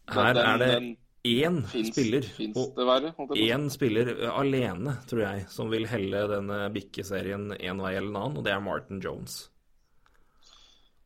Her 0.07 0.39
er 0.39 0.61
det 0.61 0.97
én 1.27 1.59
spiller, 1.67 2.27
og 2.55 3.35
én 3.35 3.67
spiller 3.73 4.13
alene, 4.31 4.95
tror 5.09 5.23
jeg, 5.25 5.45
som 5.51 5.71
vil 5.73 5.87
helle 5.89 6.23
denne 6.31 6.63
bikkeserien 6.73 7.51
én 7.57 7.83
vei 7.83 7.95
eller 7.97 8.09
en 8.09 8.21
annen, 8.21 8.39
og 8.39 8.47
det 8.47 8.53
er 8.53 8.63
Martin 8.63 9.01
Jones. 9.03 9.49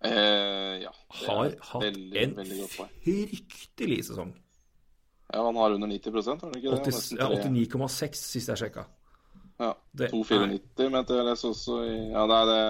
Eh, 0.02 0.82
ja. 0.82 0.93
Har 1.26 1.52
hatt 1.72 1.84
veldig, 1.84 2.24
en 2.24 2.38
veldig 2.38 2.70
fryktelig 2.74 3.99
sesong. 4.10 4.34
Ja, 5.32 5.43
han 5.45 5.56
har 5.56 5.72
under 5.72 5.88
90 5.88 6.12
har 6.26 6.39
han 6.41 6.56
ikke 6.58 6.72
det? 6.72 6.80
80 6.82 6.91
Nesten 6.91 7.22
ja, 7.22 7.28
89,6 7.30 8.24
sist 8.34 8.52
jeg 8.52 8.62
sjekka. 8.66 8.88
Ja. 9.62 9.76
2,94 9.95 10.89
mente 10.89 11.20
jeg 11.20 11.28
leste 11.28 11.52
også 11.54 11.78
i 11.86 11.93
Ja, 12.10 12.26
det 12.28 12.39
er 12.39 12.49
det 12.49 12.64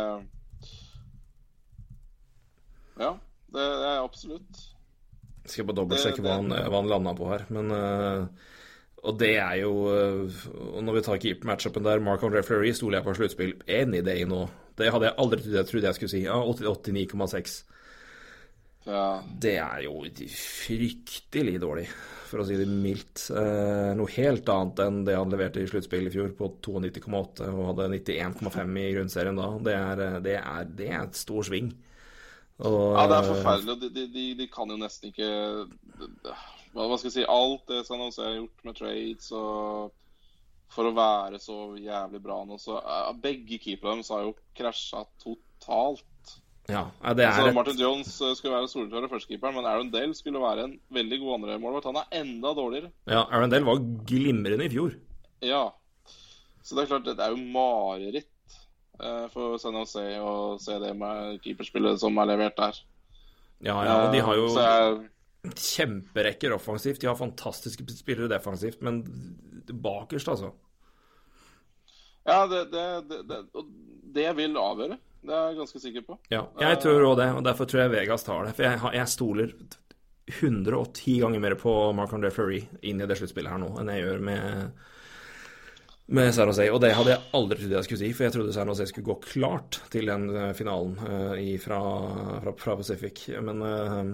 Ja, 2.99 3.11
det 3.55 3.65
det 3.81 3.87
er 3.87 4.03
absolutt. 4.03 4.61
Skal 5.45 5.65
bare 5.65 5.79
dobbeltsjekke 5.81 6.21
hva 6.21 6.37
han, 6.37 6.51
hva 6.53 6.81
han 6.81 6.89
landa 6.91 7.13
på 7.17 7.29
her. 7.31 7.45
Men 7.49 7.71
øh, 7.73 8.25
Og 9.01 9.17
det 9.17 9.31
er 9.41 9.55
jo 9.63 9.71
øh, 9.89 10.41
og 10.75 10.83
Når 10.85 10.99
vi 10.99 11.01
tar 11.07 11.21
keeper-matchupen 11.23 11.87
der, 11.87 11.99
Mark 11.99 12.21
André 12.21 12.43
Fleury 12.45 12.71
stoler 12.77 12.99
jeg 12.99 13.07
på 13.07 13.15
sluttspill 13.17 13.55
any 13.67 14.03
day 14.05 14.23
nå. 14.29 14.45
Det 14.77 14.91
hadde 14.93 15.09
jeg 15.09 15.17
aldri 15.19 15.41
trodd 15.41 15.57
jeg, 15.57 15.69
trodde 15.69 15.89
jeg 15.89 15.97
skulle 15.97 16.13
si. 16.13 16.23
Ja, 16.27 16.37
89,6. 16.45 17.57
Ja, 18.85 19.21
Det 19.41 19.57
er 19.61 19.83
jo 19.85 19.99
fryktelig 20.33 21.59
dårlig, 21.61 21.83
for 22.29 22.41
å 22.41 22.45
si 22.47 22.55
det 22.57 22.65
mildt. 22.69 23.27
Eh, 23.29 23.91
noe 23.97 24.09
helt 24.15 24.49
annet 24.49 24.81
enn 24.85 25.03
det 25.05 25.17
han 25.19 25.29
leverte 25.29 25.61
i 25.61 25.67
sluttspill 25.69 26.09
i 26.09 26.13
fjor, 26.13 26.31
på 26.37 26.49
92,8 26.65 27.49
og 27.51 27.67
hadde 27.71 27.91
91,5 27.93 28.79
i 28.81 28.87
grunnserien 28.95 29.37
da. 29.37 29.51
Det 29.61 29.75
er, 29.77 30.01
eh, 30.07 30.19
det 30.25 30.37
er, 30.39 30.71
det 30.79 30.89
er 30.89 31.03
et 31.03 31.19
stor 31.19 31.45
sving. 31.45 31.69
Og, 32.61 32.93
ja 32.97 33.07
det 33.09 33.17
er 33.17 33.29
forferdelig. 33.29 33.73
og 33.73 33.81
De, 33.81 34.05
de, 34.13 34.25
de, 34.37 34.47
kan 34.51 34.69
jo 34.69 34.77
nesten 34.79 35.09
ikke 35.09 35.31
hva, 36.71 36.97
skal 36.97 37.09
jeg 37.09 37.15
si 37.15 37.25
Alt 37.27 37.65
det 37.71 37.81
San 37.87 38.03
Jose 38.03 38.23
har 38.23 38.37
gjort 38.37 38.67
med 38.67 38.77
trades 38.77 39.31
og 39.35 39.97
for 40.71 40.87
å 40.87 40.93
være 40.95 41.39
så 41.41 41.57
jævlig 41.79 42.21
bra 42.23 42.37
nå, 42.47 42.55
så 42.61 42.77
eh, 42.79 43.09
Begge 43.19 43.59
keeperne 43.59 43.99
deres 43.99 44.11
har 44.13 44.23
jo 44.23 44.35
krasja 44.55 45.03
totalt. 45.19 46.07
Ja, 46.71 46.85
det 47.11 47.25
er 47.25 47.33
Altså, 47.33 47.51
Martin 47.57 47.81
Jones 47.81 48.13
eh, 48.21 48.33
skulle 48.37 48.55
være 48.55 48.71
soleklare 48.71 49.09
førstekeeperen, 49.11 49.57
men 49.57 49.67
Aaron 49.67 49.91
Dale 49.91 50.15
skulle 50.15 50.39
være 50.39 50.69
en 50.69 50.77
veldig 50.95 51.19
god 51.23 51.39
andremålvakt. 51.39 51.89
Han 51.89 51.99
er 51.99 52.21
enda 52.21 52.53
dårligere. 52.55 52.91
ja, 53.09 53.25
Aaron 53.25 53.51
Dale 53.51 53.67
var 53.67 53.83
glimrende 54.07 54.67
i 54.69 54.71
fjor. 54.71 54.95
Ja. 55.43 55.65
Så 56.61 56.77
det 56.77 56.83
er 56.83 56.91
klart, 56.93 57.09
det 57.09 57.25
er 57.25 57.33
jo 57.33 57.41
mareritt 57.51 58.30
eh, 58.30 58.30
for 59.33 59.57
San 59.61 59.77
Jose 59.79 60.03
å 60.21 60.33
se 60.61 60.77
det 60.81 60.91
med 60.97 61.39
keeperspillet 61.43 62.01
som 62.01 62.19
er 62.21 62.29
levert 62.33 62.57
der. 62.59 62.81
Ja, 63.61 63.77
ja, 63.85 63.95
og 64.05 64.15
de 64.15 64.21
har 64.25 64.37
jo 64.37 64.47
Eh, 64.57 64.63
jeg, 64.65 65.53
kjemperekker 65.57 66.53
offensivt. 66.53 67.01
De 67.01 67.09
har 67.09 67.17
fantastiske 67.17 67.85
spillere 67.97 68.29
defensivt, 68.31 68.81
men 68.85 69.01
bakerst, 69.71 70.29
altså. 70.29 70.51
ja, 72.25 72.45
det, 72.47 72.65
det, 72.73 73.23
det, 73.29 73.41
det, 74.13 74.27
vil 74.37 74.57
avgjøre. 74.57 74.97
Det 75.21 75.33
er 75.37 75.47
jeg 75.49 75.59
ganske 75.61 75.81
sikker 75.81 76.05
på. 76.05 76.17
Ja, 76.33 76.45
jeg 76.61 76.81
tror 76.81 77.07
òg 77.11 77.17
det, 77.21 77.29
og 77.37 77.45
derfor 77.45 77.69
tror 77.69 77.85
jeg 77.85 77.93
Vegas 77.93 78.25
tar 78.25 78.45
det. 78.47 78.55
For 78.57 78.65
jeg, 78.65 78.81
jeg 78.97 79.13
stoler 79.13 79.53
110 80.31 81.17
ganger 81.21 81.43
mer 81.43 81.57
på 81.59 81.73
Marc 81.97 82.13
André 82.15 82.31
Fleury 82.33 82.63
inn 82.85 83.01
i 83.01 83.09
det 83.09 83.17
sluttspillet 83.19 83.51
her 83.51 83.61
nå 83.61 83.73
enn 83.81 83.89
jeg 83.91 84.05
gjør 84.05 84.25
med 84.29 84.81
med 86.11 86.33
San 86.35 86.49
Jose, 86.51 86.67
og 86.73 86.81
det 86.83 86.91
hadde 86.97 87.13
jeg 87.13 87.23
aldri 87.37 87.57
trodd 87.61 87.77
jeg 87.77 87.87
skulle 87.87 88.01
si, 88.01 88.11
for 88.15 88.27
jeg 88.27 88.35
trodde 88.35 88.55
San 88.55 88.71
Jose 88.71 88.87
skulle 88.89 89.07
gå 89.07 89.15
klart 89.23 89.79
til 89.93 90.11
den 90.11 90.27
eh, 90.35 90.51
finalen 90.57 90.97
uh, 90.99 91.33
i, 91.39 91.55
fra, 91.61 91.79
fra, 92.43 92.53
fra 92.59 92.75
Pacific. 92.79 93.23
Men 93.43 93.63
uh, 93.63 94.11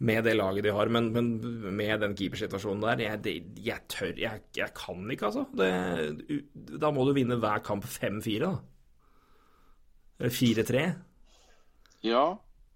med 0.00 0.24
det 0.24 0.34
laget 0.34 0.64
de 0.64 0.72
har, 0.74 0.88
men, 0.88 1.10
men 1.12 1.28
med 1.76 2.00
den 2.00 2.16
keepersituasjonen 2.16 2.86
der 2.86 3.04
jeg, 3.04 3.20
det, 3.24 3.34
jeg 3.66 3.84
tør 3.92 4.14
jeg, 4.16 4.46
jeg 4.56 4.74
kan 4.76 5.04
ikke, 5.12 5.28
altså. 5.28 5.44
Det, 5.54 5.70
da 6.80 6.90
må 6.94 7.04
du 7.04 7.12
vinne 7.16 7.38
hver 7.40 7.62
kamp 7.66 7.84
5-4, 7.84 8.40
da. 8.46 8.54
Eller 10.20 10.34
4-3. 10.36 10.86
Ja. 12.08 12.24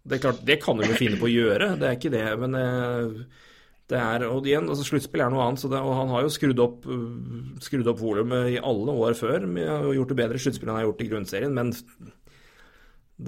Det 0.04 0.18
er 0.18 0.22
klart, 0.26 0.44
det 0.44 0.58
kan 0.60 0.76
du 0.76 0.84
jo 0.84 1.00
finne 1.00 1.16
på 1.20 1.30
å 1.30 1.32
gjøre, 1.32 1.74
det 1.80 1.88
er 1.88 1.96
ikke 1.96 2.12
det, 2.12 2.26
men 2.42 2.56
eh, 2.60 3.44
det 3.90 3.98
er, 4.00 4.22
og 4.32 4.46
igjen, 4.48 4.64
altså 4.72 4.86
Sluttspill 4.86 5.20
er 5.20 5.32
noe 5.32 5.44
annet, 5.44 5.66
det, 5.68 5.80
og 5.84 5.92
han 5.98 6.12
har 6.14 6.24
jo 6.24 6.32
skrudd 6.32 6.60
opp, 6.64 6.86
øh, 6.88 7.58
skrudd 7.60 7.90
opp 7.90 8.00
volumet 8.00 8.54
i 8.54 8.56
alle 8.56 8.94
år 9.04 9.16
før 9.18 9.44
og 9.44 9.90
gjort 9.92 10.14
det 10.14 10.16
bedre 10.22 10.40
i 10.40 10.44
sluttspillet 10.44 10.70
enn 10.70 10.78
han 10.78 10.80
har 10.80 10.88
gjort 10.88 11.04
i 11.04 11.08
grunnserien, 11.10 11.52
men 11.58 11.74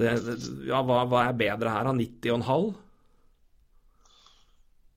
det, 0.00 0.14
ja, 0.66 0.80
hva, 0.80 1.02
hva, 1.06 1.26
er 1.26 1.36
bedre 1.38 1.74
her? 1.74 1.90
90 1.92 2.32
Av 2.32 2.40
90,5? 2.48 2.74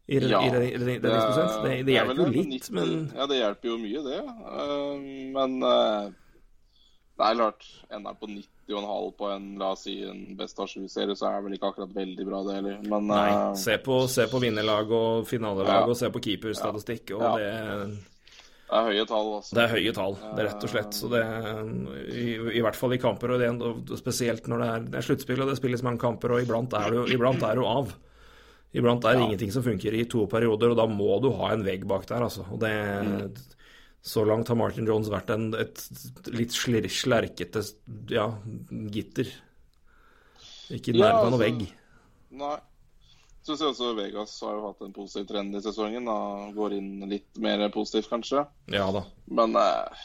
I, 0.10 0.18
ja, 0.26 0.39
i, 0.41 0.47
i, 0.47 0.70
i 0.74 0.78
det, 0.80 0.95
det, 1.03 1.74
det, 1.86 1.93
hjelper 1.93 2.24
jo 2.24 2.30
litt, 2.34 2.47
90, 2.55 2.72
men 2.74 2.93
Ja, 3.14 3.28
det 3.30 3.43
hjelper 3.43 3.70
jo 3.70 3.76
mye, 3.84 4.05
det. 4.07 4.22
Uh, 4.47 5.03
men 5.36 5.60
uh, 5.62 6.07
det 7.20 7.28
er 7.28 7.38
klart, 7.38 7.68
enda 7.93 8.16
på 8.18 8.32
90 8.32 8.47
30,5 8.70 9.11
på 9.17 9.32
en 9.34 9.49
la 9.59 9.72
oss 9.74 9.84
si 9.88 9.95
en 10.05 10.22
best 10.38 10.59
av 10.61 10.70
sju-serie, 10.70 11.15
så 11.17 11.30
er 11.30 11.39
det 11.39 11.47
vel 11.47 11.57
ikke 11.57 11.72
akkurat 11.74 11.95
veldig 11.95 12.28
bra, 12.28 12.43
det 12.45 12.59
heller. 12.59 12.78
Men 12.86 13.09
Nei. 13.09 13.26
Eh, 13.32 13.55
se, 13.63 13.80
på, 13.84 13.99
se 14.11 14.28
på 14.30 14.41
vinnerlag 14.43 14.93
og 14.93 15.28
finalelag, 15.30 15.82
ja. 15.82 15.89
og 15.89 15.97
se 15.97 16.11
på 16.13 16.22
keeperstatistikk, 16.28 17.15
og 17.17 17.26
ja. 17.26 17.34
det 17.39 18.07
det 18.70 18.78
er 18.78 18.86
høye 18.86 19.03
tall, 19.09 19.30
altså. 19.39 19.55
Det 19.57 19.61
er 19.63 19.72
høye 19.74 19.91
tall, 19.97 20.15
det 20.22 20.28
er 20.28 20.43
eh, 20.43 20.49
rett 20.51 20.65
og 20.67 20.70
slett. 20.70 20.93
Så 20.93 21.07
det, 21.09 21.22
i, 22.13 22.26
i 22.59 22.61
hvert 22.61 22.78
fall 22.78 22.93
i 22.93 22.99
kamper, 23.01 23.34
og, 23.34 23.41
det, 23.41 23.49
og 23.65 23.97
spesielt 23.97 24.45
når 24.51 24.61
det 24.61 24.67
er, 24.70 24.84
det 24.93 24.99
er 24.99 25.07
sluttspill 25.07 25.41
og 25.41 25.49
det 25.49 25.55
spilles 25.57 25.84
mange 25.86 26.01
kamper, 26.03 26.36
og 26.36 26.43
iblant 26.45 26.76
er 26.78 26.93
du, 26.93 26.99
iblant 27.09 27.41
er 27.47 27.57
du 27.57 27.65
av. 27.65 27.95
Iblant 28.78 29.07
er 29.09 29.17
det 29.17 29.24
ja. 29.24 29.30
ingenting 29.32 29.55
som 29.55 29.65
funker 29.65 29.97
i 29.97 30.03
to 30.05 30.28
perioder, 30.30 30.76
og 30.76 30.78
da 30.78 30.86
må 30.86 31.17
du 31.24 31.32
ha 31.39 31.49
en 31.55 31.65
vegg 31.65 31.88
bak 31.89 32.05
der, 32.11 32.28
altså. 32.28 32.45
Og 32.53 32.61
det 32.61 32.76
mm. 32.78 33.24
Så 34.02 34.24
langt 34.26 34.47
har 34.47 34.56
Martin 34.56 34.88
Jones 34.88 35.10
vært 35.12 35.30
en, 35.34 35.50
et 35.60 35.82
litt 36.32 36.56
slerkete 36.56 37.64
ja, 38.10 38.30
gitter. 38.93 39.28
Ikke 40.72 40.93
i 40.93 41.00
Ja, 41.00 41.10
altså, 41.12 41.26
av 41.26 41.32
noe 41.34 41.39
altså- 41.39 41.45
vegg. 41.45 41.76
Nei. 42.39 42.58
Så 43.41 43.56
ser 43.58 43.72
også 43.72 43.95
Vegas 43.97 44.36
har 44.43 44.58
jo 44.58 44.66
hatt 44.68 44.82
en 44.86 44.93
positiv 44.93 45.28
trend 45.32 45.56
i 45.56 45.62
sesongen. 45.64 46.06
Da. 46.06 46.52
Går 46.54 46.76
inn 46.78 47.10
litt 47.10 47.39
mer 47.41 47.64
positivt, 47.74 48.10
kanskje. 48.12 48.43
Ja 48.70 48.91
da. 48.93 49.02
Men 49.26 49.56
eh, 49.58 50.04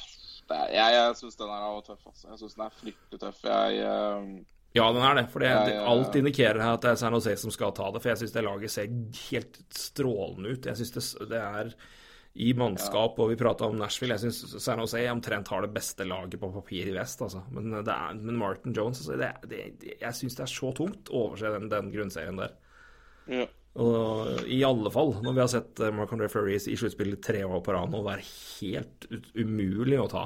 er, 0.49 0.71
jeg, 0.73 0.95
jeg 0.97 1.17
syns 1.19 1.37
den 1.37 1.53
er 1.53 1.81
tøff. 1.85 2.07
Altså. 2.09 2.29
Jeg 2.31 2.41
syns 2.41 2.55
den 2.57 2.65
er 2.65 2.79
fryktelig 2.81 3.21
tøff. 3.21 3.43
Jeg, 3.45 3.83
eh, 3.85 4.31
Ja, 4.79 4.87
den 4.93 5.03
er 5.07 5.15
det. 5.21 5.27
For 5.35 5.45
ja. 5.45 5.85
alt 5.91 6.17
indikerer 6.19 6.63
her 6.63 6.79
at 6.79 6.87
det 6.87 6.95
er 6.95 7.03
San 7.03 7.13
Jose 7.19 7.37
som 7.43 7.53
skal 7.55 7.75
ta 7.77 7.91
det. 7.93 8.01
For 8.03 8.15
jeg 8.15 8.23
syns 8.23 8.33
det 8.39 8.47
laget 8.47 8.71
ser 8.75 8.97
helt 9.29 9.61
strålende 9.77 10.55
ut. 10.55 10.71
Jeg 10.71 10.81
syns 10.81 10.95
det, 10.97 11.29
det 11.35 11.43
er 11.43 11.75
i 12.35 12.51
mannskap, 12.59 13.19
og 13.23 13.31
vi 13.31 13.39
prata 13.39 13.69
om 13.71 13.77
Nashville. 13.79 14.17
Jeg 14.17 14.33
syns 14.33 14.63
San 14.63 14.81
Jose 14.83 15.03
omtrent 15.11 15.51
har 15.53 15.63
det 15.63 15.75
beste 15.75 16.07
laget 16.09 16.35
på 16.43 16.51
papir 16.55 16.89
i 16.91 16.95
vest, 16.97 17.23
altså. 17.23 17.45
Men, 17.55 17.71
det 17.77 17.95
er, 17.95 18.17
men 18.19 18.41
Martin 18.41 18.75
Jones 18.75 19.05
altså, 19.05 19.19
det, 19.21 19.31
det, 19.51 19.99
Jeg 20.01 20.19
syns 20.19 20.39
det 20.41 20.47
er 20.49 20.55
så 20.55 20.73
tungt 20.75 21.13
å 21.13 21.29
overse 21.29 21.53
den, 21.55 21.69
den 21.71 21.93
grunnserien 21.95 22.41
der. 22.43 22.57
ja. 23.31 23.47
Og 23.75 24.45
I 24.47 24.61
alle 24.63 24.91
fall 24.95 25.17
når 25.19 25.33
vi 25.35 25.43
har 25.43 25.49
sett 25.51 25.81
eh, 25.83 25.91
Mark 25.91 26.13
André 26.15 26.29
Fleury 26.31 26.55
i 26.55 26.77
sluttspillet 26.79 27.19
tre 27.27 27.41
år 27.43 27.59
på 27.59 27.73
rad 27.75 27.91
nå 27.91 28.05
være 28.07 28.23
helt 28.23 29.09
umulig 29.35 29.99
å 29.99 30.11
ta. 30.13 30.23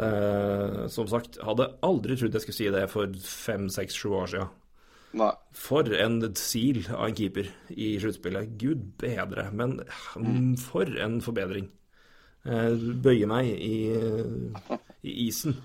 Eh, 0.00 0.80
som 0.90 1.06
sagt, 1.10 1.38
hadde 1.46 1.68
aldri 1.86 2.16
trodd 2.18 2.34
jeg 2.34 2.46
skulle 2.46 2.58
si 2.58 2.66
det 2.74 2.86
for 2.90 3.14
fem, 3.22 3.68
seks, 3.70 3.98
sju 3.98 4.16
år 4.18 4.32
siden. 4.32 4.50
Nei. 5.18 5.32
For 5.58 5.88
en 5.98 6.20
sil 6.38 6.84
av 6.94 7.08
en 7.08 7.16
keeper 7.18 7.48
i 7.74 7.96
sluttspillet. 7.98 8.52
Gud 8.60 8.84
bedre, 9.00 9.48
men 9.52 9.80
mm, 10.16 10.52
for 10.62 10.86
en 11.02 11.18
forbedring. 11.24 11.66
Bøye 12.44 13.26
meg 13.28 13.48
i, 13.50 13.74
i 15.04 15.14
isen. 15.26 15.56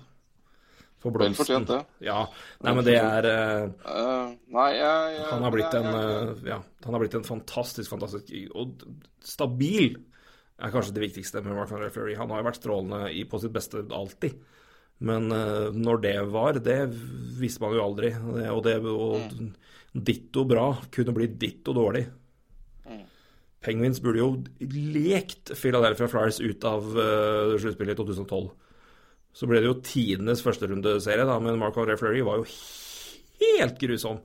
For 1.00 1.12
Vel 1.12 1.28
blomsten. 1.30 1.38
fortjent, 1.44 1.68
det. 1.70 2.06
Ja. 2.08 2.18
Nei, 2.64 2.72
men 2.74 2.84
det 2.88 2.96
er 2.98 3.26
eh, 3.30 3.64
Eh, 3.86 4.30
nei, 4.56 4.66
jeg, 4.74 5.14
jeg 5.14 5.26
han 5.30 5.44
har 5.46 5.52
blitt 5.54 5.72
jeg- 5.76 5.84
en 5.84 5.98
eh, 6.00 6.44
Ja, 6.50 6.58
han 6.84 6.96
har 6.96 7.02
blitt 7.04 7.14
en 7.14 7.26
fantastisk, 7.28 7.90
fantastisk 7.92 8.32
Og 8.56 8.80
stabil 9.22 9.94
er 10.58 10.72
kanskje 10.72 10.94
det 10.96 11.04
viktigste 11.04 11.42
med 11.44 11.54
Mark 11.54 11.70
Van 11.70 11.84
Fleury. 11.92 12.14
Han 12.16 12.30
har 12.32 12.40
jo 12.42 12.48
vært 12.48 12.58
strålende 12.62 13.26
på 13.30 13.40
sitt 13.42 13.52
beste 13.52 13.84
alltid. 13.92 14.38
Men 15.04 15.32
eh, 15.32 15.72
når 15.76 16.02
det 16.04 16.16
var, 16.32 16.60
det 16.64 16.80
visste 17.36 17.62
man 17.64 17.74
jo 17.76 17.84
aldri. 17.84 18.12
Og 18.52 18.62
det 18.64 18.78
og 18.80 19.34
ditto 19.96 20.44
bra 20.48 20.70
kunne 20.92 21.14
bli 21.16 21.28
ditto 21.40 21.74
dårlig. 21.76 22.06
Penguins 23.66 23.98
burde 24.02 24.20
jo 24.20 24.28
lekt 24.94 25.50
Philadelphia 25.58 26.06
Flyers 26.10 26.38
ut 26.38 26.64
av 26.68 26.84
uh, 26.94 27.56
sluttspillet 27.58 27.96
i 27.96 27.98
2012. 27.98 28.50
Så 29.36 29.48
ble 29.48 29.60
det 29.60 29.68
jo 29.68 29.80
tidenes 29.84 30.42
førsterundeserie, 30.44 31.26
da, 31.26 31.38
men 31.42 31.58
Mark 31.60 31.76
André 31.80 31.96
Fleury 31.98 32.22
var 32.24 32.40
jo 32.40 32.46
helt 33.40 33.80
grusom. 33.80 34.20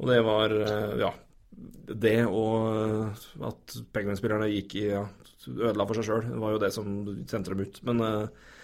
Og 0.00 0.08
det 0.10 0.22
var 0.24 0.56
uh, 0.56 0.96
Ja. 1.02 1.12
Det 1.52 2.22
og 2.24 3.18
at 3.44 3.74
Penguins-spillerne 3.92 4.46
gikk 4.48 4.72
i 4.80 4.86
ja, 4.86 5.02
ødela 5.50 5.84
for 5.84 5.98
seg 5.98 6.06
sjøl, 6.06 6.30
var 6.40 6.54
jo 6.54 6.60
det 6.62 6.70
som 6.72 6.86
sendte 7.28 7.52
dem 7.52 7.60
ut. 7.66 7.80
Men 7.84 8.00
eh, 8.06 8.54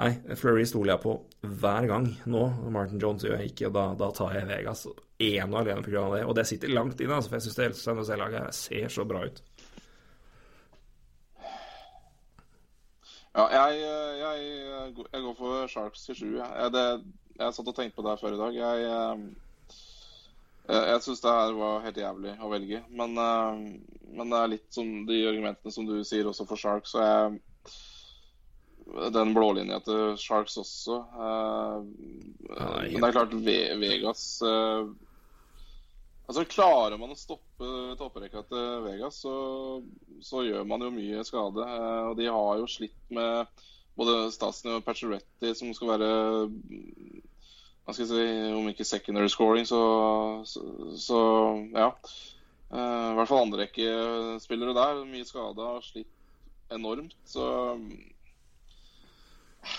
nei, 0.00 0.10
Fleury 0.36 0.64
stoler 0.66 0.94
jeg 0.94 1.02
på 1.04 1.14
hver 1.62 1.86
gang 1.90 2.08
nå. 2.26 2.44
Martin 2.74 3.00
Jones 3.02 3.24
gjør 3.26 3.38
jeg 3.40 3.52
ikke, 3.52 3.68
og 3.70 3.74
da, 3.76 3.84
da 4.00 4.08
tar 4.16 4.34
jeg 4.38 4.48
Vegas 4.50 4.86
ene 5.22 5.50
og 5.52 5.60
alene 5.62 5.84
pga. 5.86 6.04
det. 6.16 6.24
Og 6.26 6.34
det 6.38 6.46
sitter 6.50 6.72
langt 6.74 7.00
inne, 7.00 7.14
altså, 7.20 7.30
for 7.30 7.38
jeg 7.38 7.46
syns 7.48 7.60
det 7.60 7.68
San 7.78 8.00
Jose-laget 8.02 8.54
ser 8.58 8.88
så 8.92 9.04
bra 9.08 9.24
ut. 9.28 9.42
Ja, 13.34 13.44
jeg, 13.50 13.78
jeg, 14.20 14.42
jeg, 15.10 15.22
går 15.24 15.34
for 15.38 15.66
Sharks 15.70 16.04
til 16.06 16.14
sju. 16.18 16.28
Jeg, 16.38 16.72
det- 16.74 17.14
jeg 17.34 17.54
satt 17.54 17.66
og 17.66 17.74
tenkte 17.74 17.96
på 17.96 18.02
det 18.06 18.12
her 18.12 18.20
før 18.20 18.34
i 18.36 18.38
dag. 18.38 18.54
Jeg, 18.54 18.84
eh, 18.86 19.22
jeg, 20.68 20.82
jeg 20.92 21.00
syns 21.02 21.20
det 21.24 21.32
her 21.34 21.56
var 21.58 21.80
helt 21.82 21.96
jævlig 21.98 22.34
å 22.38 22.50
velge. 22.52 22.82
Men, 22.94 23.16
eh, 23.18 23.64
men 24.14 24.30
det 24.30 24.38
er 24.38 24.52
litt 24.52 24.68
som 24.76 24.92
de 25.08 25.18
argumentene 25.26 25.72
som 25.74 25.88
du 25.88 25.96
sier 26.06 26.30
også 26.30 26.46
for 26.46 26.56
Sharks. 26.62 26.94
Så 26.94 27.02
jeg 27.02 27.40
den 28.86 29.34
blålinja 29.34 29.80
til 29.84 30.14
Sharks 30.20 30.56
også. 30.60 31.00
Ja, 31.16 31.80
er 31.80 32.90
men 32.90 33.00
det 33.00 33.08
er 33.08 33.16
klart, 33.16 33.36
Ve 33.46 33.58
Vegas 33.80 34.24
uh, 34.44 34.90
Altså, 36.24 36.46
Klarer 36.48 36.96
man 37.00 37.12
å 37.12 37.18
stoppe 37.18 37.68
topprekka 38.00 38.44
til 38.48 38.84
Vegas, 38.86 39.18
så, 39.24 39.34
så 40.24 40.44
gjør 40.46 40.64
man 40.68 40.84
jo 40.84 40.92
mye 40.94 41.24
skade. 41.26 41.64
Uh, 41.64 42.10
og 42.10 42.18
de 42.20 42.30
har 42.32 42.60
jo 42.60 42.68
slitt 42.70 42.96
med 43.12 43.64
både 43.98 44.30
Stasny 44.34 44.72
og 44.78 44.84
Pacioretti, 44.86 45.52
som 45.56 45.72
skal 45.76 45.94
være 45.94 46.12
hva 47.84 47.92
skal 47.92 48.06
jeg 48.06 48.08
si, 48.08 48.54
Om 48.56 48.70
ikke 48.70 48.86
secondary 48.88 49.28
scoring, 49.28 49.66
så, 49.68 49.82
så, 50.48 50.62
så 50.96 51.20
ja. 51.74 51.90
I 52.74 53.14
hvert 53.14 53.28
fall 53.28 53.44
andrerekkespillere 53.44 54.72
der. 54.74 55.02
Mye 55.06 55.28
skada 55.28 55.68
og 55.76 55.84
slitt 55.84 56.08
enormt. 56.72 57.12
Så 57.28 57.44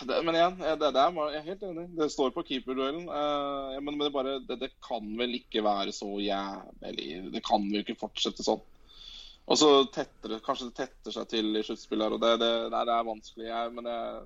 det, 0.08 0.22
Men 0.26 0.38
igjen, 0.38 0.56
det, 0.60 0.92
det 0.94 1.02
er, 1.02 1.18
jeg 1.32 1.40
er 1.40 1.50
helt 1.50 1.66
enig. 1.68 1.86
Det 1.98 2.08
står 2.14 2.32
på 2.36 2.44
keeperduellen. 2.48 3.10
Uh, 3.10 3.76
men 3.84 4.00
det, 4.02 4.12
bare, 4.14 4.38
det, 4.48 4.60
det, 4.62 4.72
kan 4.86 5.06
vel 5.20 5.38
ikke 5.40 5.64
være 5.66 5.94
så 5.96 6.10
jævlig 6.22 7.10
Det 7.34 7.44
kan 7.46 7.68
jo 7.72 7.84
ikke 7.84 7.98
fortsette 8.00 8.46
sånn. 8.46 8.64
Og 9.46 9.60
så 9.62 9.70
tetter 9.94 10.34
det 10.34 10.42
Kanskje 10.46 10.72
det 10.72 10.80
tetter 10.80 11.14
seg 11.14 11.28
til 11.30 11.52
i 11.54 11.62
sluttspillet 11.66 12.08
her, 12.08 12.16
og 12.18 12.24
det, 12.24 12.32
det, 12.42 12.52
nei, 12.74 12.82
det 12.88 12.96
er 12.96 13.12
vanskelig. 13.12 13.52
Jeg, 13.52 13.76
men 13.78 13.92
jeg 13.92 14.26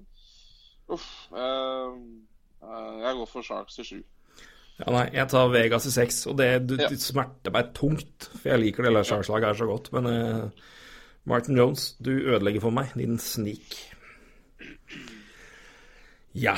Uff. 0.90 1.10
Uh, 1.30 1.94
jeg 3.04 3.14
går 3.20 3.28
for 3.30 3.46
Sharks 3.46 3.78
i 3.80 3.86
sju. 3.86 4.00
Ja, 4.80 4.88
nei, 4.96 5.04
jeg 5.14 5.28
tar 5.30 5.52
Vegas 5.52 5.86
i 5.86 5.92
seks, 5.94 6.24
og 6.32 6.40
det, 6.40 6.48
det, 6.72 6.80
Ja. 6.82 6.90
smerter 6.98 7.54
meg 7.54 7.76
tungt. 7.78 8.32
For 8.32 8.50
jeg 8.50 8.64
liker 8.64 8.84
det 8.84 8.94
lille 8.94 9.04
Sharks-laget 9.06 9.52
her 9.52 9.60
så 9.60 9.68
godt. 9.70 9.92
Men 9.94 10.08
Martin 11.30 11.60
Jones, 11.60 11.94
du 12.02 12.10
ødelegger 12.10 12.64
for 12.64 12.74
meg, 12.74 12.96
din 12.98 13.20
snik. 13.22 13.78
Ja, 16.38 16.56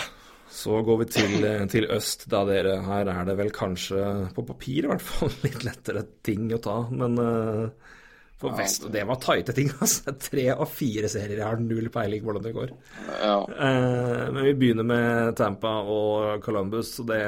så 0.51 0.81
går 0.83 0.97
vi 0.97 1.05
til, 1.07 1.45
eh, 1.47 1.63
til 1.71 1.87
øst, 1.95 2.25
da 2.31 2.43
dere. 2.47 2.81
Her 2.83 3.07
er 3.07 3.25
det 3.25 3.37
vel 3.39 3.51
kanskje, 3.55 4.03
på 4.35 4.43
papir 4.47 4.83
i 4.83 4.89
hvert 4.91 5.05
fall, 5.05 5.31
litt 5.45 5.63
lettere 5.63 6.03
ting 6.23 6.51
å 6.51 6.59
ta. 6.63 6.77
Men 6.91 7.15
uh, 7.15 7.93
for 8.41 8.57
vest, 8.57 8.89
det 8.91 9.05
var 9.07 9.21
tighte 9.23 9.55
ting, 9.55 9.71
altså. 9.81 10.11
Tre 10.19 10.49
av 10.51 10.67
fire 10.67 11.07
serier. 11.11 11.39
Jeg 11.39 11.47
har 11.47 11.63
null 11.63 11.87
peiling 11.93 12.25
hvordan 12.25 12.47
det 12.47 12.55
går. 12.57 12.75
Ja. 13.21 13.37
Uh, 13.47 14.27
men 14.33 14.43
vi 14.49 14.57
begynner 14.59 14.87
med 14.91 15.37
Tampa 15.39 15.77
og 15.87 16.43
Columbus, 16.43 16.97
og 17.03 17.13
det 17.13 17.21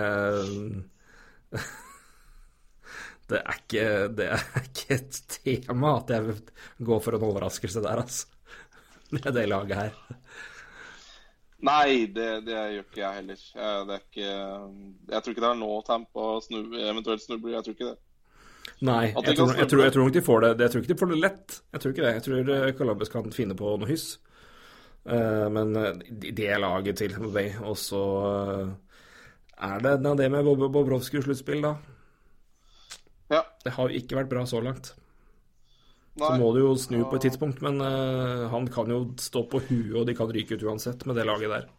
Det 3.24 3.40
er 3.40 3.56
ikke, 3.56 3.84
det 4.20 4.26
er 4.36 4.42
ikke 4.60 4.96
et 4.98 5.20
tema 5.32 5.94
at 5.96 6.12
jeg 6.12 6.34
går 6.84 7.00
for 7.02 7.16
en 7.16 7.24
overraskelse 7.30 7.82
der, 7.82 8.02
altså. 8.04 8.28
Med 9.14 9.32
det 9.32 9.46
laget 9.48 9.78
her. 9.80 10.18
Nei, 11.64 12.08
det, 12.12 12.30
det 12.44 12.56
gjør 12.56 12.82
ikke 12.84 13.00
jeg 13.00 13.20
heller. 13.20 13.44
Jeg, 13.56 13.84
det 13.88 13.96
er 13.96 14.02
ikke, 14.04 14.32
jeg 15.14 15.24
tror 15.24 15.36
ikke 15.36 15.44
det 15.46 15.52
er 15.52 15.62
nå 15.62 15.70
å 15.80 16.34
snu, 16.44 16.58
eventuelt 16.82 17.24
snubler. 17.24 17.56
Jeg 17.56 17.68
tror 17.68 17.78
ikke 17.78 17.92
det. 17.94 18.00
Nei, 18.84 19.06
de 19.12 19.14
jeg 19.16 19.38
kan 19.38 19.38
tror, 19.38 19.54
jeg, 19.56 19.70
tror, 19.72 19.84
jeg 19.84 19.94
tror 19.96 20.08
nok 20.08 20.16
de 20.16 20.22
får 20.24 20.44
det 20.44 20.50
Jeg 20.64 20.72
tror 20.72 20.82
ikke 20.82 20.92
de 20.92 21.00
får 21.00 21.12
det 21.14 21.20
lett. 21.22 21.58
Jeg 21.72 21.84
tror 21.84 21.94
ikke 21.94 22.04
det. 22.04 22.14
Jeg 22.18 22.26
tror 22.26 22.54
eh, 22.56 22.72
Columbus 22.80 23.12
kan 23.14 23.36
finne 23.36 23.56
på 23.60 23.76
noe 23.80 23.90
hyss. 23.90 24.08
Eh, 25.06 25.46
men 25.56 25.76
eh, 25.80 26.02
det 26.36 26.50
er 26.50 26.60
laget 26.64 27.00
til 27.00 27.16
Bay. 27.32 27.54
Og 27.64 27.78
så 27.80 28.04
eh, 28.34 28.74
er 29.70 29.84
det 29.84 29.96
det 30.20 30.30
med 30.32 30.52
Bobrovskij 30.52 31.22
i 31.22 31.26
sluttspill, 31.30 31.64
da. 31.64 31.76
Ja. 33.32 33.42
Det 33.64 33.76
har 33.78 33.88
jo 33.88 34.04
ikke 34.04 34.20
vært 34.20 34.32
bra 34.32 34.44
så 34.50 34.60
langt. 34.64 34.94
Nei. 36.14 36.28
Så 36.28 36.34
må 36.38 36.52
du 36.54 36.60
jo 36.62 36.74
snu 36.78 37.00
på 37.10 37.18
et 37.18 37.24
tidspunkt, 37.26 37.62
men 37.66 37.82
uh, 37.82 38.46
han 38.52 38.68
kan 38.70 38.92
jo 38.92 39.00
stå 39.18 39.48
på 39.50 39.64
huet, 39.66 39.96
og 39.98 40.04
de 40.06 40.14
kan 40.18 40.30
ryke 40.30 40.54
ut 40.54 40.66
uansett 40.68 41.08
med 41.10 41.18
det 41.18 41.26
laget 41.26 41.50
der. 41.50 41.72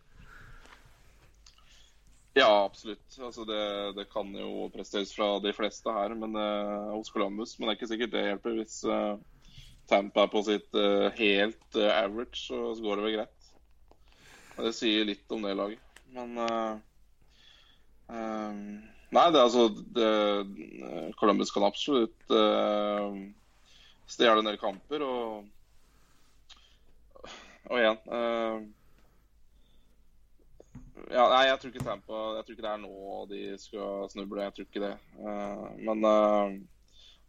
Ja, 2.35 2.65
absolutt. 2.65 3.07
Altså, 3.21 3.45
det, 3.47 3.61
det 3.95 4.09
kan 4.11 4.33
jo 4.35 4.67
presteres 4.75 5.13
fra 5.15 5.37
de 5.39 5.53
fleste 5.55 5.93
her 5.95 6.17
men, 6.19 6.35
uh, 6.35 6.91
hos 6.97 7.13
Columbus. 7.15 7.55
Men 7.59 7.69
det 7.69 7.75
er 7.75 7.79
ikke 7.79 7.91
sikkert 7.93 8.15
det 8.17 8.25
hjelper. 8.25 8.57
Hvis 8.59 8.81
uh, 8.91 9.15
Tampa 9.91 10.25
er 10.25 10.33
på 10.33 10.43
sitt 10.49 10.75
uh, 10.75 11.15
helt 11.15 11.79
average, 11.79 12.41
så, 12.49 12.59
så 12.75 12.83
går 12.83 12.99
det 12.99 13.07
vel 13.07 13.17
greit. 13.21 13.53
Og 14.57 14.67
Det 14.67 14.75
sier 14.75 15.07
litt 15.07 15.31
om 15.35 15.47
det 15.47 15.55
laget. 15.59 16.03
Men 16.15 16.35
Nei, 19.15 19.25
det 19.31 19.39
er 19.39 19.47
altså 19.47 19.65
det, 19.95 20.11
Columbus 21.19 21.51
kan 21.55 21.65
absolutt 21.67 22.35
stjele 24.07 24.41
en 24.41 24.49
del 24.49 24.61
kamper, 24.61 25.05
og 25.05 25.45
Og 27.65 27.81
igjen 27.81 27.97
uh, 28.13 28.61
ja, 31.09 31.25
nei, 31.29 31.47
jeg 31.49 31.59
tror 31.61 31.71
ikke 31.71 31.85
Tampa 31.85 32.21
Jeg 32.37 32.45
tror 32.45 32.55
ikke 32.55 32.65
det 32.65 32.71
er 32.71 32.83
nå 32.83 33.25
de 33.29 33.41
skal 33.61 34.07
snuble. 34.13 34.45
Jeg 34.45 34.55
tror 34.57 34.67
ikke 34.69 34.83
det. 34.85 34.95
Uh, 35.21 35.67
men 35.81 36.05
uh, 36.05 36.55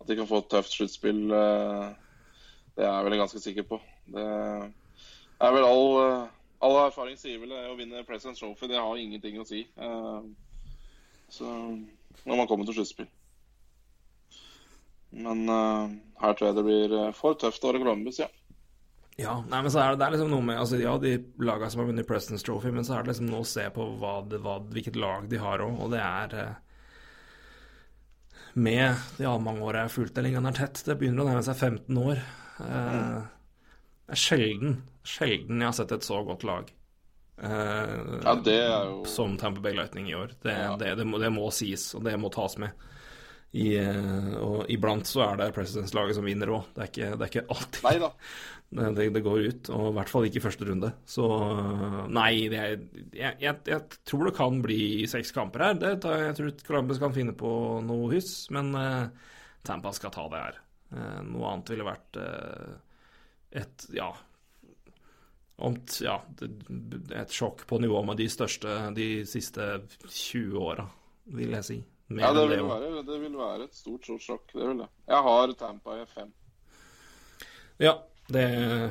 at 0.02 0.08
de 0.10 0.18
kan 0.20 0.28
få 0.28 0.40
et 0.42 0.50
tøft 0.52 0.74
sluttspill, 0.76 1.22
det 1.32 2.84
er 2.84 2.90
jeg 2.90 3.06
vel 3.08 3.18
ganske 3.20 3.40
sikker 3.40 3.64
på. 3.68 3.80
Det 4.12 4.26
er 4.26 5.54
vel 5.56 5.68
all, 5.68 6.28
all 6.68 6.80
erfaring 6.82 7.16
sier 7.20 7.40
vel 7.40 7.54
det 7.56 7.62
å 7.72 7.78
vinne 7.80 8.04
President's 8.08 8.44
Trophy. 8.44 8.68
Det 8.68 8.76
har 8.76 9.00
ingenting 9.00 9.40
å 9.40 9.48
si. 9.48 9.62
Så 11.32 11.48
når 11.48 12.42
man 12.42 12.50
kommer 12.52 12.68
til 12.68 12.76
sluttspill. 12.76 13.08
Men 15.16 15.46
uh, 15.50 15.92
her 16.22 16.34
tror 16.36 16.50
jeg 16.50 16.58
det 16.58 16.64
blir 16.68 16.96
eh, 17.00 17.12
for 17.16 17.38
tøft 17.40 17.64
å 17.64 17.72
være 17.72 17.82
Columbus, 17.84 18.20
ja. 18.20 18.28
Ja, 19.16 19.38
nei, 19.48 19.62
men 19.64 19.72
så 19.72 19.80
er 19.80 19.94
det, 19.94 20.00
det 20.02 20.08
er 20.10 20.14
liksom 20.18 20.32
noe 20.34 20.44
med 20.44 20.58
altså, 20.60 20.76
Ja, 20.82 20.98
de 21.00 21.14
laga 21.40 21.70
som 21.72 21.80
har 21.80 21.88
vunnet 21.88 22.08
Preston's 22.10 22.44
Trophy, 22.44 22.74
men 22.76 22.84
så 22.84 22.98
er 22.98 23.06
det 23.06 23.14
liksom 23.14 23.30
noe 23.32 23.46
å 23.46 23.48
se 23.48 23.64
på 23.72 23.86
hva 24.02 24.18
det, 24.28 24.42
hva, 24.44 24.58
hvilket 24.76 25.00
lag 25.00 25.30
de 25.32 25.40
har 25.40 25.64
òg, 25.64 25.78
og 25.86 25.94
det 25.96 26.02
er 26.04 26.36
eh, 26.42 26.56
Med 28.56 28.96
de 29.18 29.32
mange 29.44 29.64
åra 29.64 29.84
jeg 29.84 29.90
har 29.90 29.94
fulgt 29.96 30.16
den 30.16 30.28
ligaen 30.30 30.48
her 30.48 30.56
tett, 30.56 30.82
det 30.88 30.96
begynner 31.00 31.26
å 31.26 31.30
nærme 31.30 31.44
seg 31.48 31.58
15 31.60 31.98
år. 32.00 32.22
Eh, 32.64 33.18
det 34.06 34.16
er 34.16 34.22
sjelden, 34.22 34.76
sjelden 35.08 35.64
jeg 35.64 35.68
har 35.72 35.76
sett 35.80 35.92
et 35.96 36.08
så 36.08 36.22
godt 36.28 36.46
lag. 36.48 36.70
eh, 37.42 37.96
Ja, 38.24 38.36
det 38.36 38.58
er 38.62 38.86
jo 38.92 39.02
som 39.12 39.36
Tampa 39.38 39.60
Bay 39.62 39.76
Lightning 39.76 40.08
i 40.12 40.16
år. 40.16 40.36
Det, 40.44 40.56
Ja. 40.56 40.76
det, 40.80 40.96
det, 41.02 41.08
må, 41.08 41.20
det 41.20 41.32
må 41.36 41.50
sies, 41.52 41.94
og 41.96 42.04
det 42.08 42.16
må 42.20 42.32
tas 42.32 42.58
med. 42.58 42.72
I, 43.56 43.70
eh, 43.80 44.34
og 44.44 44.66
iblant 44.72 45.08
så 45.08 45.22
er 45.30 45.40
det 45.40 45.54
Presidents-laget 45.56 46.18
som 46.18 46.28
vinner 46.28 46.52
òg. 46.52 46.66
Det, 46.76 46.90
det 46.98 47.14
er 47.14 47.30
ikke 47.30 47.46
alltid 47.56 48.08
det, 48.98 49.08
det, 49.16 49.22
går 49.24 49.46
ut, 49.46 49.70
og 49.72 49.86
i 49.88 49.94
hvert 49.96 50.12
fall 50.12 50.28
ikke 50.28 50.42
i 50.42 50.44
første 50.44 50.68
runde. 50.68 50.92
Så 51.08 51.28
nei, 52.12 52.50
det 52.52 52.60
jeg, 52.60 53.38
jeg, 53.40 53.62
jeg 53.70 54.02
tror 54.04 54.28
det 54.28 54.36
kan 54.36 54.60
bli 54.66 54.82
seks 55.08 55.32
kamper 55.36 55.70
her. 55.70 55.80
Det, 55.80 55.94
jeg 56.04 56.38
tror 56.40 56.52
Columbus 56.68 57.00
kan 57.02 57.16
finne 57.16 57.38
på 57.38 57.54
noe 57.86 58.12
hyss, 58.12 58.50
men 58.56 58.74
uh, 58.76 59.08
Tampa 59.66 59.96
skal 59.96 60.14
ta 60.16 60.28
det 60.34 60.44
her. 60.44 60.62
Uh, 60.92 61.20
noe 61.32 61.54
annet 61.54 61.72
ville 61.72 61.88
vært 61.88 62.20
uh, 62.20 62.76
et 63.56 63.88
ja, 63.96 64.12
omt, 65.64 66.02
ja 66.04 66.20
et 67.16 67.32
sjokk 67.32 67.64
på 67.70 67.80
nivå 67.80 68.04
med 68.04 68.20
de 68.20 68.28
største 68.32 68.82
de 68.98 69.10
siste 69.30 69.78
20 70.10 70.60
åra, 70.60 70.90
vil 71.32 71.56
jeg 71.62 71.72
si. 71.72 71.84
Ja, 72.10 72.30
det 72.34 72.44
vil, 72.50 72.62
være, 72.70 73.04
det 73.08 73.16
vil 73.22 73.38
være 73.38 73.64
et 73.66 73.74
stort, 73.74 74.04
stort 74.06 74.22
sjokk. 74.22 74.52
Det 74.54 74.68
vil 74.68 74.78
det. 74.84 74.90
Jeg 75.10 75.24
har 75.26 75.54
Tampa 75.58 75.96
i 76.02 76.06
fem. 76.06 76.28
Ja, 77.82 77.96
det 78.30 78.44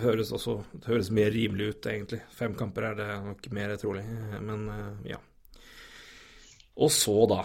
høres 0.03 0.33
også 0.35 0.57
det 0.73 0.89
høres 0.91 1.11
mer 1.15 1.31
rimelig 1.35 1.69
ut, 1.77 1.87
egentlig. 1.87 2.21
Fem 2.35 2.57
kamper 2.59 2.89
er 2.91 2.99
det 2.99 3.07
nok 3.25 3.47
mer 3.55 3.77
trolig, 3.81 4.03
men 4.43 4.67
eh, 4.75 5.13
ja. 5.15 5.21
Og 6.75 6.91
så, 6.91 7.15
da. 7.31 7.41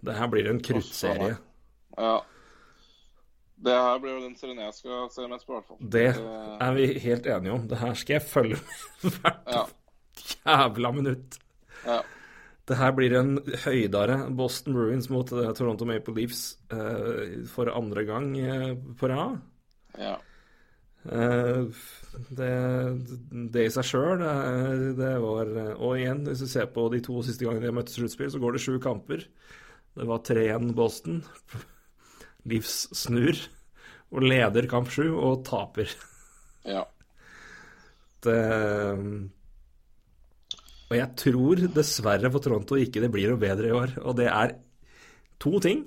Det 0.00 0.16
her 0.16 0.30
blir 0.32 0.48
en 0.48 0.62
kruttserie. 0.64 1.34
Ja. 1.98 2.14
Det 3.60 3.74
her 3.76 3.98
blir 4.00 4.14
jo 4.16 4.22
den 4.24 4.38
serien 4.40 4.62
jeg 4.64 4.72
skal 4.72 5.10
se 5.12 5.26
mest 5.28 5.44
på, 5.44 5.52
i 5.52 5.58
hvert 5.58 5.68
fall. 5.68 5.82
Det 5.92 6.06
er 6.64 6.72
vi 6.78 6.86
helt 7.04 7.26
enige 7.28 7.52
om. 7.58 7.66
Det 7.68 7.76
her 7.82 7.92
skal 8.00 8.16
jeg 8.16 8.24
følge 8.24 8.56
med 9.02 9.18
hvert 9.20 9.52
Ja. 9.52 9.66
jævla 10.48 10.92
minutt. 10.96 11.36
ja. 11.84 12.00
Det 12.70 12.78
her 12.78 12.92
blir 12.94 13.14
en 13.18 13.32
høydare. 13.64 14.16
Boston 14.38 14.76
Bruins 14.76 15.08
mot 15.10 15.30
eh, 15.34 15.52
Toronto 15.58 15.86
Maple 15.88 16.14
Leafs 16.14 16.42
uh, 16.70 17.40
for 17.50 17.70
andre 17.74 18.04
gang 18.06 18.34
uh, 18.38 18.74
på 18.98 19.10
rad. 19.10 19.40
ja. 19.98 20.18
Uh, 21.00 21.72
det, 22.36 22.48
det 23.54 23.62
i 23.64 23.70
seg 23.72 23.86
sjøl, 23.88 24.20
det, 24.20 24.90
det 24.98 25.12
var 25.22 25.48
Og 25.78 25.94
igjen, 25.96 26.26
hvis 26.26 26.42
du 26.44 26.48
ser 26.50 26.66
på 26.74 26.84
de 26.92 27.00
to 27.06 27.22
siste 27.24 27.46
gangene 27.46 27.64
de 27.64 27.70
har 27.70 27.76
møtt 27.78 27.92
sluttspill, 27.94 28.28
så 28.28 28.40
går 28.42 28.56
det 28.58 28.62
sju 28.66 28.74
kamper. 28.84 29.24
Det 29.96 30.06
var 30.10 30.20
3-1 30.28 30.74
Boston. 30.76 31.22
Leafs 32.50 32.82
snur 32.96 33.38
og 34.10 34.26
leder 34.26 34.68
kamp 34.70 34.90
sju 34.92 35.08
og 35.14 35.44
taper. 35.48 35.90
ja. 36.68 36.84
Det, 38.20 38.36
og 40.90 40.98
jeg 40.98 41.14
tror 41.22 41.60
dessverre 41.70 42.30
for 42.34 42.42
Toronto 42.42 42.76
ikke 42.78 43.02
det 43.04 43.12
blir 43.14 43.30
noe 43.30 43.38
bedre 43.40 43.68
i 43.70 43.74
år. 43.74 43.94
Og 44.02 44.16
det 44.18 44.26
er 44.26 44.56
to 45.40 45.60
ting. 45.62 45.86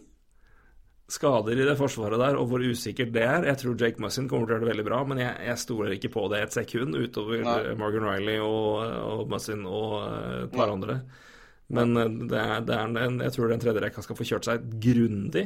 skader 1.14 1.60
i 1.60 1.66
det 1.68 1.76
forsvaret 1.78 2.18
der, 2.18 2.38
og 2.40 2.48
hvor 2.50 2.64
usikkert 2.64 3.12
det 3.14 3.26
er. 3.28 3.44
Jeg 3.46 3.60
tror 3.60 3.76
Jake 3.78 4.02
Mussin 4.02 4.30
kommer 4.32 4.48
til 4.48 4.56
å 4.56 4.56
gjøre 4.56 4.66
det 4.66 4.72
veldig 4.72 4.86
bra, 4.88 5.02
men 5.06 5.20
jeg, 5.20 5.34
jeg 5.50 5.62
stoler 5.62 5.92
ikke 5.98 6.14
på 6.16 6.24
det 6.32 6.40
et 6.42 6.56
sekund 6.56 6.96
utover 6.96 7.44
Nei. 7.44 7.58
Morgan 7.78 8.08
Riley 8.08 8.40
og, 8.42 8.80
og 9.12 9.28
Mussin 9.30 9.68
og 9.68 9.98
eh, 10.08 10.40
et 10.46 10.56
par 10.56 10.72
andre. 10.72 11.02
Men 11.76 11.94
eh, 12.00 12.16
det 12.32 12.40
er, 12.40 12.56
det 12.66 12.80
er 12.80 12.98
en, 13.04 13.20
jeg 13.28 13.36
tror 13.36 13.52
den 13.52 13.62
tredje 13.62 13.84
rekka 13.84 14.06
skal 14.08 14.18
få 14.18 14.30
kjørt 14.32 14.50
seg 14.50 14.66
grundig. 14.88 15.46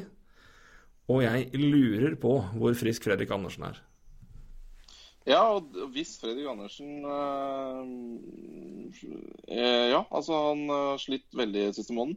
Og 1.09 1.25
jeg 1.25 1.49
lurer 1.57 2.15
på 2.21 2.37
hvor 2.53 2.77
frisk 2.77 3.09
Fredrik 3.09 3.33
Andersen 3.33 3.67
er. 3.71 3.81
Ja, 5.27 5.41
og 5.57 5.75
hvis 5.91 6.13
Fredrik 6.21 6.47
Andersen 6.47 7.03
eh, 7.03 7.81
eh, 9.51 9.87
Ja, 9.91 10.05
altså 10.07 10.37
han 10.51 10.63
har 10.71 11.01
slitt 11.03 11.27
veldig 11.35 11.65
siste 11.75 11.95
måneden. 11.95 12.15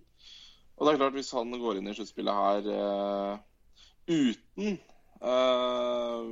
Og 0.79 0.87
det 0.87 0.93
er 0.93 1.01
klart, 1.03 1.17
hvis 1.19 1.33
han 1.35 1.51
går 1.61 1.81
inn 1.81 1.91
i 1.91 1.95
sluttspillet 1.97 2.39
her 2.39 2.69
eh, 2.77 3.35
uten 4.11 4.79
eh, 5.27 6.31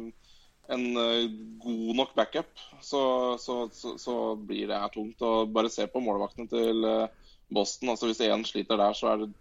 en 0.68 0.86
eh, 1.02 1.26
god 1.64 1.90
nok 1.98 2.14
backup, 2.16 2.62
så, 2.80 3.02
så, 3.42 3.58
så, 3.72 3.96
så 3.98 4.14
blir 4.36 4.70
det 4.70 4.78
her 4.78 4.94
tungt. 4.94 5.22
Og 5.26 5.50
bare 5.52 5.72
se 5.72 5.88
på 5.90 6.02
målvaktene 6.04 6.48
til 6.52 6.86
eh, 6.86 7.34
Boston. 7.52 7.92
altså 7.92 8.08
Hvis 8.08 8.22
én 8.28 8.46
sliter 8.46 8.78
der, 8.80 8.94
så 8.96 9.12
er 9.12 9.24
det 9.24 9.32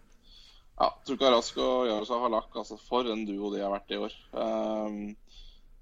ja, 0.77 0.89
Truka 1.05 1.31
Rask 1.34 1.57
og 1.61 1.88
Jaroslav 1.89 2.26
Halak, 2.26 2.51
altså 2.55 2.77
for 2.81 3.07
en 3.14 3.26
duo 3.30 3.53
de 3.53 3.64
har 3.64 3.73
vært 3.73 3.93
i 3.95 4.01
år. 4.01 4.14
Uh, 4.34 5.15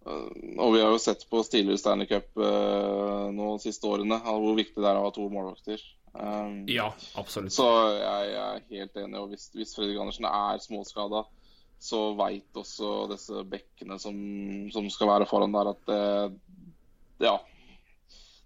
og 0.06 0.74
vi 0.76 0.82
har 0.84 0.92
jo 0.94 1.02
sett 1.02 1.24
på 1.30 1.42
Steelers 1.46 1.82
Stanley 1.82 2.06
Cup 2.10 2.28
uh, 2.38 3.32
nå 3.34 3.56
de 3.56 3.64
siste 3.64 3.88
årene 3.90 4.20
hvor 4.22 4.58
viktig 4.58 4.78
det 4.78 4.90
er 4.90 5.00
å 5.00 5.08
ha 5.08 5.14
to 5.16 5.26
målvakter. 5.34 5.82
Um, 6.14 6.62
Ja, 6.70 6.92
absolutt. 7.20 7.56
så 7.56 7.66
jeg, 7.98 8.28
jeg 8.32 8.44
er 8.44 8.68
helt 8.70 9.02
enig. 9.02 9.18
og 9.20 9.34
Hvis, 9.34 9.50
hvis 9.56 9.74
Fredrik 9.76 10.00
Andersen 10.04 10.28
er 10.30 10.62
småskada, 10.64 11.26
så 11.82 12.04
veit 12.18 12.56
også 12.56 12.92
disse 13.12 13.42
bekkene 13.50 13.98
som, 14.00 14.16
som 14.74 14.88
skal 14.94 15.12
være 15.12 15.28
foran 15.30 15.56
der, 15.58 15.74
at 15.74 15.90
det 15.90 17.26
Ja. 17.26 17.36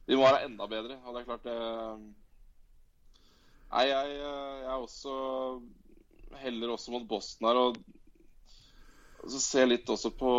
De 0.10 0.18
må 0.18 0.24
være 0.26 0.48
enda 0.48 0.66
bedre. 0.66 0.98
Og 1.06 1.14
det 1.14 1.22
er 1.22 1.28
klart 1.28 1.46
det 1.46 1.60
Nei, 3.70 3.84
jeg, 3.86 4.16
jeg 4.18 4.66
er 4.66 4.80
også 4.80 5.16
heller 6.42 6.72
også 6.74 6.94
mot 6.96 7.06
Boston 7.10 7.50
her. 7.52 7.60
Og 7.60 9.30
så 9.30 9.42
ser 9.44 9.68
jeg 9.68 9.76
litt 9.76 9.92
også 9.94 10.10
på 10.18 10.32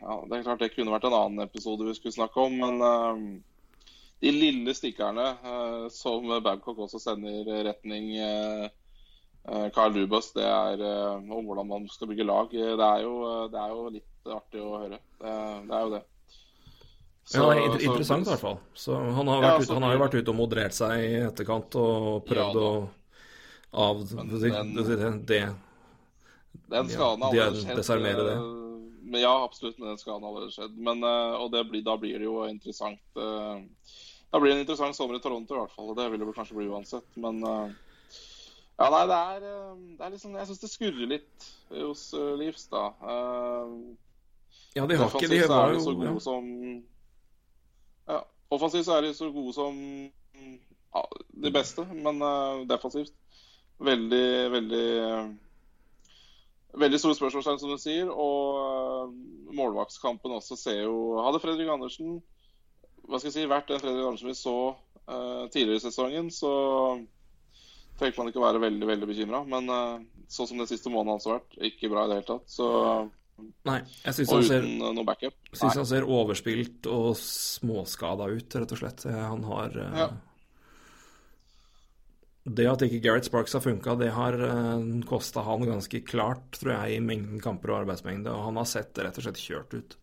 ja, 0.00 0.16
Det 0.28 0.38
er 0.38 0.42
klart 0.46 0.62
det 0.62 0.72
kunne 0.74 0.94
vært 0.94 1.06
en 1.08 1.16
annen 1.18 1.44
episode 1.44 1.86
vi 1.88 1.94
skulle 1.96 2.16
snakke 2.16 2.42
om, 2.44 2.58
men 2.60 2.82
uh, 2.82 3.94
de 4.22 4.32
lille 4.34 4.74
stikkerne 4.74 5.26
uh, 5.44 5.86
som 5.94 6.26
Babcock 6.44 6.84
også 6.86 7.00
sender 7.02 7.48
retning 7.68 8.10
uh, 8.18 8.66
eh, 9.48 9.66
Carl 9.74 9.94
Lubas 9.94 10.32
det 10.34 10.44
er 10.44 10.82
om 10.84 11.46
hvordan 11.46 11.68
man 11.70 11.88
skal 11.88 12.10
bygge 12.10 12.26
lag. 12.26 12.50
Det 12.52 12.88
er 12.90 13.04
jo, 13.06 13.14
det 13.52 13.62
er 13.62 13.74
jo 13.74 13.88
litt 13.94 14.32
artig 14.34 14.60
å 14.60 14.72
høre. 14.82 14.98
Det, 15.22 15.34
det 15.70 15.76
er 15.78 15.86
jo 15.86 15.92
det. 15.94 16.02
Ja, 17.28 17.44
det 17.52 17.56
er 17.60 17.86
interessant 17.90 18.24
så- 18.24 18.30
i 18.30 18.34
hvert 18.34 18.40
fall. 18.40 18.58
Så 18.74 18.94
han 18.96 19.28
har, 19.28 19.42
vært 19.42 19.60
ja, 19.60 19.66
så 19.68 19.74
han 19.76 19.86
har 19.86 19.96
jo 19.96 20.02
vært 20.02 20.14
ute 20.18 20.32
og 20.32 20.36
moderert 20.36 20.76
seg 20.76 21.02
i 21.04 21.10
etterkant 21.26 21.76
og 21.80 22.24
prøvd 22.28 22.56
Ja, 22.60 22.68
å 22.68 22.88
av 23.70 24.14
Men 24.14 24.28
det, 24.28 24.50
den- 24.50 24.74
det, 24.74 25.26
det, 25.26 25.54
Den 26.68 26.88
skaden 26.88 27.22
har 27.22 27.28
aldri 27.28 27.62
skjedd. 27.62 27.76
desarmere 27.76 28.24
det. 28.24 28.36
Men 29.08 29.20
ja, 29.20 29.44
absolutt. 29.44 29.78
Men 29.78 29.88
den 29.88 29.98
skaden 30.00 30.22
har 30.22 30.28
allerede 30.34 30.52
skjedd. 30.52 30.76
Men, 30.76 31.02
eh, 31.04 31.34
og 31.40 31.52
det 31.52 31.64
blir, 31.70 31.82
da 31.86 31.96
blir 32.00 32.18
det 32.20 32.28
jo 32.28 32.42
interessant. 32.48 33.00
eh, 33.16 33.62
Da 34.28 34.40
blir 34.40 34.50
det 34.52 34.58
en 34.58 34.64
interessant 34.66 34.96
sommer 34.96 35.16
i 35.16 35.22
Toronto 35.24 35.54
i 35.54 35.60
hvert 35.62 35.72
fall. 35.72 35.88
Og 35.88 35.96
det 35.96 36.10
vil 36.12 36.20
det 36.20 36.34
kanskje 36.36 36.58
bli 36.58 36.68
uansett. 36.68 37.08
Men 37.16 37.40
eh, 37.40 37.70
ja, 38.78 38.90
nei, 38.92 39.06
det 39.08 39.16
er, 39.16 39.46
det 39.96 40.04
er 40.04 40.12
liksom 40.12 40.36
Jeg 40.36 40.46
syns 40.50 40.60
det 40.62 40.70
skurrer 40.70 41.08
litt 41.10 41.48
hos 41.72 42.02
Leafs, 42.38 42.68
da. 42.70 42.84
Ja, 44.76 44.84
de 44.86 44.98
har 45.00 45.08
ikke 45.08 45.30
De 45.32 45.40
så 45.42 45.48
var 45.50 45.72
de 45.72 45.80
så 45.82 45.94
gode 45.96 46.12
ja. 46.12 46.20
som 46.22 46.52
Ja, 48.06 48.20
offensivt 48.54 48.86
så 48.86 48.98
er 48.98 49.08
de 49.08 49.10
så 49.16 49.32
gode 49.34 49.56
som 49.56 49.80
ja, 50.38 51.02
de 51.42 51.50
beste, 51.52 51.88
men 51.90 52.22
defensivt 52.70 53.16
veldig, 53.82 54.28
veldig 54.54 54.86
Veldig 56.76 56.98
store 57.00 57.16
spørsmålstegn, 57.16 57.60
som 57.62 57.70
du 57.72 57.80
sier. 57.80 58.10
Og 58.12 58.58
uh, 58.58 59.54
målvaktskampen 59.56 60.34
også 60.36 60.58
ser 60.60 60.82
jo 60.84 61.16
Hadde 61.24 61.40
Fredrik 61.42 61.70
Andersen 61.72 62.18
hva 63.08 63.16
skal 63.16 63.30
jeg 63.30 63.36
si, 63.38 63.48
vært 63.48 63.70
den 63.70 63.80
Fredrik 63.80 64.04
Andersen 64.04 64.28
vi 64.28 64.36
så 64.36 64.56
uh, 65.08 65.46
tidligere 65.48 65.80
i 65.80 65.84
sesongen, 65.86 66.26
så 66.28 66.50
tenker 67.98 68.20
man 68.20 68.28
ikke 68.30 68.42
å 68.42 68.44
være 68.44 68.60
veldig 68.62 68.88
veldig 68.90 69.08
bekymra. 69.08 69.40
Men 69.48 69.70
uh, 69.72 70.24
sånn 70.28 70.50
som 70.50 70.60
den 70.60 70.68
siste 70.68 70.92
måneden 70.92 71.16
har 71.16 71.38
vært, 71.38 71.56
ikke 71.70 71.90
bra 71.92 72.04
i 72.04 72.10
det 72.10 72.18
hele 72.20 72.28
tatt. 72.28 72.52
Så, 72.52 72.68
Nei, 73.68 73.78
jeg 74.02 74.16
syns 74.16 74.32
han 74.34 74.46
ser 74.48 74.64
noe 74.66 75.06
backup. 75.06 75.36
Syns 75.54 75.78
han 75.78 75.86
ser 75.88 76.06
overspilt 76.10 76.88
og 76.90 77.12
småskada 77.20 78.26
ut, 78.32 78.56
rett 78.60 78.74
og 78.74 78.80
slett. 78.80 79.04
Eh, 79.06 79.20
Han 79.32 79.44
har 79.46 79.76
uh, 79.78 80.00
Ja. 80.02 80.08
Det 82.48 82.64
at 82.70 82.82
ikke 82.86 83.00
Gareth 83.04 83.26
Sparks 83.28 83.52
har 83.56 83.60
funka, 83.64 83.94
det 84.00 84.08
har 84.14 84.34
uh, 84.40 84.80
kosta 85.08 85.42
han 85.44 85.64
ganske 85.68 86.00
klart, 86.08 86.46
tror 86.56 86.72
jeg, 86.76 86.96
i 86.96 87.00
mengden 87.04 87.40
kamper 87.44 87.72
og 87.74 87.80
arbeidsmengde. 87.82 88.30
Og 88.32 88.46
han 88.48 88.56
har 88.60 88.68
sett 88.70 88.96
rett 89.04 89.18
og 89.20 89.26
slett 89.26 89.40
kjørt 89.42 89.74
ut. 89.76 89.96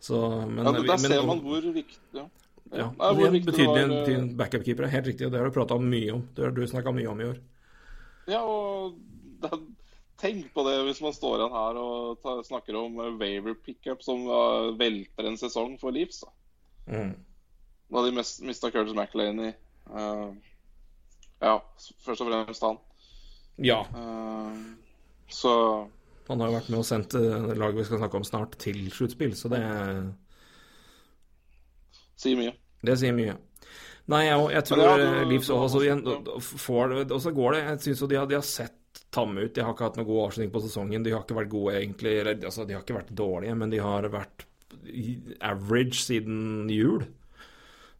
Så, 0.00 0.18
men, 0.46 0.64
Ja, 0.64 0.72
der 0.72 0.82
men- 0.86 0.98
ser 0.98 1.22
man 1.26 1.40
hvor 1.42 1.60
viktig 1.74 1.96
ja. 2.14 2.26
ja, 2.70 2.90
Nei, 2.92 3.08
hvor 3.14 3.24
det 3.24 3.32
viktig 3.32 3.46
det 3.46 3.54
betydelig 3.56 3.88
var, 3.88 4.10
eh, 4.10 4.18
en 4.18 4.28
backup-keeper. 4.38 4.84
er 4.84 4.92
Helt 4.92 5.06
riktig, 5.10 5.26
og 5.26 5.32
det 5.32 5.40
har 5.40 5.48
du 5.48 5.56
prata 5.56 5.78
mye 5.78 6.12
om. 6.14 6.28
Det 6.36 6.44
har 6.44 6.50
du 6.54 6.62
snakka 6.66 6.92
mye 6.94 7.08
om 7.10 7.20
i 7.20 7.28
år. 7.32 7.38
Ja, 8.28 8.42
og 8.44 8.98
da, 9.40 9.50
tenk 10.20 10.52
på 10.54 10.64
det 10.68 10.76
hvis 10.86 11.00
man 11.00 11.12
står 11.16 11.38
igjen 11.40 11.56
her 11.56 11.80
og 11.80 12.20
ta, 12.22 12.36
snakker 12.44 12.76
om 12.76 12.94
Waver 13.00 13.16
waiver 13.18 13.54
pickup 13.54 14.02
som 14.04 14.26
uh, 14.28 14.70
velter 14.78 15.26
en 15.30 15.36
sesong 15.40 15.78
for 15.80 15.90
Leafs. 15.96 16.20
Da, 16.26 16.30
Mm. 16.88 17.14
da 17.92 18.02
de 18.06 18.12
mista 18.46 18.70
Curtis 18.72 18.94
McLean 18.96 19.40
i 19.40 19.50
uh, 19.90 20.30
Ja, 21.42 21.58
først 22.04 22.24
og 22.24 22.30
fremst 22.30 22.64
han. 22.66 22.78
Ja. 23.62 23.80
Uh, 23.94 24.54
så 25.28 25.52
Han 26.28 26.40
har 26.40 26.50
jo 26.50 26.56
vært 26.58 26.70
med 26.72 26.80
og 26.80 26.86
sendt 26.86 27.14
eh, 27.16 27.50
laget 27.56 27.78
vi 27.78 27.84
skal 27.88 28.00
snakke 28.02 28.18
om 28.20 28.24
snart, 28.26 28.56
til 28.60 28.82
sluttspill, 28.92 29.32
så 29.36 29.48
det 29.52 29.60
sier 32.20 32.36
mye. 32.36 32.52
Det 32.84 32.96
sier 33.00 33.14
mye. 33.16 33.36
Nei, 34.08 34.22
jeg, 34.26 34.44
jeg 34.52 34.66
tror 34.68 34.82
ja, 34.82 35.22
Leafs 35.28 35.48
du 35.48 35.54
også 35.54 35.80
igjen 35.84 36.02
får 36.40 36.94
Og 37.02 37.18
så 37.20 37.32
går 37.36 37.52
det 37.52 37.58
Jeg 37.60 37.80
syns 37.84 38.00
jo 38.00 38.06
de 38.08 38.16
har, 38.16 38.28
de 38.28 38.38
har 38.38 38.46
sett 38.46 39.02
tamme 39.12 39.44
ut. 39.44 39.52
De 39.54 39.64
har 39.64 39.74
ikke 39.74 39.84
hatt 39.84 39.98
noen 39.98 40.08
god 40.08 40.22
avslutning 40.26 40.52
på 40.54 40.62
sesongen. 40.64 41.04
De 41.04 41.12
har 41.12 41.24
ikke 41.24 41.36
vært 41.36 41.52
gode, 41.52 41.74
egentlig. 41.80 42.14
Eller, 42.22 42.38
altså, 42.40 42.64
de 42.68 42.76
har 42.76 42.84
ikke 42.84 42.96
vært 42.96 43.12
dårlige, 43.16 43.56
men 43.60 43.72
de 43.72 43.80
har 43.84 44.08
vært 44.12 44.46
average 45.44 46.00
siden 46.06 46.68
jul. 46.72 47.04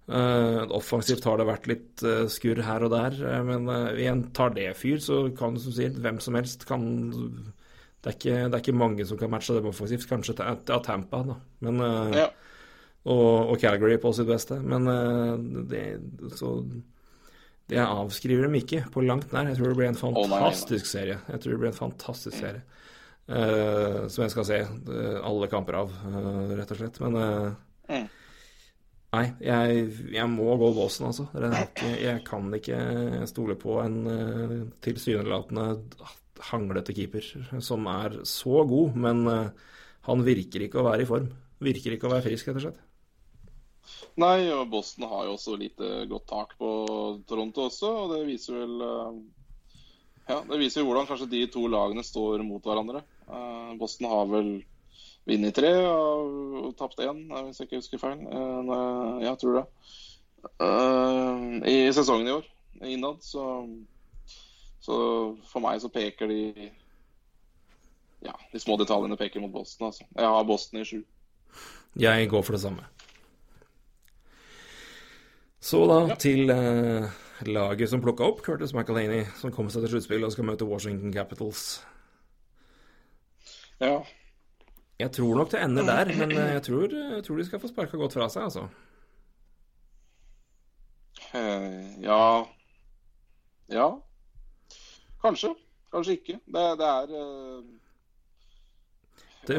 Eh, 0.09 0.61
offensivt 0.73 1.27
har 1.29 1.37
det 1.37 1.45
vært 1.51 1.67
litt 1.69 2.03
uh, 2.07 2.25
skurr 2.33 2.63
her 2.65 2.85
og 2.87 2.95
der, 2.95 3.17
uh, 3.29 3.43
men 3.45 3.67
igjen, 3.93 4.23
tar 4.33 4.55
det 4.57 4.71
fyr, 4.79 5.03
så 5.05 5.19
kan 5.37 5.59
som 5.61 5.75
sier, 5.77 5.93
hvem 6.01 6.17
som 6.25 6.39
helst 6.39 6.65
kan 6.69 6.87
det 8.01 8.13
er, 8.13 8.15
ikke, 8.15 8.37
det 8.49 8.57
er 8.57 8.63
ikke 8.63 8.79
mange 8.79 9.05
som 9.05 9.19
kan 9.21 9.29
matche 9.35 9.57
dem 9.59 9.67
offensivt. 9.69 10.07
Kanskje 10.09 10.37
ta 10.39 10.79
Tampa, 10.87 11.21
da. 11.27 11.35
Men 11.67 11.81
Ja. 12.15 12.29
og, 13.05 13.51
og 13.51 13.59
Calgary 13.61 13.99
på 14.01 14.13
sitt 14.15 14.29
beste. 14.31 14.57
Men 14.63 14.87
det, 15.69 15.83
så 16.39 16.53
det 17.69 17.83
avskriver 17.83 18.47
dem 18.47 18.55
ikke 18.55 18.85
på 18.95 19.03
langt 19.05 19.35
nær. 19.35 19.51
Jeg 19.51 19.59
tror 19.59 19.73
det 19.75 19.79
blir 19.81 19.91
en 19.91 19.99
fantastisk 19.99 20.87
serie. 20.87 21.19
Jeg 21.27 21.43
tror 21.43 21.53
det 21.57 21.61
blir 21.65 21.73
en 21.73 21.81
fantastisk 21.83 22.39
serie. 22.39 22.63
Eh, 23.29 24.07
som 24.09 24.23
jeg 24.25 24.33
skal 24.33 24.47
se 24.49 24.61
alle 25.19 25.51
kamper 25.53 25.83
av, 25.83 25.93
rett 26.55 26.71
og 26.73 26.81
slett. 26.81 27.03
Men 27.05 27.19
Mm. 27.89 28.07
Nei, 29.09 29.25
jeg, 29.41 29.85
jeg 30.13 30.29
må 30.29 30.53
gå 30.61 30.69
båsen, 30.77 31.07
altså. 31.09 31.25
Ikke, 31.33 31.93
jeg 31.97 32.21
kan 32.27 32.51
ikke 32.53 32.81
stole 33.31 33.57
på 33.57 33.79
en 33.81 34.03
uh, 34.05 34.59
tilsynelatende 34.85 35.71
hanglete 36.51 36.93
keeper 36.95 37.25
som 37.65 37.89
er 37.91 38.21
så 38.29 38.63
god, 38.69 38.93
men 38.95 39.25
eh, 39.27 39.49
han 40.07 40.21
virker 40.23 40.63
ikke 40.63 40.79
å 40.79 40.85
være 40.87 41.03
i 41.03 41.09
form. 41.09 41.25
Virker 41.59 41.97
ikke 41.97 42.07
å 42.07 42.13
være 42.13 42.29
frisk, 42.29 42.47
rett 42.47 42.61
og 42.61 42.65
slett. 42.69 42.85
Nei, 44.23 44.47
og 44.55 44.69
Boston 44.71 45.09
har 45.11 45.25
jo 45.27 45.35
også 45.35 45.57
lite 45.59 46.05
godt 46.11 46.29
tak 46.31 46.55
på 46.61 46.71
Toronto 47.27 47.67
også, 47.67 47.91
og 48.05 48.15
det 48.15 48.21
viser 48.29 48.61
vel 48.61 48.85
uh, 48.85 49.19
Ja, 50.29 50.39
det 50.45 50.61
viser 50.61 50.85
jo 50.85 50.93
hvordan 50.93 51.09
kanskje 51.09 51.31
de 51.33 51.43
to 51.51 51.65
lagene 51.73 52.05
står 52.07 52.45
mot 52.47 52.63
hverandre. 52.63 53.03
Boston 53.81 54.13
har 54.13 54.31
vel 54.31 54.53
vunnet 55.29 55.55
tre 55.55 55.71
og, 55.87 56.33
og 56.65 56.77
tapt 56.79 57.01
én, 57.05 57.21
eh, 57.31 57.43
hvis 57.49 57.61
jeg 57.61 57.69
ikke 57.69 57.81
husker 57.83 57.99
feil. 58.03 58.19
Uh, 58.27 58.63
når- 58.65 59.23
jeg 59.27 59.39
tror 59.39 59.59
det. 59.59 59.67
Uh, 60.63 61.67
I 61.69 61.93
sesongen 61.93 62.29
i 62.29 62.35
år, 62.39 62.45
innad, 62.83 63.23
så 63.23 63.45
Så 64.81 64.95
for 65.51 65.61
meg 65.61 65.81
så 65.83 65.89
peker 65.93 66.27
de 66.31 66.71
Ja, 68.25 68.33
de 68.53 68.59
små 68.59 68.77
detaljene 68.79 69.17
peker 69.17 69.41
mot 69.41 69.53
Boston, 69.53 69.87
altså. 69.91 70.05
Jeg 70.17 70.25
har 70.27 70.45
Boston 70.45 70.81
i 70.81 70.85
sju. 70.85 71.03
Jeg 71.99 72.29
går 72.31 72.43
for 72.43 72.53
det 72.53 72.61
samme. 72.63 72.85
Så 75.61 75.87
da 75.87 76.07
Ja. 76.09 76.15
til 76.15 76.51
uh, 76.51 77.11
laget 77.47 77.91
som 77.91 78.01
plukka 78.01 78.25
opp 78.25 78.41
Curtis 78.43 78.73
McAlaney, 78.75 79.25
som 79.37 79.53
kommer 79.53 79.71
seg 79.71 79.83
til 79.83 79.91
sluttspill 79.91 80.25
og 80.25 80.33
skal 80.33 80.45
møte 80.45 80.65
Washington 80.67 81.13
Capitals. 81.13 81.85
Ja. 83.81 84.01
Jeg 84.99 85.13
tror 85.15 85.37
nok 85.39 85.51
det 85.53 85.61
ender 85.63 85.87
der, 85.87 86.11
men 86.19 86.33
eh, 86.35 86.53
jeg 86.57 86.63
tror, 86.67 86.95
jeg 87.15 87.25
tror 87.27 87.39
de 87.39 87.45
skal 87.47 87.61
få 87.63 87.71
sparka 87.71 87.99
godt 88.01 88.17
fra 88.19 88.27
seg, 88.33 88.49
altså. 88.49 88.67
Eh, 91.35 92.03
ja 92.03 92.45
Ja. 93.71 93.89
Kanskje. 95.23 95.53
Kanskje 95.93 96.17
ikke. 96.19 96.39
Det, 96.47 96.65
det 96.81 96.89
er 96.89 97.13
eh, 97.21 97.61
Det, 99.49 99.57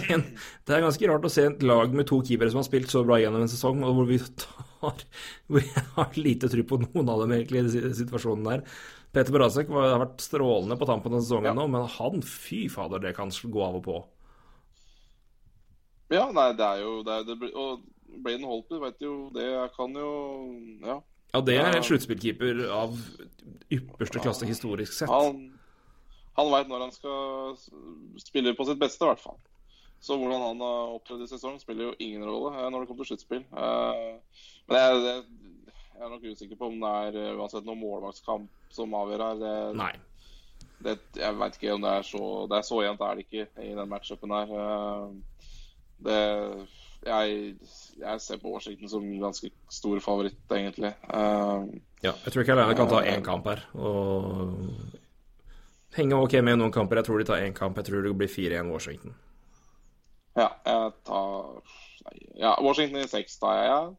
det 0.66 0.74
er 0.74 0.82
ganske 0.84 1.08
rart 1.08 1.24
å 1.24 1.32
se 1.32 1.46
et 1.48 1.62
lag 1.64 1.94
med 1.96 2.08
to 2.10 2.18
keepere 2.26 2.50
som 2.52 2.60
har 2.60 2.66
spilt 2.66 2.90
så 2.92 3.04
bra 3.06 3.16
gjennom 3.22 3.44
en 3.44 3.48
sesong, 3.52 3.80
og 3.86 3.94
hvor 3.96 4.08
vi 4.10 4.18
tar 4.20 4.58
hvor 5.48 5.62
jeg 5.64 5.84
har 5.94 6.18
lite 6.18 6.50
tro 6.52 6.66
på 6.68 6.80
noen 6.82 7.08
av 7.08 7.22
dem 7.22 7.32
egentlig 7.38 7.62
i 7.64 7.94
situasjonen 7.96 8.50
der. 8.50 8.66
Peter 9.14 9.32
Brasek 9.32 9.70
har 9.70 10.02
vært 10.02 10.24
strålende 10.24 10.76
på 10.80 10.88
tampen 10.90 11.14
av 11.14 11.22
sesongen 11.22 11.52
Ja. 11.52 11.56
nå, 11.56 11.68
men 11.70 11.86
han, 11.96 12.20
fy 12.26 12.66
fader, 12.72 13.00
det 13.00 13.14
kan 13.16 13.30
gå 13.30 13.62
av 13.64 13.78
og 13.78 13.86
på. 13.86 13.96
Ja, 16.12 16.26
nei, 16.32 16.52
det 16.52 16.64
er 16.66 16.82
jo 16.82 17.02
det 17.06 17.12
er, 17.14 17.22
det, 17.24 17.38
blir- 17.40 17.56
Og 17.56 17.80
Braden 18.24 18.44
Holtby 18.44 18.78
vet 18.82 19.00
jo 19.02 19.30
det 19.34 19.46
jeg 19.48 19.70
kan 19.76 19.94
jo 19.96 20.10
Ja. 20.84 20.98
Ja, 21.34 21.40
det 21.40 21.56
er 21.58 21.74
en 21.74 21.82
sluttspillkeeper 21.82 22.60
av 22.70 22.92
ypperste 23.72 24.20
klasse 24.22 24.46
historisk 24.46 24.92
sett. 24.94 25.10
Han, 25.10 25.40
han 26.36 26.50
veit 26.52 26.68
når 26.70 26.84
han 26.84 26.92
skal 26.94 27.56
spille 28.22 28.52
på 28.54 28.66
sitt 28.68 28.78
beste, 28.78 29.02
i 29.02 29.08
hvert 29.10 29.18
fall. 29.24 29.40
Så 30.04 30.14
hvordan 30.20 30.44
han 30.44 30.60
har 30.62 30.92
opptrådt 30.94 31.24
i 31.24 31.30
sesong, 31.32 31.56
spiller 31.58 31.88
jo 31.88 31.96
ingen 31.98 32.22
rolle 32.28 32.52
eh, 32.54 32.68
når 32.70 32.84
det 32.84 32.88
kommer 32.90 33.02
til 33.08 33.14
sluttspill. 33.16 33.42
Eh, 33.50 34.38
Men 34.68 34.78
jeg, 34.78 35.02
jeg, 35.08 35.24
jeg 35.96 36.04
er 36.06 36.12
nok 36.12 36.28
usikker 36.30 36.56
på 36.60 36.66
om 36.70 36.78
det 36.84 36.92
er 37.08 37.18
eh, 37.24 37.34
uansett 37.40 37.66
noen 37.66 37.80
målvaktskamp 37.82 38.70
som 38.70 38.94
avgjør 38.94 39.24
her. 39.26 39.40
Det, 39.42 39.54
Nei. 39.80 39.92
det, 40.86 40.98
jeg 41.18 41.38
veit 41.40 41.58
ikke 41.58 41.74
om 41.74 41.82
det 41.88 41.96
er 41.98 42.06
så 42.12 42.22
Det 42.52 42.60
er 42.60 42.68
så 42.70 42.82
jevnt 42.84 43.02
er 43.08 43.14
det 43.18 43.26
ikke 43.26 43.48
i 43.64 43.74
den 43.74 43.90
matchupen 43.90 44.36
her. 44.38 44.54
Eh, 46.06 46.64
Det 47.04 47.12
jeg, 47.12 47.56
jeg 48.00 48.20
ser 48.20 48.38
på 48.40 48.52
Washington 48.54 48.88
som 48.88 49.08
ganske 49.20 49.50
stor 49.68 50.00
favoritt, 50.00 50.40
egentlig. 50.50 50.94
Uh, 51.04 51.68
Ja, 52.04 52.12
jeg 52.24 52.32
tror 52.32 52.42
ikke 52.42 52.56
jeg 52.56 52.76
kan 52.76 52.88
ta 52.88 53.00
én 53.04 53.24
kamp 53.24 53.46
her. 53.48 53.60
Og 53.74 54.56
henge 55.96 56.16
ok 56.16 56.38
med 56.42 56.58
noen 56.58 56.72
kamper. 56.72 57.00
Jeg 57.00 57.04
tror 57.08 57.18
de 57.20 57.26
tar 57.28 57.44
én 57.44 57.54
kamp. 57.56 57.76
Jeg 57.76 57.84
tror 57.90 58.02
det 58.02 58.16
blir 58.16 58.28
4-1 58.28 58.72
Washington. 58.72 59.14
Ja, 60.36 60.48
jeg 60.66 60.92
tar 61.04 61.62
Ja, 62.36 62.56
Washington 62.60 63.00
i 63.00 63.08
seks 63.08 63.38
tar 63.38 63.60
jeg. 63.60 63.68
Ja. 63.68 63.94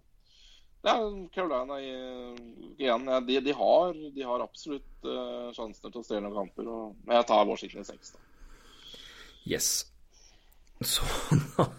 Det 0.86 0.91
er 0.94 1.30
Carolina 1.34 1.80
igjen. 1.82 2.36
Ja, 2.77 3.19
de, 3.22 3.40
de, 3.41 3.53
har, 3.53 3.94
de 4.15 4.22
har 4.22 4.44
absolutt 4.44 5.07
uh, 5.07 5.49
sjansene 5.56 5.90
til 5.90 6.02
å 6.02 6.06
stjele 6.06 6.27
noen 6.27 6.36
kamper. 6.44 6.69
Og, 6.69 6.94
men 7.06 7.18
jeg 7.18 7.26
tar 7.32 7.48
Washington 7.49 7.82
i 7.82 7.90
seks, 7.90 8.14
da. 8.14 8.19
Yes. 9.45 9.72
Sånn, 10.95 11.41
da 11.57 11.69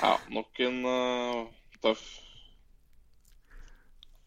Ja, 0.00 0.16
nok 0.34 0.60
en 0.66 0.78
uh, 0.86 1.46
tøff 1.82 2.02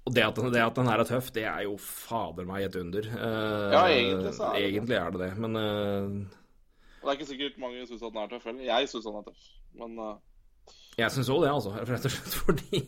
Og 0.06 0.14
det 0.14 0.22
at, 0.26 0.40
det 0.54 0.62
at 0.62 0.78
den 0.78 0.90
her 0.92 1.02
er 1.02 1.10
tøff, 1.10 1.32
det 1.34 1.46
er 1.50 1.64
jo 1.66 1.78
fader 1.82 2.46
meg 2.46 2.68
et 2.68 2.76
under. 2.78 3.10
Uh, 3.10 3.74
Ja, 3.74 3.84
egentlig 3.90 4.36
så 4.38 4.52
er 4.52 4.54
det 4.54 4.62
det. 4.62 4.70
Egentlig 4.70 5.00
er 5.00 5.16
det 5.16 5.24
det, 5.24 5.32
men 5.42 5.58
uh, 5.58 6.42
det 7.02 7.12
er 7.12 7.18
ikke 7.20 7.32
sikkert 7.34 7.60
mange 7.62 7.86
syns 7.86 8.02
at 8.02 8.14
den 8.14 8.24
er 8.24 8.32
tøff 8.34 8.48
heller. 8.50 8.66
Jeg 8.66 8.90
syns 8.90 9.10
den 9.10 9.20
er 9.20 9.28
tøff. 9.28 9.52
Men 9.76 10.00
jeg 10.96 11.12
syns 11.12 11.30
òg 11.34 11.42
det, 11.44 11.52
altså. 11.52 11.74
Rett 11.90 12.08
og 12.08 12.14
slett 12.14 12.38
fordi 12.40 12.82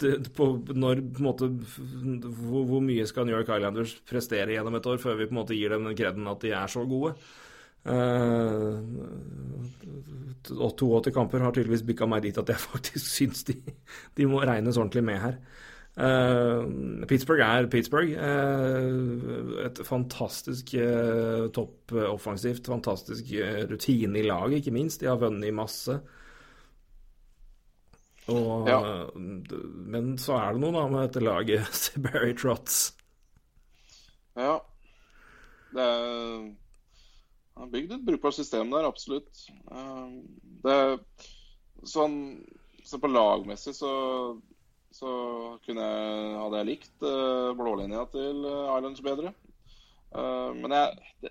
det, 0.00 0.14
på, 0.36 0.48
når 0.72 1.02
på 1.16 1.24
måte 1.26 1.50
hvor, 1.50 2.64
hvor 2.70 2.82
mye 2.84 3.04
skal 3.08 3.28
New 3.28 3.36
York 3.36 3.52
Islanders 3.52 3.98
prestere 4.08 4.54
gjennom 4.54 4.78
et 4.78 4.88
år 4.88 5.00
før 5.02 5.18
vi 5.18 5.28
på 5.28 5.36
en 5.36 5.40
måte 5.42 5.58
gir 5.58 5.74
dem 5.74 5.88
den 5.88 5.98
kreden 5.98 6.30
at 6.30 6.40
de 6.44 6.54
er 6.56 6.72
så 6.72 6.86
gode? 6.88 7.12
Uh, 7.86 8.76
82 10.50 11.10
kamper 11.14 11.40
har 11.44 11.52
tydeligvis 11.56 11.84
bikka 11.88 12.06
meg 12.10 12.22
dit 12.26 12.36
at 12.40 12.48
jeg 12.52 12.60
faktisk 12.72 13.06
syns 13.08 13.44
de, 13.48 13.54
de 14.18 14.26
må 14.28 14.42
regnes 14.44 14.76
ordentlig 14.80 15.04
med 15.06 15.20
her. 15.22 15.36
Uh, 16.00 16.62
Pittsburgh 17.10 17.42
er 17.44 17.66
Pittsburgh. 17.72 18.12
Uh, 18.14 19.64
et 19.66 19.80
fantastisk 19.84 20.70
uh, 20.78 21.48
topp 21.56 21.92
eh, 21.96 22.06
offensivt, 22.08 22.68
fantastisk 22.70 23.32
eh, 23.34 23.64
rutine 23.68 24.20
i 24.20 24.24
laget, 24.28 24.60
ikke 24.60 24.76
minst. 24.76 25.00
De 25.02 25.08
har 25.10 25.18
vunnet 25.20 25.52
masse. 25.56 25.98
Og, 28.30 28.68
Ja. 28.70 28.78
eh, 28.78 29.18
men 29.90 30.12
så 30.22 30.36
er 30.38 30.54
det 30.54 30.62
noe 30.62 30.72
da 30.78 30.86
med 30.92 31.08
dette 31.08 31.24
laget, 31.26 31.66
Seberry 31.82 32.32
Trots. 32.38 32.92
ja. 34.38 34.58
Det 35.70 35.82
er 35.86 36.48
bygd 37.68 37.92
et 37.96 38.06
brukbart 38.06 38.36
system 38.36 38.72
der, 38.72 38.88
absolutt. 38.88 39.44
Eh, 39.70 40.08
det 40.64 40.78
Sånn 41.88 42.16
Så 42.84 42.98
på 43.00 43.08
lagmessig 43.08 43.76
så 43.76 43.92
så 44.90 45.10
kunne 45.62 45.84
hadde 46.34 46.58
jeg 46.58 46.66
likt 46.66 47.04
uh, 47.06 47.52
blålinja 47.54 48.00
til 48.10 48.40
eh, 48.42 48.72
Islands 48.74 49.02
bedre. 49.06 49.30
Eh, 50.10 50.54
men 50.54 50.72
jeg 50.74 50.96
det, 51.22 51.30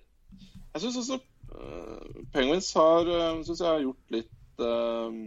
Jeg 0.73 0.81
syns 0.81 0.97
også 0.97 1.17
eh, 1.19 2.21
Penguins 2.33 2.73
har 2.73 3.09
synes 3.43 3.59
jeg 3.59 3.67
har 3.67 3.81
gjort 3.83 4.13
litt 4.15 4.63
eh, 4.63 5.17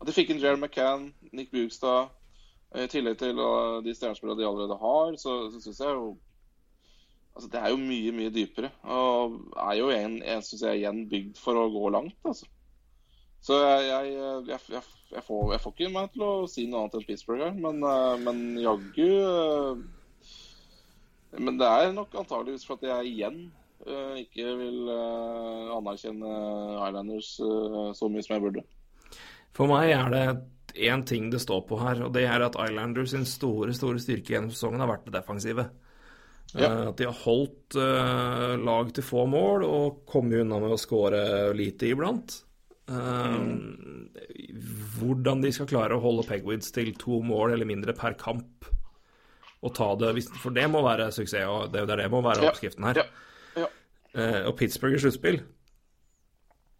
At 0.00 0.08
de 0.08 0.14
fikk 0.16 0.32
inn 0.32 0.42
Jerry 0.42 0.58
McCann, 0.58 1.12
Nick 1.32 1.52
Bugstad 1.52 2.10
I 2.74 2.88
tillegg 2.90 3.20
til 3.20 3.38
de 3.84 3.94
stjernespillerne 3.94 4.40
de 4.40 4.48
allerede 4.48 4.78
har, 4.80 5.16
så, 5.20 5.36
så 5.52 5.60
syns 5.60 5.80
jeg 5.84 5.94
jo 5.94 6.06
Altså, 7.32 7.48
det 7.52 7.60
er 7.60 7.72
jo 7.72 7.78
mye, 7.80 8.12
mye 8.14 8.32
dypere. 8.32 8.72
Og 8.92 9.38
er 9.56 9.78
jo 9.78 9.92
en, 9.94 10.18
en 10.22 10.42
synes 10.44 10.66
jeg, 10.66 10.82
igjen 10.82 11.06
bygd 11.10 11.40
for 11.40 11.58
å 11.58 11.70
gå 11.72 11.92
langt, 11.94 12.18
altså. 12.28 12.48
Så 13.42 13.56
jeg, 13.58 13.86
jeg, 13.88 14.10
jeg, 14.46 14.60
jeg, 14.70 14.82
jeg, 15.10 15.22
får, 15.26 15.56
får 15.64 15.72
ikke 15.74 15.90
meg 15.90 16.12
til 16.14 16.22
å 16.22 16.34
si 16.50 16.68
noe 16.68 16.84
annet 16.84 17.00
enn 17.00 17.08
Pittsburgh 17.08 17.42
her, 17.42 17.56
men, 17.58 17.80
eh, 17.82 18.20
men 18.22 18.44
jaggu 18.62 19.08
eh, 19.18 19.80
Men 21.42 21.58
det 21.58 21.66
er 21.66 21.96
nok 21.96 22.14
antageligvis 22.20 22.68
for 22.68 22.78
at 22.78 22.86
jeg 22.86 23.16
igjen 23.16 23.40
eh, 23.82 24.22
ikke 24.22 24.54
vil 24.60 24.92
anerkjenne 24.92 26.32
Islanders 26.86 27.32
så 27.98 28.10
mye 28.12 28.22
som 28.22 28.36
jeg 28.36 28.44
burde. 28.44 28.66
For 29.56 29.68
meg 29.68 29.90
er 29.96 30.12
det 30.12 30.26
én 30.92 31.02
ting 31.08 31.30
det 31.32 31.42
står 31.42 31.64
på 31.66 31.80
her, 31.80 32.04
og 32.06 32.12
det 32.14 32.28
er 32.28 32.44
at 32.46 32.60
Islanders 32.62 33.10
sin 33.16 33.26
store 33.26 33.74
store 33.74 33.98
styrke 34.00 34.36
gjennom 34.36 34.52
sesongen 34.54 34.84
har 34.84 34.92
vært 34.92 35.08
det 35.08 35.16
defensive. 35.18 35.66
Ja. 36.54 36.68
Eh, 36.68 36.88
At 36.90 36.98
de 37.00 37.08
har 37.08 37.20
holdt 37.24 37.76
eh, 37.80 38.54
lag 38.60 38.92
til 38.94 39.06
få 39.06 39.26
mål 39.30 39.64
og 39.66 40.02
kommet 40.08 40.42
unna 40.42 40.60
med 40.62 40.74
å 40.74 40.80
skåre 40.80 41.22
lite 41.56 41.88
iblant. 41.92 42.40
Mm. 42.92 44.10
Hvordan 44.98 45.40
de 45.40 45.52
skal 45.54 45.68
klare 45.70 45.96
å 45.96 46.02
holde 46.02 46.26
Pegwids 46.28 46.74
til 46.74 46.90
to 47.00 47.22
mål 47.24 47.54
eller 47.54 47.68
mindre 47.68 47.94
per 47.96 48.18
kamp 48.20 48.66
og 49.62 49.70
ta 49.76 49.92
det, 49.94 50.10
for 50.42 50.52
det 50.52 50.64
må 50.68 50.80
være 50.82 51.06
suksess, 51.14 51.46
og 51.46 51.70
det, 51.72 51.86
det 51.86 52.08
må 52.10 52.18
være 52.26 52.48
oppskriften 52.50 52.88
her. 52.88 52.98
Ja. 52.98 53.62
Ja. 53.62 53.68
Og 54.50 54.56
Pittsburgh 54.58 54.98
i 54.98 55.00
sluttspill. 55.00 55.38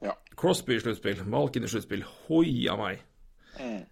Ja. 0.02 0.16
Crosby 0.36 0.74
i 0.76 0.82
sluttspill, 0.82 1.22
Malkin 1.30 1.64
i 1.64 1.70
sluttspill. 1.70 2.02
Hoia 2.26 2.74
meg. 2.80 3.04
Mm. 3.60 3.84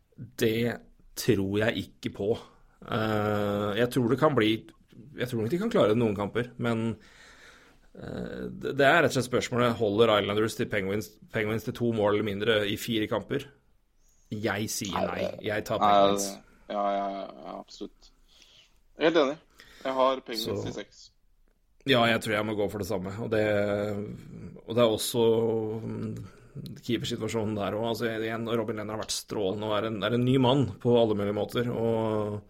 Det 0.42 0.74
tror 1.20 1.60
jeg 1.62 1.86
ikke 1.86 2.12
på. 2.16 2.32
Uh, 2.80 3.76
jeg 3.76 3.90
tror 3.94 4.10
det 4.10 4.18
kan 4.20 4.34
bli 4.36 4.54
Jeg 5.18 5.28
tror 5.30 5.42
nok 5.42 5.50
de 5.52 5.58
kan 5.62 5.72
klare 5.72 5.92
det 5.94 5.98
noen 6.00 6.16
kamper, 6.18 6.50
men 6.62 6.84
eh, 7.94 8.46
det 8.50 8.86
er 8.86 9.02
rett 9.02 9.10
og 9.12 9.16
slett 9.18 9.28
spørsmålet 9.30 9.78
holder 9.80 10.14
Islanders 10.20 10.56
til 10.58 10.68
Penguins, 10.72 11.10
Penguins 11.34 11.66
til 11.66 11.76
to 11.76 11.92
mål 11.96 12.14
eller 12.16 12.28
mindre 12.30 12.58
i 12.70 12.76
fire 12.80 13.08
kamper. 13.10 13.46
Jeg 14.30 14.68
sier 14.70 14.94
nei. 15.10 15.24
Jeg 15.42 15.64
tar 15.66 15.80
Penguins. 15.82 16.28
ja, 16.70 16.82
ja, 16.96 17.06
ja, 17.18 17.54
absolutt. 17.58 18.12
Helt 19.00 19.16
enig. 19.16 19.38
Jeg 19.84 19.96
har 19.96 20.20
Penguins 20.26 20.62
Så- 20.62 20.68
i 20.68 20.76
seks. 20.82 21.06
Ja, 21.88 22.02
jeg 22.04 22.20
tror 22.20 22.34
jeg 22.36 22.44
må 22.44 22.52
gå 22.54 22.66
for 22.70 22.78
det 22.82 22.86
samme. 22.90 23.10
Og 23.24 23.30
det, 23.32 23.40
og 24.68 24.74
det 24.76 24.82
er 24.82 24.90
også 24.92 25.22
mm, 25.80 26.10
keepersituasjonen 26.84 27.54
der 27.56 27.72
òg. 27.78 27.86
Altså, 27.88 28.10
igjen, 28.20 28.44
Robin 28.52 28.76
Lenner 28.76 28.98
har 28.98 29.00
vært 29.00 29.14
strålende 29.16 29.64
og 29.70 29.76
er 29.78 29.86
en, 29.88 29.96
er 30.04 30.12
en 30.18 30.26
ny 30.26 30.36
mann 30.44 30.66
på 30.82 30.92
alle 31.00 31.16
mulige 31.16 31.36
måter. 31.38 31.70
Og 31.72 32.42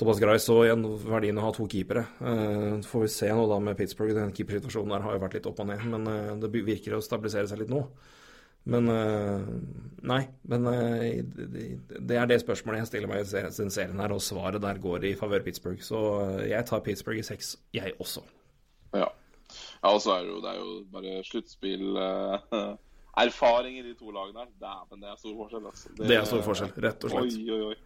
Thomas 0.00 0.20
Gray 0.20 0.38
så 0.40 0.54
igjen 0.64 0.80
verdien 1.04 1.36
av 1.36 1.44
å 1.44 1.48
ha 1.50 1.52
to 1.52 1.66
keepere. 1.68 2.06
Uh, 2.24 2.78
får 2.88 3.02
vi 3.02 3.08
se 3.12 3.26
nå 3.36 3.42
da 3.50 3.58
med 3.60 3.76
Pittsburgh. 3.76 4.14
Den 4.16 4.32
keepersituasjonen 4.32 4.94
der 4.94 5.02
har 5.04 5.16
jo 5.16 5.20
vært 5.20 5.34
litt 5.36 5.48
opp 5.50 5.60
og 5.60 5.68
ned, 5.68 5.82
men 5.92 6.08
uh, 6.08 6.30
det 6.40 6.48
virker 6.56 6.96
å 6.96 7.02
stabilisere 7.04 7.50
seg 7.50 7.60
litt 7.60 7.72
nå. 7.72 7.82
Men 8.72 8.88
uh, 8.88 9.44
Nei. 10.08 10.22
Men 10.48 10.64
det, 10.64 11.66
det 12.00 12.16
er 12.16 12.30
det 12.30 12.38
spørsmålet 12.40 12.80
jeg 12.80 12.90
stiller 12.94 13.12
meg 13.12 13.26
i 13.26 13.42
den 13.58 13.74
serien 13.74 14.00
her, 14.00 14.14
og 14.16 14.24
svaret 14.24 14.64
der 14.64 14.80
går 14.80 15.04
i 15.10 15.12
favør 15.20 15.44
Pittsburgh. 15.44 15.84
Så 15.84 16.00
jeg 16.48 16.64
tar 16.70 16.80
Pittsburgh 16.86 17.20
i 17.20 17.26
seks, 17.26 17.58
jeg 17.76 17.92
også. 18.00 18.24
Ja. 18.96 19.04
ja, 19.04 19.92
og 19.92 20.00
så 20.00 20.16
er 20.16 20.24
det 20.24 20.32
jo, 20.32 20.40
det 20.40 20.54
er 20.54 20.62
jo 20.62 20.78
bare 20.96 21.20
sluttspill 21.28 21.90
erfaringer 22.00 22.78
Erfaring 23.20 23.76
i 23.76 23.84
de 23.84 23.92
to 24.00 24.16
lagene 24.16 24.46
her. 24.46 24.50
Dæven, 24.64 25.04
det 25.04 25.12
er 25.12 25.20
stor 25.20 25.38
forskjell. 25.44 25.70
Altså. 25.74 25.94
Det 26.00 26.16
er 26.16 26.26
stor 26.32 26.44
forskjell, 26.48 26.74
rett 26.88 27.04
og 27.04 27.16
slett. 27.18 27.36
Oi, 27.36 27.52
oi, 27.52 27.62
oi. 27.74 27.78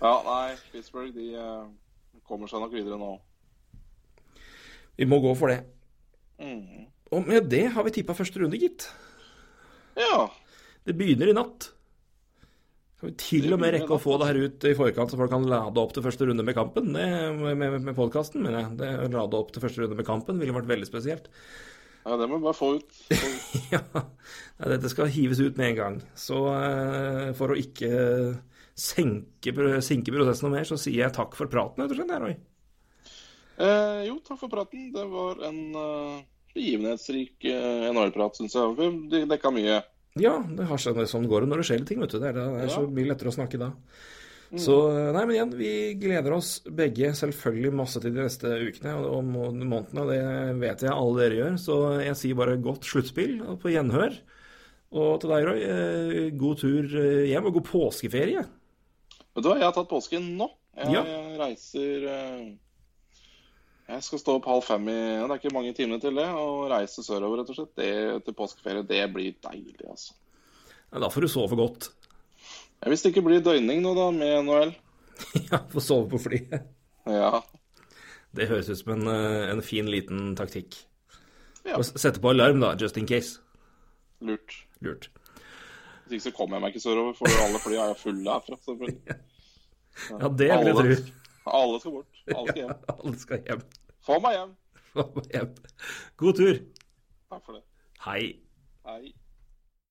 Ja, 0.00 0.12
nei, 0.26 0.56
Pittsburgh 0.72 1.14
de 1.16 1.30
eh, 1.40 1.68
kommer 2.28 2.50
seg 2.50 2.62
nok 2.62 2.74
videre 2.76 2.98
nå. 3.00 3.14
Vi 4.96 5.08
må 5.08 5.20
gå 5.24 5.32
for 5.36 5.52
det. 5.52 5.62
Mm. 6.40 6.88
Og 7.14 7.28
med 7.28 7.48
det 7.52 7.66
har 7.72 7.86
vi 7.86 7.94
tippa 7.96 8.16
første 8.16 8.42
runde, 8.42 8.60
gitt. 8.60 8.88
Ja. 9.96 10.26
Det 10.86 10.96
begynner 10.96 11.30
i 11.30 11.36
natt. 11.36 11.70
Kan 12.96 13.10
vi 13.10 13.14
til 13.20 13.52
og 13.52 13.60
med 13.60 13.74
rekke 13.74 13.92
å 13.92 14.00
få 14.00 14.16
det 14.20 14.28
her 14.30 14.38
ut 14.46 14.66
i 14.68 14.74
forkant, 14.76 15.12
så 15.12 15.20
folk 15.20 15.32
kan 15.32 15.44
lade 15.48 15.80
opp 15.82 15.92
til 15.92 16.04
første 16.04 16.28
runde 16.28 16.44
med 16.46 16.56
kampen? 16.56 16.94
Det, 16.96 17.06
med 17.36 17.60
med, 17.60 17.78
med 17.84 17.96
podkasten, 17.96 18.44
mener 18.44 18.62
jeg. 18.62 18.76
Det, 18.80 18.90
lade 19.12 19.36
opp 19.36 19.52
til 19.52 19.64
første 19.64 19.84
runde 19.84 19.98
med 19.98 20.08
kampen 20.08 20.40
ville 20.40 20.56
vært 20.56 20.70
veldig 20.70 20.88
spesielt. 20.88 21.28
ja, 22.06 22.16
det 22.16 22.28
må 22.28 22.38
vi 22.38 22.48
bare 22.48 22.56
få 22.56 22.72
ut. 22.78 23.00
Få 23.12 23.32
ut. 23.32 23.56
Ja, 24.56 24.68
dette 24.72 24.88
skal 24.88 25.12
hives 25.12 25.40
ut 25.42 25.58
med 25.60 25.74
en 25.74 25.80
gang. 25.80 25.96
Så 26.16 26.40
eh, 26.54 27.32
for 27.36 27.52
å 27.52 27.58
ikke 27.60 27.90
senke, 28.76 29.54
sinke 29.84 30.12
prosessen 30.12 30.48
noe 30.48 30.58
mer, 30.58 30.68
så 30.68 30.78
sier 30.80 31.06
jeg 31.06 31.16
takk 31.16 31.36
for 31.38 31.50
praten, 31.52 31.82
rett 31.82 31.94
og 31.94 32.00
slett, 32.00 32.22
Roy. 32.22 32.36
Eh, 33.56 34.02
jo, 34.10 34.18
takk 34.24 34.40
for 34.42 34.52
praten. 34.52 34.90
Det 34.92 35.04
var 35.08 35.40
en 35.48 35.60
uh, 35.72 36.18
begivenhetsrik 36.56 37.48
uh, 37.48 37.88
NHL-prat, 37.92 38.36
syns 38.36 38.56
jeg. 38.58 38.92
Vi 39.08 39.24
dekka 39.30 39.52
mye. 39.54 39.80
Ja, 40.20 40.36
det 40.44 40.68
har 40.68 40.80
seg, 40.80 41.00
sånn 41.08 41.28
går 41.28 41.44
det 41.44 41.50
når 41.52 41.62
det 41.62 41.70
skjer 41.70 41.88
ting, 41.88 42.04
vet 42.04 42.12
du. 42.12 42.20
Det 42.20 42.30
er, 42.30 42.36
det 42.36 42.68
er 42.68 42.72
så 42.72 42.84
mye 42.84 43.10
lettere 43.10 43.32
å 43.32 43.36
snakke 43.36 43.60
da. 43.60 43.72
Så 44.54 44.76
nei, 45.10 45.24
men 45.26 45.34
igjen, 45.34 45.52
vi 45.58 45.70
gleder 45.98 46.36
oss 46.36 46.60
begge 46.70 47.10
selvfølgelig 47.18 47.72
masse 47.74 47.98
til 47.98 48.14
de 48.14 48.22
neste 48.22 48.52
ukene 48.62 48.92
og, 49.00 49.08
og 49.18 49.24
månedene, 49.26 50.04
det 50.06 50.20
vet 50.62 50.84
jeg 50.86 50.94
alle 50.94 51.18
dere 51.18 51.40
gjør. 51.40 51.56
Så 51.58 51.78
jeg 52.04 52.18
sier 52.20 52.38
bare 52.38 52.54
godt 52.62 52.86
sluttspill 52.86 53.40
på 53.62 53.72
gjenhør. 53.74 54.14
Og 54.96 55.18
til 55.20 55.32
deg, 55.32 55.48
Roy, 55.48 55.64
eh, 55.66 56.28
god 56.38 56.62
tur 56.62 56.94
eh, 57.00 57.26
hjem 57.32 57.50
og 57.50 57.58
god 57.58 57.66
påskeferie. 57.72 58.44
Vet 59.36 59.44
du 59.44 59.50
hva, 59.50 59.58
jeg 59.60 59.68
har 59.68 59.74
tatt 59.76 59.90
påsken 59.90 60.30
nå. 60.38 60.46
Jeg 60.76 60.92
Ja. 60.96 61.02
reiser 61.40 62.06
eh, 62.08 62.46
Jeg 63.88 64.02
skal 64.02 64.18
stå 64.18 64.34
opp 64.40 64.46
halv 64.50 64.64
fem 64.66 64.88
i 64.90 64.94
Det 64.96 65.30
er 65.30 65.38
ikke 65.38 65.52
mange 65.54 65.74
timene 65.76 66.00
til 66.02 66.16
det. 66.18 66.26
Og 66.34 66.70
reise 66.72 67.04
sørover, 67.04 67.42
rett 67.42 67.52
og 67.52 67.58
slett. 67.60 67.74
Det 67.78 68.24
til 68.26 68.34
påskeferie, 68.34 68.82
det 68.88 69.02
blir 69.14 69.36
deilig, 69.44 69.76
altså. 69.88 70.16
Ja, 70.92 70.98
da 71.02 71.08
får 71.12 71.26
du 71.26 71.28
sove 71.28 71.56
godt. 71.58 71.90
Ja, 72.82 72.88
Hvis 72.90 73.02
det 73.04 73.12
ikke 73.14 73.24
blir 73.28 73.44
døgning 73.44 73.82
nå, 73.84 73.94
da, 73.94 74.10
med 74.10 74.44
NHL. 74.48 74.74
Ja, 75.52 75.62
få 75.72 75.80
sove 75.80 76.10
på 76.12 76.18
flyet. 76.20 76.66
Ja. 77.06 77.40
Det 78.36 78.48
høres 78.50 78.68
ut 78.68 78.78
som 78.82 78.92
en, 78.96 79.06
eh, 79.08 79.50
en 79.52 79.62
fin 79.64 79.86
liten 79.88 80.34
taktikk. 80.36 80.74
Ja. 81.64 81.78
Sette 81.82 82.20
på 82.20 82.30
alarm, 82.34 82.60
da, 82.60 82.74
just 82.78 82.96
in 83.00 83.06
case. 83.06 83.38
Lurt. 84.20 84.64
Lurt. 84.84 85.08
Hvis 86.06 86.12
ikke 86.20 86.24
så 86.28 86.32
kommer 86.36 86.56
jeg 86.56 86.62
meg 86.62 86.74
ikke 86.74 86.82
sørover, 86.84 87.16
for 87.18 87.26
alle 87.42 87.58
fly 87.58 87.74
er 87.82 87.96
fulle 87.98 88.30
herfra. 88.30 88.58
selvfølgelig. 88.64 89.00
Ja, 90.10 90.28
det 90.28 90.46
vil 90.60 90.66
jeg 90.68 90.74
tro. 90.76 91.12
alle 91.56 91.78
skal 91.80 91.90
bort. 91.94 92.18
Alle 92.28 92.48
skal 92.52 92.58
hjem. 92.62 92.72
Alle 92.94 93.18
skal 93.18 93.38
hjem. 93.46 93.62
Få 94.06 94.18
meg 94.20 94.34
hjem. 94.36 94.50
Få 94.92 95.04
meg 95.16 95.30
hjem. 95.32 95.54
God 96.20 96.34
tur. 96.40 96.58
Takk 97.32 97.46
for 97.46 97.56
det. 97.56 97.62
Hei. 98.04 98.26
Hei. 98.86 99.14